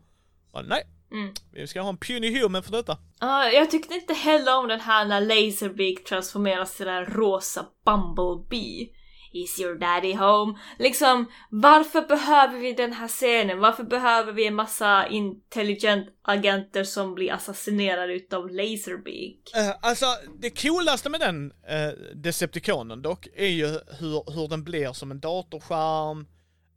Bara, 0.53 0.63
nej. 0.63 0.83
Mm. 1.15 1.35
Vi 1.53 1.67
ska 1.67 1.81
ha 1.81 1.89
en 1.89 1.97
puny 1.97 2.41
human 2.41 2.63
för 2.63 2.73
detta. 2.73 2.99
Ja, 3.21 3.49
jag 3.49 3.71
tyckte 3.71 3.95
inte 3.95 4.15
heller 4.15 4.59
om 4.59 4.69
den 4.69 4.81
här 4.81 5.05
när 5.05 5.21
Laserbeak 5.21 6.05
transformeras 6.05 6.77
till 6.77 6.87
den 6.87 7.05
rosa 7.05 7.67
Bumblebee. 7.85 8.89
Is 9.35 9.61
your 9.61 9.75
daddy 9.75 10.15
home? 10.15 10.59
Liksom, 10.79 11.27
varför 11.51 12.03
behöver 12.09 12.59
vi 12.59 12.73
den 12.73 12.93
här 12.93 13.09
scenen? 13.09 13.61
Varför 13.61 13.85
behöver 13.85 14.33
vi 14.33 14.47
en 14.47 14.55
massa 14.55 15.09
intelligent 15.09 16.09
agenter 16.23 16.85
som 16.85 17.15
blir 17.15 17.33
assassinerade 17.33 18.13
utav 18.13 18.51
Laserbeak? 18.51 19.37
Eh, 19.57 19.75
alltså 19.81 20.07
det 20.41 20.63
coolaste 20.63 21.09
med 21.09 21.21
den 21.21 21.47
uh, 21.47 22.15
Decepticonen 22.15 23.03
dock 23.03 23.27
är 23.37 23.47
ju 23.47 23.67
hur, 24.01 24.33
hur 24.35 24.49
den 24.49 24.65
blir 24.65 24.93
som 24.93 25.11
en 25.11 25.21
datorskärm, 25.21 26.27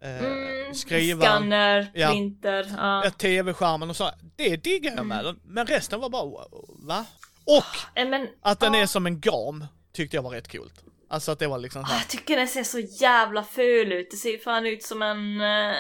uh, 0.05 0.23
Mm, 0.23 0.73
skrivaren, 0.75 1.31
Scanner, 1.31 1.91
Ja. 1.93 2.09
printer, 2.09 2.71
ja. 2.77 3.11
tv-skärmen 3.17 3.89
och 3.89 3.95
så. 3.95 4.11
Det 4.35 4.55
diggar 4.57 4.95
jag 4.95 5.05
med 5.05 5.25
den, 5.25 5.39
men 5.43 5.67
resten 5.67 5.99
var 5.99 6.09
bara 6.09 6.45
va? 6.79 7.05
Och 7.45 7.63
Eh, 7.99 8.07
Men, 8.07 8.27
Att 8.41 8.59
den 8.59 8.73
ja. 8.73 8.79
är 8.79 8.85
som 8.85 9.05
en 9.05 9.19
gam 9.19 9.65
tyckte 9.93 10.17
jag 10.17 10.23
var 10.23 10.31
rätt 10.31 10.51
coolt. 10.51 10.83
Alltså 11.09 11.31
att 11.31 11.39
det 11.39 11.47
var 11.47 11.57
liksom 11.59 11.83
så 11.83 11.87
Ah, 11.87 11.91
här. 11.93 11.99
Jag 11.99 12.07
tycker 12.09 12.37
den 12.37 12.47
ser 12.47 12.63
så 12.63 12.79
jävla 12.79 13.43
ful 13.43 13.91
ut. 13.91 14.11
Det 14.11 14.17
ser 14.17 14.37
fan 14.37 14.65
ut 14.65 14.83
som 14.83 15.01
en 15.01 15.41
uh, 15.41 15.75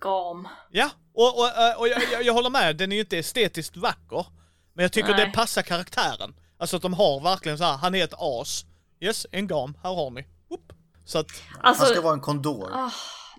gam. 0.00 0.48
Ja, 0.70 0.90
och, 1.14 1.38
och, 1.38 1.46
eh, 1.48 1.78
och 1.78 1.88
jag, 1.88 2.02
jag, 2.12 2.22
jag 2.22 2.32
håller 2.32 2.50
med, 2.50 2.76
den 2.76 2.92
är 2.92 2.96
ju 2.96 3.00
inte 3.02 3.18
estetiskt 3.18 3.76
vacker. 3.76 4.26
Men 4.74 4.82
jag 4.82 4.92
tycker 4.92 5.14
Nej. 5.16 5.26
det 5.26 5.32
passar 5.32 5.62
karaktären. 5.62 6.34
Alltså 6.58 6.76
att 6.76 6.82
de 6.82 6.94
har 6.94 7.20
verkligen 7.20 7.58
så 7.58 7.64
här, 7.64 7.76
han 7.76 7.94
är 7.94 8.04
ett 8.04 8.14
as. 8.18 8.64
Yes, 9.00 9.26
en 9.32 9.46
gam, 9.46 9.76
här 9.82 9.94
har 9.94 10.10
ni. 10.10 10.26
Whoop. 10.50 10.72
Så 11.04 11.18
att, 11.18 11.26
Alltså, 11.60 11.84
Han 11.84 11.92
ska 11.92 12.00
vara 12.02 12.14
en 12.14 12.20
kondor. 12.20 12.70
ah, 12.72 12.90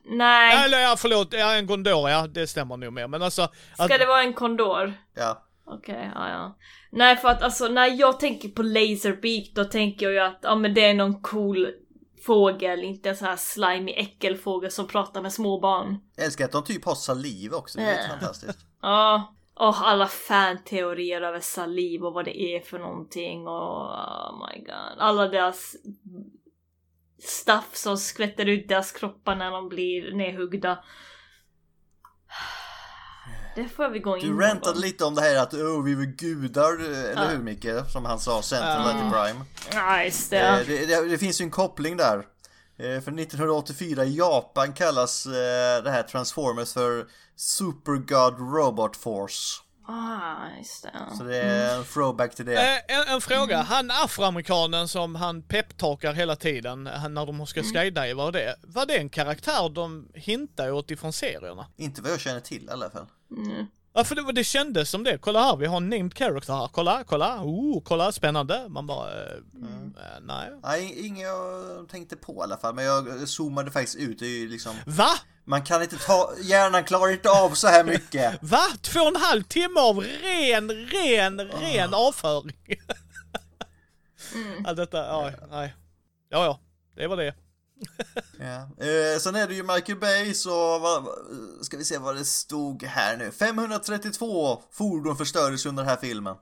nej. 0.08 0.66
eller 0.66 0.80
ja 0.80 0.96
förlåt, 0.98 1.34
ja, 1.34 1.56
en 1.56 1.68
Gondor, 1.68 2.10
ja 2.10 2.28
det 2.28 2.48
stämmer 2.48 2.78
nog 2.78 2.94
mer. 2.94 3.08
Men 3.08 3.22
alltså, 3.22 3.42
att, 3.78 3.86
Ska 3.86 3.98
det 3.98 4.06
vara 4.06 4.22
en 4.24 4.34
kondor? 4.34 4.94
Ja. 5.16 5.44
Okej, 5.66 6.12
ja 6.16 6.30
ja. 6.30 6.58
Nej 6.92 7.16
för 7.18 7.28
att 7.28 7.42
alltså 7.42 7.68
när 7.68 7.88
jag 8.00 8.20
tänker 8.20 8.50
på 8.50 8.62
Laserbeak 8.64 9.52
då 9.56 9.64
tänker 9.66 10.06
jag 10.06 10.14
ju 10.14 10.20
att 10.20 10.40
ja 10.42 10.56
men 10.56 10.74
det 10.74 10.86
är 10.86 10.94
någon 10.94 11.22
cool 11.22 11.68
fågel, 12.26 12.84
inte 12.84 13.10
en 13.10 13.16
sån 13.18 13.28
här 13.28 13.36
slimy 13.36 13.92
äckelfågel 13.92 14.72
som 14.72 14.88
pratar 14.88 15.22
med 15.22 15.34
små 15.34 15.60
barn. 15.60 15.98
Jag 16.16 16.26
älskar 16.26 16.46
att 16.46 16.52
de 16.52 16.64
typ 16.64 16.86
har 16.86 16.96
saliv 16.96 17.54
också, 17.54 17.78
det 17.80 17.86
är 17.86 18.04
Äh. 18.04 18.10
fantastiskt. 18.10 18.60
Ja. 18.82 19.34
Och 19.60 19.76
alla 19.88 20.08
fanteorier 20.08 21.22
över 21.22 21.40
saliv 21.40 22.04
och 22.06 22.14
vad 22.14 22.26
det 22.26 22.42
är 22.42 22.60
för 22.62 22.80
någonting 22.80 23.48
och 23.48 23.82
oh 23.92 24.48
my 24.48 24.60
god. 24.64 24.98
Alla 25.00 25.28
deras 25.28 25.76
stuff 27.20 27.76
som 27.76 27.98
skvätter 27.98 28.46
ut 28.46 28.68
deras 28.68 28.92
kroppar 28.92 29.36
när 29.36 29.52
de 29.52 29.70
blir 29.70 30.14
nedhuggda. 30.14 30.80
Det 33.56 33.70
får 33.70 33.90
vi 33.90 34.00
gå 34.00 34.18
in 34.18 34.24
Du 34.24 34.30
någon 34.30 34.42
rantade 34.42 34.80
lite 34.80 35.06
om 35.06 35.16
det 35.16 35.22
här 35.22 35.36
att 35.36 35.54
oh, 35.54 35.84
vi 35.84 35.92
är 35.92 36.06
gudar, 36.06 36.74
eller 37.12 37.30
hur 37.30 37.38
Micke? 37.38 37.68
Som 37.92 38.06
han 38.06 38.20
sa, 38.20 38.42
Central 38.42 38.82
Ja. 38.88 38.94
Light 38.94 39.14
Prime. 39.14 39.46
Ja, 39.74 40.04
just 40.04 40.30
det. 40.30 40.40
Eh, 40.40 40.68
Det, 40.68 40.86
det, 40.86 41.10
det 41.10 41.18
finns 41.18 41.42
ju 41.42 41.44
en 41.44 41.52
koppling 41.52 41.98
där. 41.98 42.18
Eh, 42.18 43.02
För 43.02 43.20
1984 43.20 44.06
i 44.06 44.18
Japan 44.18 44.74
kallas 44.74 45.26
eh, 45.26 45.84
det 45.84 45.92
här 45.92 46.04
Transformers 46.04 46.74
för 46.74 47.06
Super 47.36 47.92
God 47.92 48.56
Robot 48.56 48.98
Force. 48.98 49.62
Ah, 49.90 50.58
just 50.58 50.84
det. 50.84 51.16
Så 51.18 51.24
det 51.24 51.38
är 51.42 51.78
en 51.78 51.84
throwback 51.86 52.36
till 52.36 52.46
det. 52.46 52.54
eh, 52.88 52.98
en, 53.00 53.14
en 53.16 53.22
fråga, 53.22 53.62
han 53.62 53.92
afroamerikanen 53.92 54.88
som 54.88 55.16
han 55.16 55.42
peptalkar 55.42 56.14
hela 56.14 56.36
tiden 56.36 56.88
han, 56.88 57.14
när 57.14 57.26
de 57.26 57.48
ska 57.48 57.64
skydiva 57.64 58.24
och 58.24 58.32
det. 58.32 58.56
Var 58.64 58.86
det 58.86 58.98
en 58.98 59.10
karaktär 59.10 59.70
de 59.70 60.08
hintar 60.14 60.72
åt 60.72 60.92
ifrån 60.92 61.14
serierna? 61.14 61.66
Inte 61.78 62.02
vad 62.02 62.12
jag 62.12 62.20
känner 62.20 62.40
till 62.40 62.64
i 62.66 62.70
alla 62.70 62.90
fall. 62.90 63.06
Mm. 63.32 63.66
Ja 63.98 64.04
för 64.04 64.16
det, 64.16 64.32
det 64.32 64.44
kändes 64.44 64.90
som 64.90 65.04
det. 65.04 65.18
Kolla 65.18 65.44
här, 65.44 65.56
vi 65.56 65.66
har 65.66 65.78
en 65.78 65.90
named 65.90 66.18
character 66.18 66.54
här. 66.54 66.68
Kolla, 66.68 67.04
kolla, 67.04 67.44
oh, 67.44 67.84
kolla, 67.84 68.12
spännande. 68.12 68.70
Man 68.70 68.88
bara, 68.88 69.12
eh, 69.12 69.32
eh, 69.32 70.20
nej. 70.22 70.52
Nej, 70.64 71.06
inget 71.06 71.24
jag 71.24 71.90
tänkte 71.90 72.16
på 72.16 72.34
i 72.34 72.44
alla 72.44 72.58
fall, 72.58 72.76
men 72.76 72.86
jag 72.86 73.30
zoomade 73.30 73.72
faktiskt 73.72 73.96
ut. 73.96 74.20
Det 74.20 74.26
är 74.26 74.40
ju 74.40 74.50
liksom, 74.50 74.76
Va? 74.86 75.10
man 75.46 75.64
kan 75.64 75.82
inte 75.82 75.98
ta, 75.98 76.34
hjärnan 76.42 76.84
klarar 76.84 77.12
inte 77.12 77.30
av 77.30 77.50
så 77.50 77.68
här 77.68 77.84
mycket. 77.84 78.34
Va? 78.42 78.64
Två 78.82 79.00
och 79.00 79.08
en 79.08 79.16
halv 79.16 79.44
timme 79.44 79.80
av 79.80 80.00
ren, 80.00 80.72
ren, 80.72 81.42
ren 81.42 81.94
avföring. 81.94 82.58
Allt 84.66 84.78
detta, 84.78 84.98
ja, 84.98 85.32
nej. 85.52 85.76
Ja, 86.30 86.46
ja, 86.46 86.60
det 86.96 87.08
var 87.08 87.18
det. 87.18 87.36
Ja. 88.40 88.86
Eh, 88.86 89.20
sen 89.20 89.36
är 89.36 89.48
det 89.48 89.54
ju 89.54 89.64
Michael 89.64 90.00
Bay, 90.00 90.34
så 90.34 90.80
vad- 90.80 91.06
ska 91.66 91.78
vi 91.78 91.86
se 91.86 91.98
vad 91.98 92.16
det 92.16 92.26
stod 92.26 92.84
här 92.84 93.18
nu. 93.18 93.32
532 93.32 94.62
fordon 94.72 95.18
förstördes 95.18 95.66
under 95.66 95.84
den 95.84 95.90
här 95.90 95.98
filmen. 95.98 96.36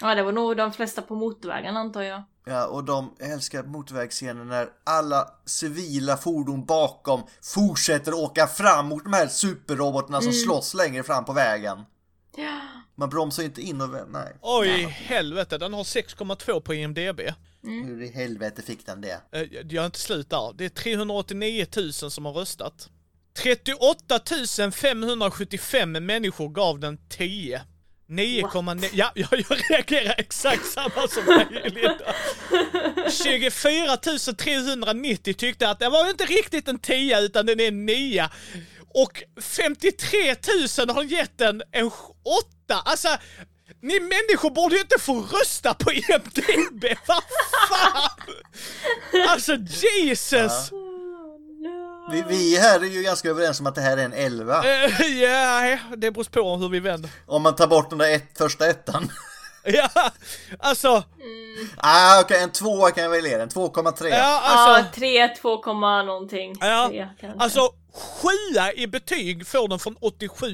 Ja, 0.00 0.14
det 0.14 0.22
var 0.22 0.32
nog 0.32 0.56
de 0.56 0.72
flesta 0.72 1.02
på 1.02 1.14
motorvägen 1.14 1.76
antar 1.76 2.02
jag. 2.02 2.22
Ja, 2.46 2.66
och 2.66 2.84
de 2.84 3.14
älskar 3.20 3.62
motorvägsscenen 3.62 4.48
när 4.48 4.68
alla 4.84 5.28
civila 5.46 6.16
fordon 6.16 6.64
bakom 6.64 7.22
fortsätter 7.42 8.14
åka 8.14 8.46
fram 8.46 8.86
mot 8.86 9.04
de 9.04 9.12
här 9.12 9.26
superrobotarna 9.26 10.20
som 10.20 10.32
slåss 10.32 10.74
längre 10.74 11.02
fram 11.02 11.24
på 11.24 11.32
vägen. 11.32 11.78
Ja. 12.36 12.60
Man 12.94 13.08
bromsar 13.08 13.42
ju 13.42 13.48
inte 13.48 13.62
in 13.62 13.80
och 13.80 13.88
nej. 14.08 14.36
Oj, 14.42 14.82
helvete, 14.84 15.58
den 15.58 15.74
har 15.74 15.84
6,2 15.84 16.60
på 16.60 16.74
IMDB. 16.74 17.20
Hur 17.62 18.02
i 18.02 18.10
helvete 18.10 18.62
fick 18.62 18.86
den 18.86 19.00
det? 19.00 19.20
Eh, 19.32 19.42
Jag 19.52 19.74
är 19.82 19.86
inte 19.86 19.98
slut 20.00 20.30
där. 20.30 20.52
Det 20.58 20.64
är 20.64 20.68
389 20.68 21.66
000 21.76 21.92
som 21.92 22.24
har 22.24 22.32
röstat. 22.32 22.88
38 23.38 24.20
575 24.72 25.92
människor 25.92 26.48
gav 26.48 26.80
den 26.80 26.98
10. 27.08 27.62
9,9... 28.08 28.88
Ja, 28.92 29.12
jag, 29.14 29.28
jag 29.50 29.58
reagerar 29.70 30.14
exakt 30.18 30.66
samma 30.66 31.08
som 31.08 31.24
dig 31.26 31.46
Linda. 31.64 32.14
24 33.10 33.96
390 34.36 35.34
tyckte 35.34 35.68
att 35.68 35.78
det 35.78 35.88
var 35.88 36.10
inte 36.10 36.24
riktigt 36.24 36.68
en 36.68 36.78
10 36.78 37.20
utan 37.20 37.46
den 37.46 37.60
är 37.60 37.68
en 37.68 37.86
9. 37.86 38.28
Och 38.94 39.22
53 39.40 40.34
000 40.78 40.90
har 40.96 41.02
gett 41.02 41.38
den 41.38 41.62
en 41.72 41.86
8. 41.86 41.92
Alltså, 42.84 43.08
ni 43.82 44.00
människor 44.00 44.50
borde 44.50 44.74
ju 44.74 44.80
inte 44.80 44.98
få 44.98 45.20
rösta 45.20 45.74
på 45.74 45.92
IMDB, 45.92 46.84
vad 47.06 47.22
fan! 47.68 48.10
Alltså 49.28 49.54
Jesus! 49.56 50.70
Vi, 52.12 52.24
vi 52.28 52.56
här 52.56 52.80
är 52.80 52.84
ju 52.84 53.02
ganska 53.02 53.28
överens 53.28 53.60
om 53.60 53.66
att 53.66 53.74
det 53.74 53.80
här 53.80 53.96
är 53.96 54.04
en 54.04 54.12
11. 54.12 54.64
Eh, 54.64 55.06
Ja, 55.22 55.78
det 55.96 56.10
beror 56.10 56.24
på 56.24 56.56
hur 56.56 56.68
vi 56.68 56.80
vänder. 56.80 57.10
Om 57.26 57.42
man 57.42 57.56
tar 57.56 57.66
bort 57.66 57.90
den 57.90 57.98
där 57.98 58.14
ett, 58.14 58.38
första 58.38 58.70
ettan. 58.70 59.08
Ja, 59.64 59.88
alltså, 60.58 61.02
ah, 61.76 62.20
okej, 62.20 62.42
en 62.42 62.50
tvåa 62.52 62.90
kan 62.90 63.02
jag 63.02 63.10
väl 63.10 63.26
ge 63.26 63.36
den. 63.36 63.48
2,3. 63.48 64.08
ja, 64.08 64.16
Ja, 64.16 64.40
alltså, 64.42 64.92
3, 64.94 65.28
2, 65.28 65.62
komma 65.62 66.02
någonting. 66.02 66.54
ja, 66.60 66.86
Tre, 66.90 67.08
kanske. 67.20 67.38
alltså 67.44 67.72
sjua 67.94 68.72
i 68.72 68.86
betyg 68.86 69.46
får 69.46 69.68
den 69.68 69.78
från 69.78 69.96
87 70.00 70.46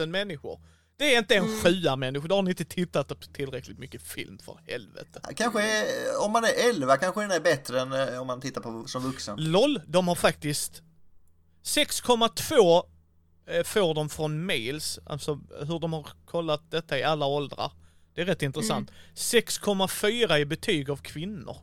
000 0.00 0.08
människor. 0.08 0.58
Det 0.98 1.14
är 1.14 1.18
inte 1.18 1.34
en 1.34 1.62
sjua 1.62 1.96
människor, 1.96 2.28
då 2.28 2.34
har 2.34 2.42
ni 2.42 2.50
inte 2.50 2.64
tittat 2.64 3.08
på 3.08 3.14
tillräckligt 3.14 3.78
mycket 3.78 4.02
film 4.02 4.38
för 4.38 4.60
helvete. 4.66 5.20
Kanske 5.36 5.84
om 6.18 6.32
man 6.32 6.44
är 6.44 6.68
11 6.70 6.96
kanske 6.96 7.20
den 7.20 7.30
är 7.30 7.40
bättre 7.40 7.80
än 7.80 7.92
eh, 7.92 8.20
om 8.20 8.26
man 8.26 8.40
tittar 8.40 8.60
på 8.60 8.84
som 8.88 9.02
vuxen. 9.02 9.36
LOL, 9.52 9.80
de 9.86 10.08
har 10.08 10.14
faktiskt 10.14 10.82
6,2 11.64 12.82
eh, 13.46 13.64
får 13.64 13.94
de 13.94 14.08
från 14.08 14.46
mails, 14.46 14.98
alltså 15.06 15.40
hur 15.60 15.78
de 15.78 15.92
har 15.92 16.08
kollat 16.24 16.70
detta 16.70 16.98
i 16.98 17.02
alla 17.02 17.26
åldrar. 17.26 17.72
Det 18.14 18.22
är 18.22 18.26
rätt 18.26 18.42
intressant. 18.42 18.90
6,4 19.14 20.38
i 20.38 20.44
betyg 20.44 20.90
av 20.90 20.96
kvinnor. 20.96 21.56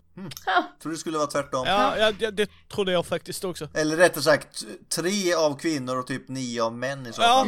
Ja, 0.45 0.64
Tror 0.81 0.91
det 0.91 0.97
skulle 0.97 1.18
vara 1.18 1.27
tvärtom. 1.27 1.68
Ja, 1.68 1.97
ja, 1.97 2.11
det, 2.11 2.31
det 2.31 2.49
trodde 2.68 2.91
jag 2.91 3.05
faktiskt 3.05 3.43
också. 3.43 3.69
Eller 3.73 3.97
rättare 3.97 4.23
sagt, 4.23 4.64
tre 4.95 5.34
av 5.34 5.57
kvinnor 5.60 5.99
och 5.99 6.07
typ 6.07 6.30
nio 6.30 6.64
av 6.64 6.73
män 6.73 7.07
i 7.07 7.14
så 7.14 7.22
Ja. 7.22 7.45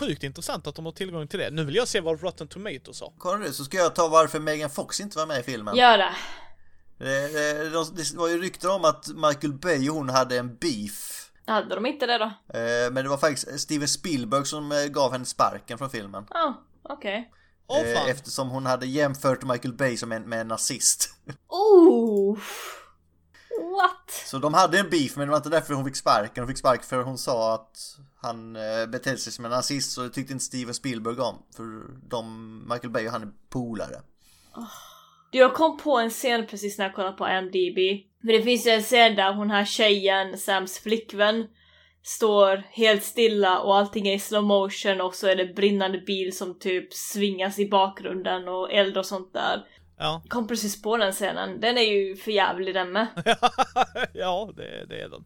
Sjukt 0.00 0.22
intressant 0.22 0.66
att 0.66 0.74
de 0.74 0.84
har 0.84 0.92
tillgång 0.92 1.28
till 1.28 1.38
det. 1.38 1.50
Nu 1.50 1.64
vill 1.64 1.74
jag 1.74 1.88
se 1.88 2.00
vad 2.00 2.22
Rotten 2.22 2.48
Tomatoes 2.48 3.00
har. 3.00 3.12
Kolla 3.18 3.38
du, 3.38 3.52
så 3.52 3.64
ska 3.64 3.76
jag 3.76 3.94
ta 3.94 4.08
varför 4.08 4.40
Megan 4.40 4.70
Fox 4.70 5.00
inte 5.00 5.18
var 5.18 5.26
med 5.26 5.40
i 5.40 5.42
filmen. 5.42 5.76
gör 5.76 5.98
det. 5.98 6.14
Det, 6.98 7.28
det, 7.28 7.70
de- 7.70 7.94
det 7.96 8.14
var 8.14 8.28
ju 8.28 8.42
rykten 8.42 8.70
om 8.70 8.84
att 8.84 9.08
Michael 9.08 9.52
Bay 9.52 9.90
och 9.90 9.96
hon 9.96 10.08
hade 10.08 10.38
en 10.38 10.56
beef. 10.56 11.30
Hade 11.46 11.74
de 11.74 11.86
inte 11.86 12.06
det 12.06 12.18
då? 12.18 12.24
Eh, 12.58 12.90
Men 12.92 12.94
det 12.94 13.08
var 13.08 13.16
faktiskt 13.16 13.60
Steven 13.60 13.88
Spielberg 13.88 14.46
som 14.46 14.72
eh, 14.72 14.84
gav 14.84 15.12
henne 15.12 15.24
sparken 15.24 15.78
från 15.78 15.90
filmen. 15.90 16.26
Ja, 16.30 16.64
okej. 16.82 17.30
Åh 17.66 17.78
Eh, 17.80 17.94
fan. 17.94 18.08
Eftersom 18.10 18.48
hon 18.48 18.66
hade 18.66 18.86
jämfört 18.86 19.42
Michael 19.44 19.74
Bay 19.74 19.96
som 19.96 20.12
en, 20.12 20.22
med 20.22 20.40
en 20.40 20.48
nazist. 20.48 21.10
Oh! 21.48 22.38
What? 23.60 24.10
Så 24.10 24.38
de 24.38 24.54
hade 24.54 24.78
en 24.78 24.90
beef 24.90 25.16
men 25.16 25.26
det 25.26 25.30
var 25.30 25.36
inte 25.36 25.48
därför 25.48 25.74
hon 25.74 25.84
fick 25.84 25.96
sparken. 25.96 26.42
Hon 26.42 26.48
fick 26.48 26.58
sparken 26.58 26.84
för 26.84 27.02
hon 27.02 27.18
sa 27.18 27.54
att 27.54 27.98
han 28.22 28.56
eh, 28.56 28.86
betedde 28.86 29.18
sig 29.18 29.32
som 29.32 29.44
en 29.44 29.50
nazist 29.50 29.92
så 29.92 30.02
det 30.02 30.10
tyckte 30.10 30.32
inte 30.32 30.44
Steven 30.44 30.74
Spielberg 30.74 31.20
om. 31.20 31.42
För 31.56 31.64
de, 32.08 32.58
Michael 32.68 32.90
Bay 32.90 33.06
och 33.06 33.12
han 33.12 33.22
är 33.22 33.28
polare. 33.50 34.02
Jag 35.30 35.54
kom 35.54 35.78
på 35.78 35.98
en 35.98 36.10
scen 36.10 36.46
precis 36.46 36.78
när 36.78 36.84
jag 36.84 36.94
kollade 36.94 37.16
på 37.16 37.28
IMDB. 37.28 37.78
För 38.20 38.32
det 38.32 38.42
finns 38.42 38.66
ju 38.66 38.70
en 38.70 38.82
scen 38.82 39.16
där 39.16 39.34
hon 39.34 39.50
här 39.50 39.64
tjejen, 39.64 40.38
Sams 40.38 40.78
flickvän, 40.78 41.46
står 42.02 42.62
helt 42.70 43.02
stilla 43.02 43.60
och 43.60 43.76
allting 43.76 44.08
är 44.08 44.14
i 44.14 44.18
slow 44.18 44.44
motion 44.44 45.00
och 45.00 45.14
så 45.14 45.26
är 45.26 45.36
det 45.36 45.54
brinnande 45.54 45.98
bil 45.98 46.36
som 46.36 46.58
typ 46.58 46.92
svingas 46.92 47.58
i 47.58 47.68
bakgrunden 47.68 48.48
och 48.48 48.72
eld 48.72 48.96
och 48.96 49.06
sånt 49.06 49.32
där. 49.32 49.64
Ja. 49.96 50.22
Kom 50.28 50.46
precis 50.46 50.82
på 50.82 50.96
den 50.96 51.12
scenen. 51.12 51.60
Den 51.60 51.78
är 51.78 51.82
ju 51.82 52.16
för 52.16 52.30
jävlig 52.30 52.74
den 52.74 52.92
med. 52.92 53.06
ja, 54.12 54.52
det, 54.56 54.86
det 54.88 55.00
är 55.00 55.08
den. 55.08 55.24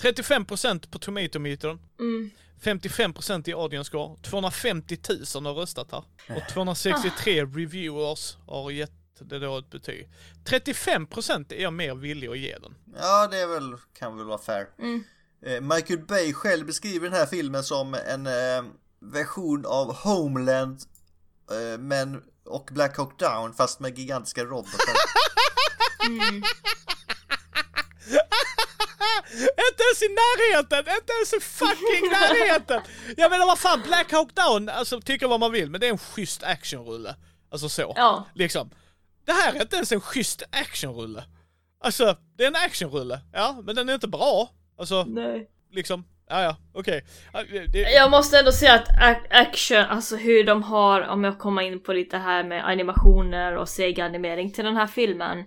35% 0.00 0.90
på 0.90 0.98
Tomatometern. 0.98 1.78
Mm. 1.98 2.30
55% 2.62 3.48
i 3.48 3.52
audience 3.52 3.88
score. 3.88 4.16
250 4.22 4.98
000 5.34 5.46
har 5.46 5.54
röstat 5.54 5.92
här. 5.92 6.04
Och 6.36 6.48
263 6.52 7.44
reviewers 7.44 8.36
har 8.46 8.70
gett 8.70 8.92
det 9.18 9.38
då 9.38 9.58
ett 9.58 9.70
betyg. 9.70 10.08
35% 10.44 11.52
är 11.52 11.62
jag 11.62 11.72
mer 11.72 11.94
villig 11.94 12.28
att 12.28 12.38
ge 12.38 12.58
den. 12.58 12.74
Ja 12.96 13.28
det 13.30 13.38
är 13.38 13.46
väl, 13.46 13.76
kan 13.98 14.16
väl 14.16 14.26
vara 14.26 14.38
fair. 14.38 14.66
Mm. 14.78 15.04
Eh, 15.46 15.60
Michael 15.60 16.06
Bay 16.06 16.32
själv 16.32 16.66
beskriver 16.66 17.08
den 17.08 17.18
här 17.18 17.26
filmen 17.26 17.64
som 17.64 17.94
en 17.94 18.26
eh, 18.26 18.64
version 19.00 19.66
av 19.66 19.94
Homeland 19.94 20.80
eh, 21.50 21.78
men 21.78 22.22
och 22.46 22.68
Black 22.72 22.96
Hawk 22.96 23.18
Down 23.18 23.54
fast 23.54 23.80
med 23.80 23.98
gigantiska 23.98 24.44
robotar. 24.44 24.94
Mm. 26.06 26.34
Inte 29.32 29.82
ens 29.82 30.02
i 30.02 30.08
närheten! 30.08 30.78
Inte 30.78 31.12
ens 31.12 31.32
i 31.32 31.40
fucking 31.40 32.10
närheten! 32.10 32.80
Jag 33.16 33.30
menar 33.30 33.46
vad 33.46 33.58
fan, 33.58 33.82
Black 33.82 34.12
Hawk 34.12 34.34
Down, 34.34 34.68
alltså 34.68 35.00
tycka 35.00 35.28
vad 35.28 35.40
man 35.40 35.52
vill, 35.52 35.70
men 35.70 35.80
det 35.80 35.86
är 35.86 35.90
en 35.90 35.98
schysst 35.98 36.42
actionrulle. 36.42 37.16
Alltså 37.50 37.68
så. 37.68 37.92
Ja. 37.96 38.24
Liksom. 38.34 38.70
Det 39.24 39.32
här 39.32 39.54
är 39.54 39.62
inte 39.62 39.76
ens 39.76 39.92
en 39.92 40.00
schysst 40.00 40.42
actionrulle. 40.50 41.24
Alltså, 41.80 42.16
det 42.36 42.44
är 42.44 42.48
en 42.48 42.56
actionrulle, 42.56 43.20
ja, 43.32 43.62
men 43.64 43.76
den 43.76 43.88
är 43.88 43.94
inte 43.94 44.08
bra. 44.08 44.50
Alltså, 44.78 45.04
Nej. 45.04 45.50
liksom, 45.70 46.04
Ah, 46.28 46.42
ja, 46.42 46.56
okej. 46.72 47.04
Ja, 47.32 47.42
det- 47.72 47.78
Jag 47.92 48.10
måste 48.10 48.38
ändå 48.38 48.52
säga 48.52 48.74
att 48.74 48.88
action, 49.30 49.78
alltså 49.78 50.16
hur 50.16 50.44
de 50.44 50.62
har, 50.62 51.00
om 51.08 51.24
jag 51.24 51.38
kommer 51.38 51.62
in 51.62 51.82
på 51.82 51.92
lite 51.92 52.18
här 52.18 52.44
med 52.44 52.66
animationer 52.68 53.56
och 53.56 53.68
segeranimering 53.68 54.52
till 54.52 54.64
den 54.64 54.76
här 54.76 54.86
filmen. 54.86 55.44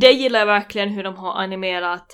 Det 0.00 0.10
gillar 0.10 0.38
jag 0.38 0.46
verkligen 0.46 0.88
hur 0.88 1.02
de 1.04 1.16
har 1.16 1.34
animerat 1.34 2.06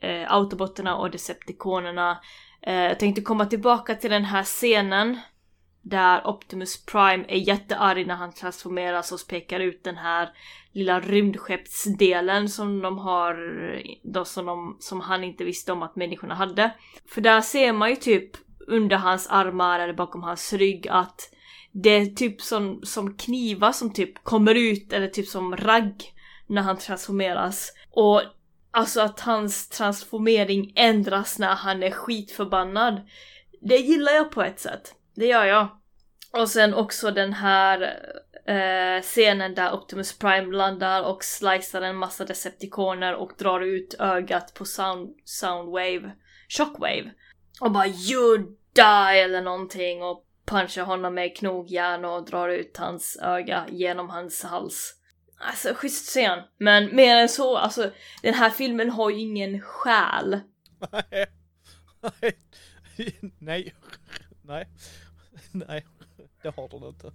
eh, 0.00 0.32
Autobotterna 0.32 0.96
och 0.96 1.10
Decepticonerna. 1.10 2.18
Eh, 2.62 2.74
jag 2.74 2.98
tänkte 2.98 3.22
komma 3.22 3.46
tillbaka 3.46 3.94
till 3.94 4.10
den 4.10 4.24
här 4.24 4.44
scenen 4.44 5.18
där 5.82 6.26
Optimus 6.26 6.84
Prime 6.84 7.24
är 7.28 7.36
jättearg 7.36 8.06
när 8.06 8.14
han 8.14 8.32
transformeras 8.32 9.12
och 9.12 9.28
pekar 9.28 9.60
ut 9.60 9.84
den 9.84 9.96
här 9.96 10.30
lilla 10.72 11.00
rymdskeppsdelen 11.00 12.48
som 12.48 12.82
de 12.82 12.98
har, 12.98 13.36
då 14.02 14.24
som, 14.24 14.46
de, 14.46 14.76
som 14.80 15.00
han 15.00 15.24
inte 15.24 15.44
visste 15.44 15.72
om 15.72 15.82
att 15.82 15.96
människorna 15.96 16.34
hade. 16.34 16.70
För 17.08 17.20
där 17.20 17.40
ser 17.40 17.72
man 17.72 17.90
ju 17.90 17.96
typ 17.96 18.30
under 18.66 18.96
hans 18.96 19.28
armar 19.30 19.80
eller 19.80 19.94
bakom 19.94 20.22
hans 20.22 20.52
rygg 20.52 20.88
att 20.88 21.30
det 21.72 21.90
är 21.90 22.06
typ 22.06 22.40
som, 22.40 22.80
som 22.82 23.14
knivar 23.16 23.72
som 23.72 23.92
typ 23.92 24.24
kommer 24.24 24.54
ut 24.54 24.92
eller 24.92 25.08
typ 25.08 25.28
som 25.28 25.56
ragg 25.56 26.14
när 26.46 26.62
han 26.62 26.78
transformeras. 26.78 27.72
Och 27.90 28.22
alltså 28.70 29.00
att 29.00 29.20
hans 29.20 29.68
transformering 29.68 30.72
ändras 30.76 31.38
när 31.38 31.54
han 31.54 31.82
är 31.82 31.90
skitförbannad. 31.90 33.00
Det 33.60 33.76
gillar 33.76 34.12
jag 34.12 34.30
på 34.30 34.42
ett 34.42 34.60
sätt. 34.60 34.94
Det 35.18 35.26
gör 35.26 35.44
jag. 35.44 35.68
Och 36.32 36.48
sen 36.48 36.74
också 36.74 37.10
den 37.10 37.32
här 37.32 37.82
eh, 38.46 39.02
scenen 39.02 39.54
där 39.54 39.72
Optimus 39.72 40.18
Prime 40.18 40.56
landar 40.56 41.02
och 41.02 41.24
slicear 41.24 41.82
en 41.82 41.96
massa 41.96 42.24
Decepticoner 42.24 43.14
och 43.14 43.32
drar 43.38 43.60
ut 43.60 43.94
ögat 43.98 44.54
på 44.54 44.64
sound, 44.64 45.16
Soundwave, 45.24 46.12
Shockwave. 46.48 47.10
Och 47.60 47.70
bara 47.70 47.86
you 47.86 48.38
die 48.72 49.22
eller 49.22 49.42
någonting 49.42 50.02
och 50.02 50.24
punchar 50.44 50.82
honom 50.84 51.14
med 51.14 51.36
knogjärn 51.36 52.04
och 52.04 52.24
drar 52.24 52.48
ut 52.48 52.76
hans 52.76 53.18
öga 53.22 53.66
genom 53.70 54.10
hans 54.10 54.42
hals. 54.44 54.94
Alltså 55.38 55.74
schysst 55.74 56.08
scen. 56.08 56.38
Men 56.58 56.96
mer 56.96 57.16
än 57.16 57.28
så, 57.28 57.56
alltså 57.56 57.90
den 58.22 58.34
här 58.34 58.50
filmen 58.50 58.90
har 58.90 59.10
ju 59.10 59.20
ingen 59.20 59.60
själ. 59.60 60.40
Nej. 62.00 62.38
Nej. 63.38 63.74
Nej. 64.42 64.68
Nej. 65.68 65.86
Det 66.42 66.56
har 66.56 66.68
den 66.68 66.88
inte. 66.88 67.12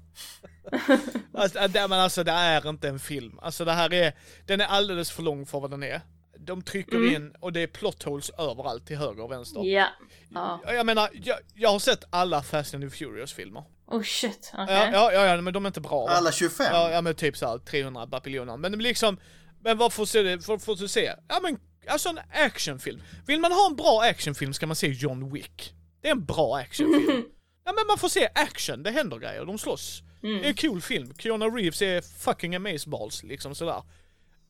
Alltså, 1.34 1.68
det, 1.68 1.88
men 1.88 2.00
alltså 2.00 2.24
det 2.24 2.32
är 2.32 2.70
inte 2.70 2.88
en 2.88 3.00
film. 3.00 3.40
Alltså 3.42 3.66
det 3.66 3.72
här 3.72 3.94
är, 3.94 4.14
den 4.46 4.62
är 4.62 4.66
alldeles 4.66 5.12
för 5.12 5.24
lång 5.24 5.46
för 5.46 5.60
vad 5.60 5.72
den 5.72 5.84
är. 5.84 6.02
De 6.38 6.62
trycker 6.62 6.96
Mm. 6.96 7.16
in 7.16 7.36
och 7.40 7.54
det 7.54 7.60
är 7.60 7.68
plot 7.68 8.04
holes 8.04 8.30
överallt 8.30 8.88
till 8.88 8.98
höger 8.98 9.24
och 9.24 9.32
vänster. 9.32 9.64
Ja. 9.64 9.88
Ja. 10.34 10.62
Jag 10.74 10.86
menar, 10.86 11.10
jag, 11.14 11.38
jag 11.54 11.70
har 11.70 11.80
sett 11.80 12.04
alla 12.10 12.44
Fast 12.44 12.74
and 12.74 12.84
the 12.84 12.90
Furious-filmer. 12.98 13.64
Oh 13.88 14.02
shit, 14.04 14.52
okej. 14.54 14.76
Ja, 14.76 14.90
ja, 14.92 15.12
ja, 15.14 15.26
ja, 15.26 15.42
men 15.42 15.54
de 15.54 15.66
är 15.66 15.70
inte 15.70 15.82
bra. 15.82 16.06
va? 16.06 16.12
Alla 16.12 16.32
25? 16.32 16.68
Ja, 16.72 16.92
ja 16.92 17.02
men 17.02 17.16
typ 17.16 17.38
såhär 17.38 17.58
300 17.58 18.06
bapiljoner. 18.08 18.58
Men 18.58 18.72
liksom, 18.72 19.18
men 19.62 19.78
vad 19.78 19.94
får 19.94 20.06
se 20.06 20.40
för, 20.40 20.58
för 20.58 20.74
att 20.74 20.92
se? 20.92 21.14
Ja 21.28 21.40
men, 21.42 21.60
alltså 21.88 22.10
en 22.10 22.20
actionfilm. 22.32 23.02
Vill 23.28 23.40
man 23.40 23.52
ha 23.52 23.68
en 23.70 23.76
bra 23.76 24.02
actionfilm 24.02 24.54
ska 24.54 24.68
man 24.68 24.76
se 24.76 24.88
John 24.88 25.34
Wick. 25.34 25.74
Det 26.02 26.08
är 26.08 26.12
en 26.12 26.26
bra 26.26 26.56
actionfilm. 26.58 27.26
ja 27.66 27.74
men 27.74 27.88
man 27.88 27.98
får 27.98 28.10
se 28.10 28.30
action, 28.36 28.84
det 28.84 28.92
händer 28.92 29.18
grejer, 29.18 29.46
de 29.46 29.58
slåss. 29.58 30.04
Det 30.22 30.46
är 30.46 30.50
en 30.50 30.56
cool 30.56 30.82
film. 30.82 31.14
Keanu 31.18 31.46
Reeves 31.46 31.82
är 31.82 32.02
fucking 32.02 32.56
amazeballs 32.56 33.24
liksom 33.24 33.56
sådär. 33.56 33.84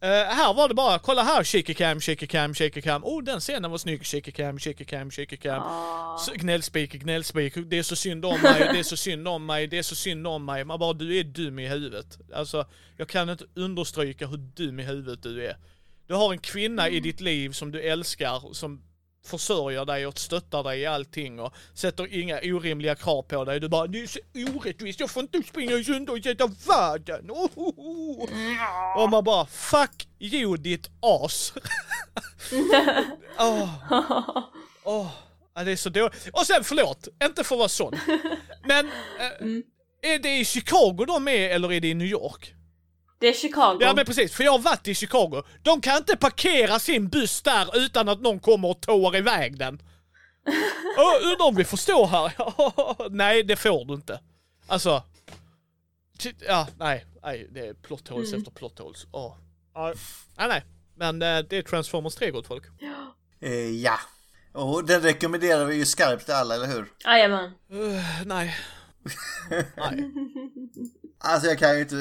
Eh, 0.01 0.09
här 0.09 0.53
var 0.53 0.67
det 0.67 0.73
bara, 0.73 0.99
kolla 0.99 1.23
här, 1.23 1.43
shaky 1.43 1.73
cam, 1.73 1.99
shaky 1.99 2.27
cam, 2.27 2.53
shaky 2.53 2.81
cam. 2.81 3.03
Oh 3.05 3.23
den 3.23 3.39
scenen 3.39 3.71
var 3.71 3.77
snygg, 3.77 4.05
shaky 4.05 4.31
cam, 4.31 4.59
shaky 4.59 4.85
cam, 4.85 5.11
shaky 5.11 5.37
cam. 5.37 5.63
Så, 6.19 6.31
gnällspik, 6.33 6.93
gnällspik, 6.93 7.53
det 7.65 7.77
är 7.77 7.83
så 7.83 7.95
synd 7.95 8.25
om 8.25 8.41
mig, 8.41 8.69
det 8.73 8.79
är 8.79 8.83
så 8.83 8.97
synd 8.97 9.27
om 9.27 9.45
mig, 9.45 9.67
det 9.67 9.77
är 9.77 9.83
så 9.83 9.95
synd 9.95 10.27
om 10.27 10.45
mig. 10.45 10.63
Man 10.65 10.79
bara, 10.79 10.93
du 10.93 11.19
är 11.19 11.23
dum 11.23 11.59
i 11.59 11.67
huvudet. 11.67 12.17
Alltså, 12.33 12.65
jag 12.97 13.07
kan 13.09 13.29
inte 13.29 13.45
understryka 13.55 14.27
hur 14.27 14.37
dum 14.37 14.79
i 14.79 14.83
huvudet 14.83 15.23
du 15.23 15.45
är. 15.45 15.57
Du 16.07 16.13
har 16.13 16.31
en 16.31 16.39
kvinna 16.39 16.89
i 16.89 16.99
ditt 16.99 17.21
liv 17.21 17.49
som 17.51 17.71
du 17.71 17.81
älskar, 17.81 18.53
som 18.53 18.81
försörjer 19.25 19.85
dig 19.85 20.07
och 20.07 20.19
stöttar 20.19 20.63
dig 20.63 20.79
i 20.79 20.85
allting 20.85 21.39
och 21.39 21.53
sätter 21.73 22.13
inga 22.13 22.39
orimliga 22.43 22.95
krav 22.95 23.21
på 23.21 23.45
dig. 23.45 23.59
Du 23.59 23.69
bara, 23.69 23.87
det 23.87 24.01
är 24.01 24.07
så 24.07 24.19
orättvist, 24.33 24.99
jag 24.99 25.11
får 25.11 25.23
inte 25.23 25.43
springa 25.43 25.83
sönder 25.83 26.13
och 26.13 26.23
sätta 26.23 26.47
världen. 26.67 27.31
Oh, 27.31 27.49
oh, 27.55 27.73
oh. 27.77 29.03
Och 29.03 29.09
man 29.09 29.23
bara, 29.23 29.45
fuck 29.45 30.07
you 30.19 30.57
ditt 30.57 30.89
as. 30.99 31.53
Åh. 33.39 33.69
Åh, 34.83 35.07
ja, 35.55 35.63
det 35.63 35.71
är 35.71 35.75
så 35.75 35.89
dåligt. 35.89 36.29
Och 36.33 36.45
sen 36.47 36.63
förlåt, 36.63 37.07
inte 37.23 37.43
för 37.43 37.55
att 37.55 37.59
vara 37.59 37.69
sån. 37.69 37.93
Men 38.63 38.85
eh, 39.19 40.11
är 40.11 40.19
det 40.19 40.37
i 40.37 40.45
Chicago 40.45 41.05
de 41.07 41.27
är 41.27 41.49
eller 41.49 41.73
är 41.73 41.81
det 41.81 41.87
i 41.87 41.93
New 41.93 42.07
York? 42.07 42.53
Det 43.23 43.29
är 43.29 43.33
Chicago. 43.33 43.77
Ja 43.81 43.93
men 43.93 44.05
precis, 44.05 44.33
för 44.33 44.43
jag 44.43 44.51
har 44.51 44.59
varit 44.59 44.87
i 44.87 44.95
Chicago. 44.95 45.43
De 45.61 45.81
kan 45.81 45.97
inte 45.97 46.17
parkera 46.17 46.79
sin 46.79 47.09
buss 47.09 47.41
där 47.41 47.77
utan 47.77 48.09
att 48.09 48.21
någon 48.21 48.39
kommer 48.39 48.69
och 48.69 48.81
tår 48.81 49.15
iväg 49.15 49.57
den. 49.57 49.81
Oh, 50.97 51.31
undrar 51.31 51.47
om 51.47 51.55
vi 51.55 51.63
förstår 51.63 52.07
här? 52.07 52.33
nej, 53.09 53.43
det 53.43 53.55
får 53.55 53.85
du 53.85 53.93
inte. 53.93 54.19
Alltså... 54.67 55.03
Ja, 56.47 56.67
nej, 56.77 57.05
nej, 57.23 57.47
det 57.51 57.67
är 57.67 57.73
plot 57.73 58.07
holes 58.07 58.33
efter 58.33 58.51
plot 58.51 58.79
holes. 58.79 59.07
Åh. 59.11 59.37
Ja, 59.73 59.93
nej, 60.37 60.47
nej. 60.47 60.63
Men 60.95 61.21
eh, 61.21 61.45
det 61.49 61.57
är 61.57 61.61
Transformers 61.61 62.15
3 62.15 62.31
gott 62.31 62.47
folk. 62.47 62.63
Eh, 63.41 63.51
ja. 63.51 63.99
Och 64.51 64.85
den 64.85 65.01
rekommenderar 65.01 65.65
vi 65.65 65.75
ju 65.75 65.85
skarpt 65.85 66.25
till 66.25 66.33
alla, 66.33 66.55
eller 66.55 66.67
hur? 66.67 66.85
Jajamän. 67.05 67.51
Uh, 67.73 68.25
nej. 68.25 68.55
nej. 69.77 70.11
Alltså 71.25 71.47
jag 71.47 71.59
kan 71.59 71.75
ju 71.75 71.81
inte, 71.81 71.95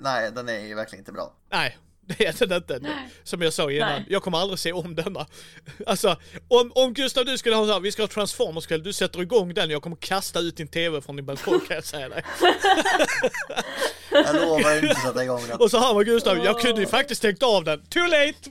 nej 0.00 0.32
den 0.32 0.48
är 0.48 0.58
ju 0.58 0.74
verkligen 0.74 1.00
inte 1.00 1.12
bra. 1.12 1.32
Nej, 1.50 1.78
det 2.06 2.26
är 2.26 2.46
den 2.46 2.56
inte. 2.56 2.80
Som 3.24 3.42
jag 3.42 3.52
sa 3.52 3.70
innan, 3.70 3.88
Nej. 3.88 4.06
jag 4.08 4.22
kommer 4.22 4.38
aldrig 4.38 4.58
se 4.58 4.72
om 4.72 4.94
denna. 4.94 5.26
Alltså, 5.86 6.16
om, 6.48 6.72
om 6.74 6.94
Gustav 6.94 7.24
du 7.24 7.38
skulle 7.38 7.56
ha 7.56 7.66
så 7.66 7.72
här, 7.72 7.80
vi 7.80 7.92
ska 7.92 8.02
ha 8.02 8.08
Transformers 8.08 8.66
kväll, 8.66 8.82
du 8.82 8.92
sätter 8.92 9.22
igång 9.22 9.54
den, 9.54 9.70
jag 9.70 9.82
kommer 9.82 9.96
kasta 9.96 10.40
ut 10.40 10.56
din 10.56 10.68
TV 10.68 11.00
från 11.00 11.16
din 11.16 11.26
balkong 11.26 11.60
kan 11.60 11.74
jag 11.74 11.84
säga 11.84 12.08
dig. 12.08 12.24
Jag 14.10 14.34
lovar 14.34 14.74
inte 14.76 14.90
att 14.90 15.02
sätta 15.02 15.24
igång 15.24 15.42
den. 15.48 15.60
Och 15.60 15.70
så 15.70 15.78
hör 15.78 15.94
man 15.94 16.04
Gustav, 16.04 16.38
jag 16.44 16.60
kunde 16.60 16.80
ju 16.80 16.86
faktiskt 16.86 17.18
stängt 17.18 17.42
av 17.42 17.64
den. 17.64 17.86
Too 17.86 18.06
late! 18.06 18.50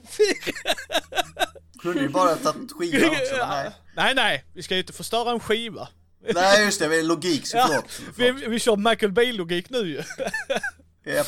Kunde 1.82 2.00
ju 2.00 2.08
bara 2.08 2.36
tagit 2.36 2.72
skivan 2.72 3.10
också, 3.10 3.46
nej. 3.48 3.70
nej, 3.96 4.14
nej, 4.14 4.44
vi 4.52 4.62
ska 4.62 4.74
ju 4.74 4.80
inte 4.80 4.92
förstöra 4.92 5.30
en 5.30 5.40
skiva. 5.40 5.88
Nej 6.34 6.64
just 6.64 6.78
det, 6.80 6.88
det 6.88 6.96
är 6.96 7.02
logik 7.02 7.46
så 7.46 7.58
förlåt. 7.58 8.00
Vi, 8.16 8.30
vi 8.48 8.58
kör 8.58 8.76
Michael 8.76 9.12
Bay-logik 9.12 9.70
nu 9.70 9.78
ju. 9.78 10.02
Japp. 11.12 11.26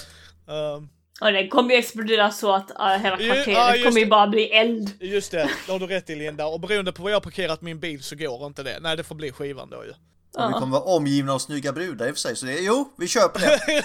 Ehm, 0.48 0.88
Och 1.20 1.32
den 1.32 1.48
kommer 1.48 1.70
ju 1.74 1.76
explodera 1.78 2.30
så 2.30 2.52
att 2.54 2.70
uh, 2.70 2.86
hela 3.02 3.20
Ja, 3.20 3.34
kvarteret 3.34 3.78
ja, 3.78 3.84
kommer 3.84 4.00
ju 4.00 4.06
bara 4.06 4.26
bli 4.26 4.50
eld. 4.50 4.90
just 5.00 5.30
det, 5.30 5.50
det 5.66 5.72
har 5.72 5.78
du 5.78 5.86
rätt 5.86 6.10
i 6.10 6.14
Linda. 6.14 6.46
Och 6.46 6.60
beroende 6.60 6.92
på 6.92 7.02
var 7.02 7.10
jag 7.10 7.16
har 7.16 7.20
parkerat 7.20 7.62
min 7.62 7.80
bil 7.80 8.02
så 8.02 8.16
går 8.16 8.46
inte 8.46 8.62
det. 8.62 8.78
Nej, 8.80 8.96
det 8.96 9.04
får 9.04 9.14
bli 9.14 9.32
skivan 9.32 9.70
då 9.70 9.84
ju. 9.84 9.90
Och 9.90 10.48
vi 10.48 10.52
kommer 10.52 10.66
vara 10.78 10.82
omgivna 10.82 11.32
av 11.32 11.38
snygga 11.38 11.72
brudar 11.72 12.06
i 12.06 12.10
och 12.10 12.14
för 12.14 12.20
sig, 12.20 12.36
så 12.36 12.46
det, 12.46 12.58
jo, 12.60 12.92
vi 12.98 13.08
på 13.28 13.38
det. 13.38 13.60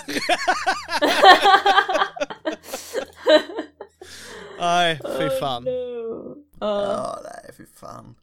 Nej, 4.60 5.00
fy 5.20 5.30
fan. 5.40 5.68
Uh, 6.64 6.68
Ja, 6.68 7.20
nej 7.24 7.54
fy 7.58 7.64
fan. 7.80 8.16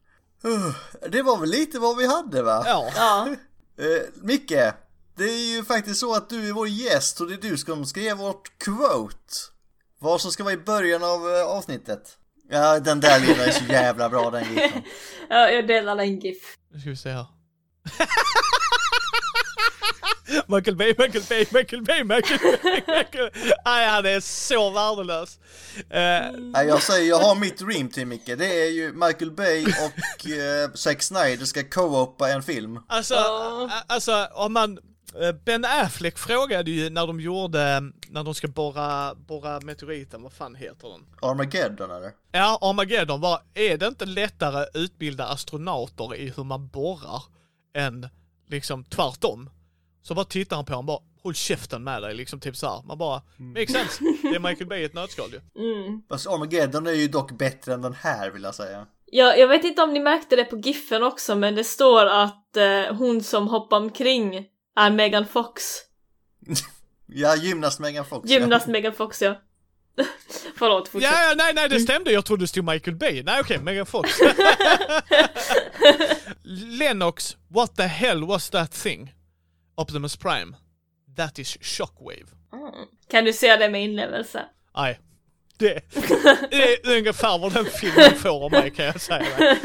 Det 1.09 1.21
var 1.21 1.37
väl 1.37 1.49
lite 1.49 1.79
vad 1.79 1.97
vi 1.97 2.07
hade 2.07 2.43
va? 2.43 2.63
Ja. 2.65 2.91
ja. 2.95 3.27
Eh, 3.79 4.01
Micke, 4.21 4.73
det 5.17 5.23
är 5.23 5.55
ju 5.55 5.63
faktiskt 5.63 5.99
så 5.99 6.15
att 6.15 6.29
du 6.29 6.49
är 6.49 6.53
vår 6.53 6.67
gäst 6.67 7.21
och 7.21 7.27
det 7.27 7.33
är 7.33 7.49
du 7.49 7.57
som 7.57 7.85
ska 7.85 7.99
ge 7.99 8.13
vårt 8.13 8.57
quote. 8.57 9.33
Vad 9.99 10.21
som 10.21 10.31
ska 10.31 10.43
vara 10.43 10.53
i 10.53 10.57
början 10.57 11.03
av 11.03 11.35
eh, 11.35 11.45
avsnittet. 11.47 12.17
Ja, 12.49 12.79
den 12.79 12.99
där 12.99 13.19
lilla 13.19 13.45
är 13.45 13.51
så 13.51 13.63
jävla 13.63 14.09
bra 14.09 14.31
den 14.31 14.43
giffen. 14.43 14.81
ja, 15.29 15.49
jag 15.49 15.67
delar 15.67 15.95
den 15.95 16.19
GIF. 16.19 16.57
Nu 16.71 16.79
ska 16.79 16.89
vi 16.89 16.95
se 16.95 17.09
här. 17.09 17.25
Michael 20.47 20.75
Bay, 20.75 20.93
Michael 20.97 21.23
Bay, 21.29 21.45
Michael 21.53 21.81
Bay, 21.83 22.03
Michael 22.03 22.39
Bay, 22.63 22.81
Michael 22.87 23.29
Nej, 23.65 23.87
han 23.89 24.05
är 24.05 24.19
så 24.19 24.69
värdelös. 24.69 25.39
Eh, 25.89 26.31
Nej, 26.37 26.67
jag 26.67 26.81
säger, 26.83 27.09
jag 27.09 27.19
har 27.19 27.35
mitt 27.35 27.57
dream 27.57 27.89
team 27.89 28.09
Micke. 28.09 28.25
Det 28.25 28.61
är 28.65 28.69
ju 28.71 28.93
Michael 28.93 29.31
Bay 29.31 29.65
och 29.65 30.29
eh, 30.29 30.71
Zack 30.73 31.01
Snyder 31.01 31.45
ska 31.45 31.63
co-opa 31.63 32.29
en 32.29 32.43
film. 32.43 32.79
alltså, 32.87 33.13
ä- 33.15 33.83
alltså 33.87 34.27
om 34.33 34.53
man... 34.53 34.79
Ben 35.45 35.65
Affleck 35.65 36.17
frågade 36.17 36.71
ju 36.71 36.89
när 36.89 37.07
de 37.07 37.19
gjorde, 37.19 37.79
när 38.09 38.23
de 38.23 38.33
ska 38.35 38.47
borra, 38.47 39.15
borra 39.15 39.59
meteoriten, 39.61 40.23
vad 40.23 40.33
fan 40.33 40.55
heter 40.55 40.89
den? 40.89 41.05
Armageddon 41.21 41.91
eller? 41.91 42.11
Ja, 42.31 42.57
Armageddon 42.61 43.21
var, 43.21 43.41
är 43.53 43.77
det 43.77 43.87
inte 43.87 44.05
lättare 44.05 44.57
att 44.63 44.69
utbilda 44.73 45.25
astronauter 45.27 46.15
i 46.15 46.33
hur 46.37 46.43
man 46.43 46.67
borrar 46.67 47.23
än 47.77 48.09
liksom 48.47 48.83
tvärtom? 48.83 49.49
Så 50.01 50.15
bara 50.15 50.25
tittar 50.25 50.55
han 50.55 50.65
på 50.65 50.73
honom 50.73 50.85
bara, 50.85 50.99
håll 51.23 51.35
käften 51.35 51.83
med 51.83 52.01
dig 52.01 52.13
liksom 52.15 52.39
typ 52.39 52.55
såhär. 52.55 52.83
Man 52.83 52.97
bara, 52.97 53.21
makes 53.37 53.71
sense. 53.71 54.03
Det 54.21 54.35
är 54.35 54.39
Michael 54.39 54.67
Bay 54.67 54.81
i 54.81 54.83
ett 54.83 54.93
nötskal 54.93 55.29
ju. 55.31 55.39
Mm. 55.63 56.01
Fast 56.09 56.27
Armageddon 56.27 56.87
är 56.87 56.91
ju 56.91 57.07
dock 57.07 57.31
bättre 57.31 57.73
än 57.73 57.81
den 57.81 57.93
här 57.93 58.29
vill 58.29 58.43
jag 58.43 58.55
säga. 58.55 58.87
Ja, 59.05 59.35
jag 59.35 59.47
vet 59.47 59.63
inte 59.63 59.81
om 59.81 59.93
ni 59.93 59.99
märkte 59.99 60.35
det 60.35 60.43
på 60.43 60.57
GIFen 60.57 61.03
också, 61.03 61.35
men 61.35 61.55
det 61.55 61.63
står 61.63 62.05
att 62.05 62.57
eh, 62.57 62.95
hon 62.95 63.23
som 63.23 63.47
hoppar 63.47 63.77
omkring 63.77 64.45
är 64.75 64.91
Megan 64.91 65.25
Fox. 65.27 65.63
Ja, 67.11 67.35
gymnast 67.35 67.79
Megan 67.79 68.05
Fox. 68.05 68.29
Gymnast 68.29 68.67
Megan 68.67 68.93
Fox, 68.93 69.21
ja. 69.21 69.35
Förlåt, 70.55 70.87
fortsätt. 70.87 71.11
Ja, 71.11 71.29
ja, 71.29 71.33
nej, 71.37 71.53
nej, 71.53 71.69
det 71.69 71.79
stämde. 71.79 72.11
Jag 72.11 72.25
trodde 72.25 72.43
det 72.43 72.47
stod 72.47 72.65
Michael 72.65 72.95
Bay. 72.95 73.23
Nej, 73.23 73.41
okej, 73.41 73.59
Megan 73.59 73.85
Fox. 73.85 74.09
Lennox, 76.79 77.37
what 77.47 77.75
the 77.75 77.83
hell 77.83 78.23
was 78.23 78.49
that 78.49 78.71
thing? 78.71 79.13
Optimus 79.81 80.15
Prime. 80.17 80.55
That 81.17 81.39
is 81.39 81.57
shockwave. 81.61 82.25
Mm. 82.53 82.87
Kan 83.11 83.25
du 83.25 83.33
säga 83.33 83.57
det 83.57 83.69
med 83.69 83.83
inlevelse? 83.83 84.45
Nej. 84.75 84.99
Det, 85.57 85.81
det 86.51 86.73
är 86.73 86.97
ungefär 86.97 87.39
vad 87.39 87.53
den 87.53 87.65
filmen 87.65 88.15
får 88.15 88.45
av 88.45 88.51
mig 88.51 88.71
kan 88.71 88.85
jag 88.85 89.01
säga. 89.01 89.25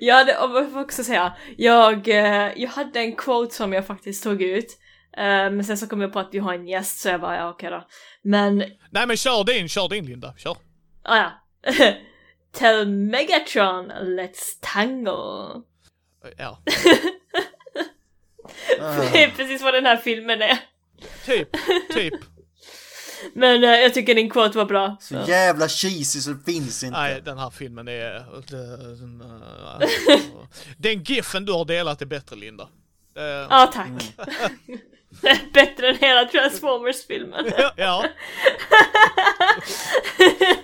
ja, 0.00 0.24
det, 0.24 0.38
och 0.38 0.56
jag 0.56 0.72
får 0.72 0.80
också 0.80 1.04
säga, 1.04 1.36
jag, 1.56 2.08
eh, 2.08 2.52
jag 2.56 2.68
hade 2.68 3.00
en 3.00 3.16
quote 3.16 3.54
som 3.54 3.72
jag 3.72 3.86
faktiskt 3.86 4.22
tog 4.24 4.42
ut. 4.42 4.78
eh, 5.16 5.22
men 5.24 5.64
sen 5.64 5.78
så 5.78 5.86
kom 5.86 6.00
jag 6.00 6.12
på 6.12 6.18
att 6.18 6.28
vi 6.32 6.38
har 6.38 6.54
en 6.54 6.68
gäst 6.68 6.98
så 7.00 7.08
jag 7.08 7.20
bara, 7.20 7.36
ja 7.36 7.50
okej 7.50 7.70
då. 7.70 7.86
Men, 8.22 8.56
Nej 8.90 9.06
men 9.06 9.16
kör 9.16 9.44
din, 9.44 9.68
kör 9.68 9.88
din 9.88 10.06
Linda. 10.06 10.34
Kör. 10.36 10.56
ah, 11.02 11.16
ja. 11.16 11.32
Tell 12.52 12.88
Megatron, 12.88 13.92
let's 13.92 14.58
tangle. 14.60 15.62
Ja, 16.36 16.62
Det 19.12 19.22
är 19.24 19.30
precis 19.36 19.62
vad 19.62 19.74
den 19.74 19.86
här 19.86 19.96
filmen 19.96 20.42
är. 20.42 20.58
typ, 21.26 21.48
typ. 21.94 22.14
Men 23.34 23.64
eh, 23.64 23.70
jag 23.70 23.94
tycker 23.94 24.14
din 24.14 24.30
quote 24.30 24.58
var 24.58 24.64
bra. 24.64 24.96
Så 25.00 25.24
Så. 25.24 25.30
jävla 25.30 25.68
cheesy 25.68 26.20
så 26.20 26.30
det 26.30 26.52
finns 26.52 26.84
inte. 26.84 26.98
Nej, 26.98 27.20
den 27.24 27.38
här 27.38 27.50
filmen 27.50 27.88
är... 27.88 28.24
Den 30.76 31.02
giffen 31.02 31.44
du 31.44 31.52
har 31.52 31.64
delat 31.64 32.02
är 32.02 32.06
bättre 32.06 32.36
Linda. 32.36 32.68
Ja, 33.50 33.70
tack. 33.74 33.88
Bättre 35.52 35.88
än 35.88 35.96
hela 35.98 36.24
Transformers-filmen. 36.24 37.52
Ja. 37.76 38.04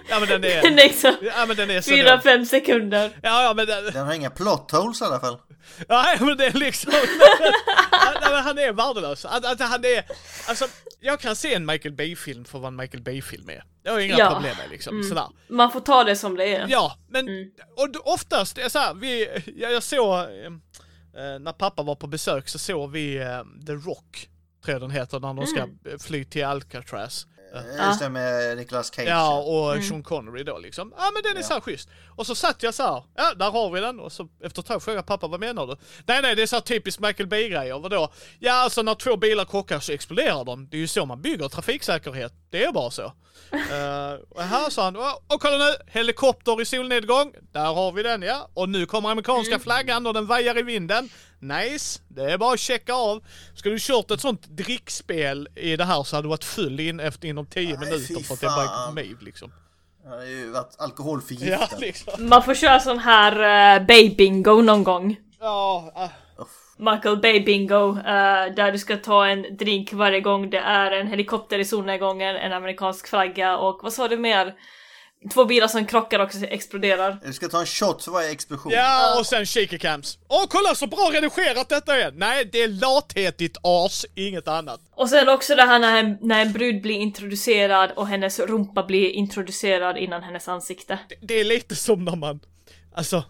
Ja 0.08 0.20
men 0.20 0.28
den 0.28 0.44
är... 0.44 0.62
Den 0.62 0.72
är 0.78 0.82
liksom 0.82 1.14
Ja 1.22 1.46
men 1.46 1.56
den 1.56 1.70
är 1.70 1.80
så... 1.80 1.90
fyra, 1.90 2.20
fem 2.20 2.46
sekunder. 2.46 3.10
Ja, 3.22 3.42
ja 3.42 3.54
men 3.54 3.66
den... 3.66 3.84
Den 3.84 4.06
har 4.06 4.14
inga 4.14 4.30
plot 4.30 4.70
holes 4.70 5.00
i 5.00 5.04
alla 5.04 5.20
fall. 5.20 5.38
Nej 5.88 6.16
men 6.20 6.36
det 6.36 6.46
är 6.46 6.52
liksom... 6.52 6.92
Nej, 7.92 8.30
men 8.30 8.42
han 8.44 8.58
är 8.58 8.72
värdelös. 8.72 9.24
Att 9.24 9.60
han 9.60 9.84
är... 9.84 10.04
Alltså, 10.48 10.66
jag 11.00 11.20
kan 11.20 11.36
se 11.36 11.54
en 11.54 11.66
Michael 11.66 11.94
Bay-film 11.94 12.44
för 12.44 12.58
vad 12.58 12.68
en 12.68 12.76
Michael 12.76 13.02
Bay-film 13.02 13.48
är. 13.50 13.64
Jag 13.82 13.92
har 13.92 14.00
inga 14.00 14.18
Ja. 14.18 14.30
problem 14.34 14.56
med 14.58 14.70
liksom, 14.70 15.02
sådär. 15.04 15.26
Man 15.48 15.72
får 15.72 15.80
ta 15.80 16.04
det 16.04 16.16
som 16.16 16.36
det 16.36 16.54
är. 16.56 16.66
Ja, 16.68 16.96
men 17.08 17.28
Mm. 17.28 17.50
och 17.76 18.12
oftast, 18.14 18.56
det 18.56 18.62
är 18.62 18.68
så 18.68 18.78
här, 18.78 18.94
vi, 18.94 19.28
jag, 19.56 19.72
jag 19.72 19.82
såg, 19.82 20.14
eh, 20.18 20.26
eh, 20.26 21.38
när 21.40 21.52
pappa 21.52 21.82
var 21.82 21.94
på 21.94 22.06
besök 22.06 22.48
så 22.48 22.58
såg 22.58 22.90
vi 22.90 23.16
eh, 23.16 23.42
The 23.66 23.72
Rock, 23.72 24.28
tror 24.64 24.72
jag 24.74 24.80
den 24.80 24.90
heter, 24.90 25.20
när 25.20 25.34
de 25.34 25.46
ska 25.46 25.60
Mm. 25.62 25.98
fly 25.98 26.24
till 26.24 26.44
Alcatraz. 26.44 27.26
Eh, 27.54 27.86
Just 27.88 28.00
det 28.00 28.08
med 28.08 28.56
Nicolas 28.56 28.94
Cage. 28.94 29.08
Ja, 29.08 29.38
och 29.42 29.72
Mm. 29.72 29.82
Sean 29.88 30.02
Connery 30.02 30.42
då 30.42 30.58
liksom. 30.58 30.94
Ja 30.96 31.10
men 31.14 31.22
den 31.22 31.32
är 31.32 31.40
Ja. 31.40 31.46
så 31.46 31.52
här 31.54 31.60
schysst. 31.60 31.88
Och 32.16 32.26
så 32.26 32.34
satt 32.34 32.62
jag 32.62 32.74
så 32.74 32.82
här, 32.82 33.02
ja 33.16 33.34
där 33.34 33.50
har 33.50 33.70
vi 33.70 33.80
den. 33.80 34.00
Och 34.00 34.12
så 34.12 34.28
efter 34.44 34.60
ett 34.62 34.66
tag 34.68 34.82
frågade 34.82 34.98
jag 34.98 35.06
pappa, 35.06 35.26
vad 35.26 35.40
menar 35.40 35.66
du? 35.66 35.76
Nej 36.06 36.22
nej, 36.22 36.34
det 36.36 36.42
är 36.42 36.46
så 36.46 36.56
här 36.56 36.60
typiskt 36.60 37.00
Michael 37.00 37.26
Bay-grejer. 37.28 37.78
Vadå? 37.78 38.08
Ja 38.38 38.52
alltså 38.52 38.82
när 38.82 38.94
två 38.94 39.16
bilar 39.16 39.44
krockar 39.44 39.80
så 39.80 39.92
exploderar 39.92 40.44
de. 40.44 40.68
Det 40.70 40.76
är 40.76 40.80
ju 40.80 40.88
så 40.88 41.06
man 41.06 41.22
bygger 41.22 41.48
trafiksäkerhet. 41.48 42.32
Det 42.50 42.64
är 42.64 42.72
bara 42.72 42.90
så. 42.90 43.12
Uh, 43.54 44.20
och 44.28 44.42
här 44.42 44.70
sa 44.70 44.84
han, 44.84 44.96
och, 44.96 45.40
kolla 45.40 45.58
nu, 45.58 45.74
helikopter 45.86 46.62
i 46.62 46.64
solnedgång. 46.64 47.32
Där 47.52 47.74
har 47.74 47.92
vi 47.92 48.02
den 48.02 48.22
ja. 48.22 48.48
Och 48.54 48.68
nu 48.68 48.86
kommer 48.86 49.10
amerikanska 49.10 49.58
flaggan 49.58 50.06
och 50.06 50.14
den 50.14 50.26
vajar 50.26 50.58
i 50.58 50.62
vinden. 50.62 51.08
Nice, 51.38 52.00
det 52.08 52.32
är 52.32 52.38
bara 52.38 52.54
att 52.54 52.60
checka 52.60 52.94
av. 52.94 53.24
Skulle 53.54 53.74
du 53.74 53.78
kört 53.80 54.10
ett 54.10 54.20
sånt 54.20 54.46
drickspel 54.48 55.48
i 55.54 55.76
det 55.76 55.84
här 55.84 56.02
så 56.02 56.16
hade 56.16 56.26
du 56.26 56.30
varit 56.30 56.44
full 56.44 56.80
in 56.80 57.00
efter 57.00 57.28
inom 57.28 57.46
10 57.46 57.68
Nej, 57.68 57.78
minuter 57.78 58.24
för 58.24 58.34
att 58.34 58.40
det 58.40 58.46
är 58.46 58.50
fan. 58.50 58.94
May 58.94 59.14
liksom. 59.20 59.52
Han 60.04 60.18
har 60.18 60.24
ju 60.24 60.50
varit 60.50 60.74
alkoholförgiftad. 60.78 61.68
Ja, 61.70 61.78
liksom. 61.78 62.28
Man 62.28 62.42
får 62.42 62.54
köra 62.54 62.80
sån 62.80 62.98
här 62.98 63.32
uh, 63.32 63.86
Bay-bingo 63.86 64.62
någon 64.62 64.84
gång. 64.84 65.16
Ja, 65.40 65.92
ah, 65.94 66.08
Michael 66.76 67.16
Bay 67.16 67.40
Bingo, 67.40 67.98
eh, 67.98 68.54
där 68.56 68.72
du 68.72 68.78
ska 68.78 68.96
ta 68.96 69.26
en 69.26 69.56
drink 69.56 69.92
varje 69.92 70.20
gång 70.20 70.50
det 70.50 70.58
är 70.58 70.90
en 70.90 71.06
helikopter 71.06 71.58
i 71.58 71.64
solnedgången, 71.64 72.36
en 72.36 72.52
amerikansk 72.52 73.08
flagga 73.08 73.56
och 73.56 73.80
vad 73.82 73.92
sa 73.92 74.08
du 74.08 74.16
mer? 74.16 74.54
Två 75.32 75.44
bilar 75.44 75.68
som 75.68 75.86
krockar 75.86 76.18
och 76.20 76.30
exploderar. 76.42 77.18
Du 77.24 77.32
ska 77.32 77.48
ta 77.48 77.60
en 77.60 77.66
shot 77.66 78.04
för 78.04 78.10
varje 78.10 78.30
explosion. 78.30 78.72
ja 78.72 79.18
och 79.18 79.26
sen 79.26 79.46
shaker 79.46 79.78
cams. 79.78 80.18
Åh 80.28 80.44
kolla 80.48 80.74
så 80.74 80.86
bra 80.86 81.10
redigerat 81.12 81.68
detta 81.68 81.96
är! 81.96 82.12
Nej, 82.12 82.44
det 82.52 82.62
är 82.62 82.68
lathet 82.68 83.38
ditt 83.38 83.56
as, 83.62 84.06
inget 84.14 84.48
annat. 84.48 84.80
Och 84.94 85.08
sen 85.08 85.28
också 85.28 85.54
det 85.54 85.62
här 85.62 85.78
när 85.78 85.98
en, 85.98 86.18
när 86.20 86.42
en 86.42 86.52
brud 86.52 86.82
blir 86.82 86.94
introducerad 86.94 87.90
och 87.96 88.06
hennes 88.06 88.40
rumpa 88.40 88.82
blir 88.82 89.10
introducerad 89.10 89.98
innan 89.98 90.22
hennes 90.22 90.48
ansikte. 90.48 90.98
Det, 91.08 91.16
det 91.20 91.40
är 91.40 91.44
lite 91.44 91.76
som 91.76 92.04
när 92.04 92.16
man, 92.16 92.40
alltså, 92.94 93.16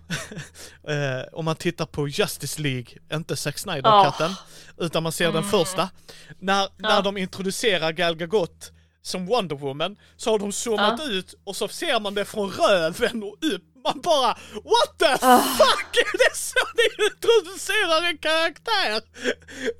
eh, 0.88 1.22
om 1.32 1.44
man 1.44 1.56
tittar 1.56 1.86
på 1.86 2.08
Justice 2.08 2.62
League, 2.62 2.86
inte 3.12 3.36
Zack 3.36 3.58
Snyder-katten, 3.58 4.30
utan 4.78 5.02
man 5.02 5.12
ser 5.12 5.32
den 5.32 5.44
första. 5.44 5.90
När, 6.38 6.68
när 6.76 7.02
de 7.02 7.16
introducerar 7.16 7.92
Gal 7.92 8.16
Gadot 8.16 8.72
som 9.02 9.26
Wonder 9.26 9.56
Woman 9.56 9.96
så 10.16 10.30
har 10.30 10.38
de 10.38 10.52
zoomat 10.52 11.00
Ja. 11.04 11.10
ut 11.10 11.34
och 11.44 11.56
så 11.56 11.68
ser 11.68 12.00
man 12.00 12.14
det 12.14 12.24
från 12.24 12.50
röven 12.50 13.22
och 13.22 13.36
upp. 13.54 13.62
Man 13.84 14.00
bara 14.00 14.34
What 14.54 14.98
the 14.98 15.18
fuck! 15.18 15.96
Är 15.96 16.18
det 16.18 16.36
så 16.36 16.58
är 16.58 17.06
ut 17.06 17.24
introducerar 17.24 18.10
en 18.10 18.18
karaktär! 18.18 19.02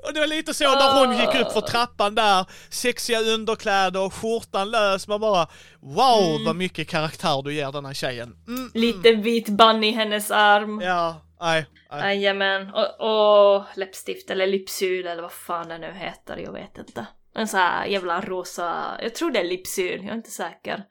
Och 0.05 0.14
det 0.14 0.20
var 0.20 0.26
lite 0.26 0.55
så 0.55 0.64
när 0.64 1.06
hon 1.06 1.18
gick 1.18 1.35
upp 1.47 1.52
för 1.52 1.60
trappan 1.60 2.14
där, 2.14 2.47
sexiga 2.70 3.20
underkläder, 3.20 4.10
skjortan 4.10 4.70
lös, 4.70 5.09
man 5.09 5.20
bara 5.20 5.48
wow 5.81 6.44
vad 6.47 6.56
mycket 6.56 6.89
karaktär 6.89 7.43
du 7.43 7.55
ger 7.55 7.72
den 7.72 7.85
här 7.85 7.94
tjejen. 7.94 8.36
Mm, 8.48 8.70
Liten 8.74 9.22
vit 9.22 9.48
bunny 9.48 9.86
i 9.86 9.90
hennes 9.90 10.31
arm. 10.31 10.81
ja, 10.81 11.20
nej. 11.40 11.66
nej. 11.90 12.01
Jajamän. 12.01 12.74
Och, 12.74 13.56
och 13.56 13.64
läppstift 13.74 14.31
eller 14.31 14.47
lipsyl 14.47 15.06
eller 15.06 15.22
vad 15.22 15.32
fan 15.32 15.68
det 15.68 15.78
nu 15.78 15.93
heter, 15.93 16.36
jag 16.36 16.52
vet 16.52 16.78
inte. 16.78 17.06
En 17.35 17.48
sån 17.48 17.60
här 17.60 17.86
jävla 17.86 18.20
rosa, 18.20 18.98
jag 19.02 19.14
tror 19.14 19.31
det 19.31 19.40
är 19.40 19.44
lipsyl, 19.44 20.01
jag 20.02 20.10
är 20.10 20.14
inte 20.16 20.31
säker. 20.31 20.85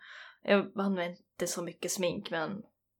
Jag 0.43 0.59
använder 0.59 1.09
inte 1.09 1.47
så 1.47 1.61
mycket 1.61 1.91
smink 1.91 2.31
men 2.31 2.51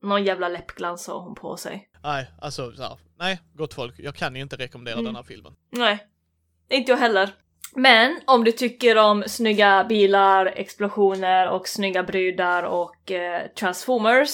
någon 0.04 0.24
jävla 0.24 0.50
läppglans 0.50 1.08
har 1.08 1.20
hon 1.20 1.36
på 1.36 1.58
sig. 1.58 1.90
Nej, 2.04 2.32
alltså 2.42 2.72
så 2.72 2.84
här, 2.84 2.98
nej, 3.20 3.40
gott 3.54 3.74
folk, 3.74 3.96
jag 3.98 4.16
kan 4.16 4.36
inte 4.36 4.56
rekommendera 4.56 4.94
Mm. 4.94 5.06
den 5.06 5.16
här 5.16 5.24
filmen. 5.24 5.56
Nej, 5.70 6.08
inte 6.70 6.92
jag 6.92 6.98
heller. 6.98 7.30
Men 7.76 8.20
om 8.28 8.44
du 8.44 8.52
tycker 8.52 8.98
om 8.98 9.24
snygga 9.28 9.84
bilar, 9.84 10.46
explosioner 10.46 11.50
och 11.50 11.68
snygga 11.68 12.04
brudar 12.04 12.64
och 12.64 13.12
eh, 13.12 13.48
transformers, 13.48 14.30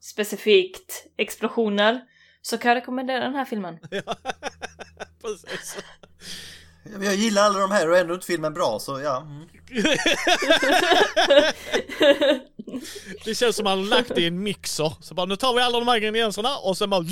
specifikt 0.00 1.06
explosioner, 1.16 2.00
så 2.42 2.58
kan 2.58 2.68
jag 2.68 2.76
rekommendera 2.76 3.24
den 3.24 3.34
här 3.34 3.44
filmen. 3.44 3.78
Precis. 5.22 5.78
Jag 7.02 7.14
gillar 7.14 7.42
alla 7.42 7.58
de 7.58 7.70
här 7.70 7.90
och 7.90 7.98
ändå 7.98 8.14
inte 8.14 8.26
filmen 8.26 8.54
bra 8.54 8.78
så 8.78 9.00
ja. 9.00 9.20
Mm. 9.20 9.46
Det 13.24 13.34
känns 13.34 13.56
som 13.56 13.64
man 13.64 13.78
har 13.78 13.84
lagt 13.84 14.14
det 14.14 14.20
i 14.20 14.26
en 14.26 14.42
mixer, 14.42 14.92
så 15.00 15.14
bara 15.14 15.26
nu 15.26 15.36
tar 15.36 15.54
vi 15.54 15.60
alla 15.60 15.78
de 15.78 15.88
här 15.88 15.96
ingredienserna 15.96 16.56
och 16.56 16.78
sen 16.78 16.90
bara 16.90 17.00
och 17.00 17.06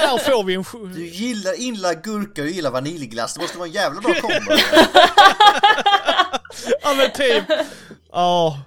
här 0.00 0.18
får 0.18 0.44
vi 0.44 0.54
en 0.54 0.64
Du 0.94 1.06
gillar 1.06 1.60
inlagd 1.60 2.04
gurka 2.04 2.42
och 2.42 2.46
du 2.48 2.54
gillar 2.54 2.70
vaniljglass. 2.70 3.34
Det 3.34 3.40
måste 3.40 3.58
vara 3.58 3.68
en 3.68 3.74
jävla 3.74 4.00
bra 4.00 4.14
kombo. 4.14 4.52
Ja 6.82 6.94
men 6.94 7.12
typ. 7.12 7.44
Ja. 8.12 8.60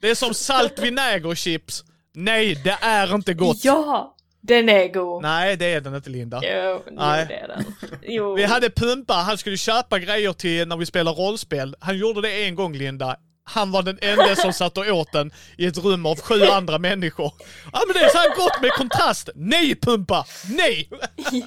Det 0.00 0.10
är 0.10 0.14
som 0.14 0.34
salt 0.34 0.78
vinägerchips. 0.78 1.84
Nej, 2.14 2.54
det 2.64 2.78
är 2.80 3.14
inte 3.14 3.34
gott. 3.34 3.64
Ja! 3.64 4.15
Den 4.46 4.68
är 4.68 4.88
god! 4.88 5.22
Nej, 5.22 5.56
det 5.56 5.66
är 5.66 5.80
den 5.80 5.94
inte 5.94 6.10
Linda. 6.10 6.40
Jo, 6.42 6.82
Nej. 6.90 7.26
det 7.28 7.34
är 7.34 7.48
den. 7.48 7.64
Jo. 8.02 8.34
Vi 8.34 8.44
hade 8.44 8.70
Pumpa, 8.70 9.14
han 9.14 9.38
skulle 9.38 9.56
köpa 9.56 9.98
grejer 9.98 10.32
till 10.32 10.68
när 10.68 10.76
vi 10.76 10.86
spelar 10.86 11.12
rollspel. 11.12 11.76
Han 11.80 11.98
gjorde 11.98 12.20
det 12.20 12.44
en 12.44 12.54
gång 12.54 12.74
Linda. 12.74 13.16
Han 13.44 13.72
var 13.72 13.82
den 13.82 13.98
enda 14.02 14.36
som 14.36 14.52
satt 14.52 14.78
och 14.78 14.86
åt 14.86 15.12
den 15.12 15.32
i 15.58 15.66
ett 15.66 15.78
rum 15.78 16.06
av 16.06 16.20
sju 16.20 16.42
andra 16.44 16.78
människor. 16.78 17.32
Ja 17.72 17.82
men 17.86 17.94
det 17.94 18.00
är 18.00 18.08
så 18.08 18.18
här 18.18 18.36
gott 18.36 18.62
med 18.62 18.70
kontrast. 18.72 19.28
Nej 19.34 19.74
Pumpa! 19.76 20.26
Nej! 20.48 20.90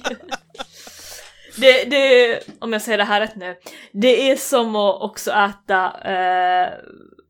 Det, 1.56 1.84
det, 1.84 2.40
om 2.58 2.72
jag 2.72 2.82
säger 2.82 2.98
det 2.98 3.04
här 3.04 3.20
rätt 3.20 3.36
nu, 3.36 3.56
det 3.92 4.30
är 4.30 4.36
som 4.36 4.76
att 4.76 5.00
också 5.02 5.30
äta, 5.30 5.84
eh, 6.04 6.68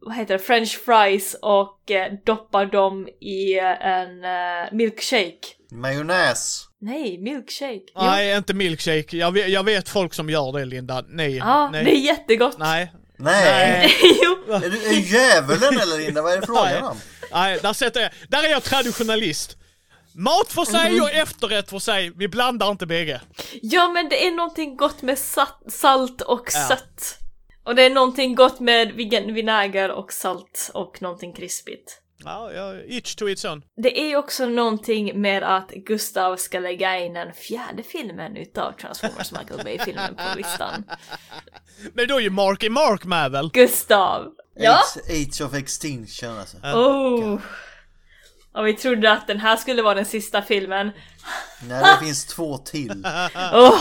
vad 0.01 0.17
heter 0.17 0.35
det, 0.39 0.45
french 0.45 0.79
fries 0.85 1.37
och 1.43 1.91
eh, 1.91 2.13
doppa 2.27 2.65
dem 2.65 3.09
i 3.21 3.59
eh, 3.59 3.87
en 3.87 4.25
eh, 4.25 4.73
milkshake. 4.73 5.39
Majonnäs. 5.73 6.67
Nej, 6.81 7.19
milkshake. 7.19 7.81
Jo. 7.95 8.01
Nej, 8.03 8.37
inte 8.37 8.55
milkshake. 8.55 9.17
Jag 9.17 9.33
vet, 9.33 9.49
jag 9.49 9.65
vet 9.65 9.89
folk 9.89 10.15
som 10.15 10.31
gör 10.31 10.59
det 10.59 10.65
Linda. 10.65 11.05
Nej. 11.09 11.37
Ja, 11.37 11.71
nej. 11.73 11.85
det 11.85 11.91
är 11.97 12.01
jättegott. 12.01 12.59
Nej. 12.59 12.93
Nej. 13.17 13.45
Nej. 13.45 13.91
jo. 14.23 14.55
Är 14.55 14.71
du 14.71 14.87
är 14.87 14.93
djävulen 14.93 15.81
eller 15.81 15.99
Linda? 15.99 16.23
Vad 16.23 16.33
är 16.33 16.41
det 16.41 16.47
frågan 16.47 16.85
om? 16.85 16.97
Nej, 17.33 17.59
där 17.63 17.73
sätter 17.73 18.01
jag. 18.01 18.11
Där 18.29 18.45
är 18.45 18.49
jag 18.51 18.63
traditionalist. 18.63 19.57
Mat 20.15 20.53
för 20.53 20.65
sig 20.65 21.01
och 21.01 21.11
efterrätt 21.11 21.71
för 21.71 21.79
sig. 21.79 22.13
Vi 22.17 22.29
blandar 22.29 22.71
inte 22.71 22.87
bägge. 22.87 23.21
Ja, 23.63 23.89
men 23.89 24.09
det 24.09 24.27
är 24.27 24.31
någonting 24.31 24.77
gott 24.77 25.03
med 25.03 25.19
sa- 25.19 25.61
salt 25.69 26.21
och 26.21 26.49
Ja. 26.55 26.61
sött. 26.69 27.19
Och 27.65 27.75
det 27.75 27.83
är 27.83 27.91
någonting 27.91 28.35
gott 28.35 28.61
med 28.61 28.93
vin- 28.93 29.35
vinäger 29.35 29.91
och 29.91 30.13
salt 30.13 30.71
och 30.75 31.03
någonting 31.03 31.33
krispigt. 31.33 31.97
Ja, 32.25 32.53
ja, 32.53 32.75
each 32.75 33.15
to 33.15 33.29
its 33.29 33.45
own. 33.45 33.63
Det 33.83 34.01
är 34.01 34.09
ju 34.09 34.17
också 34.17 34.47
någonting 34.47 35.21
med 35.21 35.43
att 35.43 35.71
Gustav 35.71 36.37
ska 36.37 36.59
lägga 36.59 36.99
in 36.99 37.13
den 37.15 37.33
fjärde 37.33 37.83
filmen 37.83 38.37
utav 38.37 38.73
Transformers 38.73 39.33
Michael 39.33 39.65
Bay-filmen 39.65 40.15
på 40.15 40.23
listan. 40.37 40.85
Men 41.95 42.09
då 42.09 42.17
är 42.17 42.21
ju 42.21 42.31
Marky 42.31 42.69
Mark 42.69 43.05
med 43.05 43.31
väl? 43.31 43.51
Gustav! 43.53 44.27
Ja? 44.55 44.73
Age, 44.79 45.11
age 45.11 45.41
of 45.47 45.55
extinction 45.55 46.39
alltså. 46.39 46.57
Oh! 46.57 47.39
Och 48.53 48.67
vi 48.67 48.75
trodde 48.75 49.13
att 49.13 49.27
den 49.27 49.41
här 49.41 49.57
skulle 49.57 49.83
vara 49.83 49.95
den 49.95 50.05
sista 50.05 50.43
filmen. 50.43 50.91
Nej, 51.69 51.83
det 51.85 52.05
finns 52.07 52.27
två 52.27 52.59
till. 52.59 53.07
Oh! 53.53 53.79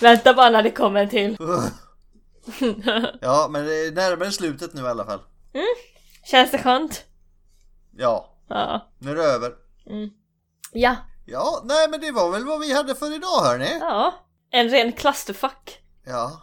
Vänta 0.00 0.34
bara 0.34 0.50
när 0.50 0.62
det 0.62 0.70
kommer 0.70 1.00
en 1.00 1.08
till. 1.08 1.36
Ja, 3.20 3.48
men 3.50 3.64
det 3.66 3.86
är 3.86 3.92
närmare 3.92 4.32
slutet 4.32 4.74
nu 4.74 4.82
i 4.82 4.86
alla 4.86 5.04
fall. 5.04 5.20
Känns 6.24 6.50
det 6.50 6.58
skönt? 6.58 7.04
Ja, 7.96 8.34
Ja. 8.48 8.88
nu 8.98 9.10
är 9.10 9.14
det 9.14 9.22
över. 9.24 9.52
Ja. 10.72 10.96
Ja, 11.26 11.62
nej 11.64 11.88
men 11.88 12.00
det 12.00 12.10
var 12.10 12.30
väl 12.30 12.44
vad 12.44 12.60
vi 12.60 12.74
hade 12.74 12.94
för 12.94 13.14
idag 13.14 13.40
hörni. 13.44 13.78
Ja. 13.80 14.14
En 14.50 14.68
ren 14.68 14.92
clusterfuck. 14.92 15.78
Ja. 16.06 16.40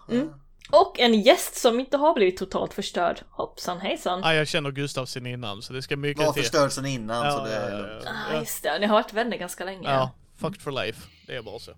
Och 0.72 1.00
en 1.00 1.22
gäst 1.22 1.56
som 1.56 1.80
inte 1.80 1.98
har 1.98 2.14
blivit 2.14 2.38
totalt 2.38 2.74
förstörd. 2.74 3.22
Hoppsan 3.30 3.80
hejsan. 3.80 4.22
Ja, 4.24 4.34
jag 4.34 4.48
känner 4.48 4.72
Gustav 4.72 5.06
sen 5.06 5.26
innan 5.26 5.62
så 5.62 5.74
det 5.74 5.82
ska 5.82 5.98
mycket 5.98 6.26
Var 6.26 6.34
till. 6.34 6.44
förstörd 6.44 6.72
sen 6.72 6.86
innan 6.86 7.32
så 7.32 7.38
Ja, 7.38 7.44
det 7.44 7.52
ja, 7.56 7.60
är 7.62 7.72
ja, 7.72 7.78
lugnt. 7.78 8.04
ja, 8.06 8.12
Ah, 8.36 8.40
just 8.40 8.64
det, 8.64 8.80
ni 8.80 8.86
har 8.86 8.94
varit 8.96 9.14
vänner 9.14 9.38
ganska 9.38 9.66
länge. 9.66 9.90
ja. 9.90 10.12
Fucked 10.40 10.62
for 10.62 10.72
life. 10.72 11.02
Det 11.28 11.36
är 11.36 11.42
bara 11.42 11.60
så. 11.60 11.72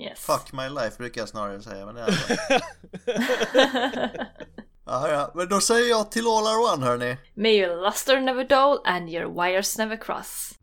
Yes. 0.00 0.20
Fuck 0.20 0.52
my 0.52 0.68
life 0.68 0.96
brukar 0.98 1.20
jag 1.20 1.28
snarare 1.28 1.62
säga 1.62 1.86
men 1.86 1.94
det 1.94 2.00
är 2.00 2.62
ja, 4.86 5.08
ja, 5.08 5.32
men 5.34 5.48
då 5.48 5.60
säger 5.60 5.90
jag 5.90 6.10
till 6.10 6.26
all 6.26 6.46
our 6.46 6.72
one 6.74 6.86
hörni. 6.86 7.16
May 7.34 7.52
your 7.60 7.84
luster 7.84 8.20
never 8.20 8.44
dull 8.44 8.80
and 8.84 9.10
your 9.10 9.42
wires 9.42 9.78
never 9.78 9.96
cross. 9.96 10.57